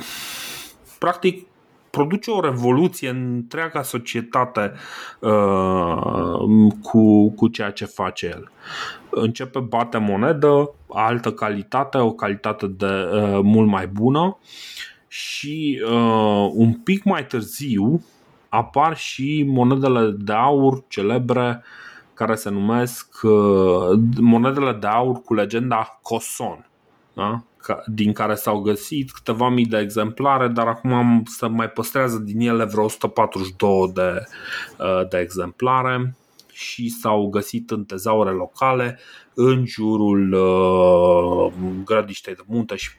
practic 0.98 1.46
produce 1.90 2.30
o 2.30 2.40
revoluție 2.40 3.08
în 3.08 3.32
întreaga 3.34 3.82
societate 3.82 4.72
uh, 5.18 6.72
cu, 6.82 7.30
cu 7.30 7.48
ceea 7.48 7.70
ce 7.70 7.84
face 7.84 8.26
el. 8.26 8.50
Începe 9.10 9.58
bate 9.58 9.98
monedă, 9.98 10.74
altă 10.88 11.32
calitate, 11.32 11.98
o 11.98 12.12
calitate 12.12 12.66
de 12.66 12.86
uh, 12.86 13.40
mult 13.42 13.68
mai 13.68 13.86
bună 13.86 14.38
și 15.08 15.82
uh, 15.84 16.50
un 16.52 16.72
pic 16.72 17.04
mai 17.04 17.26
târziu 17.26 18.04
apar 18.54 18.96
și 18.96 19.44
monedele 19.48 20.10
de 20.18 20.32
aur 20.32 20.84
celebre 20.88 21.62
care 22.14 22.34
se 22.34 22.50
numesc 22.50 23.08
uh, 23.22 23.98
monedele 24.20 24.72
de 24.72 24.86
aur 24.86 25.22
cu 25.22 25.34
legenda 25.34 25.98
Coson. 26.02 26.66
Da? 27.12 27.42
din 27.86 28.12
care 28.12 28.34
s-au 28.34 28.60
găsit 28.60 29.10
câteva 29.10 29.48
mii 29.48 29.66
de 29.66 29.78
exemplare, 29.78 30.48
dar 30.48 30.66
acum 30.66 31.22
se 31.26 31.46
mai 31.46 31.68
păstrează 31.68 32.18
din 32.18 32.40
ele 32.40 32.64
vreo 32.64 32.84
142 32.84 33.90
de, 33.94 34.24
uh, 34.78 35.08
de 35.08 35.18
exemplare 35.18 36.14
și 36.52 36.88
s-au 36.88 37.28
găsit 37.28 37.70
în 37.70 37.84
tezaure 37.84 38.30
locale 38.30 38.98
în 39.34 39.64
jurul 39.66 40.32
uh, 40.32 41.52
grădiștei 41.84 42.34
de 42.34 42.42
munte 42.46 42.76
și 42.76 42.90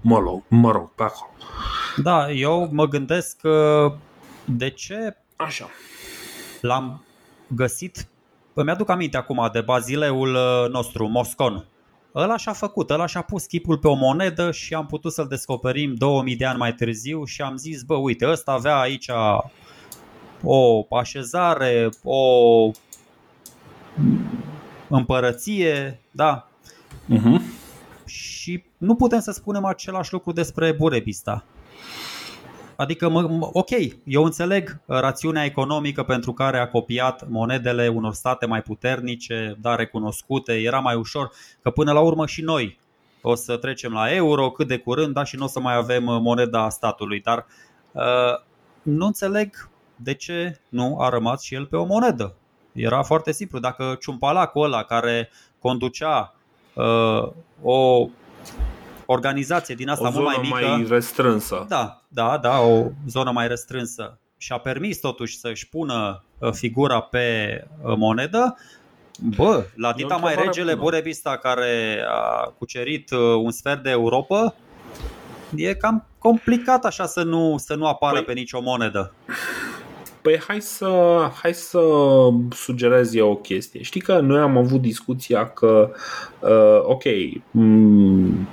mă 0.00 0.18
rog, 0.18 0.42
mă 0.48 0.70
rog, 0.70 0.94
pe 0.94 1.02
acolo. 1.02 1.30
Da, 1.96 2.30
eu 2.30 2.68
mă 2.72 2.86
gândesc 2.86 3.40
că 3.40 3.92
de 4.56 4.70
ce 4.70 5.16
Așa. 5.36 5.68
l-am 6.60 7.04
găsit 7.46 8.08
îmi 8.54 8.70
aduc 8.70 8.88
aminte 8.88 9.16
acum 9.16 9.48
de 9.52 9.60
bazileul 9.60 10.34
uh, 10.34 10.70
nostru, 10.70 11.06
Moscon, 11.06 11.66
Ăla 12.14 12.36
și-a 12.36 12.52
făcut, 12.52 12.90
ăla 12.90 13.06
și-a 13.06 13.22
pus 13.22 13.44
chipul 13.44 13.78
pe 13.78 13.88
o 13.88 13.94
monedă 13.94 14.50
și 14.50 14.74
am 14.74 14.86
putut 14.86 15.12
să-l 15.12 15.26
descoperim 15.26 15.94
2000 15.94 16.36
de 16.36 16.44
ani 16.44 16.58
mai 16.58 16.74
târziu 16.74 17.24
și 17.24 17.42
am 17.42 17.56
zis, 17.56 17.82
bă, 17.82 17.94
uite, 17.94 18.28
ăsta 18.28 18.52
avea 18.52 18.78
aici 18.78 19.10
o 20.42 20.86
așezare, 20.96 21.88
o 22.02 22.70
împărăție, 24.88 26.00
da. 26.10 26.48
Uh-huh. 27.08 27.40
Și 28.04 28.64
nu 28.78 28.94
putem 28.94 29.20
să 29.20 29.30
spunem 29.30 29.64
același 29.64 30.12
lucru 30.12 30.32
despre 30.32 30.72
Burebista. 30.72 31.44
Adică, 32.80 33.08
mă, 33.08 33.48
ok, 33.52 33.70
eu 34.04 34.24
înțeleg 34.24 34.80
rațiunea 34.86 35.44
economică 35.44 36.02
pentru 36.02 36.32
care 36.32 36.58
a 36.58 36.68
copiat 36.68 37.28
monedele 37.28 37.88
unor 37.88 38.14
state 38.14 38.46
mai 38.46 38.62
puternice, 38.62 39.56
dar 39.60 39.78
recunoscute, 39.78 40.52
era 40.52 40.78
mai 40.78 40.94
ușor, 40.94 41.30
că 41.62 41.70
până 41.70 41.92
la 41.92 42.00
urmă 42.00 42.26
și 42.26 42.42
noi 42.42 42.78
o 43.20 43.34
să 43.34 43.56
trecem 43.56 43.92
la 43.92 44.14
euro 44.14 44.50
cât 44.50 44.68
de 44.68 44.78
curând, 44.78 45.14
da, 45.14 45.24
și 45.24 45.36
nu 45.36 45.44
o 45.44 45.48
să 45.48 45.60
mai 45.60 45.74
avem 45.74 46.04
moneda 46.04 46.68
statului, 46.68 47.20
dar 47.20 47.46
uh, 47.92 48.02
nu 48.82 49.06
înțeleg 49.06 49.68
de 49.96 50.14
ce 50.14 50.60
nu 50.68 51.00
a 51.00 51.08
rămas 51.08 51.42
și 51.42 51.54
el 51.54 51.66
pe 51.66 51.76
o 51.76 51.84
monedă. 51.84 52.34
Era 52.72 53.02
foarte 53.02 53.32
simplu. 53.32 53.58
Dacă 53.58 53.96
ciumpalacul 54.00 54.64
ăla 54.64 54.82
care 54.82 55.30
conducea 55.58 56.34
uh, 56.74 57.28
o 57.62 58.08
organizație 59.12 59.74
din 59.74 59.88
asta 59.88 60.08
o 60.08 60.10
mult 60.10 60.24
mai 60.24 60.38
mică. 60.42 60.66
mai 60.66 60.86
restrânsă. 60.88 61.64
Da, 61.68 62.02
da, 62.08 62.38
da, 62.42 62.60
o 62.60 62.86
zonă 63.08 63.30
mai 63.30 63.48
restrânsă. 63.48 64.18
Și 64.36 64.52
a 64.52 64.58
permis 64.58 64.98
totuși 65.00 65.38
să-și 65.38 65.68
pună 65.68 66.24
uh, 66.38 66.52
figura 66.52 67.00
pe 67.00 67.26
uh, 67.82 67.94
monedă, 67.96 68.56
Bă, 69.36 69.64
la 69.74 69.92
dita 69.92 70.16
mai 70.16 70.34
regele 70.34 70.70
bună. 70.70 70.82
Burebista 70.82 71.36
care 71.36 72.04
a 72.08 72.52
cucerit 72.58 73.10
uh, 73.10 73.18
un 73.18 73.50
sfert 73.50 73.82
de 73.82 73.90
Europa, 73.90 74.54
e 75.54 75.74
cam 75.74 76.06
complicat 76.18 76.84
așa 76.84 77.06
să 77.06 77.22
nu, 77.22 77.54
să 77.58 77.74
nu 77.74 77.86
apară 77.86 78.14
păi, 78.14 78.24
pe 78.24 78.32
nicio 78.32 78.60
monedă. 78.60 79.12
Păi 80.22 80.40
hai 80.46 80.60
să, 80.60 80.90
hai 81.42 81.54
să 81.54 81.80
sugerez 82.50 83.14
eu 83.14 83.30
o 83.30 83.36
chestie. 83.36 83.82
Știi 83.82 84.00
că 84.00 84.18
noi 84.20 84.40
am 84.40 84.56
avut 84.56 84.80
discuția 84.80 85.48
că, 85.48 85.90
uh, 86.40 86.80
ok, 86.82 87.02
m- 87.02 88.46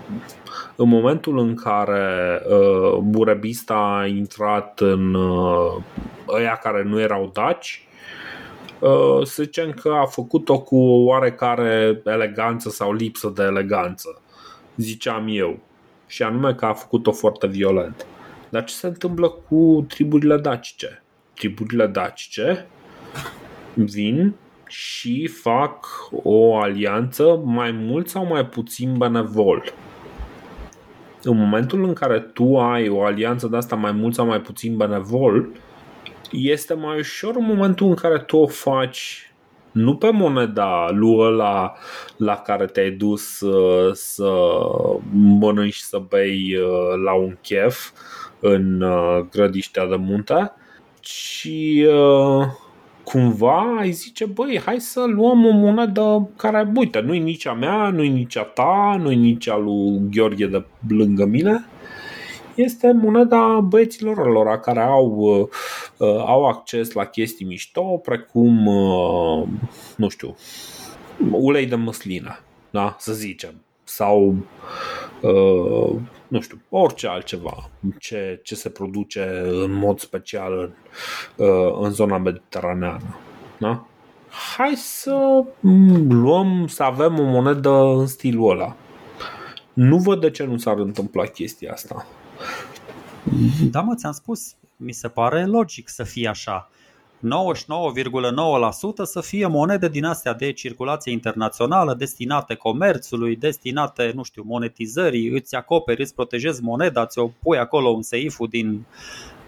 în 0.77 0.89
momentul 0.89 1.37
în 1.37 1.55
care 1.55 2.41
uh, 2.49 2.97
Burebista 2.97 3.75
a 3.75 4.05
intrat 4.05 4.79
în 4.79 5.13
uh, 5.13 5.81
ăia 6.27 6.55
care 6.55 6.83
nu 6.83 6.99
erau 6.99 7.29
daci, 7.33 7.87
uh, 8.79 9.23
să 9.23 9.43
zicem 9.43 9.71
că 9.71 9.89
a 9.89 10.05
făcut-o 10.05 10.61
cu 10.61 10.77
oarecare 10.77 12.01
eleganță 12.05 12.69
sau 12.69 12.93
lipsă 12.93 13.31
de 13.35 13.43
eleganță, 13.43 14.21
ziceam 14.75 15.25
eu, 15.29 15.59
și 16.07 16.23
anume 16.23 16.53
că 16.53 16.65
a 16.65 16.73
făcut-o 16.73 17.11
foarte 17.11 17.47
violent. 17.47 18.05
Dar 18.49 18.63
ce 18.63 18.73
se 18.73 18.87
întâmplă 18.87 19.29
cu 19.29 19.85
triburile 19.87 20.37
dacice? 20.37 21.03
Triburile 21.33 21.87
dacice 21.87 22.67
vin 23.73 24.33
și 24.67 25.27
fac 25.27 25.85
o 26.11 26.57
alianță 26.57 27.41
mai 27.43 27.71
mult 27.71 28.09
sau 28.09 28.25
mai 28.25 28.45
puțin 28.45 28.97
benevol 28.97 29.73
în 31.27 31.37
momentul 31.37 31.83
în 31.83 31.93
care 31.93 32.19
tu 32.19 32.57
ai 32.57 32.89
o 32.89 33.03
alianță 33.03 33.47
de 33.47 33.57
asta 33.57 33.75
mai 33.75 33.91
mult 33.91 34.13
sau 34.13 34.25
mai 34.25 34.41
puțin 34.41 34.77
benevol, 34.77 35.47
este 36.31 36.73
mai 36.73 36.97
ușor 36.97 37.35
în 37.35 37.45
momentul 37.45 37.87
în 37.87 37.93
care 37.93 38.17
tu 38.17 38.37
o 38.37 38.47
faci 38.47 39.31
nu 39.71 39.95
pe 39.95 40.09
moneda 40.11 40.89
lui 40.91 41.15
ăla 41.17 41.73
la 42.17 42.35
care 42.35 42.65
te-ai 42.65 42.91
dus 42.91 43.37
să, 43.37 43.89
să 43.93 44.31
mănânci 45.11 45.73
și 45.73 45.83
să 45.83 46.01
bei 46.09 46.55
uh, 46.55 47.01
la 47.03 47.13
un 47.13 47.37
chef 47.41 47.91
în 48.39 48.81
uh, 48.81 49.25
grădiștea 49.31 49.85
de 49.85 49.95
munte, 49.95 50.51
ci 50.99 51.49
uh, 51.87 52.45
cumva 53.11 53.77
ai 53.79 53.91
zice, 53.91 54.25
băi, 54.25 54.61
hai 54.65 54.79
să 54.79 55.03
luăm 55.05 55.45
o 55.45 55.51
monedă 55.51 56.29
care, 56.35 56.71
uite, 56.75 56.99
nu-i 56.99 57.19
nici 57.19 57.45
a 57.45 57.53
mea, 57.53 57.89
nu-i 57.89 58.09
nici 58.09 58.38
a 58.38 58.43
ta, 58.43 58.97
nu-i 58.99 59.15
nici 59.15 59.49
a 59.49 59.57
lui 59.57 60.01
Gheorghe 60.11 60.45
de 60.47 60.65
lângă 60.88 61.25
mine, 61.25 61.65
este 62.55 62.91
moneda 62.91 63.59
băieților 63.59 64.31
lor 64.31 64.59
care 64.59 64.81
au, 64.81 65.09
uh, 65.97 66.07
au 66.25 66.45
acces 66.45 66.91
la 66.91 67.05
chestii 67.05 67.45
mișto, 67.45 67.81
precum, 67.81 68.65
uh, 68.65 69.47
nu 69.95 70.09
știu, 70.09 70.35
ulei 71.31 71.65
de 71.65 71.75
măslină, 71.75 72.39
da? 72.69 72.95
să 72.99 73.13
zicem, 73.13 73.61
sau 73.84 74.35
uh, 75.21 75.95
nu 76.27 76.41
știu, 76.41 76.61
orice 76.69 77.07
altceva 77.07 77.69
ce, 77.99 78.39
ce 78.43 78.55
se 78.55 78.69
produce 78.69 79.41
în 79.45 79.71
mod 79.71 79.99
special 79.99 80.59
în, 80.59 80.71
uh, 81.45 81.77
în 81.81 81.91
zona 81.91 82.17
mediteraneană. 82.17 83.17
Da? 83.59 83.87
Hai 84.57 84.73
să 84.75 85.43
luăm, 86.09 86.67
să 86.67 86.83
avem 86.83 87.19
o 87.19 87.23
monedă 87.23 87.69
în 87.69 88.07
stilul 88.07 88.49
ăla. 88.49 88.75
Nu 89.73 89.97
văd 89.97 90.21
de 90.21 90.31
ce 90.31 90.43
nu 90.43 90.57
s-ar 90.57 90.77
întâmpla 90.77 91.25
chestia 91.25 91.71
asta. 91.71 92.05
Da, 93.71 93.81
mă, 93.81 93.95
ți-am 93.95 94.11
spus. 94.11 94.55
Mi 94.75 94.91
se 94.91 95.07
pare 95.07 95.45
logic 95.45 95.89
să 95.89 96.03
fie 96.03 96.27
așa. 96.27 96.69
99,9% 97.18 99.03
să 99.03 99.22
fie 99.22 99.48
monede 99.48 99.88
din 99.88 100.06
astea 100.06 100.34
de 100.34 100.52
circulație 100.52 101.11
internațională 101.11 101.94
destinate 101.94 102.56
comerțului, 102.56 103.35
destinate, 103.35 104.11
nu 104.15 104.23
știu, 104.23 104.44
monetizării, 104.45 105.27
îți 105.30 105.56
acoperi, 105.56 106.02
îți 106.02 106.14
protejezi 106.14 106.64
moneda, 106.64 107.06
ți-o 107.06 107.27
pui 107.27 107.57
acolo 107.57 107.89
în 107.89 108.02
seiful 108.02 108.48
din, 108.48 108.85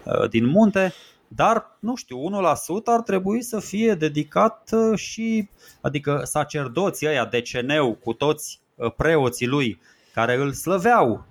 uh, 0.04 0.28
din 0.28 0.46
munte, 0.46 0.92
dar, 1.28 1.76
nu 1.80 1.94
știu, 1.96 2.18
1% 2.18 2.84
ar 2.84 3.00
trebui 3.00 3.42
să 3.42 3.60
fie 3.60 3.94
dedicat 3.94 4.70
uh, 4.72 4.98
și, 4.98 5.48
adică 5.80 6.20
sacerdoții 6.24 7.06
ăia 7.06 7.26
de 7.26 7.40
ceneu 7.40 7.94
cu 7.94 8.12
toți 8.12 8.60
uh, 8.74 8.92
preoții 8.96 9.46
lui 9.46 9.80
care 10.14 10.34
îl 10.34 10.52
slăveau 10.52 11.24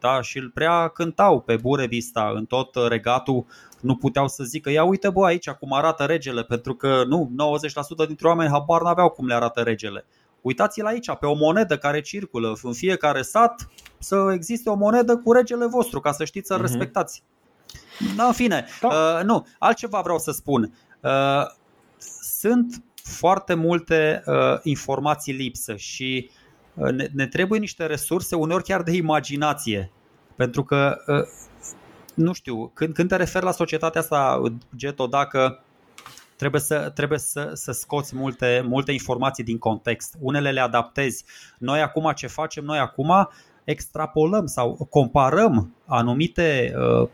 da, 0.00 0.20
și 0.22 0.38
îl 0.38 0.50
prea 0.50 0.88
cântau 0.88 1.40
pe 1.40 1.56
Burebista 1.56 2.32
în 2.34 2.44
tot 2.44 2.74
regatul 2.88 3.44
nu 3.84 3.96
puteau 3.96 4.28
să 4.28 4.44
zică 4.44 4.70
ia 4.70 4.84
uite 4.84 5.10
bă 5.10 5.24
aici 5.24 5.50
cum 5.50 5.72
arată 5.72 6.04
regele 6.04 6.44
pentru 6.44 6.74
că 6.74 7.04
nu, 7.08 7.30
90% 8.04 8.06
dintre 8.06 8.28
oameni 8.28 8.50
habar 8.50 8.82
n-aveau 8.82 9.10
cum 9.10 9.26
le 9.26 9.34
arată 9.34 9.60
regele. 9.60 10.04
Uitați-l 10.40 10.86
aici 10.86 11.10
pe 11.20 11.26
o 11.26 11.34
monedă 11.34 11.78
care 11.78 12.00
circulă 12.00 12.56
în 12.62 12.72
fiecare 12.72 13.22
sat 13.22 13.68
să 13.98 14.30
existe 14.32 14.70
o 14.70 14.74
monedă 14.74 15.16
cu 15.16 15.32
regele 15.32 15.66
vostru 15.66 16.00
ca 16.00 16.12
să 16.12 16.24
știți 16.24 16.46
să-l 16.46 16.58
uh-huh. 16.58 16.60
respectați. 16.60 17.22
Da, 18.16 18.26
în 18.26 18.32
fine, 18.32 18.66
da. 18.80 18.88
Uh, 18.88 19.24
nu, 19.24 19.46
altceva 19.58 20.00
vreau 20.00 20.18
să 20.18 20.30
spun. 20.30 20.74
Uh, 21.00 21.46
sunt 22.20 22.82
foarte 23.02 23.54
multe 23.54 24.22
uh, 24.26 24.34
informații 24.62 25.32
lipsă 25.32 25.76
și 25.76 26.30
uh, 26.74 26.90
ne, 26.90 27.08
ne 27.12 27.26
trebuie 27.26 27.58
niște 27.58 27.86
resurse, 27.86 28.34
uneori 28.34 28.64
chiar 28.64 28.82
de 28.82 28.92
imaginație. 28.92 29.90
Pentru 30.36 30.64
că 30.64 30.96
uh, 31.06 31.16
nu 32.14 32.32
știu, 32.32 32.70
când, 32.74 32.94
când 32.94 33.08
te 33.08 33.16
referi 33.16 33.44
la 33.44 33.50
societatea 33.50 34.00
asta, 34.00 34.42
Geto, 34.76 35.06
dacă 35.06 35.64
trebuie 36.36 36.60
să, 36.60 36.90
trebuie 36.94 37.18
să, 37.18 37.50
să 37.52 37.72
scoți 37.72 38.16
multe, 38.16 38.64
multe 38.66 38.92
informații 38.92 39.44
din 39.44 39.58
context, 39.58 40.16
unele 40.20 40.50
le 40.50 40.60
adaptezi. 40.60 41.24
Noi 41.58 41.80
acum 41.80 42.12
ce 42.14 42.26
facem? 42.26 42.64
Noi 42.64 42.78
acum 42.78 43.28
extrapolăm 43.64 44.46
sau 44.46 44.86
comparăm 44.90 45.74
anumite 45.86 46.74
uh, 46.76 47.08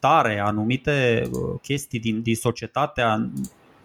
tare, 0.00 0.38
anumite 0.38 1.22
uh, 1.32 1.60
chestii 1.62 2.00
din, 2.00 2.22
din 2.22 2.34
societatea 2.34 3.30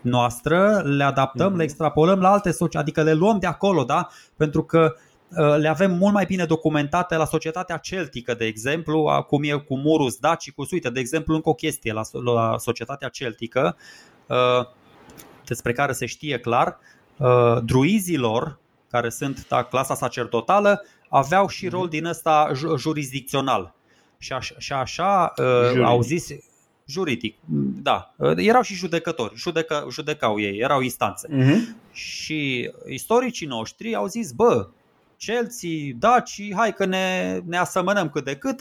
noastră, 0.02 0.82
le 0.86 1.04
adaptăm, 1.04 1.54
mm-hmm. 1.54 1.58
le 1.58 1.64
extrapolăm 1.64 2.20
la 2.20 2.32
alte 2.32 2.52
societăți, 2.52 2.78
adică 2.78 3.04
le 3.04 3.14
luăm 3.14 3.40
de 3.40 3.48
acolo, 3.48 3.84
da? 3.84 4.08
Pentru 4.38 4.64
că 4.64 4.80
Uh, 4.86 5.02
le 5.58 5.68
avem 5.68 5.92
mult 5.92 6.14
mai 6.14 6.26
bine 6.26 6.46
documentate 6.46 7.16
la 7.16 7.26
societatea 7.26 7.78
celtică, 7.78 8.34
de 8.34 8.46
exemplu, 8.46 9.26
cum 9.28 9.44
e 9.44 9.52
cu 9.52 9.78
Murus 9.78 10.18
Dacicus. 10.18 10.72
Uite, 10.72 10.90
de 10.90 11.00
exemplu, 11.00 11.36
încă 11.36 11.50
o 11.50 11.54
chestie 11.54 11.94
la, 11.94 12.02
la 12.24 12.58
societatea 12.58 13.10
celtică, 13.10 13.78
uh, 14.28 14.68
despre 15.46 15.74
care 15.74 15.92
se 15.92 16.06
știe 16.06 16.40
clar, 16.40 16.78
uh, 17.18 17.58
druizilor, 17.64 18.60
care 18.90 19.10
sunt 19.10 19.48
da, 19.48 19.64
clasa 19.64 19.96
sacerdotală, 19.96 20.86
aveau 21.10 21.48
și 21.48 21.68
rol 21.68 21.88
din 21.88 22.06
ăsta 22.06 22.52
jurisdicțional. 22.78 23.74
Și 24.18 24.34
așa, 24.34 24.56
și 24.58 24.74
așa 24.74 25.34
au 25.84 26.02
zis 26.02 26.28
juridic, 26.86 27.38
da. 27.84 28.14
Erau 28.36 28.62
și 28.62 28.74
judecători, 28.74 29.36
judecă, 29.36 29.88
judecau 29.92 30.40
ei, 30.40 30.58
erau 30.58 30.82
instanțe. 30.82 31.28
Uh-huh. 31.28 31.92
Și 31.92 32.72
istoricii 32.88 33.48
noștri 33.48 33.96
au 33.96 34.08
zis, 34.08 34.32
bă, 34.32 34.68
Chelsea, 35.26 35.70
Daci, 36.00 36.54
hai 36.56 36.74
că 36.74 36.86
ne, 36.86 37.40
ne 37.46 37.58
asemănăm 37.58 38.10
cât 38.10 38.24
de 38.24 38.36
cât. 38.36 38.60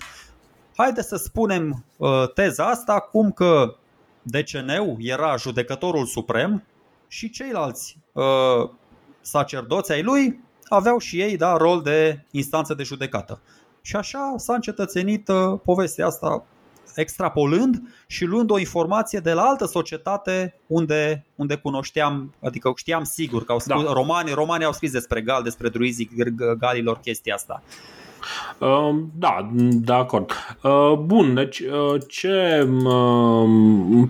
Haide 0.77 1.03
să 1.03 1.17
spunem 1.17 1.85
uh, 1.97 2.33
teza 2.35 2.67
asta 2.69 3.01
cum 3.01 3.33
că 3.33 3.77
DCN-ul 4.23 4.97
era 4.99 5.37
judecătorul 5.37 6.07
suprem 6.07 6.63
și 7.09 7.31
ceilalți 7.31 7.99
uh, 8.13 8.71
sacerdoți 9.21 9.93
ai 9.93 10.03
lui 10.03 10.41
aveau 10.69 10.99
și 10.99 11.21
ei 11.21 11.37
da, 11.37 11.57
rol 11.57 11.83
de 11.83 12.25
instanță 12.31 12.75
de 12.75 12.83
judecată. 12.83 13.41
Și 13.83 13.97
așa 13.97 14.35
s-a 14.37 14.55
încetățenit 14.55 15.29
uh, 15.29 15.59
povestea 15.65 16.07
asta 16.07 16.45
extrapolând 16.95 17.83
și 18.07 18.25
luând 18.25 18.51
o 18.51 18.59
informație 18.59 19.19
de 19.19 19.33
la 19.33 19.43
altă 19.43 19.67
societate 19.67 20.61
unde, 20.67 21.27
unde 21.35 21.57
cunoșteam, 21.57 22.35
adică 22.43 22.73
știam 22.77 23.05
sigur 23.05 23.45
că 23.45 23.53
au 23.53 23.59
scris, 23.59 23.83
da. 23.83 23.93
romani, 23.93 24.33
romanii 24.33 24.67
au 24.67 24.73
scris 24.73 24.91
despre 24.91 25.21
gal, 25.21 25.43
despre 25.43 25.69
druizii 25.69 26.11
galilor 26.59 26.99
chestia 26.99 27.35
asta. 27.35 27.63
Uh, 28.59 28.97
da, 29.19 29.51
de 29.55 29.93
acord. 29.93 30.31
Uh, 30.63 30.93
bun, 30.99 31.35
deci 31.35 31.59
uh, 31.59 32.01
ce 32.09 32.65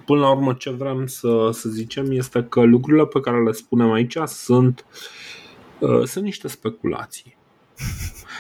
până 0.04 0.20
la 0.20 0.30
urmă 0.30 0.54
ce 0.58 0.70
vrem 0.70 1.06
să, 1.06 1.50
să 1.52 1.68
zicem 1.68 2.10
este 2.10 2.46
că 2.48 2.62
lucrurile 2.62 3.06
pe 3.06 3.20
care 3.20 3.42
le 3.42 3.52
spunem 3.52 3.92
aici 3.92 4.16
sunt, 4.24 4.84
sunt 6.04 6.24
niște 6.24 6.48
speculații. 6.48 7.36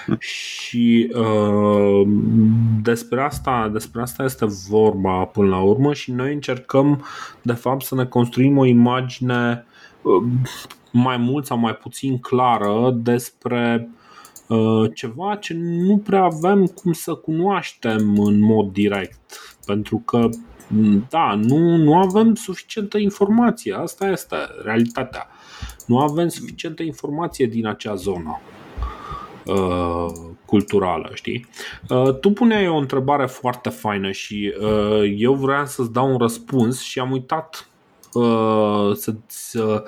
și 0.18 1.12
uh, 1.14 2.08
despre, 2.82 3.22
asta, 3.22 3.68
despre 3.72 4.00
asta 4.00 4.24
este 4.24 4.46
vorba 4.68 5.24
până 5.24 5.48
la 5.48 5.60
urmă 5.60 5.94
și 5.94 6.12
noi 6.12 6.32
încercăm 6.32 7.04
de 7.42 7.52
fapt 7.52 7.84
să 7.84 7.94
ne 7.94 8.04
construim 8.04 8.58
o 8.58 8.64
imagine 8.64 9.66
uh, 10.02 10.22
mai 10.92 11.16
mult 11.16 11.46
sau 11.46 11.58
mai 11.58 11.74
puțin 11.74 12.18
clară 12.18 12.90
despre 12.96 13.88
uh, 14.48 14.90
ceva 14.94 15.34
ce 15.34 15.54
nu 15.58 15.98
prea 15.98 16.22
avem 16.22 16.66
cum 16.66 16.92
să 16.92 17.14
cunoaștem 17.14 18.18
în 18.18 18.40
mod 18.40 18.72
direct 18.72 19.38
pentru 19.66 20.02
că 20.04 20.28
da, 21.08 21.34
nu, 21.34 21.76
nu 21.76 21.96
avem 21.96 22.34
suficientă 22.34 22.98
informație, 22.98 23.74
asta 23.74 24.08
este 24.08 24.36
realitatea. 24.64 25.26
Nu 25.86 25.98
avem 25.98 26.28
suficientă 26.28 26.82
informație 26.82 27.46
din 27.46 27.66
acea 27.66 27.94
zonă. 27.94 28.40
Uh, 29.46 30.06
culturală, 30.44 31.10
știi? 31.14 31.46
Uh, 31.88 32.18
tu 32.20 32.30
puneai 32.30 32.68
o 32.68 32.76
întrebare 32.76 33.26
foarte 33.26 33.68
faină 33.68 34.10
și 34.10 34.54
uh, 34.60 35.14
eu 35.16 35.34
vreau 35.34 35.66
să-ți 35.66 35.92
dau 35.92 36.10
un 36.10 36.18
răspuns 36.18 36.80
și 36.80 36.98
am 36.98 37.10
uitat 37.10 37.68
uh, 38.12 38.96
să-ți, 38.96 39.56
uh, 39.56 39.82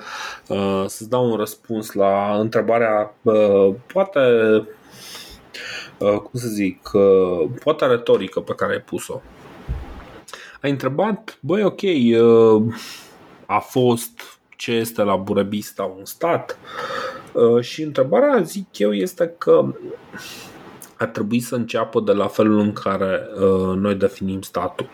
să-ți 0.85 1.09
dau 1.09 1.29
un 1.31 1.35
răspuns 1.35 1.91
la 1.91 2.37
întrebarea 2.39 3.15
uh, 3.21 3.73
poate 3.93 4.19
uh, 5.97 6.15
cum 6.15 6.39
să 6.39 6.47
zic, 6.47 6.89
uh, 6.93 7.49
poate 7.63 7.85
retorică 7.85 8.39
pe 8.39 8.53
care 8.55 8.73
ai 8.73 8.81
pus-o. 8.81 9.21
Ai 10.61 10.69
întrebat, 10.69 11.37
băi, 11.41 11.63
ok, 11.63 11.81
uh, 11.81 12.73
a 13.45 13.59
fost 13.59 14.39
ce 14.55 14.71
este 14.71 15.01
la 15.01 15.15
Burebista 15.15 15.83
un 15.97 16.05
stat? 16.05 16.57
Uh, 16.61 17.16
și 17.59 17.81
întrebarea, 17.81 18.41
zic 18.41 18.77
eu, 18.77 18.93
este 18.93 19.33
că 19.37 19.73
ar 20.97 21.07
trebui 21.07 21.39
să 21.39 21.55
înceapă 21.55 21.99
de 21.99 22.11
la 22.11 22.27
felul 22.27 22.59
în 22.59 22.73
care 22.73 23.21
uh, 23.35 23.75
noi 23.75 23.95
definim 23.95 24.41
statul. 24.41 24.89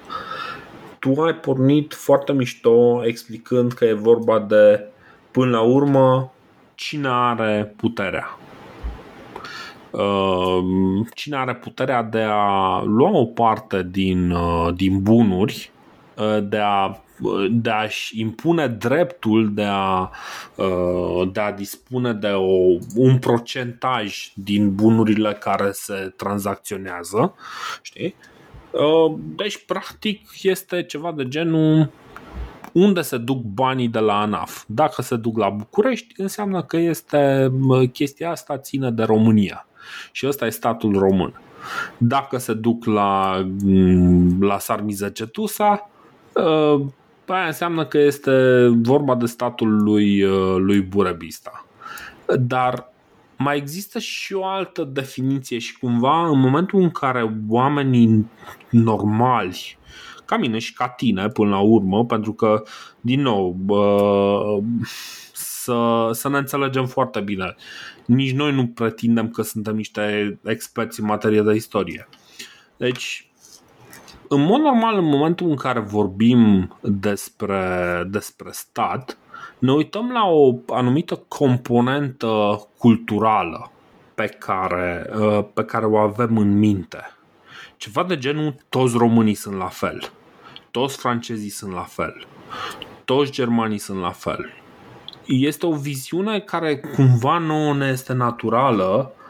Tu 1.00 1.22
ai 1.22 1.36
pornit 1.36 1.94
foarte 1.94 2.34
mișto 2.34 3.02
explicând 3.06 3.72
că 3.72 3.86
e 3.86 3.94
vorba 3.94 4.40
de, 4.40 4.86
până 5.32 5.52
la 5.52 5.62
urmă, 5.62 6.34
cine 6.76 7.08
are 7.12 7.74
puterea. 7.78 8.38
cine 11.14 11.38
are 11.38 11.56
puterea 11.56 12.04
de 12.04 12.26
a 12.28 12.82
lua 12.86 13.18
o 13.18 13.26
parte 13.26 13.88
din, 13.92 14.34
din 14.76 15.02
bunuri, 15.02 15.72
de 16.44 16.58
a 16.58 16.98
de 17.52 17.70
a-și 17.70 18.20
impune 18.20 18.68
dreptul 18.68 19.54
de 19.54 19.66
a, 19.68 20.10
de 21.32 21.40
a 21.40 21.52
dispune 21.52 22.14
de 22.14 22.28
o, 22.28 22.78
un 22.96 23.18
procentaj 23.20 24.32
din 24.36 24.76
bunurile 24.76 25.34
care 25.34 25.70
se 25.72 26.14
tranzacționează. 26.16 27.36
Știi? 27.82 28.16
Deci, 29.36 29.66
practic, 29.66 30.30
este 30.42 30.84
ceva 30.84 31.12
de 31.12 31.28
genul 31.28 31.90
unde 32.72 33.02
se 33.02 33.18
duc 33.18 33.42
banii 33.42 33.88
de 33.88 34.00
la 34.00 34.20
ANAF. 34.20 34.64
Dacă 34.68 35.02
se 35.02 35.16
duc 35.16 35.38
la 35.38 35.50
București, 35.50 36.14
înseamnă 36.18 36.64
că 36.64 36.78
este 36.78 37.52
chestia 37.92 38.30
asta 38.30 38.58
ține 38.58 38.92
de 38.92 39.04
România. 39.04 39.68
Și 40.12 40.28
ăsta 40.28 40.46
e 40.46 40.50
statul 40.50 41.00
român. 41.00 41.42
Dacă 41.98 42.38
se 42.38 42.54
duc 42.54 42.86
la, 42.86 43.44
la 44.40 44.60
Sarmize 44.60 45.10
Cetusa, 47.26 47.38
aia 47.38 47.46
înseamnă 47.46 47.86
că 47.86 47.98
este 47.98 48.68
vorba 48.82 49.16
de 49.16 49.26
statul 49.26 49.84
lui, 49.84 50.22
lui 50.58 50.82
Burebista. 50.82 51.66
Dar 52.40 52.92
mai 53.38 53.58
există 53.58 54.00
și 54.00 54.34
o 54.34 54.46
altă 54.46 54.84
definiție 54.84 55.58
și 55.58 55.78
cumva 55.78 56.28
în 56.28 56.40
momentul 56.40 56.82
în 56.82 56.92
care 56.92 57.42
oamenii 57.48 58.30
normali 58.70 59.78
ca 60.26 60.38
mine 60.38 60.60
și 60.60 60.74
ca 60.74 60.88
tine 60.88 61.28
până 61.28 61.50
la 61.50 61.60
urmă, 61.60 62.06
pentru 62.06 62.34
că, 62.34 62.64
din 63.02 63.22
nou, 63.22 63.56
bă, 63.60 64.60
să, 65.34 66.10
să 66.12 66.30
ne 66.30 66.38
înțelegem 66.38 66.86
foarte 66.86 67.20
bine. 67.20 67.56
Nici 68.06 68.32
noi 68.32 68.54
nu 68.54 68.68
pretindem 68.68 69.30
că 69.30 69.42
suntem 69.42 69.76
niște 69.76 70.40
experți 70.44 71.00
în 71.00 71.06
materie 71.06 71.42
de 71.42 71.54
istorie. 71.54 72.08
Deci, 72.78 73.32
în 74.28 74.42
mod 74.42 74.62
normal, 74.62 74.98
în 74.98 75.06
momentul 75.06 75.50
în 75.50 75.56
care 75.56 75.80
vorbim 75.80 76.74
despre, 76.82 78.04
despre 78.10 78.50
stat, 78.52 79.18
ne 79.60 79.72
uităm 79.72 80.12
la 80.12 80.26
o 80.26 80.56
anumită 80.68 81.24
componentă 81.28 82.62
culturală 82.78 83.72
pe 84.16 84.26
care, 84.26 85.10
pe 85.54 85.64
care 85.64 85.86
o 85.86 85.98
avem 85.98 86.38
în 86.38 86.58
minte. 86.58 86.98
Ceva 87.78 88.04
de 88.04 88.18
genul 88.18 88.56
toți 88.70 88.98
românii 88.98 89.34
sunt 89.34 89.58
la 89.58 89.68
fel, 89.68 90.12
toți 90.72 90.98
francezii 90.98 91.50
sunt 91.50 91.74
la 91.74 91.86
fel, 91.88 92.28
toți 93.06 93.32
germanii 93.32 93.78
sunt 93.78 94.00
la 94.00 94.12
fel. 94.12 94.46
Este 95.26 95.66
o 95.66 95.72
viziune 95.72 96.40
care 96.40 96.80
cumva 96.80 97.38
nu 97.38 97.74
ne 97.74 97.88
este 97.88 98.14
naturală 98.14 99.14
Uh, 99.18 99.23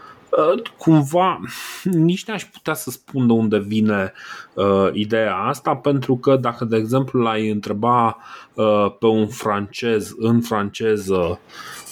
cumva 0.78 1.40
nici 1.84 2.26
n-aș 2.26 2.44
putea 2.44 2.74
să 2.74 2.90
spun 2.90 3.28
de 3.28 3.34
unde 3.34 3.60
vine 3.60 4.14
uh, 4.54 4.90
ideea 4.94 5.36
asta, 5.36 5.76
pentru 5.76 6.16
că 6.16 6.36
dacă, 6.36 6.66
de 6.66 6.78
exemplu, 6.78 7.22
l-ai 7.22 7.50
întreba 7.50 8.18
uh, 8.54 8.96
pe 9.00 9.06
un 9.06 9.28
francez 9.28 10.14
în 10.18 10.42
franceză 10.42 11.40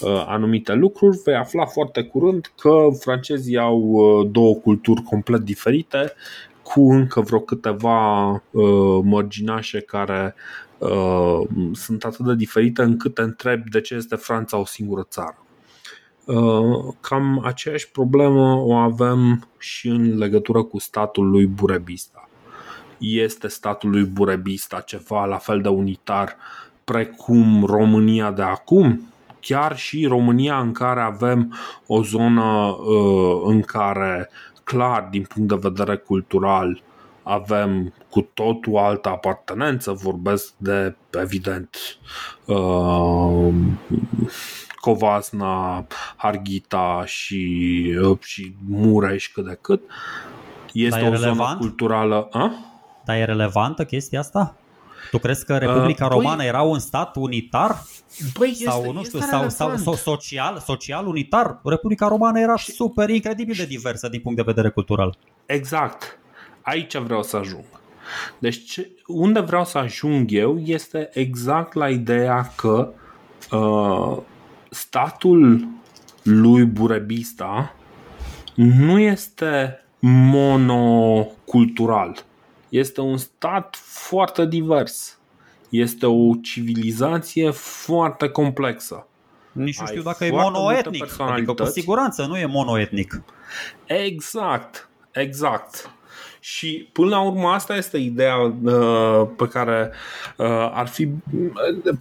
uh, 0.01 0.25
anumite 0.27 0.73
lucruri, 0.73 1.17
vei 1.23 1.35
afla 1.35 1.65
foarte 1.65 2.03
curând 2.03 2.51
că 2.57 2.87
francezii 2.99 3.57
au 3.57 3.79
uh, 3.79 4.27
două 4.31 4.55
culturi 4.55 5.01
complet 5.01 5.41
diferite, 5.41 6.13
cu 6.63 6.91
încă 6.91 7.21
vreo 7.21 7.39
câteva 7.39 8.29
uh, 8.31 8.99
mărginașe 9.03 9.79
care 9.79 10.35
uh, 10.77 11.47
sunt 11.73 12.03
atât 12.03 12.25
de 12.25 12.35
diferite 12.35 12.81
încât 12.81 13.13
te 13.13 13.21
întrebi 13.21 13.69
de 13.69 13.81
ce 13.81 13.95
este 13.95 14.15
Franța 14.15 14.57
o 14.57 14.65
singură 14.65 15.05
țară. 15.09 15.45
Uh, 16.31 16.93
cam 17.01 17.41
aceeași 17.45 17.91
problemă 17.91 18.55
o 18.55 18.73
avem 18.73 19.47
și 19.57 19.87
în 19.87 20.17
legătură 20.17 20.63
cu 20.63 20.79
statul 20.79 21.29
lui 21.29 21.45
Burebista. 21.45 22.29
Este 22.97 23.47
statul 23.47 23.89
lui 23.89 24.03
Burebista 24.03 24.79
ceva 24.79 25.25
la 25.25 25.37
fel 25.37 25.61
de 25.61 25.67
unitar 25.69 26.35
precum 26.83 27.65
România 27.65 28.31
de 28.31 28.41
acum? 28.41 29.01
Chiar 29.39 29.77
și 29.77 30.05
România 30.05 30.59
în 30.59 30.71
care 30.71 31.01
avem 31.01 31.53
o 31.87 32.03
zonă 32.03 32.41
uh, 32.41 33.41
în 33.45 33.61
care 33.61 34.29
clar 34.63 35.07
din 35.11 35.25
punct 35.33 35.49
de 35.49 35.69
vedere 35.69 35.95
cultural 35.95 36.81
avem 37.23 37.93
cu 38.09 38.29
totul 38.33 38.77
altă 38.77 39.09
apartenență, 39.09 39.91
vorbesc 39.91 40.53
de, 40.57 40.95
evident, 41.21 41.77
uh, 42.45 43.53
Covasna, 44.81 45.85
Harghita 46.15 47.03
și, 47.05 47.43
uh, 48.03 48.17
și 48.21 48.55
Mureș 48.67 49.31
cât 49.31 49.45
de 49.45 49.57
cât. 49.61 49.81
Este 50.73 50.99
Dar 50.99 51.09
o 51.09 51.11
relevant? 51.11 51.37
zonă 51.37 51.57
culturală. 51.59 52.27
A? 52.31 52.51
Dar 53.05 53.15
e 53.15 53.25
relevantă 53.25 53.85
chestia 53.85 54.19
asta? 54.19 54.55
Tu 55.11 55.17
crezi 55.17 55.45
că 55.45 55.57
Republica 55.57 56.05
uh, 56.05 56.11
Romană 56.11 56.35
păi, 56.35 56.45
era 56.45 56.61
un 56.61 56.79
stat 56.79 57.15
unitar? 57.15 57.83
Păi 58.33 58.53
sau, 58.53 58.79
este, 58.79 58.93
nu 58.93 59.03
știu, 59.03 59.19
este 59.19 59.31
sau, 59.31 59.49
sau, 59.49 59.75
sau 59.75 59.93
social, 59.93 60.57
social 60.65 61.07
unitar? 61.07 61.59
Republica 61.63 62.07
Romană 62.07 62.39
era 62.39 62.55
și, 62.55 62.71
super 62.71 63.09
incredibil 63.09 63.55
de 63.57 63.65
diversă 63.65 64.07
din 64.07 64.19
punct 64.19 64.37
de 64.37 64.43
vedere 64.45 64.69
cultural. 64.69 65.17
Exact. 65.45 66.19
Aici 66.61 66.97
vreau 66.97 67.23
să 67.23 67.37
ajung. 67.37 67.63
Deci 68.39 68.79
unde 69.07 69.39
vreau 69.39 69.65
să 69.65 69.77
ajung 69.77 70.31
eu 70.31 70.59
este 70.59 71.09
exact 71.13 71.73
la 71.73 71.89
ideea 71.89 72.51
că 72.55 72.89
uh, 73.51 74.17
statul 74.73 75.67
lui 76.23 76.65
Burebista 76.65 77.75
nu 78.55 78.99
este 78.99 79.83
monocultural. 79.99 82.25
Este 82.69 83.01
un 83.01 83.17
stat 83.17 83.75
foarte 83.81 84.45
divers. 84.45 85.19
Este 85.69 86.05
o 86.05 86.35
civilizație 86.41 87.49
foarte 87.51 88.29
complexă. 88.29 89.07
Nici 89.51 89.79
nu 89.79 89.85
știu 89.85 90.01
dacă 90.01 90.25
e 90.25 90.31
monoetnic. 90.31 91.19
Adică 91.19 91.53
cu 91.53 91.65
siguranță 91.65 92.25
nu 92.25 92.37
e 92.37 92.45
monoetnic. 92.45 93.21
Exact, 93.85 94.89
exact. 95.11 95.91
Și 96.43 96.89
până 96.91 97.09
la 97.09 97.21
urmă 97.21 97.47
asta 97.47 97.75
este 97.75 97.97
ideea 97.97 98.37
uh, 98.63 99.27
pe 99.37 99.47
care 99.47 99.91
uh, 100.37 100.71
ar 100.73 100.87
fi 100.87 101.07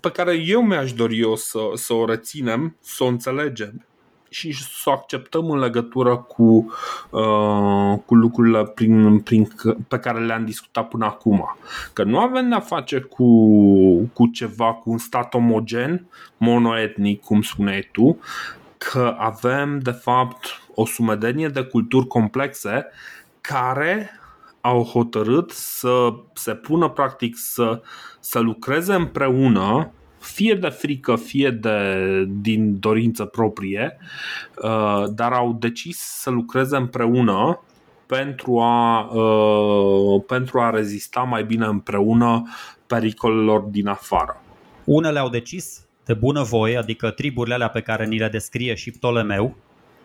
pe 0.01 0.11
care 0.11 0.35
eu 0.35 0.63
mi-aș 0.63 0.93
dori 0.93 1.21
eu 1.21 1.37
să, 1.37 1.59
să 1.75 1.93
o 1.93 2.05
reținem, 2.05 2.77
să 2.81 3.05
o 3.05 3.07
înțelegem 3.07 3.85
și 4.29 4.53
să 4.53 4.83
o 4.85 4.91
acceptăm 4.91 5.51
în 5.51 5.59
legătură 5.59 6.17
cu, 6.17 6.73
uh, 7.11 7.99
cu 8.07 8.15
lucrurile 8.15 8.65
prin, 8.65 9.21
prin, 9.21 9.49
pe 9.89 9.99
care 9.99 10.25
le-am 10.25 10.45
discutat 10.45 10.89
până 10.89 11.05
acum. 11.05 11.57
Că 11.93 12.03
nu 12.03 12.19
avem 12.19 12.49
de-a 12.49 12.61
face 12.61 13.01
cu, 13.01 13.27
cu 14.13 14.27
ceva, 14.27 14.73
cu 14.73 14.91
un 14.91 14.99
stat 14.99 15.35
omogen, 15.35 16.07
monoetnic, 16.37 17.23
cum 17.23 17.43
spuneai 17.43 17.89
tu, 17.93 18.19
că 18.79 19.17
avem 19.19 19.79
de 19.79 19.91
fapt 19.91 20.63
o 20.75 20.87
sumedenie 20.87 21.49
de 21.49 21.63
culturi 21.63 22.07
complexe 22.07 22.87
care 23.41 24.20
au 24.61 24.83
hotărât 24.83 25.51
să 25.51 26.15
se 26.33 26.55
pună 26.55 26.89
practic 26.89 27.37
să, 27.37 27.83
să 28.21 28.39
lucreze 28.39 28.95
împreună 28.95 29.93
fie 30.19 30.55
de 30.55 30.69
frică, 30.69 31.17
fie 31.17 31.51
de, 31.51 32.25
din 32.29 32.79
dorință 32.79 33.25
proprie, 33.25 33.97
uh, 34.63 35.05
dar 35.15 35.33
au 35.33 35.53
decis 35.53 35.99
să 35.99 36.31
lucreze 36.31 36.77
împreună 36.77 37.63
pentru 38.07 38.59
a, 38.59 39.01
uh, 39.01 40.23
pentru 40.27 40.61
a 40.61 40.71
rezista 40.71 41.21
mai 41.21 41.45
bine 41.45 41.67
împreună 41.67 42.43
pericolelor 42.87 43.61
din 43.61 43.87
afară. 43.87 44.43
Unele 44.85 45.19
au 45.19 45.29
decis 45.29 45.87
de 46.05 46.15
bună 46.15 46.43
voie, 46.43 46.77
adică 46.77 47.11
triburile 47.11 47.55
alea 47.55 47.69
pe 47.69 47.81
care 47.81 48.07
ni 48.07 48.19
le 48.19 48.29
descrie 48.29 48.75
și 48.75 48.91
Ptolemeu, 48.91 49.57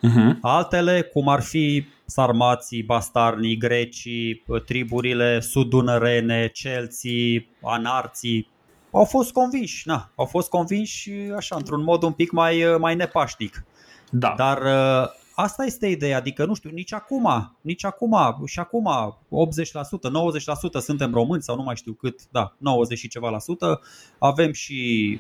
uh-huh. 0.10 0.38
altele, 0.42 1.02
cum 1.02 1.28
ar 1.28 1.42
fi 1.42 1.86
sarmații, 2.06 2.84
bastarnii, 2.84 3.58
grecii, 3.58 4.44
triburile 4.66 5.40
sudunărene, 5.40 6.48
celții, 6.54 7.50
anarții, 7.62 8.50
au 8.92 9.06
fost 9.06 9.32
convinși, 9.32 9.88
na, 9.88 10.12
au 10.16 10.26
fost 10.26 10.50
convinși 10.50 11.12
așa, 11.36 11.56
într-un 11.56 11.84
mod 11.84 12.04
un 12.04 12.12
pic 12.12 12.32
mai, 12.32 12.76
mai 12.80 12.96
nepaștic. 12.96 13.66
Da. 14.12 14.34
Dar 14.38 14.62
ă, 14.62 15.12
asta 15.36 15.64
este 15.64 15.88
ideea, 15.88 16.18
adică 16.18 16.46
nu 16.46 16.54
știu, 16.54 16.70
nici 16.70 16.94
acum, 16.94 17.56
nici 17.62 17.86
acum, 17.86 18.44
și 18.46 18.60
acum 18.60 18.90
80%, 19.30 20.80
90% 20.80 20.80
suntem 20.80 21.14
români 21.14 21.42
sau 21.42 21.56
nu 21.56 21.64
mai 21.64 21.76
știu 21.76 21.94
cât, 21.94 22.20
da, 22.32 22.56
90 22.58 22.98
și 22.98 23.08
ceva 23.08 23.30
la 23.30 23.40
sută, 23.40 23.82
avem 24.20 24.52
și 24.52 25.20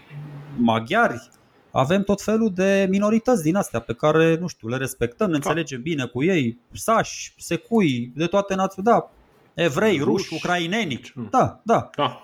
maghiari, 0.57 1.29
avem 1.77 2.03
tot 2.03 2.21
felul 2.21 2.51
de 2.53 2.87
minorități 2.89 3.43
din 3.43 3.55
astea 3.55 3.79
pe 3.79 3.93
care, 3.93 4.37
nu 4.39 4.47
știu, 4.47 4.67
le 4.67 4.77
respectăm, 4.77 5.29
ne 5.29 5.37
da. 5.37 5.49
înțelegem 5.49 5.81
bine 5.81 6.05
cu 6.05 6.23
ei, 6.23 6.57
sași, 6.71 7.33
secui, 7.37 8.11
de 8.15 8.25
toate 8.25 8.55
națiunile, 8.55 8.93
da, 8.93 9.09
evrei, 9.63 9.97
ruși, 9.97 10.05
ruși 10.05 10.33
ucraineni, 10.33 11.01
da, 11.29 11.59
da. 11.63 11.89
da. 11.95 12.19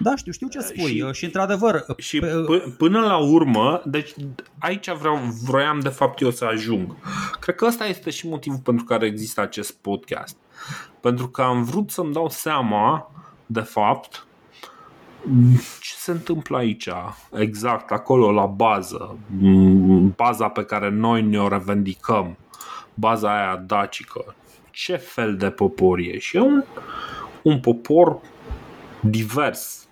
Da, 0.00 0.16
știu, 0.16 0.32
știu 0.32 0.48
ce 0.48 0.60
spui 0.60 0.96
și, 0.96 1.04
și 1.12 1.24
într-adevăr... 1.24 1.84
Și 1.96 2.20
p- 2.20 2.76
până 2.76 3.00
la 3.00 3.16
urmă, 3.16 3.82
deci 3.84 4.14
aici 4.58 4.90
vreau, 4.90 5.18
vroiam 5.44 5.80
de 5.80 5.88
fapt 5.88 6.20
eu 6.20 6.30
să 6.30 6.44
ajung. 6.44 6.96
Cred 7.40 7.54
că 7.54 7.64
ăsta 7.66 7.86
este 7.86 8.10
și 8.10 8.28
motivul 8.28 8.58
pentru 8.58 8.84
care 8.84 9.06
există 9.06 9.40
acest 9.40 9.72
podcast. 9.72 10.36
Pentru 11.00 11.28
că 11.28 11.42
am 11.42 11.62
vrut 11.64 11.90
să-mi 11.90 12.12
dau 12.12 12.28
seama, 12.28 13.10
de 13.46 13.60
fapt, 13.60 14.26
ce 15.80 15.94
se 15.96 16.10
întâmplă 16.10 16.56
aici, 16.56 16.88
exact 17.32 17.90
acolo, 17.90 18.30
la 18.30 18.46
bază, 18.46 19.18
baza 20.16 20.48
pe 20.48 20.64
care 20.64 20.90
noi 20.90 21.22
ne-o 21.22 21.48
revendicăm, 21.48 22.36
baza 22.94 23.36
aia 23.36 23.56
dacică, 23.56 24.34
ce 24.70 24.96
fel 24.96 25.36
de 25.36 25.50
popor 25.50 25.98
e? 25.98 26.18
Și 26.18 26.36
e 26.36 26.40
un, 26.40 26.64
un 27.42 27.60
popor 27.60 28.18
divers 29.00 29.88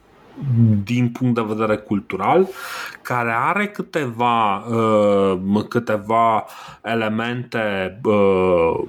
din 0.84 1.10
punct 1.10 1.34
de 1.34 1.54
vedere 1.54 1.76
cultural, 1.76 2.48
care 3.02 3.32
are 3.32 3.68
câteva, 3.68 4.56
uh, 4.56 5.64
câteva 5.68 6.44
elemente 6.82 8.00
uh, 8.04 8.80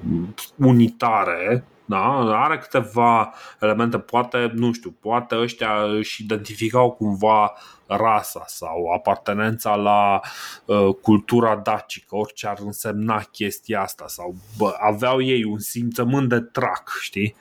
unitare 0.56 1.64
da? 1.88 2.44
Are 2.44 2.58
câteva 2.58 3.34
elemente, 3.60 3.98
poate, 3.98 4.52
nu 4.54 4.72
știu, 4.72 4.94
poate 5.00 5.36
ăștia 5.36 5.82
își 5.82 6.22
identificau 6.22 6.90
cumva 6.90 7.52
rasa 7.86 8.44
sau 8.46 8.92
apartenența 8.94 9.74
la 9.74 10.20
uh, 10.64 10.94
cultura 11.02 11.56
dacică, 11.56 12.16
orice 12.16 12.46
ar 12.46 12.58
însemna 12.60 13.22
chestia 13.32 13.82
asta 13.82 14.04
sau 14.08 14.34
bă, 14.58 14.74
aveau 14.80 15.22
ei 15.22 15.44
un 15.44 15.58
simțământ 15.58 16.28
de 16.28 16.40
trac, 16.40 16.98
știi? 17.00 17.34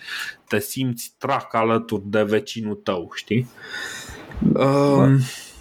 Te 0.47 0.59
simți 0.59 1.13
trac 1.17 1.53
alături 1.53 2.03
de 2.05 2.23
vecinul 2.23 2.75
tău, 2.75 3.11
știi? 3.15 3.49
Uh, 4.53 5.19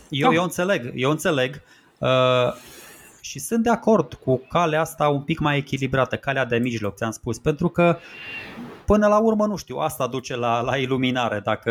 eu, 0.08 0.28
da. 0.28 0.34
eu 0.34 0.42
înțeleg, 0.42 0.92
eu 0.94 1.10
înțeleg. 1.10 1.60
Uh, 1.98 2.54
și 3.20 3.38
sunt 3.38 3.62
de 3.62 3.70
acord 3.70 4.14
cu 4.14 4.46
calea 4.48 4.80
asta 4.80 5.08
un 5.08 5.22
pic 5.22 5.38
mai 5.38 5.56
echilibrată, 5.56 6.16
calea 6.16 6.44
de 6.44 6.56
mijloc, 6.56 6.96
ți-am 6.96 7.10
spus, 7.10 7.38
pentru 7.38 7.68
că 7.68 7.98
până 8.86 9.06
la 9.06 9.18
urmă, 9.18 9.46
nu 9.46 9.56
știu, 9.56 9.76
asta 9.76 10.06
duce 10.06 10.36
la, 10.36 10.60
la 10.60 10.76
iluminare, 10.76 11.40
dacă 11.44 11.70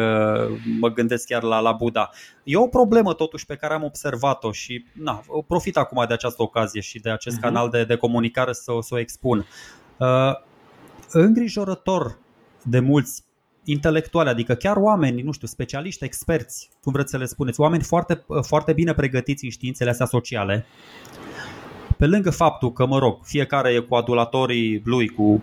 mă 0.80 0.90
gândesc 0.90 1.28
chiar 1.28 1.44
la, 1.44 1.60
la 1.60 1.72
Buddha. 1.72 2.10
E 2.44 2.58
o 2.58 2.68
problemă 2.68 3.14
totuși 3.14 3.46
pe 3.46 3.56
care 3.56 3.74
am 3.74 3.84
observat-o 3.84 4.52
și 4.52 4.86
na, 4.94 5.22
profit 5.48 5.78
acum 5.78 6.06
de 6.08 6.14
această 6.14 6.42
ocazie 6.42 6.82
și 6.82 7.00
de 7.00 7.10
acest 7.10 7.38
uh-huh. 7.38 7.42
canal 7.42 7.70
de, 7.70 7.84
de 7.84 7.96
comunicare 7.96 8.54
să, 8.54 8.72
să 8.80 8.94
o 8.94 9.00
expun. 9.00 9.46
Uh, 9.98 10.34
îngrijorător 11.12 12.18
de 12.64 12.80
mulți 12.80 13.24
intelectuali, 13.64 14.30
adică 14.30 14.54
chiar 14.54 14.76
oameni, 14.78 15.22
nu 15.22 15.32
știu, 15.32 15.48
specialiști, 15.48 16.04
experți, 16.04 16.70
cum 16.84 16.92
vreți 16.92 17.12
să 17.12 17.18
le 17.18 17.26
spuneți, 17.26 17.60
oameni 17.60 17.84
foarte, 17.84 18.26
foarte 18.42 18.74
bine 18.74 18.94
pregătiți 18.94 19.44
în 19.44 19.50
științele 19.50 19.90
astea 19.90 20.06
sociale, 20.06 20.66
pe 21.98 22.06
lângă 22.06 22.30
faptul 22.30 22.72
că, 22.72 22.86
mă 22.86 23.00
rog, 23.00 23.20
fiecare 23.24 23.74
e 23.74 23.80
cu 23.80 23.96
adulatorii 23.96 24.82
lui, 24.86 25.08
cu 25.08 25.42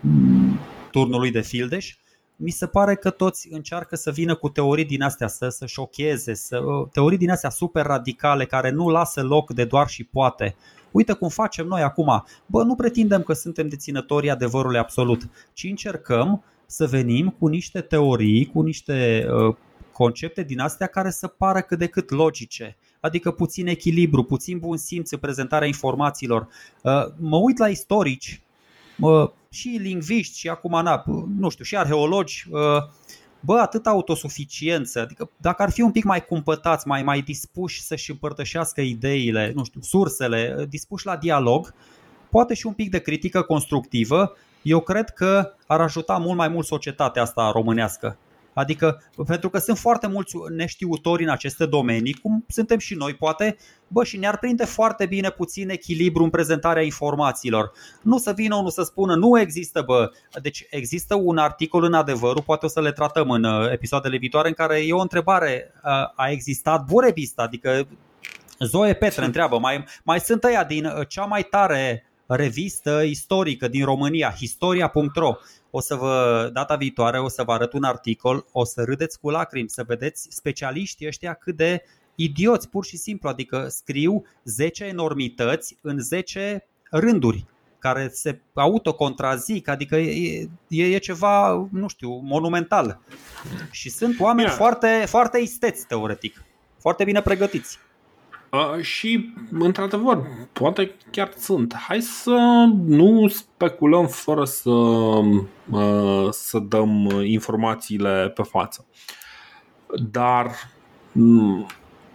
turnului 0.93 1.31
de 1.31 1.41
fildeș, 1.41 1.95
mi 2.35 2.49
se 2.49 2.67
pare 2.67 2.95
că 2.95 3.09
toți 3.09 3.47
încearcă 3.51 3.95
să 3.95 4.11
vină 4.11 4.35
cu 4.35 4.49
teorii 4.49 4.85
din 4.85 5.01
astea, 5.01 5.27
să, 5.27 5.49
să 5.49 5.65
șocheze, 5.65 6.33
să, 6.33 6.61
teorii 6.91 7.17
din 7.17 7.29
astea 7.29 7.49
super 7.49 7.85
radicale 7.85 8.45
care 8.45 8.69
nu 8.69 8.89
lasă 8.89 9.23
loc 9.23 9.53
de 9.53 9.65
doar 9.65 9.87
și 9.87 10.03
poate. 10.03 10.55
Uite 10.91 11.13
cum 11.13 11.29
facem 11.29 11.67
noi 11.67 11.81
acum. 11.81 12.23
Bă, 12.45 12.63
nu 12.63 12.75
pretindem 12.75 13.21
că 13.21 13.33
suntem 13.33 13.67
deținătorii 13.67 14.29
adevărului 14.29 14.77
absolut, 14.77 15.21
ci 15.53 15.63
încercăm 15.63 16.43
să 16.65 16.87
venim 16.87 17.35
cu 17.39 17.47
niște 17.47 17.81
teorii, 17.81 18.45
cu 18.45 18.61
niște 18.61 19.27
uh, 19.29 19.55
concepte 19.91 20.43
din 20.43 20.59
astea 20.59 20.87
care 20.87 21.09
să 21.09 21.27
pară 21.27 21.61
cât 21.61 21.77
de 21.77 21.87
cât 21.87 22.09
logice, 22.09 22.77
adică 22.99 23.31
puțin 23.31 23.67
echilibru, 23.67 24.23
puțin 24.23 24.59
bun 24.59 24.77
simț 24.77 25.11
în 25.11 25.17
prezentarea 25.17 25.67
informațiilor. 25.67 26.47
Uh, 26.81 26.91
mă 27.19 27.37
uit 27.37 27.57
la 27.57 27.67
istorici, 27.67 28.41
și 29.49 29.67
lingviști 29.81 30.37
și 30.37 30.49
acum, 30.49 30.81
na, 30.83 31.03
nu 31.37 31.49
știu, 31.49 31.63
și 31.63 31.77
arheologi, 31.77 32.45
bă, 33.39 33.57
atât 33.59 33.87
autosuficiență, 33.87 34.99
adică 34.99 35.29
dacă 35.37 35.61
ar 35.61 35.71
fi 35.71 35.81
un 35.81 35.91
pic 35.91 36.03
mai 36.03 36.25
cumpătați, 36.25 36.87
mai, 36.87 37.03
mai 37.03 37.21
dispuși 37.21 37.81
să-și 37.81 38.11
împărtășească 38.11 38.81
ideile, 38.81 39.51
nu 39.55 39.63
știu, 39.63 39.81
sursele, 39.81 40.65
dispuși 40.69 41.05
la 41.05 41.17
dialog, 41.17 41.73
poate 42.29 42.53
și 42.53 42.67
un 42.67 42.73
pic 42.73 42.89
de 42.89 42.99
critică 42.99 43.41
constructivă, 43.41 44.35
eu 44.61 44.79
cred 44.79 45.09
că 45.09 45.53
ar 45.67 45.81
ajuta 45.81 46.17
mult 46.17 46.37
mai 46.37 46.47
mult 46.47 46.65
societatea 46.65 47.21
asta 47.21 47.51
românească. 47.51 48.17
Adică, 48.53 49.03
pentru 49.25 49.49
că 49.49 49.57
sunt 49.57 49.77
foarte 49.77 50.07
mulți 50.07 50.35
neștiutori 50.55 51.23
în 51.23 51.29
aceste 51.29 51.65
domenii, 51.65 52.13
cum 52.13 52.45
suntem 52.47 52.77
și 52.77 52.95
noi, 52.95 53.13
poate, 53.13 53.57
bă, 53.87 54.03
și 54.03 54.17
ne-ar 54.17 54.37
prinde 54.37 54.65
foarte 54.65 55.05
bine 55.05 55.29
puțin 55.29 55.69
echilibru 55.69 56.23
în 56.23 56.29
prezentarea 56.29 56.83
informațiilor. 56.83 57.71
Nu 58.01 58.17
să 58.17 58.31
vină 58.31 58.55
unul 58.55 58.69
să 58.69 58.83
spună, 58.83 59.15
nu 59.15 59.39
există, 59.39 59.81
bă. 59.81 60.11
Deci 60.41 60.65
există 60.69 61.15
un 61.15 61.37
articol 61.37 61.83
în 61.83 61.93
adevărul, 61.93 62.41
poate 62.41 62.65
o 62.65 62.69
să 62.69 62.81
le 62.81 62.91
tratăm 62.91 63.29
în 63.29 63.43
uh, 63.43 63.71
episoadele 63.71 64.17
viitoare, 64.17 64.47
în 64.47 64.53
care 64.53 64.85
e 64.85 64.93
o 64.93 65.01
întrebare, 65.01 65.73
uh, 65.75 65.91
a 66.15 66.29
existat 66.29 66.85
Burebista, 66.85 67.43
adică 67.43 67.87
Zoe 68.59 68.93
Petre 68.93 69.25
întreabă, 69.25 69.59
mai, 69.59 69.85
mai 70.03 70.19
sunt 70.19 70.43
ăia 70.43 70.63
din 70.63 70.85
uh, 70.85 71.07
cea 71.07 71.25
mai 71.25 71.43
tare 71.43 72.05
revistă 72.25 73.01
istorică 73.01 73.67
din 73.67 73.85
România, 73.85 74.31
historia.ro 74.31 75.35
o 75.75 75.79
să 75.79 75.95
vă, 75.95 76.49
data 76.53 76.75
viitoare 76.75 77.19
o 77.19 77.27
să 77.27 77.43
vă 77.43 77.51
arăt 77.51 77.73
un 77.73 77.83
articol, 77.83 78.45
o 78.51 78.63
să 78.63 78.83
râdeți 78.83 79.19
cu 79.19 79.29
lacrimi, 79.29 79.69
să 79.69 79.83
vedeți 79.87 80.27
specialiștii 80.29 81.07
ăștia 81.07 81.33
cât 81.33 81.55
de 81.55 81.83
idioți, 82.15 82.69
pur 82.69 82.85
și 82.85 82.97
simplu, 82.97 83.29
adică 83.29 83.67
scriu 83.69 84.25
10 84.43 84.83
enormități 84.83 85.77
în 85.81 85.99
10 85.99 86.67
rânduri 86.89 87.45
care 87.79 88.09
se 88.11 88.39
autocontrazic, 88.53 89.67
adică 89.67 89.95
e, 89.95 90.47
e, 90.67 90.85
e 90.85 90.97
ceva, 90.97 91.67
nu 91.71 91.87
știu, 91.87 92.09
monumental. 92.09 92.99
Și 93.71 93.89
sunt 93.89 94.19
oameni 94.19 94.47
yeah. 94.47 94.57
foarte, 94.57 95.03
foarte 95.07 95.37
isteți, 95.37 95.87
teoretic, 95.87 96.43
foarte 96.79 97.03
bine 97.03 97.21
pregătiți. 97.21 97.79
Uh, 98.53 98.81
și, 98.81 99.33
într-adevăr, 99.51 100.23
poate 100.51 100.95
chiar 101.11 101.31
sunt. 101.37 101.75
Hai 101.75 102.01
să 102.01 102.65
nu 102.85 103.27
speculăm 103.27 104.07
fără 104.07 104.43
să, 104.45 104.69
uh, 104.69 106.27
să 106.29 106.59
dăm 106.59 107.09
informațiile 107.23 108.31
pe 108.35 108.43
față. 108.43 108.85
Dar 110.11 110.51
mm, 111.11 111.65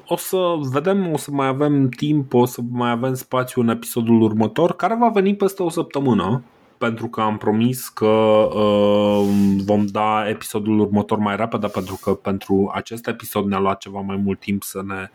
o 0.06 0.16
să 0.16 0.38
vedem, 0.72 1.12
o 1.12 1.16
să 1.16 1.30
mai 1.30 1.46
avem 1.46 1.88
timp, 1.88 2.34
o 2.34 2.44
să 2.44 2.60
mai 2.70 2.90
avem 2.90 3.14
spațiu 3.14 3.62
în 3.62 3.68
episodul 3.68 4.22
următor, 4.22 4.76
care 4.76 4.94
va 4.94 5.08
veni 5.08 5.36
peste 5.36 5.62
o 5.62 5.68
săptămână 5.68 6.42
pentru 6.78 7.08
că 7.08 7.20
am 7.20 7.36
promis 7.36 7.88
că 7.88 8.06
uh, 8.06 9.28
vom 9.64 9.86
da 9.86 10.28
episodul 10.28 10.80
următor 10.80 11.18
mai 11.18 11.36
repede 11.36 11.66
pentru 11.66 11.98
că 12.02 12.14
pentru 12.14 12.70
acest 12.74 13.06
episod 13.06 13.46
ne-a 13.46 13.58
luat 13.58 13.78
ceva 13.78 14.00
mai 14.00 14.16
mult 14.16 14.40
timp 14.40 14.62
să 14.62 14.82
ne, 14.86 15.10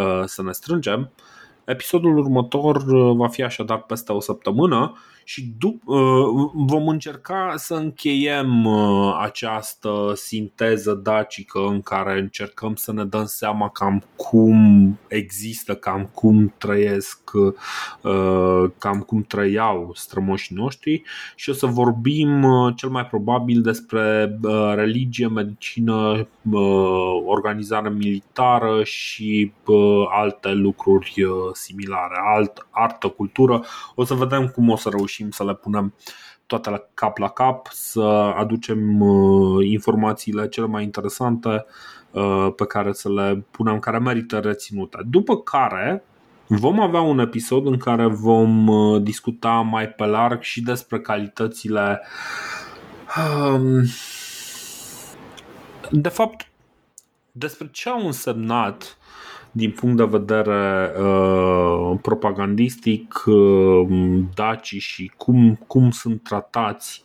uh, 0.00 0.22
să 0.24 0.42
ne 0.42 0.52
strângem. 0.52 1.10
Episodul 1.64 2.18
următor 2.18 2.76
uh, 2.76 3.16
va 3.16 3.28
fi 3.28 3.42
așadar 3.42 3.82
peste 3.82 4.12
o 4.12 4.20
săptămână 4.20 4.96
și 5.30 5.52
dup- 5.58 5.84
uh, 5.84 6.50
vom 6.54 6.88
încerca 6.88 7.52
să 7.56 7.74
încheiem 7.74 8.64
uh, 8.64 9.18
această 9.20 10.12
sinteză 10.14 10.94
dacică 10.94 11.58
în 11.68 11.80
care 11.80 12.18
încercăm 12.18 12.74
să 12.74 12.92
ne 12.92 13.04
dăm 13.04 13.24
seama 13.24 13.68
cam 13.68 14.02
cum 14.16 14.98
există, 15.08 15.74
cam 15.74 16.10
cum 16.14 16.54
trăiesc, 16.58 17.30
uh, 17.34 18.70
cam 18.78 19.00
cum 19.00 19.22
trăiau 19.22 19.90
strămoșii 19.94 20.56
noștri 20.56 21.02
și 21.34 21.50
o 21.50 21.52
să 21.52 21.66
vorbim 21.66 22.46
cel 22.76 22.88
mai 22.88 23.06
probabil 23.06 23.60
despre 23.60 24.38
religie, 24.74 25.28
medicină, 25.28 26.28
organizare 27.26 27.90
militară 27.90 28.84
și 28.84 29.52
alte 30.08 30.52
lucruri 30.52 31.14
similare, 31.52 32.14
alt, 32.34 32.66
artă, 32.70 33.08
cultură. 33.08 33.64
O 33.94 34.04
să 34.04 34.14
vedem 34.14 34.48
cum 34.48 34.68
o 34.68 34.76
să 34.76 34.88
reușim 34.88 35.19
reușim 35.20 35.30
să 35.30 35.44
le 35.44 35.54
punem 35.54 35.94
toate 36.46 36.70
la 36.70 36.82
cap 36.94 37.18
la 37.18 37.28
cap, 37.28 37.68
să 37.70 38.00
aducem 38.36 39.00
uh, 39.00 39.66
informațiile 39.66 40.48
cele 40.48 40.66
mai 40.66 40.82
interesante 40.82 41.64
uh, 42.10 42.48
pe 42.56 42.66
care 42.66 42.92
să 42.92 43.12
le 43.12 43.44
punem, 43.50 43.78
care 43.78 43.98
merită 43.98 44.38
reținute. 44.38 44.98
După 45.06 45.36
care 45.36 46.04
vom 46.46 46.80
avea 46.80 47.00
un 47.00 47.18
episod 47.18 47.66
în 47.66 47.76
care 47.76 48.06
vom 48.06 48.66
uh, 48.66 49.02
discuta 49.02 49.50
mai 49.50 49.88
pe 49.88 50.04
larg 50.04 50.42
și 50.42 50.62
despre 50.62 51.00
calitățile 51.00 52.00
um, 53.16 53.82
de 55.90 56.08
fapt 56.08 56.48
despre 57.32 57.68
ce 57.72 57.88
au 57.88 58.06
însemnat 58.06 58.98
din 59.52 59.70
punct 59.70 59.96
de 59.96 60.04
vedere 60.04 60.92
uh, 61.00 61.98
propagandistic 62.02 63.24
uh, 63.26 63.88
dacii 64.34 64.78
și 64.78 65.12
cum, 65.16 65.60
cum 65.66 65.90
sunt 65.90 66.22
tratați 66.22 67.04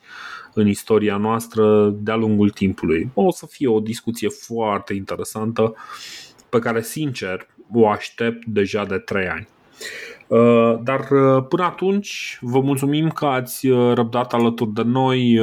în 0.53 0.67
istoria 0.67 1.17
noastră 1.17 1.89
de-a 1.89 2.15
lungul 2.15 2.49
timpului. 2.49 3.09
O 3.13 3.31
să 3.31 3.45
fie 3.45 3.67
o 3.67 3.79
discuție 3.79 4.29
foarte 4.29 4.93
interesantă 4.93 5.75
pe 6.49 6.59
care, 6.59 6.81
sincer, 6.81 7.47
o 7.73 7.87
aștept 7.87 8.45
deja 8.45 8.85
de 8.85 8.97
trei 8.97 9.27
ani. 9.27 9.47
Uh, 10.27 10.79
dar 10.83 10.99
uh, 11.11 11.45
până 11.49 11.63
atunci 11.63 12.37
vă 12.41 12.59
mulțumim 12.59 13.09
că 13.09 13.25
ați 13.25 13.67
uh, 13.67 13.93
răbdat 13.93 14.33
alături 14.33 14.73
de 14.73 14.81
noi. 14.81 15.39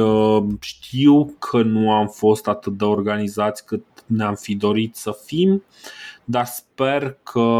Știu 0.59 1.35
că 1.39 1.61
nu 1.61 1.91
am 1.91 2.07
fost 2.07 2.47
atât 2.47 2.77
de 2.77 2.83
organizați 2.83 3.65
cât 3.65 3.85
ne-am 4.05 4.35
fi 4.35 4.55
dorit 4.55 4.95
să 4.95 5.17
fim, 5.25 5.63
dar 6.23 6.45
sper 6.45 7.17
că 7.23 7.57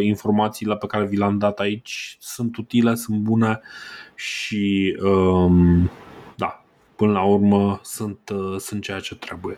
informațiile 0.00 0.76
pe 0.76 0.86
care 0.86 1.06
vi 1.06 1.16
le-am 1.16 1.38
dat 1.38 1.58
aici 1.58 2.16
sunt 2.20 2.56
utile, 2.56 2.94
sunt 2.94 3.18
bune 3.18 3.60
și 4.14 4.96
um, 5.02 5.90
da, 6.36 6.64
până 6.96 7.12
la 7.12 7.22
urmă 7.22 7.80
sunt, 7.82 8.18
sunt 8.58 8.82
ceea 8.82 8.98
ce 8.98 9.14
trebuie. 9.14 9.56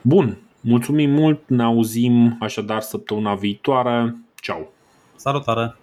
Bun, 0.00 0.43
mulțumim 0.64 1.10
mult, 1.10 1.48
ne 1.48 1.62
auzim 1.62 2.36
așadar 2.40 2.80
săptămâna 2.80 3.34
viitoare. 3.34 4.16
Ciao! 4.40 4.68
Salutare! 5.16 5.74